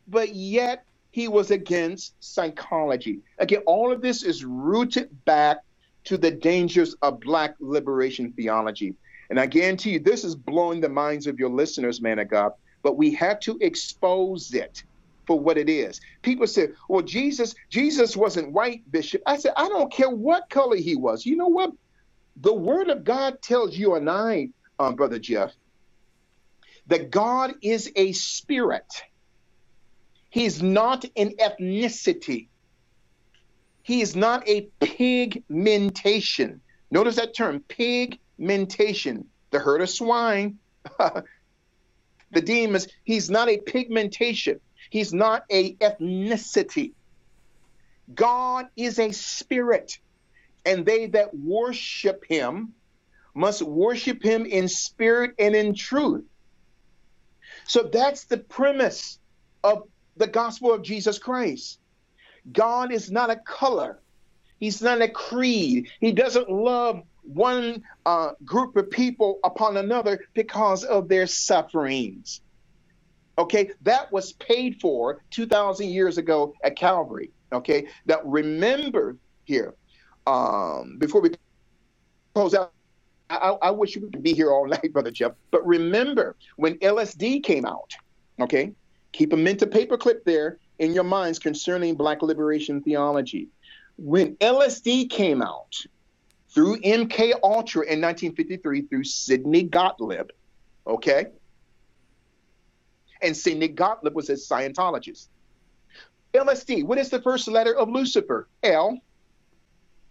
but 0.08 0.36
yet 0.36 0.84
he 1.12 1.28
was 1.28 1.52
against 1.52 2.14
psychology. 2.20 3.20
Again, 3.38 3.62
all 3.66 3.91
of 3.91 4.02
this 4.02 4.24
is 4.24 4.44
rooted 4.44 5.10
back 5.26 5.60
to 6.06 6.18
the 6.18 6.32
dangers 6.32 6.95
of 7.02 7.19
Black 7.19 7.56
liberation 7.60 8.34
theology. 8.34 8.95
And 9.30 9.40
I 9.40 9.45
guarantee 9.45 9.91
you, 9.91 9.99
this 9.99 10.23
is 10.23 10.36
blowing 10.36 10.82
the 10.82 10.90
minds 10.90 11.28
of 11.28 11.40
your 11.40 11.49
listeners, 11.49 12.02
man 12.02 12.19
of 12.19 12.30
God, 12.30 12.52
but 12.84 12.98
we 12.98 13.14
have 13.15 13.40
to 13.41 13.57
expose 13.61 14.53
it 14.53 14.84
for 15.26 15.40
what 15.40 15.57
it 15.57 15.69
is. 15.69 16.02
People 16.22 16.48
say, 16.48 16.69
well, 16.90 17.02
Jesus, 17.02 17.56
Jesus 17.69 18.18
wasn't 18.18 18.52
white, 18.52 18.90
Bishop. 18.91 19.22
I 19.26 19.38
said, 19.38 19.53
I 19.56 19.69
don't 19.69 19.91
care 19.91 20.10
what 20.10 20.49
color 20.49 20.76
he 20.76 20.95
was. 20.95 21.26
You 21.26 21.38
know 21.38 21.48
what? 21.48 21.72
The 22.38 22.53
word 22.53 22.90
of 22.90 23.03
God 23.03 23.41
tells 23.41 23.78
you 23.78 23.95
and 23.95 24.10
I, 24.10 24.49
um, 24.80 24.95
Brother 24.95 25.19
Jeff, 25.19 25.53
that 26.88 27.11
God 27.11 27.53
is 27.61 27.91
a 27.95 28.11
spirit. 28.14 29.03
He's 30.30 30.61
not 30.64 31.06
an 31.15 31.36
ethnicity. 31.40 32.48
He 33.84 34.02
is 34.02 34.16
not 34.16 34.48
a 34.48 34.68
pigmentation. 34.80 36.62
Notice 36.91 37.16
that 37.16 37.36
term, 37.36 37.64
pigmentation. 37.68 39.26
The 39.52 39.60
herd 39.60 39.82
of 39.82 39.90
swine, 39.90 40.60
the 42.32 42.41
demons, 42.41 42.88
he's 43.03 43.30
not 43.30 43.49
a 43.49 43.58
pigmentation. 43.58 44.60
He's 44.90 45.14
not 45.14 45.44
a 45.52 45.76
ethnicity. 45.76 46.94
God 48.14 48.68
is 48.76 48.99
a 48.99 49.12
spirit, 49.12 49.98
and 50.66 50.86
they 50.86 51.08
that 51.08 51.34
worship 51.34 52.24
him 52.28 52.74
must 53.34 53.62
worship 53.62 54.22
him 54.24 54.45
in 54.45 54.68
spirit 54.68 55.32
and 55.40 55.56
in 55.56 55.74
truth. 55.74 56.26
So 57.66 57.84
that's 57.84 58.26
the 58.26 58.38
premise 58.38 59.20
of 59.64 59.84
the 60.18 60.28
gospel 60.28 60.74
of 60.74 60.82
Jesus 60.82 61.20
Christ. 61.20 61.80
God 62.51 62.91
is 62.91 63.11
not 63.11 63.30
a 63.30 63.35
color. 63.35 63.99
He's 64.59 64.81
not 64.81 65.01
a 65.01 65.07
creed. 65.07 65.89
He 65.99 66.11
doesn't 66.11 66.49
love 66.49 67.01
one 67.23 67.84
uh, 68.05 68.31
group 68.45 68.76
of 68.76 68.89
people 68.89 69.39
upon 69.43 69.77
another 69.77 70.22
because 70.34 70.84
of 70.84 71.07
their 71.07 71.27
sufferings. 71.27 72.41
Okay, 73.38 73.72
that 73.81 74.11
was 74.11 74.34
paid 74.34 74.80
for 74.81 75.23
2,000 75.31 75.88
years 75.88 76.18
ago 76.18 76.53
at 76.63 76.76
Calvary. 76.76 77.31
Okay, 77.53 77.88
now 78.05 78.19
remember 78.23 79.18
here, 79.45 79.73
um, 80.27 80.97
before 80.97 81.22
we 81.22 81.31
close 82.34 82.53
out, 82.53 82.73
I, 83.30 83.57
I 83.61 83.72
wish 83.72 83.95
you 83.95 84.01
could 84.01 84.22
be 84.22 84.34
here 84.34 84.51
all 84.51 84.68
night, 84.68 84.93
Brother 84.93 85.11
Jeff, 85.11 85.31
but 85.49 85.65
remember 85.65 86.35
when 86.57 86.77
LSD 86.80 87.43
came 87.43 87.65
out, 87.65 87.93
okay, 88.39 88.73
keep 89.11 89.34
a 89.34 89.38
mental 89.38 89.68
paperclip 89.68 90.23
there 90.26 90.57
in 90.82 90.95
your 90.95 91.03
minds 91.03 91.38
concerning 91.38 91.94
Black 91.94 92.24
liberation 92.24 92.82
theology. 92.82 93.48
When 93.98 94.36
LSD 94.38 95.12
came 95.12 95.44
out 95.44 95.86
through 96.49 96.82
MK 96.82 97.34
Ultra 97.44 97.84
in 97.84 98.02
1953 98.02 98.82
through 98.82 99.03
Sidney 99.03 99.62
Gottlieb, 99.62 100.32
okay, 100.88 101.28
and 103.22 103.38
Sidney 103.38 103.68
Gottlieb 103.68 104.16
was 104.16 104.32
a 104.32 104.34
Scientologist. 104.34 105.28
LSD, 106.34 106.84
what 106.84 106.98
is 106.98 107.10
the 107.10 107.22
first 107.22 107.48
letter 107.48 107.78
of 107.78 107.88
Lucifer? 107.88 108.48
L. 108.64 108.98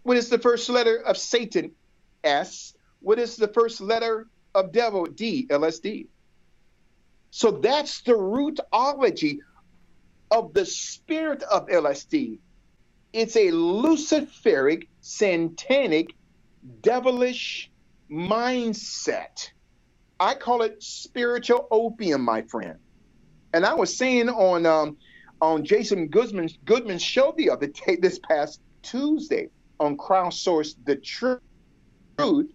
What 0.03 0.15
is 0.15 0.29
the 0.29 0.39
first 0.39 0.69
letter 0.69 1.01
of 1.05 1.17
Satan? 1.17 1.71
S. 2.23 2.75
What 3.01 3.19
is 3.19 3.35
the 3.35 3.49
first 3.49 3.81
letter 3.81 4.27
of 4.55 4.71
devil? 4.71 5.05
D. 5.05 5.47
LSD. 5.47 6.07
So 7.31 7.51
that's 7.51 8.01
the 8.01 8.13
rootology 8.13 9.39
of 10.31 10.53
the 10.53 10.65
spirit 10.65 11.43
of 11.43 11.67
LSD. 11.67 12.39
It's 13.13 13.35
a 13.35 13.51
luciferic, 13.51 14.87
satanic, 15.01 16.15
devilish 16.81 17.69
mindset. 18.09 19.51
I 20.19 20.35
call 20.35 20.61
it 20.61 20.81
spiritual 20.81 21.67
opium, 21.69 22.21
my 22.21 22.43
friend. 22.43 22.77
And 23.53 23.65
I 23.65 23.73
was 23.73 23.95
saying 23.95 24.29
on 24.29 24.65
um, 24.65 24.97
on 25.41 25.65
Jason 25.65 26.07
Goodman's 26.07 26.57
Goodman's 26.63 27.01
show 27.01 27.33
the 27.35 27.49
other 27.49 27.67
day, 27.67 27.97
this 28.01 28.19
past 28.19 28.61
Tuesday, 28.81 29.49
on 29.79 29.97
Crowdsource 29.97 30.75
the 30.85 30.95
Truth, 30.95 32.51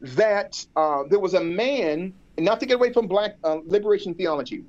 that 0.00 0.64
uh, 0.76 1.04
there 1.08 1.18
was 1.18 1.34
a 1.34 1.42
man, 1.42 2.12
not 2.38 2.60
to 2.60 2.66
get 2.66 2.74
away 2.74 2.92
from 2.92 3.08
Black 3.08 3.36
uh, 3.42 3.58
liberation 3.64 4.14
theology, 4.14 4.64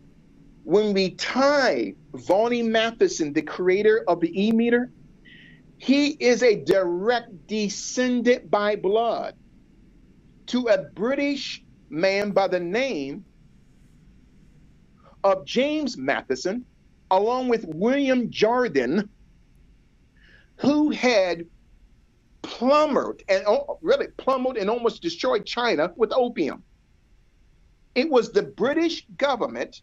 when 0.64 0.94
we 0.94 1.12
tie 1.12 1.94
Volney 2.14 2.64
Matheson, 2.64 3.34
the 3.34 3.42
creator 3.42 4.04
of 4.08 4.22
the 4.22 4.48
E 4.48 4.52
meter, 4.52 4.92
he 5.78 6.10
is 6.10 6.42
a 6.42 6.56
direct 6.64 7.48
descendant 7.48 8.50
by 8.50 8.76
blood 8.76 9.36
to 10.48 10.68
a 10.68 10.78
British 10.96 11.64
man 11.90 12.32
by 12.32 12.48
the 12.48 12.60
name 12.60 13.26
of 15.24 15.46
James 15.46 15.98
Matheson, 15.98 16.66
along 17.12 17.50
with 17.50 17.66
William 17.66 18.30
Jardine, 18.30 19.10
who 20.58 20.92
had 20.92 21.46
plummeted 22.42 23.24
and 23.30 23.44
oh, 23.48 23.80
really 23.82 24.08
plummeted 24.18 24.62
and 24.62 24.70
almost 24.70 25.02
destroyed 25.02 25.46
China 25.46 25.92
with 25.96 26.12
opium. 26.14 26.64
It 27.96 28.10
was 28.10 28.32
the 28.32 28.44
British 28.44 29.06
government 29.18 29.82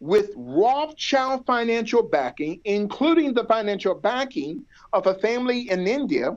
with 0.00 0.30
Rothschild 0.36 1.44
financial 1.46 2.02
backing, 2.02 2.60
including 2.64 3.34
the 3.34 3.44
financial 3.44 3.94
backing 3.94 4.64
of 4.92 5.06
a 5.06 5.14
family 5.14 5.70
in 5.70 5.86
India, 5.86 6.36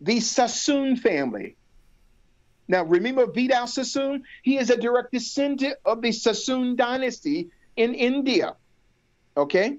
the 0.00 0.20
Sassoon 0.20 0.96
family. 0.96 1.56
Now, 2.68 2.84
remember 2.84 3.26
Vidal 3.26 3.66
Sassoon? 3.66 4.24
He 4.42 4.58
is 4.58 4.70
a 4.70 4.76
direct 4.76 5.12
descendant 5.12 5.76
of 5.84 6.02
the 6.02 6.12
Sassoon 6.12 6.76
dynasty 6.76 7.50
in 7.76 7.94
India. 7.94 8.56
Okay? 9.36 9.78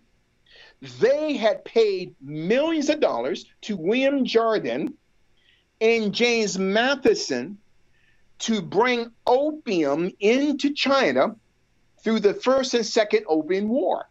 They 1.00 1.34
had 1.34 1.66
paid 1.66 2.16
millions 2.22 2.90
of 2.90 3.00
dollars 3.00 3.46
to 3.62 3.78
William 3.78 4.26
Jardine 4.26 4.94
and 5.82 6.14
James 6.14 6.60
Matheson 6.60 7.58
to 8.40 8.62
bring 8.62 9.12
opium 9.26 10.12
into 10.20 10.74
China 10.74 11.36
through 12.06 12.19
the 12.19 12.36
first 12.36 12.76
and 12.76 12.86
second 12.86 13.26
opium 13.27 13.68
war. 13.68 14.07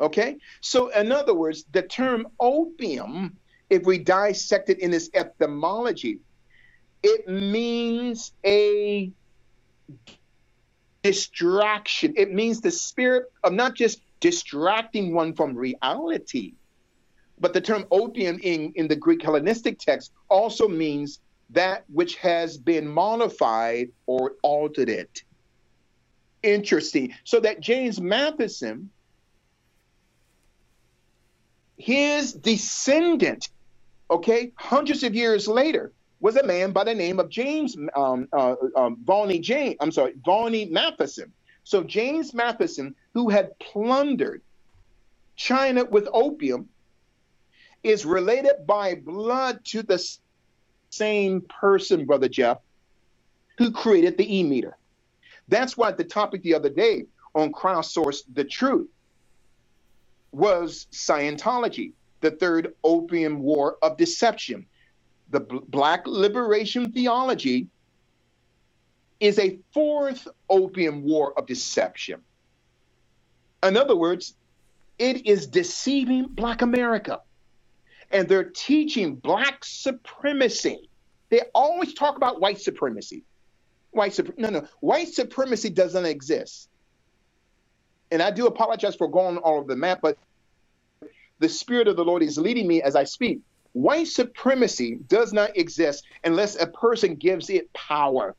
Okay? 0.00 0.38
So, 0.62 0.88
in 0.88 1.12
other 1.12 1.34
words, 1.34 1.66
the 1.70 1.82
term 1.82 2.26
opium, 2.40 3.36
if 3.68 3.84
we 3.84 3.98
dissect 3.98 4.70
it 4.70 4.80
in 4.80 4.94
its 4.94 5.10
etymology, 5.12 6.20
it 7.02 7.28
means 7.28 8.32
a 8.44 9.12
distraction. 11.02 12.14
It 12.16 12.32
means 12.32 12.62
the 12.62 12.70
spirit 12.70 13.30
of 13.44 13.52
not 13.52 13.74
just 13.74 14.00
distracting 14.20 15.12
one 15.12 15.34
from 15.34 15.54
reality. 15.54 16.54
But 17.38 17.52
the 17.52 17.60
term 17.60 17.84
opium 17.90 18.40
in, 18.42 18.72
in 18.74 18.88
the 18.88 18.96
Greek 18.96 19.22
Hellenistic 19.22 19.78
text 19.78 20.12
also 20.30 20.66
means 20.66 21.20
that 21.50 21.84
which 21.92 22.16
has 22.16 22.56
been 22.56 22.88
modified 22.88 23.90
or 24.06 24.32
altered 24.42 24.88
it. 24.88 25.22
Interesting. 26.42 27.14
So 27.24 27.40
that 27.40 27.60
James 27.60 28.00
Matheson, 28.00 28.90
his 31.76 32.32
descendant, 32.32 33.48
okay, 34.10 34.52
hundreds 34.56 35.02
of 35.02 35.14
years 35.14 35.48
later, 35.48 35.92
was 36.20 36.36
a 36.36 36.46
man 36.46 36.72
by 36.72 36.84
the 36.84 36.94
name 36.94 37.20
of 37.20 37.28
James 37.28 37.76
um, 37.94 38.28
uh, 38.32 38.54
um, 38.76 39.04
James. 39.40 39.76
I'm 39.80 39.92
sorry, 39.92 40.14
Volney 40.24 40.66
Matheson. 40.70 41.32
So 41.64 41.82
James 41.82 42.32
Matheson, 42.32 42.94
who 43.12 43.28
had 43.28 43.58
plundered 43.58 44.42
China 45.34 45.84
with 45.84 46.08
opium, 46.12 46.68
is 47.82 48.06
related 48.06 48.66
by 48.66 48.94
blood 48.94 49.64
to 49.66 49.82
the 49.82 50.02
same 50.90 51.42
person, 51.42 52.06
Brother 52.06 52.28
Jeff, 52.28 52.58
who 53.58 53.70
created 53.70 54.16
the 54.16 54.38
e 54.38 54.42
meter. 54.42 54.76
That's 55.48 55.76
why 55.76 55.92
the 55.92 56.04
topic 56.04 56.42
the 56.42 56.54
other 56.54 56.70
day 56.70 57.06
on 57.34 57.52
crowdsource 57.52 58.22
the 58.32 58.44
truth 58.44 58.88
was 60.32 60.86
Scientology, 60.92 61.92
the 62.20 62.30
third 62.30 62.74
opium 62.82 63.40
war 63.40 63.76
of 63.82 63.96
deception. 63.96 64.66
The 65.30 65.40
black 65.40 66.06
liberation 66.06 66.92
theology 66.92 67.68
is 69.20 69.38
a 69.38 69.58
fourth 69.72 70.28
opium 70.48 71.02
war 71.02 71.38
of 71.38 71.46
deception. 71.46 72.20
In 73.62 73.76
other 73.76 73.96
words, 73.96 74.34
it 74.98 75.26
is 75.26 75.46
deceiving 75.46 76.26
black 76.28 76.62
America. 76.62 77.20
And 78.10 78.28
they're 78.28 78.44
teaching 78.44 79.16
black 79.16 79.64
supremacy. 79.64 80.88
They 81.28 81.42
always 81.54 81.94
talk 81.94 82.16
about 82.16 82.40
white 82.40 82.60
supremacy. 82.60 83.24
White 83.96 84.14
supremacy. 84.14 84.42
No, 84.42 84.60
no. 84.60 84.66
White 84.80 85.08
supremacy 85.08 85.70
doesn't 85.70 86.04
exist. 86.04 86.68
And 88.10 88.22
I 88.22 88.30
do 88.30 88.46
apologize 88.46 88.94
for 88.94 89.08
going 89.08 89.38
all 89.38 89.58
over 89.58 89.68
the 89.68 89.76
map, 89.76 90.00
but 90.00 90.16
the 91.38 91.48
Spirit 91.48 91.88
of 91.88 91.96
the 91.96 92.04
Lord 92.04 92.22
is 92.22 92.38
leading 92.38 92.68
me 92.68 92.82
as 92.82 92.94
I 92.94 93.04
speak. 93.04 93.40
White 93.72 94.06
supremacy 94.06 94.98
does 95.08 95.32
not 95.32 95.56
exist 95.56 96.04
unless 96.24 96.60
a 96.60 96.66
person 96.66 97.16
gives 97.16 97.50
it 97.50 97.72
power. 97.72 98.34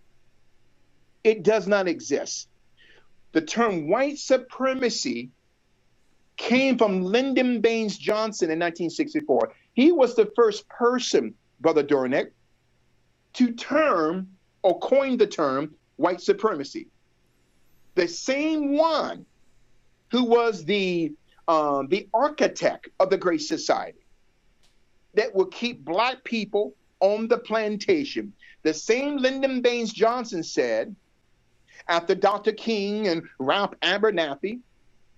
It 1.24 1.44
does 1.44 1.68
not 1.68 1.88
exist. 1.88 2.48
The 3.34 3.42
term 3.42 3.90
white 3.90 4.18
supremacy 4.18 5.30
came 6.38 6.78
from 6.78 7.04
Lyndon 7.04 7.62
Baines 7.62 7.98
Johnson 7.98 8.46
in 8.46 8.60
1964. 8.60 9.54
He 9.74 9.92
was 9.92 10.16
the 10.16 10.32
first 10.36 10.68
person, 10.70 11.36
Brother 11.60 11.84
Dornick, 11.84 12.32
to 13.34 13.52
term 13.52 14.30
or 14.62 14.80
coined 14.80 15.20
the 15.20 15.28
term 15.28 15.76
white 15.98 16.22
supremacy. 16.22 16.88
The 17.96 18.08
same 18.08 18.78
one 18.78 19.26
who 20.12 20.24
was 20.24 20.64
the 20.66 21.14
um, 21.48 21.88
the 21.88 22.10
architect 22.14 22.90
of 23.00 23.10
the 23.10 23.18
Great 23.18 23.42
Society 23.42 24.06
that 25.14 25.34
will 25.34 25.46
keep 25.46 25.84
black 25.84 26.24
people 26.24 26.76
on 27.00 27.28
the 27.28 27.38
plantation. 27.38 28.34
The 28.64 28.74
same 28.74 29.18
Lyndon 29.18 29.62
Baines 29.62 29.94
Johnson 29.94 30.44
said 30.44 30.96
after 31.88 32.16
Dr. 32.16 32.52
King 32.52 33.08
and 33.08 33.24
Ralph 33.40 33.74
Abernathy, 33.82 34.60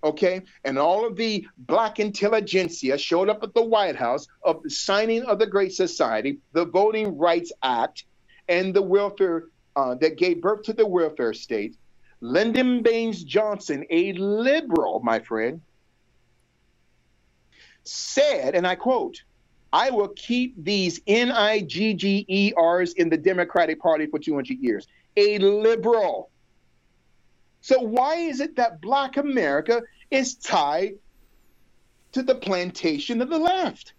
okay, 0.04 0.42
and 0.64 0.78
all 0.78 1.06
of 1.06 1.16
the 1.16 1.46
black 1.58 1.98
intelligentsia 1.98 2.96
showed 2.96 3.28
up 3.28 3.42
at 3.42 3.54
the 3.54 3.62
White 3.62 3.96
House 3.96 4.26
of 4.42 4.62
the 4.62 4.70
signing 4.70 5.24
of 5.24 5.38
the 5.38 5.46
Great 5.46 5.72
Society, 5.72 6.38
the 6.52 6.64
Voting 6.64 7.18
Rights 7.18 7.52
Act, 7.62 8.04
and 8.50 8.74
the 8.74 8.82
welfare 8.82 9.44
uh, 9.76 9.94
that 9.94 10.18
gave 10.18 10.42
birth 10.42 10.64
to 10.64 10.74
the 10.74 10.86
welfare 10.86 11.32
state. 11.32 11.76
Lyndon 12.20 12.82
Baines 12.82 13.24
Johnson, 13.24 13.86
a 13.88 14.12
liberal, 14.12 15.00
my 15.02 15.20
friend, 15.20 15.62
said, 17.84 18.54
and 18.54 18.66
I 18.66 18.74
quote, 18.74 19.22
I 19.72 19.90
will 19.90 20.08
keep 20.08 20.62
these 20.62 21.00
NIGGERs 21.00 22.94
in 22.96 23.08
the 23.08 23.16
Democratic 23.16 23.80
Party 23.80 24.06
for 24.06 24.18
200 24.18 24.58
years. 24.58 24.86
A 25.16 25.38
liberal. 25.38 26.28
So, 27.60 27.80
why 27.80 28.16
is 28.16 28.40
it 28.40 28.56
that 28.56 28.80
Black 28.80 29.16
America 29.16 29.82
is 30.10 30.34
tied 30.34 30.94
to 32.12 32.22
the 32.22 32.34
plantation 32.34 33.22
of 33.22 33.30
the 33.30 33.38
left? 33.38 33.92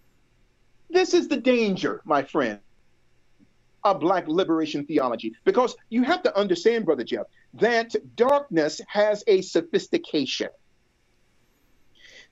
This 0.90 1.14
is 1.14 1.30
the 1.30 1.38
danger, 1.38 2.02
my 2.03 2.23
friend, 2.23 2.60
of 3.84 3.99
Black 3.99 4.28
liberation 4.28 4.86
theology. 4.86 5.34
Because 5.44 5.76
you 5.90 6.03
have 6.03 6.24
to 6.24 6.38
understand, 6.38 6.86
Brother 6.86 7.03
Jeff, 7.03 7.26
that 7.56 7.95
darkness 8.16 8.82
has 8.88 9.24
a 9.28 9.41
sophistication. 9.41 10.49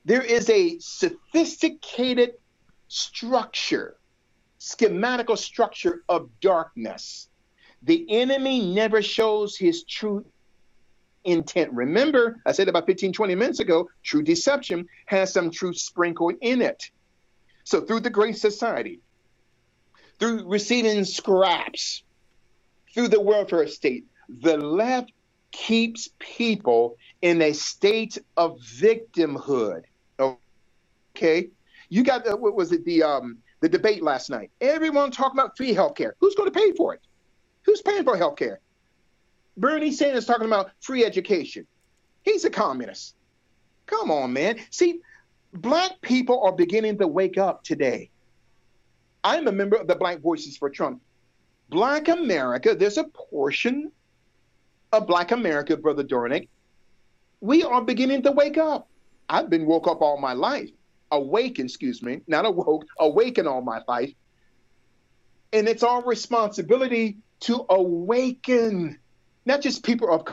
There 0.04 0.22
is 0.22 0.48
a 0.48 0.78
sophisticated 0.78 2.34
structure, 2.88 3.96
schematical 4.58 5.36
structure 5.36 6.02
of 6.08 6.28
darkness. 6.40 7.28
The 7.82 8.06
enemy 8.10 8.74
never 8.74 9.02
shows 9.02 9.56
his 9.56 9.84
true 9.84 10.24
intent. 11.24 11.72
Remember, 11.72 12.40
I 12.46 12.52
said 12.52 12.68
about 12.68 12.86
15, 12.86 13.12
20 13.12 13.34
minutes 13.34 13.60
ago, 13.60 13.88
true 14.02 14.22
deception 14.22 14.88
has 15.06 15.32
some 15.32 15.50
truth 15.50 15.78
sprinkled 15.78 16.34
in 16.40 16.62
it. 16.62 16.90
So 17.64 17.82
through 17.82 18.00
the 18.00 18.10
Great 18.10 18.36
Society, 18.36 19.00
through 20.20 20.46
receiving 20.46 21.04
scraps, 21.04 22.04
through 22.94 23.08
the 23.08 23.20
welfare 23.20 23.66
state, 23.66 24.04
the 24.28 24.56
left 24.56 25.10
keeps 25.50 26.10
people 26.18 26.96
in 27.22 27.42
a 27.42 27.52
state 27.52 28.18
of 28.36 28.58
victimhood. 28.60 29.82
Okay, 31.16 31.48
you 31.88 32.04
got 32.04 32.24
the, 32.24 32.36
what 32.36 32.54
was 32.54 32.70
it 32.70 32.84
the 32.84 33.02
um 33.02 33.38
the 33.60 33.68
debate 33.68 34.02
last 34.02 34.30
night? 34.30 34.50
Everyone 34.60 35.10
talking 35.10 35.38
about 35.38 35.56
free 35.56 35.74
healthcare. 35.74 36.12
Who's 36.20 36.34
going 36.34 36.50
to 36.50 36.58
pay 36.58 36.72
for 36.72 36.94
it? 36.94 37.00
Who's 37.64 37.82
paying 37.82 38.04
for 38.04 38.16
healthcare? 38.16 38.56
Bernie 39.56 39.92
Sanders 39.92 40.26
talking 40.26 40.46
about 40.46 40.70
free 40.80 41.04
education. 41.04 41.66
He's 42.22 42.44
a 42.44 42.50
communist. 42.50 43.14
Come 43.86 44.10
on, 44.10 44.32
man. 44.32 44.58
See, 44.70 45.00
black 45.52 46.00
people 46.00 46.42
are 46.44 46.52
beginning 46.52 46.98
to 46.98 47.06
wake 47.06 47.38
up 47.38 47.64
today. 47.64 48.09
I'm 49.22 49.48
a 49.48 49.52
member 49.52 49.76
of 49.76 49.86
the 49.86 49.94
Black 49.94 50.20
Voices 50.20 50.56
for 50.56 50.70
Trump. 50.70 51.00
Black 51.68 52.08
America, 52.08 52.74
there's 52.74 52.98
a 52.98 53.04
portion 53.04 53.92
of 54.92 55.06
Black 55.06 55.30
America, 55.30 55.76
Brother 55.76 56.04
Dornick. 56.04 56.48
We 57.40 57.62
are 57.62 57.82
beginning 57.82 58.22
to 58.24 58.32
wake 58.32 58.58
up. 58.58 58.88
I've 59.28 59.48
been 59.48 59.66
woke 59.66 59.86
up 59.86 60.02
all 60.02 60.18
my 60.18 60.32
life, 60.32 60.70
awakened, 61.12 61.70
excuse 61.70 62.02
me, 62.02 62.22
not 62.26 62.44
awoke, 62.44 62.84
awakened 62.98 63.46
all 63.46 63.62
my 63.62 63.82
life. 63.86 64.12
And 65.52 65.68
it's 65.68 65.82
our 65.82 66.02
responsibility 66.04 67.18
to 67.40 67.64
awaken 67.68 68.98
not 69.46 69.60
just 69.60 69.84
people 69.84 70.12
of 70.12 70.26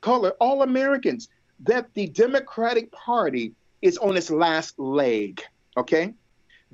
color, 0.00 0.30
all 0.40 0.62
Americans, 0.62 1.28
that 1.60 1.92
the 1.94 2.06
Democratic 2.08 2.90
Party 2.92 3.52
is 3.82 3.98
on 3.98 4.16
its 4.16 4.30
last 4.30 4.78
leg. 4.78 5.42
Okay? 5.76 6.14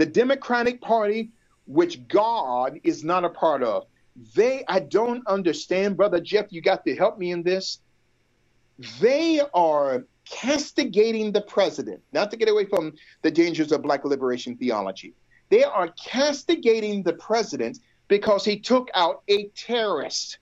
The 0.01 0.07
Democratic 0.07 0.81
Party, 0.81 1.31
which 1.67 2.09
God 2.09 2.81
is 2.85 3.05
not 3.05 3.23
a 3.23 3.29
part 3.29 3.63
of, 3.63 3.85
they, 4.35 4.65
I 4.67 4.81
don't 4.81 5.23
understand, 5.27 5.99
Brother 5.99 6.19
Jeff, 6.19 6.47
you 6.49 6.63
got 6.63 6.87
to 6.87 6.97
help 6.97 7.19
me 7.19 7.33
in 7.33 7.43
this. 7.43 7.81
They 8.99 9.43
are 9.53 10.07
castigating 10.25 11.33
the 11.33 11.43
president, 11.43 12.01
not 12.15 12.31
to 12.31 12.39
get 12.39 12.49
away 12.49 12.65
from 12.65 12.95
the 13.21 13.31
dangers 13.31 13.73
of 13.73 13.83
black 13.83 14.07
liberation 14.07 14.57
theology. 14.57 15.13
They 15.51 15.65
are 15.65 15.89
castigating 15.89 17.03
the 17.03 17.13
president 17.13 17.81
because 18.09 18.43
he 18.43 18.59
took 18.59 18.89
out 18.95 19.23
a 19.29 19.49
terrorist. 19.49 20.39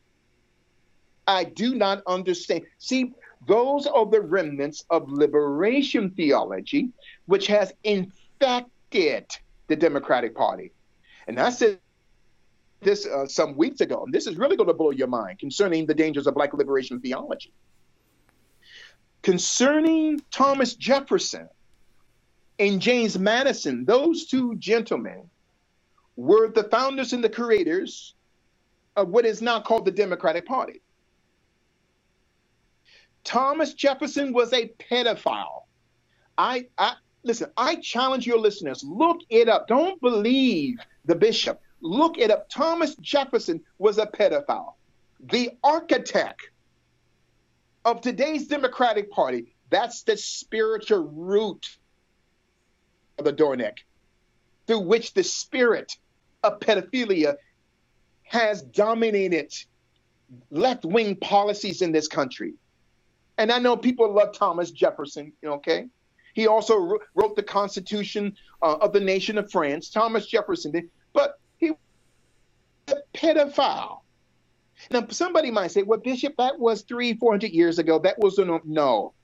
I 1.26 1.42
do 1.42 1.74
not 1.74 2.04
understand. 2.06 2.62
See, 2.78 3.12
those 3.48 3.88
are 3.88 4.06
the 4.06 4.20
remnants 4.20 4.84
of 4.90 5.10
liberation 5.10 6.10
theology, 6.10 6.90
which 7.26 7.48
has 7.48 7.72
infected 7.82 9.26
the 9.68 9.76
Democratic 9.76 10.34
Party. 10.34 10.72
And 11.26 11.38
I 11.38 11.50
said 11.50 11.78
this 12.80 13.06
uh, 13.06 13.26
some 13.26 13.56
weeks 13.56 13.80
ago, 13.80 14.04
and 14.04 14.12
this 14.12 14.26
is 14.26 14.36
really 14.36 14.56
going 14.56 14.68
to 14.68 14.74
blow 14.74 14.90
your 14.90 15.08
mind 15.08 15.38
concerning 15.38 15.86
the 15.86 15.94
dangers 15.94 16.26
of 16.26 16.34
black 16.34 16.52
liberation 16.54 17.00
theology. 17.00 17.52
Concerning 19.22 20.20
Thomas 20.30 20.74
Jefferson 20.74 21.48
and 22.58 22.80
James 22.80 23.18
Madison, 23.18 23.84
those 23.84 24.26
two 24.26 24.56
gentlemen 24.56 25.28
were 26.16 26.48
the 26.48 26.64
founders 26.64 27.12
and 27.12 27.22
the 27.22 27.28
creators 27.28 28.14
of 28.96 29.08
what 29.08 29.24
is 29.24 29.42
now 29.42 29.60
called 29.60 29.84
the 29.84 29.90
Democratic 29.90 30.46
Party. 30.46 30.80
Thomas 33.22 33.74
Jefferson 33.74 34.32
was 34.32 34.52
a 34.52 34.68
pedophile. 34.90 35.64
I, 36.36 36.68
I 36.78 36.94
listen, 37.22 37.50
I 37.56 37.76
challenge 37.76 38.26
your 38.26 38.38
listeners, 38.38 38.84
look 38.84 39.20
it 39.28 39.48
up. 39.48 39.68
Don't 39.68 40.00
believe 40.00 40.78
the 41.04 41.14
bishop. 41.14 41.60
Look 41.80 42.18
it 42.18 42.30
up. 42.30 42.48
Thomas 42.48 42.94
Jefferson 42.96 43.60
was 43.78 43.98
a 43.98 44.06
pedophile. 44.06 44.74
The 45.20 45.50
architect 45.62 46.50
of 47.84 48.00
today's 48.00 48.46
Democratic 48.48 49.10
Party, 49.10 49.54
that's 49.70 50.02
the 50.02 50.16
spiritual 50.16 51.04
root 51.04 51.78
of 53.18 53.24
the 53.24 53.32
Dornick, 53.32 53.78
through 54.66 54.80
which 54.80 55.14
the 55.14 55.24
spirit 55.24 55.96
of 56.42 56.60
pedophilia 56.60 57.36
has 58.22 58.62
dominated 58.62 59.52
left 60.50 60.84
wing 60.84 61.16
policies 61.16 61.82
in 61.82 61.92
this 61.92 62.08
country. 62.08 62.54
And 63.38 63.50
I 63.50 63.58
know 63.58 63.76
people 63.76 64.12
love 64.12 64.32
Thomas 64.32 64.70
Jefferson, 64.70 65.32
okay? 65.44 65.88
He 66.38 66.46
also 66.46 67.00
wrote 67.16 67.34
the 67.34 67.42
Constitution 67.42 68.36
uh, 68.62 68.76
of 68.76 68.92
the 68.92 69.00
nation 69.00 69.38
of 69.38 69.50
France. 69.50 69.90
Thomas 69.90 70.24
Jefferson 70.24 70.70
did, 70.70 70.88
but 71.12 71.40
he 71.56 71.72
was 71.72 71.78
a 72.86 72.98
pedophile. 73.12 74.02
Now, 74.92 75.04
somebody 75.08 75.50
might 75.50 75.72
say, 75.72 75.82
well, 75.82 75.98
Bishop, 75.98 76.36
that 76.38 76.60
was 76.60 76.82
three, 76.82 77.14
400 77.14 77.50
years 77.50 77.80
ago. 77.80 77.98
That 77.98 78.20
was 78.20 78.38
no. 78.38 78.60
no. 78.64 79.14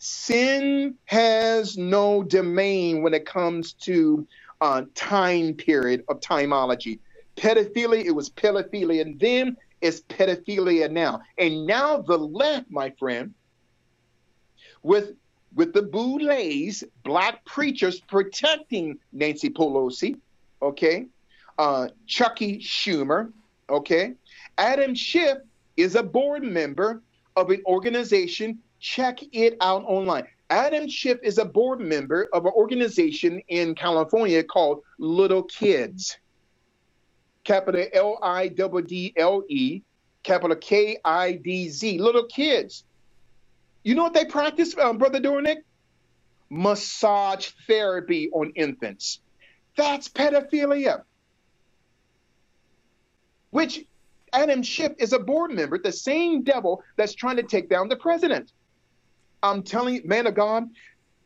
Sin 0.00 0.96
has 1.06 1.78
no 1.78 2.22
domain 2.22 3.02
when 3.02 3.14
it 3.14 3.24
comes 3.24 3.72
to 3.84 4.28
uh, 4.60 4.82
time 4.94 5.54
period 5.54 6.04
of 6.10 6.20
timology. 6.20 6.98
Pedophilia, 7.38 8.04
it 8.04 8.14
was 8.14 8.28
pedophilia, 8.28 9.00
and 9.00 9.18
then 9.18 9.56
it's 9.80 10.02
pedophilia 10.02 10.90
now. 10.90 11.22
And 11.38 11.66
now 11.66 12.02
the 12.02 12.18
left, 12.18 12.70
my 12.70 12.90
friend, 12.98 13.32
with 14.82 15.14
with 15.54 15.72
the 15.72 15.82
Boulets, 15.82 16.84
black 17.04 17.44
preachers 17.44 18.00
protecting 18.00 18.98
Nancy 19.12 19.50
Pelosi, 19.50 20.18
okay, 20.62 21.06
uh, 21.58 21.88
Chucky 22.06 22.58
Schumer, 22.58 23.32
okay, 23.68 24.14
Adam 24.58 24.94
Schiff 24.94 25.38
is 25.76 25.94
a 25.94 26.02
board 26.02 26.42
member 26.42 27.02
of 27.36 27.50
an 27.50 27.62
organization. 27.66 28.58
Check 28.80 29.20
it 29.32 29.56
out 29.60 29.84
online. 29.84 30.26
Adam 30.50 30.88
Schiff 30.88 31.18
is 31.22 31.38
a 31.38 31.44
board 31.44 31.80
member 31.80 32.28
of 32.32 32.46
an 32.46 32.52
organization 32.52 33.40
in 33.48 33.74
California 33.74 34.42
called 34.42 34.82
Liddle 34.98 35.44
Kidz. 35.44 36.16
Capital 37.44 37.86
L 37.92 38.18
I 38.22 38.48
D 38.48 38.64
D 38.86 39.14
L 39.16 39.42
E, 39.48 39.82
capital 40.22 40.56
K 40.56 40.98
I 41.04 41.32
D 41.32 41.68
Z. 41.68 41.98
Liddle 41.98 42.26
Kidz. 42.28 42.84
You 43.88 43.94
know 43.94 44.02
what 44.02 44.12
they 44.12 44.26
practice, 44.26 44.76
um, 44.76 44.98
Brother 44.98 45.18
Dornick? 45.18 45.62
Massage 46.50 47.52
therapy 47.66 48.28
on 48.34 48.52
infants. 48.54 49.20
That's 49.78 50.10
pedophilia. 50.10 51.04
Which 53.48 53.86
Adam 54.34 54.62
Schiff 54.62 54.92
is 54.98 55.14
a 55.14 55.18
board 55.18 55.52
member, 55.52 55.78
the 55.78 55.90
same 55.90 56.42
devil 56.42 56.82
that's 56.96 57.14
trying 57.14 57.36
to 57.36 57.42
take 57.42 57.70
down 57.70 57.88
the 57.88 57.96
president. 57.96 58.52
I'm 59.42 59.62
telling 59.62 59.94
you, 59.94 60.02
man 60.04 60.26
of 60.26 60.34
God, 60.34 60.68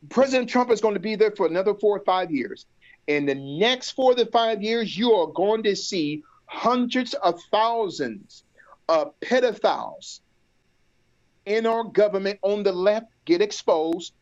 President 0.09 0.48
Trump 0.48 0.70
is 0.70 0.80
going 0.80 0.94
to 0.94 1.01
be 1.01 1.16
there 1.16 1.32
for 1.32 1.48
another 1.48 1.74
four 1.74 1.97
or 1.97 2.05
five 2.05 2.30
years. 2.30 2.66
In 3.09 3.26
the 3.26 3.34
next 3.34 3.90
four 3.90 4.14
to 4.14 4.24
five 4.26 4.62
years, 4.62 4.97
you 4.97 5.10
are 5.14 5.26
going 5.26 5.64
to 5.64 5.74
see 5.74 6.22
hundreds 6.47 7.14
of 7.14 7.43
thousands 7.51 8.44
of 8.89 9.18
pedophiles 9.18 10.20
in 11.47 11.66
our 11.66 11.85
government 11.85 12.39
on 12.43 12.62
the 12.62 12.73
left 12.73 13.06
get 13.24 13.43
exposed 13.43 14.12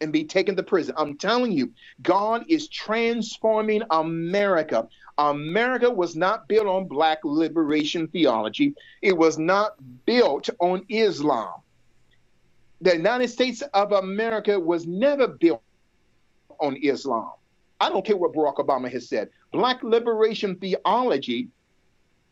and 0.00 0.12
be 0.12 0.24
taken 0.24 0.54
to 0.56 0.62
prison. 0.62 0.94
I'm 0.96 1.16
telling 1.16 1.52
you, 1.52 1.72
God 2.02 2.44
is 2.48 2.68
transforming 2.68 3.82
America. 3.90 4.88
America 5.18 5.90
was 5.90 6.14
not 6.14 6.46
built 6.46 6.66
on 6.66 6.86
black 6.86 7.18
liberation 7.24 8.06
theology, 8.08 8.74
it 9.02 9.16
was 9.16 9.38
not 9.38 9.72
built 10.06 10.48
on 10.60 10.84
Islam. 10.88 11.60
The 12.80 12.94
United 12.94 13.28
States 13.28 13.62
of 13.74 13.90
America 13.90 14.58
was 14.58 14.86
never 14.86 15.26
built 15.26 15.62
on 16.60 16.76
Islam. 16.76 17.32
I 17.80 17.88
don't 17.88 18.04
care 18.04 18.16
what 18.16 18.32
Barack 18.32 18.56
Obama 18.56 18.90
has 18.90 19.08
said. 19.08 19.30
Black 19.52 19.82
liberation 19.82 20.56
theology 20.56 21.48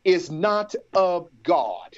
is 0.05 0.31
not 0.31 0.75
of 0.95 1.29
God. 1.43 1.97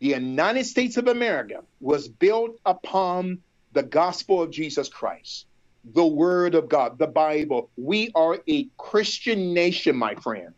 The 0.00 0.08
United 0.08 0.64
States 0.64 0.96
of 0.96 1.08
America 1.08 1.62
was 1.80 2.08
built 2.08 2.58
upon 2.64 3.38
the 3.72 3.82
gospel 3.82 4.42
of 4.42 4.50
Jesus 4.50 4.88
Christ 4.88 5.46
the 5.94 6.06
Word 6.06 6.54
of 6.54 6.68
God, 6.68 6.98
the 6.98 7.06
Bible. 7.06 7.70
We 7.76 8.10
are 8.14 8.38
a 8.48 8.68
Christian 8.76 9.54
nation, 9.54 9.96
my 9.96 10.14
friend. 10.16 10.52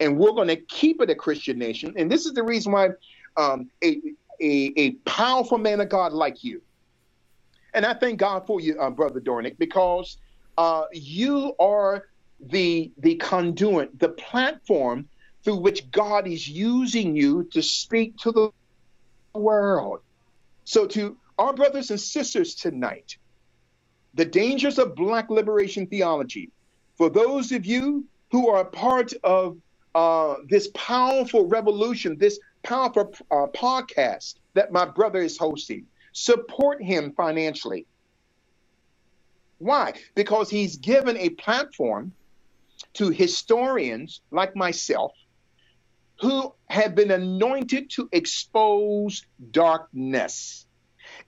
And 0.00 0.18
we're 0.18 0.32
going 0.32 0.48
to 0.48 0.56
keep 0.56 1.00
it 1.00 1.10
a 1.10 1.14
Christian 1.14 1.58
nation. 1.58 1.94
And 1.96 2.10
this 2.10 2.26
is 2.26 2.32
the 2.32 2.42
reason 2.42 2.72
why 2.72 2.90
um, 3.36 3.70
a, 3.82 4.00
a, 4.40 4.72
a, 4.76 4.90
powerful 5.06 5.58
man 5.58 5.80
of 5.80 5.88
God 5.88 6.12
like 6.12 6.42
you, 6.42 6.60
and 7.74 7.86
I 7.86 7.94
thank 7.94 8.18
God 8.18 8.46
for 8.46 8.60
you, 8.60 8.78
uh, 8.80 8.90
Brother 8.90 9.20
Dornick, 9.20 9.58
because 9.58 10.18
uh, 10.58 10.84
you 10.92 11.54
are 11.58 12.06
the, 12.40 12.92
the 12.98 13.16
conduit, 13.16 13.98
the 13.98 14.10
platform 14.10 15.08
through 15.44 15.56
which 15.56 15.90
God 15.90 16.26
is 16.26 16.48
using 16.48 17.14
you 17.14 17.44
to 17.52 17.62
speak 17.62 18.16
to 18.18 18.32
the 18.32 18.50
world. 19.38 20.00
So, 20.64 20.86
to 20.88 21.16
our 21.38 21.52
brothers 21.52 21.90
and 21.90 22.00
sisters 22.00 22.54
tonight, 22.54 23.18
the 24.14 24.24
dangers 24.24 24.78
of 24.78 24.94
black 24.94 25.28
liberation 25.28 25.86
theology. 25.86 26.50
For 26.96 27.10
those 27.10 27.52
of 27.52 27.66
you 27.66 28.06
who 28.30 28.48
are 28.48 28.60
a 28.60 28.64
part 28.64 29.12
of 29.22 29.58
uh, 29.94 30.36
this 30.48 30.68
powerful 30.74 31.46
revolution, 31.46 32.16
this 32.18 32.38
powerful 32.62 33.12
uh, 33.30 33.46
podcast 33.54 34.36
that 34.54 34.72
my 34.72 34.84
brother 34.84 35.20
is 35.20 35.36
hosting, 35.36 35.86
support 36.12 36.82
him 36.82 37.12
financially. 37.16 37.86
Why? 39.58 39.94
Because 40.14 40.48
he's 40.48 40.76
given 40.76 41.16
a 41.16 41.30
platform 41.30 42.12
to 42.94 43.10
historians 43.10 44.20
like 44.30 44.54
myself 44.54 45.12
who 46.20 46.54
have 46.68 46.94
been 46.94 47.10
anointed 47.10 47.90
to 47.90 48.08
expose 48.12 49.24
darkness. 49.50 50.66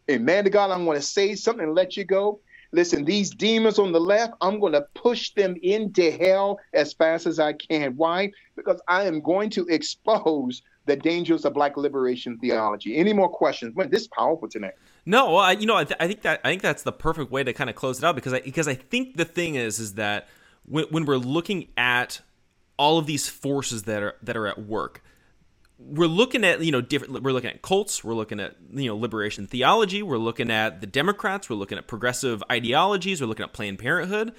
And 0.08 0.24
man 0.24 0.44
to 0.44 0.50
God, 0.50 0.70
I'm 0.70 0.84
going 0.84 0.98
to 0.98 1.06
say 1.06 1.34
something 1.34 1.64
and 1.64 1.74
let 1.74 1.96
you 1.96 2.04
go. 2.04 2.40
Listen, 2.72 3.04
these 3.04 3.30
demons 3.30 3.78
on 3.78 3.92
the 3.92 4.00
left, 4.00 4.34
I'm 4.40 4.60
going 4.60 4.72
to 4.72 4.86
push 4.94 5.32
them 5.34 5.56
into 5.62 6.10
hell 6.10 6.58
as 6.74 6.92
fast 6.92 7.26
as 7.26 7.38
I 7.38 7.52
can. 7.52 7.96
Why? 7.96 8.32
Because 8.56 8.80
I 8.88 9.04
am 9.04 9.20
going 9.20 9.50
to 9.50 9.66
expose 9.68 10.62
the 10.86 10.96
dangers 10.96 11.44
of 11.44 11.54
black 11.54 11.76
liberation 11.76 12.38
theology. 12.38 12.96
Any 12.96 13.12
more 13.12 13.28
questions? 13.28 13.74
Man, 13.76 13.90
this 13.90 14.02
is 14.02 14.08
powerful 14.08 14.48
tonight. 14.48 14.74
No, 15.04 15.26
well, 15.26 15.38
I, 15.38 15.52
you 15.52 15.66
know, 15.66 15.76
I, 15.76 15.84
th- 15.84 15.96
I, 16.00 16.06
think 16.06 16.22
that 16.22 16.40
I 16.44 16.48
think 16.50 16.62
that's 16.62 16.82
the 16.82 16.92
perfect 16.92 17.30
way 17.30 17.44
to 17.44 17.52
kind 17.52 17.70
of 17.70 17.76
close 17.76 17.98
it 17.98 18.04
out 18.04 18.14
because 18.14 18.32
I 18.32 18.40
because 18.40 18.68
I 18.68 18.74
think 18.74 19.16
the 19.16 19.24
thing 19.24 19.54
is 19.54 19.78
is 19.78 19.94
that 19.94 20.28
when, 20.64 20.84
when 20.90 21.04
we're 21.04 21.16
looking 21.16 21.68
at 21.76 22.20
all 22.78 22.98
of 22.98 23.06
these 23.06 23.28
forces 23.28 23.84
that 23.84 24.02
are 24.02 24.16
that 24.22 24.36
are 24.36 24.46
at 24.46 24.58
work, 24.58 25.02
we're 25.78 26.06
looking 26.06 26.44
at 26.44 26.62
you 26.62 26.72
know 26.72 26.80
different 26.80 27.22
we're 27.22 27.32
looking 27.32 27.50
at 27.50 27.60
cults 27.60 28.02
we're 28.02 28.14
looking 28.14 28.40
at 28.40 28.56
you 28.72 28.86
know 28.86 28.96
liberation 28.96 29.46
theology 29.46 30.02
we're 30.02 30.16
looking 30.16 30.50
at 30.50 30.80
the 30.80 30.86
democrats 30.86 31.50
we're 31.50 31.56
looking 31.56 31.76
at 31.76 31.86
progressive 31.86 32.42
ideologies 32.50 33.20
we're 33.20 33.26
looking 33.26 33.44
at 33.44 33.52
planned 33.52 33.78
parenthood. 33.78 34.32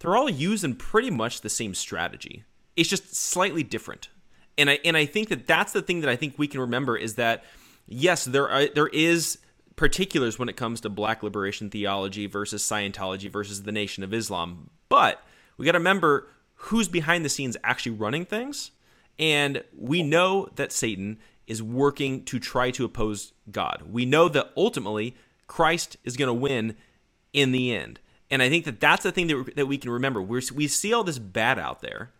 They're 0.00 0.16
all 0.16 0.28
using 0.28 0.74
pretty 0.74 1.10
much 1.10 1.40
the 1.40 1.48
same 1.48 1.72
strategy. 1.72 2.44
It's 2.76 2.88
just 2.88 3.14
slightly 3.14 3.62
different. 3.62 4.08
And 4.56 4.70
i 4.70 4.78
and 4.84 4.96
i 4.96 5.06
think 5.06 5.30
that 5.30 5.46
that's 5.46 5.72
the 5.72 5.82
thing 5.82 6.00
that 6.00 6.10
i 6.10 6.16
think 6.16 6.38
we 6.38 6.46
can 6.46 6.60
remember 6.60 6.96
is 6.96 7.16
that 7.16 7.44
yes 7.86 8.24
there 8.24 8.48
are 8.48 8.66
there 8.66 8.88
is 8.88 9.38
particulars 9.76 10.38
when 10.38 10.48
it 10.48 10.56
comes 10.56 10.80
to 10.82 10.88
black 10.88 11.24
liberation 11.24 11.70
theology 11.70 12.26
versus 12.26 12.62
scientology 12.62 13.28
versus 13.30 13.64
the 13.64 13.72
nation 13.72 14.04
of 14.04 14.14
islam. 14.14 14.70
But 14.88 15.20
we 15.56 15.66
got 15.66 15.72
to 15.72 15.78
remember 15.78 16.28
who's 16.54 16.88
behind 16.88 17.24
the 17.24 17.28
scenes 17.28 17.56
actually 17.64 17.92
running 17.92 18.24
things 18.24 18.70
and 19.18 19.62
we 19.76 20.02
know 20.02 20.48
that 20.56 20.72
Satan 20.72 21.18
is 21.46 21.62
working 21.62 22.24
to 22.24 22.38
try 22.38 22.70
to 22.72 22.84
oppose 22.84 23.32
God. 23.50 23.82
We 23.90 24.06
know 24.06 24.28
that 24.28 24.50
ultimately 24.56 25.14
Christ 25.46 25.96
is 26.04 26.16
going 26.16 26.28
to 26.28 26.34
win 26.34 26.76
in 27.32 27.52
the 27.52 27.74
end. 27.74 28.00
And 28.30 28.42
I 28.42 28.48
think 28.48 28.64
that 28.64 28.80
that's 28.80 29.02
the 29.02 29.12
thing 29.12 29.26
that, 29.28 29.56
that 29.56 29.66
we 29.66 29.78
can 29.78 29.90
remember. 29.90 30.22
We're, 30.22 30.42
we 30.54 30.66
see 30.66 30.92
all 30.92 31.04
this 31.04 31.18
bad 31.18 31.58
out 31.58 31.80
there. 31.80 32.10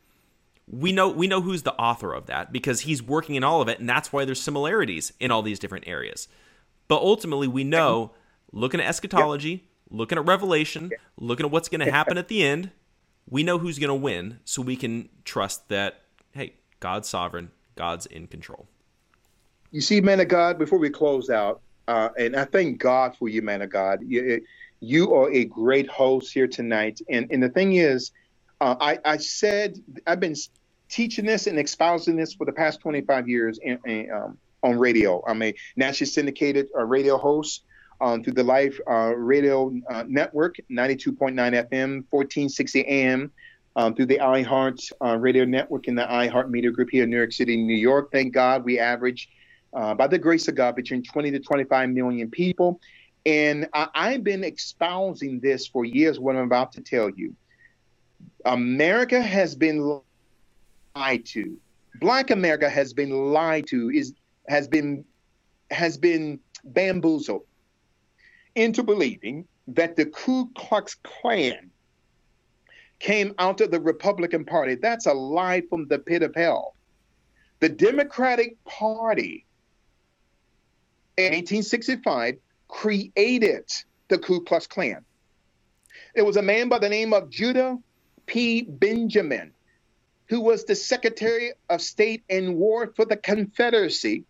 We 0.67 0.93
know 0.93 1.11
we 1.11 1.27
know 1.27 1.43
who's 1.43 1.63
the 1.63 1.75
author 1.75 2.15
of 2.15 2.27
that 2.27 2.51
because 2.51 2.83
he's 2.83 3.03
working 3.03 3.35
in 3.35 3.45
all 3.45 3.61
of 3.61 3.69
it, 3.69 3.81
and 3.81 3.89
that's 3.89 4.13
why 4.13 4.25
there's 4.25 4.41
similarities 4.41 5.13
in 5.21 5.31
all 5.31 5.43
these 5.43 5.59
different 5.59 5.87
areas. 5.87 6.27
But 6.89 7.03
ultimately, 7.03 7.49
we 7.49 7.65
know 7.65 8.13
looking 8.51 8.81
at 8.81 8.87
eschatology, 8.87 9.69
looking 9.91 10.17
at 10.17 10.25
Revelation, 10.25 10.91
looking 11.19 11.45
at 11.45 11.53
what's 11.53 11.69
going 11.69 11.85
to 11.85 11.91
happen 11.91 12.17
at 12.17 12.29
the 12.29 12.43
end, 12.43 12.71
we 13.29 13.43
know 13.43 13.59
who's 13.59 13.79
going 13.79 13.89
to 13.89 13.95
win, 13.95 14.41
so 14.45 14.63
we 14.63 14.77
can 14.77 15.09
trust 15.25 15.69
that 15.69 16.03
hey, 16.33 16.55
God's 16.81 17.09
sovereign, 17.09 17.51
God's 17.77 18.07
in 18.07 18.27
control. 18.27 18.67
You 19.71 19.81
see, 19.81 20.01
man 20.01 20.21
of 20.21 20.29
God, 20.29 20.59
before 20.59 20.79
we 20.79 20.91
close 20.91 21.31
out, 21.31 21.61
uh, 21.89 22.11
and 22.19 22.37
I 22.37 22.45
thank 22.45 22.79
God 22.79 23.17
for 23.17 23.29
you, 23.29 23.43
man 23.43 23.63
of 23.63 23.71
God. 23.71 24.01
You, 24.07 24.41
you 24.81 25.15
are 25.15 25.31
a 25.33 25.45
great 25.45 25.89
host 25.89 26.33
here 26.33 26.47
tonight. 26.47 27.01
And, 27.09 27.27
and 27.31 27.43
the 27.43 27.49
thing 27.49 27.75
is, 27.75 28.13
uh, 28.61 28.77
I, 28.81 28.99
I 29.05 29.17
said, 29.17 29.79
I've 30.07 30.21
been 30.21 30.37
teaching 30.89 31.27
this 31.27 31.47
and 31.47 31.59
espousing 31.59 32.17
this 32.17 32.35
for 32.35 32.45
the 32.45 32.53
past 32.53 32.81
25 32.81 33.29
years 33.29 33.59
in, 33.63 33.79
in, 33.85 34.11
um, 34.13 34.39
on 34.63 34.79
radio. 34.79 35.23
I'm 35.27 35.43
a 35.43 35.55
nationally 35.77 36.11
syndicated 36.11 36.69
uh, 36.77 36.85
radio 36.85 37.19
host 37.19 37.65
um, 38.01 38.23
through 38.23 38.35
the 38.35 38.45
Life 38.45 38.79
uh, 38.91 39.15
Radio 39.17 39.75
uh, 39.91 40.05
Network, 40.07 40.57
92.9 40.71 41.35
FM, 41.35 42.05
1460 42.11 42.81
AM, 42.83 43.33
um, 43.77 43.95
through 43.95 44.07
the 44.07 44.19
iHeart 44.19 44.93
uh, 45.05 45.17
Radio 45.17 45.45
Network 45.45 45.89
and 45.89 45.99
the 45.99 46.03
iHeart 46.03 46.51
Media 46.51 46.71
Group 46.71 46.91
here 46.91 47.05
in 47.05 47.11
New 47.11 47.17
York 47.17 47.33
City, 47.33 47.57
New 47.57 47.77
York. 47.77 48.11
Thank 48.13 48.33
God 48.33 48.65
we 48.65 48.79
average, 48.79 49.31
uh, 49.73 49.95
by 49.95 50.07
the 50.07 50.19
grace 50.19 50.49
of 50.49 50.55
God, 50.55 50.77
between 50.77 51.03
20 51.03 51.31
to 51.33 51.41
25 51.41 51.91
million 51.91 52.31
people. 52.31 52.81
And 53.27 53.69
I, 53.73 54.13
have 54.13 54.23
been 54.23 54.45
espousing 54.45 55.41
this 55.41 55.67
for 55.67 55.85
years, 55.85 56.21
what 56.21 56.37
I'm 56.37 56.45
about 56.45 56.73
to 56.73 56.83
tell 56.83 57.09
you. 57.09 57.35
America 58.45 59.23
has 59.23 59.55
been 59.55 60.01
lied 60.95 61.25
to. 61.27 61.57
Black 62.01 62.31
America 62.31 62.69
has 62.69 62.93
been 62.93 63.11
lied 63.11 63.67
to, 63.69 63.91
is 63.91 64.13
has 64.47 64.69
been 64.69 65.05
has 65.71 65.97
been 65.97 66.39
bamboozled 66.65 67.45
into 68.55 68.83
believing 68.83 69.47
that 69.69 69.97
the 69.97 70.07
Ku 70.07 70.51
Klux 70.55 70.97
Klan 71.03 71.71
came 72.99 73.35
out 73.39 73.61
of 73.61 73.71
the 73.71 73.81
Republican 73.81 74.45
Party. 74.45 74.75
That's 74.77 75.07
a 75.07 75.13
lie 75.13 75.63
from 75.69 75.89
the 75.89 75.99
pit 75.99 76.23
of 76.23 76.35
hell. 76.35 76.75
The 77.61 77.69
Democratic 77.69 78.63
Party 78.65 79.47
in 81.17 81.33
1865 81.33 82.37
created 82.69 83.71
the 84.09 84.19
Ku 84.19 84.43
Klux 84.43 84.67
Klan. 84.67 85.05
It 86.15 86.23
was 86.23 86.37
a 86.37 86.43
man 86.43 86.69
by 86.69 86.79
the 86.79 86.89
name 86.89 87.13
of 87.13 87.31
Judah 87.31 87.79
P. 88.27 88.63
Benjamin, 88.63 89.53
who 90.27 90.41
was 90.41 90.65
the 90.65 90.75
Secretary 90.75 91.53
of 91.69 91.83
State 91.83 92.25
and 92.31 92.57
War 92.57 92.93
for 92.95 93.05
the 93.05 93.17
Confederacy, 93.17 94.25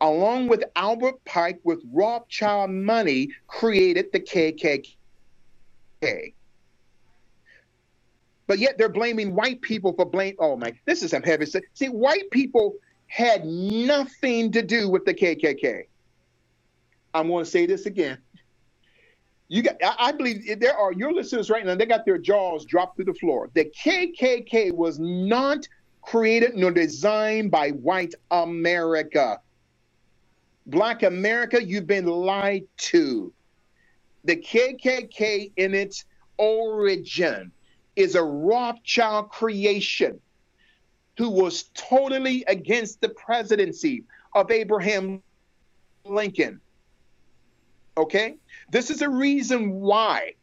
along 0.00 0.48
with 0.48 0.64
Albert 0.76 1.24
Pike 1.24 1.60
with 1.64 1.82
Rothschild 1.92 2.70
money, 2.70 3.30
created 3.46 4.12
the 4.12 4.20
KKK. 4.20 4.94
But 8.46 8.58
yet 8.58 8.78
they're 8.78 8.88
blaming 8.88 9.34
white 9.34 9.60
people 9.60 9.92
for 9.92 10.04
blame. 10.04 10.36
Oh 10.38 10.56
my, 10.56 10.72
this 10.84 11.02
is 11.02 11.10
some 11.10 11.22
heavy 11.22 11.46
stuff. 11.46 11.62
See, 11.74 11.88
white 11.88 12.30
people 12.30 12.74
had 13.08 13.44
nothing 13.44 14.52
to 14.52 14.62
do 14.62 14.88
with 14.88 15.04
the 15.04 15.14
KKK. 15.14 15.84
I'm 17.14 17.28
going 17.28 17.44
to 17.44 17.50
say 17.50 17.66
this 17.66 17.86
again. 17.86 18.18
You 19.48 19.62
got, 19.62 19.76
I 19.98 20.12
believe 20.12 20.58
there 20.60 20.76
are 20.76 20.92
your 20.92 21.12
listeners 21.12 21.50
right 21.50 21.64
now. 21.64 21.76
They 21.76 21.86
got 21.86 22.04
their 22.04 22.18
jaws 22.18 22.64
dropped 22.64 22.96
through 22.96 23.04
the 23.06 23.14
floor. 23.14 23.48
The 23.54 23.64
KKK 23.64 24.72
was 24.72 24.98
not 24.98 25.66
created 26.02 26.56
nor 26.56 26.72
designed 26.72 27.50
by 27.50 27.70
white 27.70 28.14
America. 28.30 29.40
Black 30.66 31.02
America, 31.02 31.62
you've 31.62 31.86
been 31.86 32.06
lied 32.06 32.64
to. 32.76 33.32
The 34.24 34.36
KKK, 34.36 35.52
in 35.56 35.74
its 35.74 36.04
origin, 36.36 37.52
is 37.94 38.14
a 38.14 38.22
Rothschild 38.22 39.30
creation 39.30 40.20
who 41.16 41.30
was 41.30 41.70
totally 41.74 42.44
against 42.48 43.00
the 43.00 43.08
presidency 43.10 44.04
of 44.34 44.50
Abraham 44.50 45.22
Lincoln. 46.04 46.60
Okay? 47.96 48.36
This 48.70 48.90
is 48.90 49.02
a 49.02 49.08
reason 49.08 49.80
why 49.80 50.34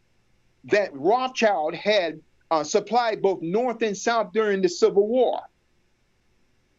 that 0.65 0.89
Rothschild 0.93 1.75
had 1.75 2.21
uh, 2.49 2.63
supplied 2.63 3.21
both 3.21 3.41
North 3.41 3.81
and 3.81 3.95
South 3.95 4.31
during 4.33 4.61
the 4.61 4.69
Civil 4.69 5.07
War. 5.07 5.41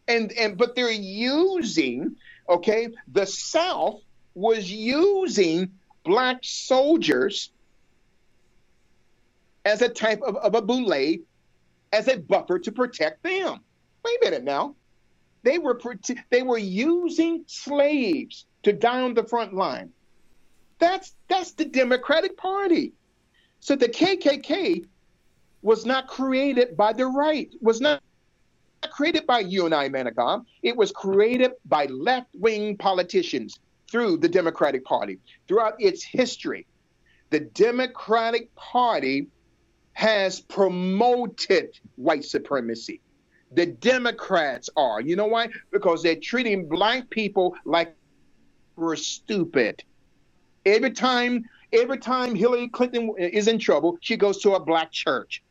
And, 0.08 0.32
and 0.32 0.56
but 0.56 0.74
they're 0.74 0.90
using, 0.90 2.16
okay, 2.48 2.88
the 3.08 3.26
South 3.26 4.00
was 4.34 4.70
using 4.70 5.70
black 6.04 6.38
soldiers 6.42 7.50
as 9.64 9.82
a 9.82 9.88
type 9.88 10.20
of, 10.22 10.36
of 10.36 10.54
a 10.54 10.62
boule, 10.62 11.16
as 11.92 12.08
a 12.08 12.18
buffer 12.18 12.58
to 12.58 12.72
protect 12.72 13.22
them. 13.22 13.60
Wait 14.04 14.18
a 14.20 14.24
minute 14.24 14.44
now. 14.44 14.74
They 15.42 15.58
were 15.58 15.78
they 16.30 16.42
were 16.42 16.58
using 16.58 17.44
slaves 17.46 18.46
to 18.62 18.72
die 18.72 19.02
on 19.02 19.14
the 19.14 19.24
front 19.24 19.54
line. 19.54 19.90
That's 20.78 21.14
that's 21.28 21.52
the 21.52 21.66
Democratic 21.66 22.36
Party. 22.36 22.92
So 23.60 23.76
the 23.76 23.88
KKK 23.88 24.86
was 25.62 25.86
not 25.86 26.08
created 26.08 26.76
by 26.76 26.92
the 26.92 27.06
right, 27.06 27.50
was 27.60 27.80
not 27.80 28.02
created 28.90 29.26
by 29.26 29.40
you 29.40 29.66
and 29.66 29.74
I, 29.74 29.88
Managam. 29.88 30.44
It 30.62 30.76
was 30.76 30.92
created 30.92 31.52
by 31.66 31.86
left-wing 31.86 32.76
politicians 32.76 33.58
through 33.90 34.16
the 34.16 34.28
Democratic 34.28 34.84
Party. 34.84 35.18
Throughout 35.46 35.74
its 35.78 36.02
history, 36.02 36.66
the 37.30 37.40
Democratic 37.40 38.54
Party 38.56 39.28
has 39.92 40.40
promoted 40.40 41.78
white 41.96 42.24
supremacy. 42.24 43.00
The 43.52 43.66
Democrats 43.66 44.68
are. 44.76 45.00
You 45.00 45.14
know 45.14 45.26
why? 45.26 45.48
Because 45.70 46.02
they're 46.02 46.16
treating 46.16 46.68
black 46.68 47.08
people 47.10 47.54
like 47.64 47.94
we're 48.74 48.96
stupid. 48.96 49.84
Every 50.66 50.90
time, 50.90 51.44
every 51.72 51.98
time 51.98 52.34
Hillary 52.34 52.66
Clinton 52.66 53.14
is 53.16 53.46
in 53.46 53.60
trouble, 53.60 53.98
she 54.00 54.16
goes 54.16 54.38
to 54.38 54.54
a 54.54 54.60
black 54.60 54.90
church. 54.90 55.43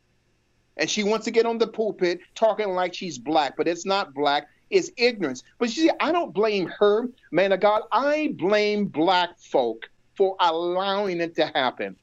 And 0.76 0.90
she 0.90 1.04
wants 1.04 1.24
to 1.26 1.30
get 1.30 1.46
on 1.46 1.58
the 1.58 1.66
pulpit 1.66 2.20
talking 2.34 2.70
like 2.70 2.94
she's 2.94 3.18
black, 3.18 3.56
but 3.56 3.68
it's 3.68 3.86
not 3.86 4.12
black, 4.12 4.48
it's 4.70 4.90
ignorance. 4.96 5.42
But 5.58 5.74
you 5.76 5.84
see, 5.84 5.90
I 6.00 6.10
don't 6.12 6.34
blame 6.34 6.66
her, 6.78 7.08
man 7.30 7.52
of 7.52 7.60
God. 7.60 7.82
I 7.92 8.34
blame 8.36 8.86
black 8.86 9.38
folk 9.38 9.88
for 10.16 10.36
allowing 10.40 11.20
it 11.20 11.36
to 11.36 11.46
happen. 11.46 11.96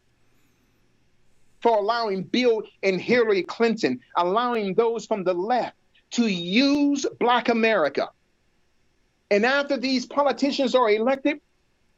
For 1.60 1.78
allowing 1.78 2.24
Bill 2.24 2.64
and 2.82 3.00
Hillary 3.00 3.44
Clinton, 3.44 4.00
allowing 4.16 4.74
those 4.74 5.06
from 5.06 5.24
the 5.24 5.34
left 5.34 5.76
to 6.12 6.28
use 6.28 7.06
black 7.20 7.50
America. 7.50 8.10
And 9.30 9.46
after 9.46 9.78
these 9.78 10.06
politicians 10.06 10.76
are 10.76 10.90
elected, 10.90 11.40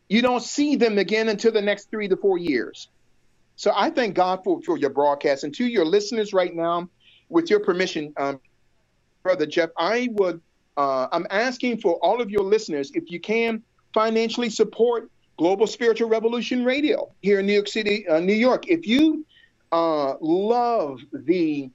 you 0.09 0.21
don't 0.21 0.43
see 0.43 0.75
them 0.75 0.97
again 0.97 1.29
until 1.29 1.51
the 1.51 1.61
next 1.61 1.89
three 1.89 2.07
to 2.07 2.17
four 2.17 2.37
years. 2.37 2.89
So 3.55 3.71
I 3.75 3.89
thank 3.89 4.15
God 4.15 4.43
for, 4.43 4.61
for 4.61 4.77
your 4.77 4.89
broadcast. 4.89 5.43
And 5.43 5.53
to 5.55 5.65
your 5.65 5.85
listeners 5.85 6.33
right 6.33 6.53
now, 6.53 6.89
with 7.29 7.49
your 7.49 7.59
permission, 7.59 8.13
um, 8.17 8.39
Brother 9.21 9.45
Jeff, 9.45 9.69
I 9.77 10.09
would, 10.11 10.41
uh, 10.77 11.07
I'm 11.11 11.27
asking 11.29 11.79
for 11.79 11.95
all 11.95 12.21
of 12.21 12.29
your 12.29 12.43
listeners, 12.43 12.91
if 12.93 13.09
you 13.09 13.19
can 13.19 13.63
financially 13.93 14.49
support 14.49 15.09
Global 15.37 15.67
Spiritual 15.67 16.09
Revolution 16.09 16.63
Radio 16.63 17.11
here 17.21 17.39
in 17.39 17.45
New 17.45 17.53
York 17.53 17.67
City, 17.67 18.07
uh, 18.07 18.19
New 18.19 18.33
York. 18.33 18.67
If 18.67 18.85
you 18.85 19.25
uh, 19.71 20.15
love 20.19 20.99
the 21.11 21.69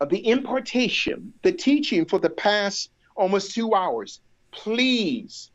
uh, 0.00 0.04
the 0.04 0.26
impartation, 0.28 1.32
the 1.42 1.52
teaching 1.52 2.04
for 2.04 2.18
the 2.18 2.30
past 2.30 2.90
almost 3.16 3.54
two 3.54 3.74
hours, 3.74 4.20
please 4.50 5.50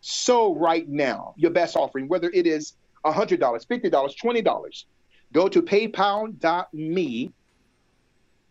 sow 0.00 0.54
right 0.54 0.88
now 0.88 1.34
your 1.36 1.50
best 1.50 1.76
offering, 1.76 2.08
whether 2.08 2.30
it 2.30 2.46
is 2.46 2.74
$100, 3.04 3.38
$50, 3.38 3.90
$20. 3.90 4.84
Go 5.32 5.48
to 5.48 5.62
paypal.me 5.62 7.32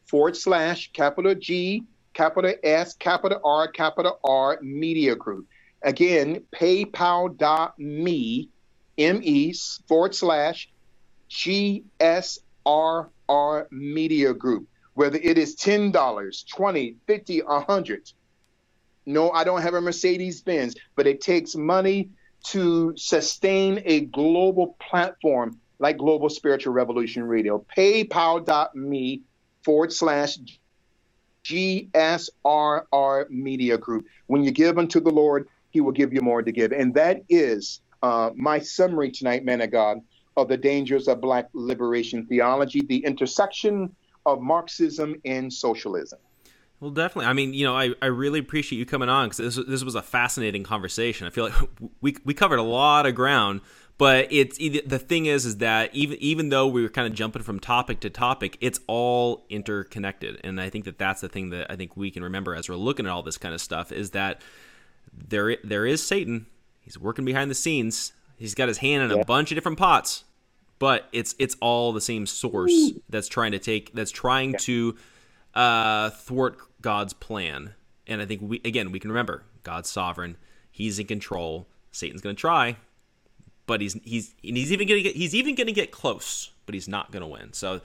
forward 0.06 0.38
slash 0.38 0.92
capital 0.94 1.36
G, 1.36 1.84
capital 2.14 2.54
S, 2.64 2.96
capital 2.96 3.40
R, 3.44 3.68
capital 3.68 4.20
R 4.24 4.60
Media 4.62 5.16
Group. 5.16 5.48
Again, 5.82 6.44
paypal.me, 6.54 8.50
M-E 8.98 9.54
forward 9.88 10.16
slash 10.16 10.70
G-S-R-R 11.30 12.48
Media 13.72 14.34
Group. 14.34 14.68
Whether 14.96 15.20
it 15.20 15.38
is 15.38 15.56
$10, 15.56 16.48
20 16.50 16.96
50 17.08 17.42
100 17.44 18.12
no, 19.10 19.32
I 19.32 19.44
don't 19.44 19.64
have 19.64 19.74
a 19.74 19.82
Mercedes 19.82 20.42
Benz, 20.42 20.76
but 20.96 21.08
it 21.08 21.20
takes 21.20 21.56
money 21.56 22.12
to 22.46 22.94
sustain 22.98 23.82
a 23.86 24.02
global 24.02 24.76
platform 24.80 25.60
like 25.80 25.98
Global 25.98 26.30
Spiritual 26.30 26.74
Revolution 26.74 27.24
Radio. 27.24 27.66
PayPal.me 27.76 29.22
forward 29.64 29.94
slash 29.94 30.38
GSRR 31.44 33.30
Media 33.30 33.78
Group. 33.78 34.06
When 34.28 34.44
you 34.44 34.52
give 34.52 34.78
unto 34.78 35.00
the 35.00 35.10
Lord, 35.12 35.48
He 35.72 35.82
will 35.82 35.92
give 35.92 36.14
you 36.14 36.22
more 36.22 36.42
to 36.42 36.52
give. 36.52 36.72
And 36.72 36.94
that 36.96 37.24
is 37.30 37.82
uh, 38.04 38.32
my 38.36 38.60
summary 38.60 39.12
tonight, 39.12 39.46
man 39.46 39.62
of 39.62 39.72
God, 39.72 40.00
of 40.38 40.48
the 40.48 40.58
dangers 40.58 41.08
of 41.08 41.22
Black 41.22 41.50
liberation 41.54 42.26
theology, 42.28 42.82
the 42.82 43.04
intersection 43.06 43.96
of 44.26 44.42
Marxism 44.42 45.16
and 45.26 45.52
socialism. 45.52 46.20
Well, 46.80 46.92
definitely. 46.92 47.30
I 47.30 47.34
mean, 47.34 47.54
you 47.54 47.66
know, 47.66 47.76
I, 47.76 47.94
I 48.02 48.06
really 48.06 48.40
appreciate 48.40 48.80
you 48.80 48.86
coming 48.86 49.10
on 49.10 49.30
because 49.30 49.56
this, 49.56 49.66
this 49.68 49.84
was 49.84 49.96
a 49.96 50.02
fascinating 50.02 50.64
conversation. 50.64 51.28
I 51.28 51.30
feel 51.30 51.46
like 51.46 51.70
we, 52.02 52.16
we 52.24 52.34
covered 52.34 52.60
a 52.60 52.64
lot 52.64 53.06
of 53.06 53.16
ground, 53.16 53.62
but 53.98 54.28
it's 54.32 54.58
the 54.58 54.98
thing 54.98 55.26
is 55.26 55.46
is 55.46 55.58
that 55.58 55.94
even 55.94 56.18
even 56.22 56.50
though 56.50 56.68
we 56.68 56.82
were 56.82 56.90
kind 56.90 57.06
of 57.06 57.14
jumping 57.14 57.44
from 57.44 57.60
topic 57.60 58.00
to 58.02 58.10
topic, 58.10 58.58
it's 58.62 58.80
all 58.88 59.46
interconnected, 59.50 60.40
and 60.44 60.62
I 60.62 60.70
think 60.70 60.86
that 60.86 60.98
that's 60.98 61.20
the 61.20 61.28
thing 61.28 61.50
that 61.50 61.70
I 61.70 61.76
think 61.76 61.98
we 61.98 62.10
can 62.12 62.24
remember 62.24 62.56
as 62.56 62.70
we're 62.70 62.76
looking 62.76 63.06
at 63.06 63.12
all 63.12 63.24
this 63.24 63.38
kind 63.38 63.54
of 63.54 63.60
stuff 63.60 63.92
is 63.92 64.12
that 64.12 64.42
there 65.14 65.58
there 65.66 65.86
is 65.86 66.02
Satan. 66.02 66.46
He's 66.80 66.98
working 66.98 67.26
behind 67.26 67.52
the 67.52 67.56
scenes. 67.56 68.14
He's 68.38 68.56
got 68.56 68.70
his 68.70 68.78
hand 68.78 69.12
in 69.12 69.20
a 69.20 69.26
bunch 69.26 69.52
of 69.52 69.58
different 69.58 69.78
pots, 69.78 70.24
but 70.80 71.10
it's 71.12 71.36
it's 71.38 71.58
all 71.60 71.92
the 71.92 72.00
same 72.00 72.26
source 72.26 72.94
that's 73.10 73.28
trying 73.28 73.52
to 73.52 73.60
take 73.60 73.94
that's 73.94 74.12
trying 74.12 74.54
to 74.60 74.96
uh, 75.54 76.12
thwart 76.12 76.58
God's 76.82 77.14
plan. 77.14 77.74
And 78.08 78.22
I 78.22 78.26
think 78.26 78.42
we 78.44 78.62
again 78.66 78.92
we 78.92 79.00
can 79.00 79.12
remember 79.12 79.44
God's 79.64 79.90
sovereign. 79.90 80.38
He's 80.72 81.00
in 81.00 81.08
control. 81.08 81.68
Satan's 81.92 82.22
going 82.22 82.36
to 82.36 82.40
try, 82.40 82.78
but 83.66 83.82
he's 83.82 83.94
he's 84.04 84.34
he's 84.42 84.72
even 84.72 84.88
going 84.88 85.00
to 85.00 85.04
get 85.04 85.16
he's 85.16 85.36
even 85.36 85.56
going 85.56 85.68
to 85.68 85.74
get 85.74 85.92
close, 85.92 86.52
but 86.66 86.76
he's 86.76 86.88
not 86.88 87.12
going 87.12 87.22
to 87.22 87.28
win. 87.28 87.54
So 87.54 87.82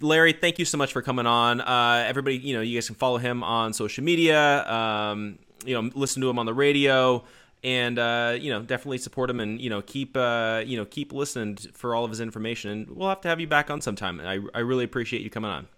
Larry, 0.00 0.32
thank 0.32 0.58
you 0.58 0.64
so 0.64 0.78
much 0.78 0.92
for 0.92 1.02
coming 1.02 1.26
on. 1.26 1.60
Uh, 1.60 2.04
everybody, 2.06 2.38
you 2.38 2.54
know, 2.54 2.60
you 2.60 2.76
guys 2.76 2.86
can 2.86 2.96
follow 2.96 3.18
him 3.18 3.42
on 3.42 3.72
social 3.72 4.02
media. 4.04 4.66
Um, 4.66 5.38
you 5.64 5.80
know, 5.80 5.90
listen 5.94 6.22
to 6.22 6.30
him 6.30 6.38
on 6.38 6.46
the 6.46 6.54
radio, 6.54 7.22
and 7.62 7.98
uh, 7.98 8.36
you 8.38 8.50
know, 8.50 8.62
definitely 8.62 8.98
support 8.98 9.30
him, 9.30 9.40
and 9.40 9.60
you 9.60 9.70
know, 9.70 9.82
keep 9.82 10.16
uh, 10.16 10.62
you 10.64 10.76
know, 10.76 10.84
keep 10.84 11.12
listening 11.12 11.56
for 11.74 11.94
all 11.94 12.04
of 12.04 12.10
his 12.10 12.20
information. 12.20 12.70
And 12.70 12.90
we'll 12.90 13.08
have 13.08 13.20
to 13.22 13.28
have 13.28 13.40
you 13.40 13.46
back 13.46 13.70
on 13.70 13.80
sometime. 13.80 14.20
I 14.20 14.40
I 14.54 14.60
really 14.60 14.84
appreciate 14.84 15.22
you 15.22 15.30
coming 15.30 15.50
on. 15.50 15.68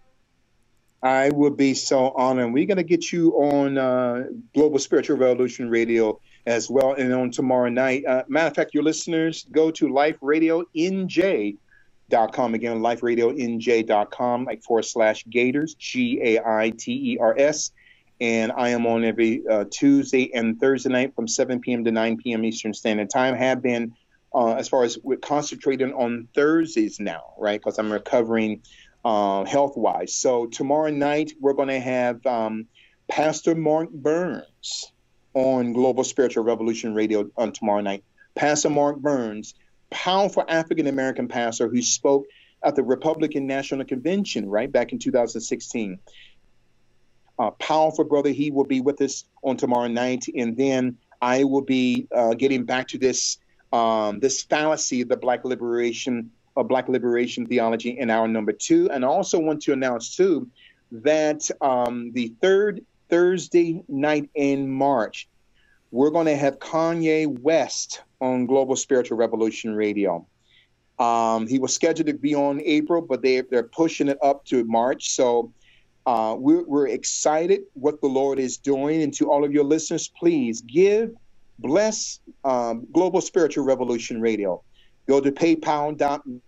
I 1.05 1.29
would 1.29 1.57
be 1.59 1.75
so 1.75 2.13
honored. 2.17 2.55
We're 2.55 2.65
going 2.65 2.79
to 2.79 2.83
get 2.83 3.13
you 3.13 3.35
on 3.35 3.77
uh, 3.77 4.25
Global 4.55 4.79
Spiritual 4.79 5.19
Revolution 5.19 5.69
Radio 5.69 6.19
as 6.47 6.71
well, 6.71 6.95
and 6.95 7.13
on 7.13 7.31
tomorrow 7.31 7.69
night. 7.69 8.07
Uh, 8.07 8.25
matter 8.27 8.49
of 8.49 8.55
fact, 8.55 8.73
your 8.73 8.83
listeners 8.83 9.45
go 9.53 9.71
to 9.73 9.89
liferadionj.com 9.89 12.55
again, 12.55 12.79
liferadionj.com, 12.79 14.45
like 14.45 14.63
forward 14.63 14.85
slash 14.85 15.27
Gators, 15.29 15.75
G 15.75 16.21
A 16.23 16.41
I 16.41 16.71
T 16.71 17.13
E 17.13 17.19
R 17.21 17.35
S. 17.39 17.73
And 18.19 18.51
I 18.53 18.71
am 18.71 18.87
on 18.87 19.05
every 19.05 19.47
uh, 19.47 19.67
Tuesday 19.71 20.33
and 20.33 20.59
Thursday 20.59 20.89
night 20.89 21.15
from 21.15 21.29
7 21.29 21.61
p.m. 21.61 21.85
to 21.85 21.93
9 21.93 22.17
p.m. 22.17 22.47
Eastern 22.47 22.73
Standard 22.73 23.11
Time. 23.11 23.35
Have 23.35 23.61
been 23.61 23.93
uh, 24.35 24.55
as 24.55 24.69
far 24.69 24.85
as 24.85 24.99
we're 25.03 25.19
concentrating 25.19 25.93
on 25.93 26.29
Thursdays 26.35 26.99
now, 26.99 27.35
right? 27.39 27.61
Because 27.61 27.79
I'm 27.79 27.93
recovering 27.93 28.63
uh, 29.05 29.45
health 29.45 29.77
wise. 29.77 30.15
So 30.15 30.47
tomorrow 30.47 30.91
night 30.91 31.33
we're 31.41 31.53
going 31.53 31.69
to 31.69 31.81
have 31.81 32.25
um, 32.27 32.67
Pastor 33.09 33.55
Mark 33.55 33.91
Burns 33.91 34.93
on 35.35 35.73
Global 35.73 36.05
Spiritual 36.05 36.45
Revolution 36.45 36.95
Radio 36.95 37.31
on 37.37 37.53
tomorrow 37.53 37.81
night. 37.81 38.05
Pastor 38.35 38.71
Mark 38.71 38.99
Burns, 38.99 39.55
powerful 39.91 40.45
African 40.49 40.87
American 40.87 41.29
pastor 41.29 41.69
who 41.69 41.83
spoke 41.83 42.25
at 42.65 42.75
the 42.75 42.83
Republican 42.83 43.47
National 43.47 43.85
Convention 43.85 44.49
right 44.49 44.71
back 44.71 44.93
in 44.93 44.99
2016. 44.99 45.99
Uh, 47.39 47.51
powerful 47.53 48.05
brother, 48.05 48.31
he 48.31 48.51
will 48.51 48.65
be 48.65 48.81
with 48.81 49.01
us 49.01 49.25
on 49.43 49.57
tomorrow 49.57 49.89
night, 49.89 50.25
and 50.35 50.57
then 50.57 50.97
I 51.21 51.45
will 51.45 51.63
be 51.63 52.07
uh, 52.15 52.35
getting 52.35 52.65
back 52.65 52.89
to 52.89 52.99
this 52.99 53.39
um, 53.73 54.21
this 54.21 54.45
fallacy 54.45 55.01
of 55.01 55.09
the 55.09 55.17
Black 55.17 55.45
liberation 55.45 56.31
of 56.57 56.69
Black 56.69 56.89
liberation 56.89 57.47
theology 57.47 57.99
in 57.99 58.11
hour 58.11 58.29
number 58.29 58.53
two. 58.53 58.91
And 58.91 59.05
I 59.05 59.09
also 59.09 59.39
want 59.39 59.63
to 59.63 59.73
announce, 59.73 60.17
too, 60.17 60.49
that 60.93 61.49
um, 61.61 62.13
the 62.13 62.33
third 62.41 62.85
Thursday 63.11 63.83
night 63.89 64.31
in 64.35 64.71
March, 64.71 65.29
we're 65.91 66.11
going 66.11 66.27
to 66.27 66.37
have 66.37 66.59
Kanye 66.59 67.27
West 67.27 68.03
on 68.21 68.47
Global 68.47 68.77
Spiritual 68.77 69.17
Revolution 69.17 69.75
Radio. 69.75 70.27
Um, 70.99 71.47
he 71.47 71.59
was 71.59 71.75
scheduled 71.75 72.07
to 72.07 72.15
be 72.15 72.35
on 72.35 72.61
April, 72.65 73.03
but 73.03 73.23
they, 73.23 73.41
they're 73.41 73.65
pushing 73.65 74.09
it 74.09 74.19
up 74.23 74.45
to 74.47 74.65
March. 74.65 75.11
So 75.11 75.53
uh, 76.07 76.37
we're, 76.39 76.65
we're 76.65 76.89
excited 76.89 77.63
what 77.75 78.01
the 78.01 78.07
Lord 78.07 78.39
is 78.39 78.59
doing. 78.59 79.03
And 79.03 79.13
to 79.15 79.31
all 79.31 79.45
of 79.45 79.53
your 79.53 79.65
listeners, 79.65 80.09
please 80.09 80.61
give, 80.61 81.13
bless 81.59 82.21
um, 82.45 82.87
Global 82.93 83.21
Spiritual 83.21 83.65
Revolution 83.65 84.21
Radio. 84.21 84.63
Go 85.09 85.21
to 85.21 85.33
paypal.me 85.33 86.41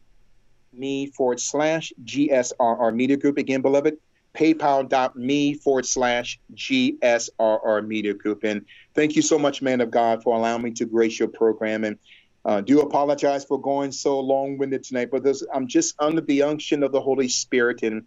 forward 1.16 1.40
slash 1.40 1.92
GSRR 2.04 2.94
Media 2.94 3.16
Group. 3.16 3.38
Again, 3.38 3.62
beloved, 3.62 3.96
paypal.me 4.36 5.54
forward 5.54 5.86
slash 5.86 6.38
GSRR 6.54 7.86
Media 7.86 8.14
Group. 8.14 8.44
And 8.44 8.64
thank 8.94 9.16
you 9.16 9.22
so 9.22 9.38
much, 9.38 9.62
man 9.62 9.80
of 9.80 9.90
God, 9.90 10.22
for 10.22 10.36
allowing 10.36 10.62
me 10.62 10.72
to 10.72 10.86
grace 10.86 11.18
your 11.18 11.28
program. 11.28 11.84
And 11.84 11.98
uh, 12.44 12.60
do 12.60 12.80
apologize 12.80 13.44
for 13.44 13.60
going 13.60 13.90
so 13.90 14.20
long 14.20 14.58
winded 14.58 14.84
tonight, 14.84 15.08
but 15.10 15.24
this, 15.24 15.44
I'm 15.52 15.66
just 15.66 15.94
under 15.98 16.20
the 16.20 16.42
unction 16.42 16.82
of 16.82 16.92
the 16.92 17.00
Holy 17.00 17.28
Spirit. 17.28 17.82
And 17.82 18.06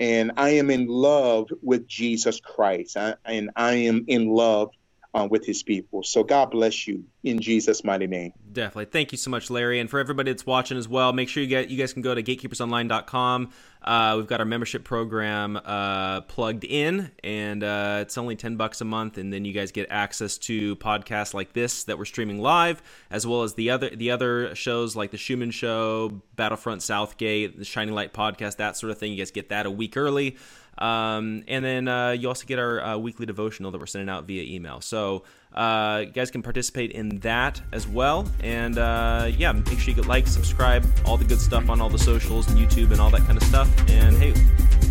and 0.00 0.32
I 0.36 0.50
am 0.50 0.70
in 0.70 0.86
love 0.88 1.48
with 1.62 1.86
Jesus 1.86 2.40
Christ. 2.40 2.96
I, 2.96 3.14
and 3.24 3.50
I 3.54 3.74
am 3.74 4.04
in 4.08 4.28
love 4.28 4.70
uh, 5.14 5.28
with 5.30 5.44
his 5.44 5.62
people. 5.62 6.02
So 6.02 6.22
God 6.24 6.50
bless 6.50 6.86
you 6.86 7.04
in 7.22 7.40
Jesus' 7.40 7.84
mighty 7.84 8.06
name. 8.06 8.32
Definitely. 8.50 8.86
Thank 8.86 9.12
you 9.12 9.18
so 9.18 9.30
much, 9.30 9.50
Larry. 9.50 9.78
And 9.78 9.88
for 9.88 9.98
everybody 9.98 10.30
that's 10.32 10.46
watching 10.46 10.78
as 10.78 10.88
well, 10.88 11.12
make 11.12 11.28
sure 11.28 11.42
you 11.42 11.48
get 11.48 11.68
you 11.68 11.76
guys 11.76 11.92
can 11.92 12.02
go 12.02 12.14
to 12.14 12.22
gatekeepersonline.com. 12.22 13.50
Uh, 13.82 14.14
we've 14.16 14.26
got 14.26 14.40
our 14.40 14.46
membership 14.46 14.84
program 14.84 15.56
uh, 15.56 16.20
plugged 16.22 16.64
in, 16.64 17.10
and 17.24 17.64
uh, 17.64 17.98
it's 18.00 18.16
only 18.16 18.36
ten 18.36 18.56
bucks 18.56 18.80
a 18.80 18.84
month, 18.84 19.18
and 19.18 19.32
then 19.32 19.44
you 19.44 19.52
guys 19.52 19.72
get 19.72 19.88
access 19.90 20.38
to 20.38 20.76
podcasts 20.76 21.34
like 21.34 21.52
this 21.52 21.84
that 21.84 21.98
we're 21.98 22.04
streaming 22.04 22.40
live, 22.40 22.80
as 23.10 23.26
well 23.26 23.42
as 23.42 23.54
the 23.54 23.70
other 23.70 23.90
the 23.90 24.10
other 24.10 24.54
shows 24.54 24.94
like 24.94 25.10
the 25.10 25.18
Schumann 25.18 25.50
Show, 25.50 26.22
Battlefront 26.36 26.82
Southgate, 26.82 27.58
the 27.58 27.64
Shining 27.64 27.94
Light 27.94 28.12
podcast, 28.12 28.56
that 28.56 28.76
sort 28.76 28.92
of 28.92 28.98
thing. 28.98 29.12
You 29.12 29.18
guys 29.18 29.30
get 29.30 29.48
that 29.48 29.66
a 29.66 29.70
week 29.70 29.96
early. 29.96 30.36
Um, 30.78 31.44
and 31.48 31.64
then 31.64 31.88
uh, 31.88 32.10
you 32.10 32.28
also 32.28 32.46
get 32.46 32.58
our 32.58 32.82
uh, 32.82 32.96
weekly 32.98 33.26
devotional 33.26 33.70
that 33.70 33.78
we're 33.78 33.86
sending 33.86 34.08
out 34.08 34.24
via 34.24 34.42
email. 34.42 34.80
So 34.80 35.24
uh, 35.54 36.04
you 36.06 36.12
guys 36.12 36.30
can 36.30 36.42
participate 36.42 36.92
in 36.92 37.18
that 37.20 37.60
as 37.72 37.86
well. 37.86 38.28
And 38.40 38.78
uh, 38.78 39.30
yeah, 39.36 39.52
make 39.52 39.78
sure 39.78 39.90
you 39.90 39.94
get 39.94 40.06
like, 40.06 40.26
subscribe, 40.26 40.86
all 41.04 41.16
the 41.16 41.24
good 41.24 41.40
stuff 41.40 41.68
on 41.68 41.80
all 41.80 41.90
the 41.90 41.98
socials 41.98 42.48
and 42.50 42.58
YouTube 42.58 42.90
and 42.90 43.00
all 43.00 43.10
that 43.10 43.22
kind 43.22 43.36
of 43.36 43.44
stuff. 43.44 43.68
And 43.90 44.16
hey, 44.16 44.34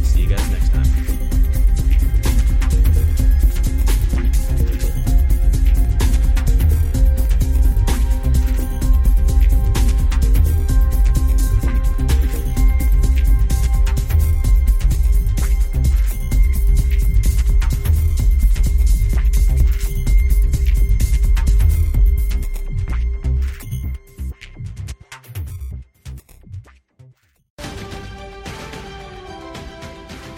see 0.03 0.22
you 0.22 0.28
guys 0.28 0.49
next 0.52 0.70
time. 0.72 1.20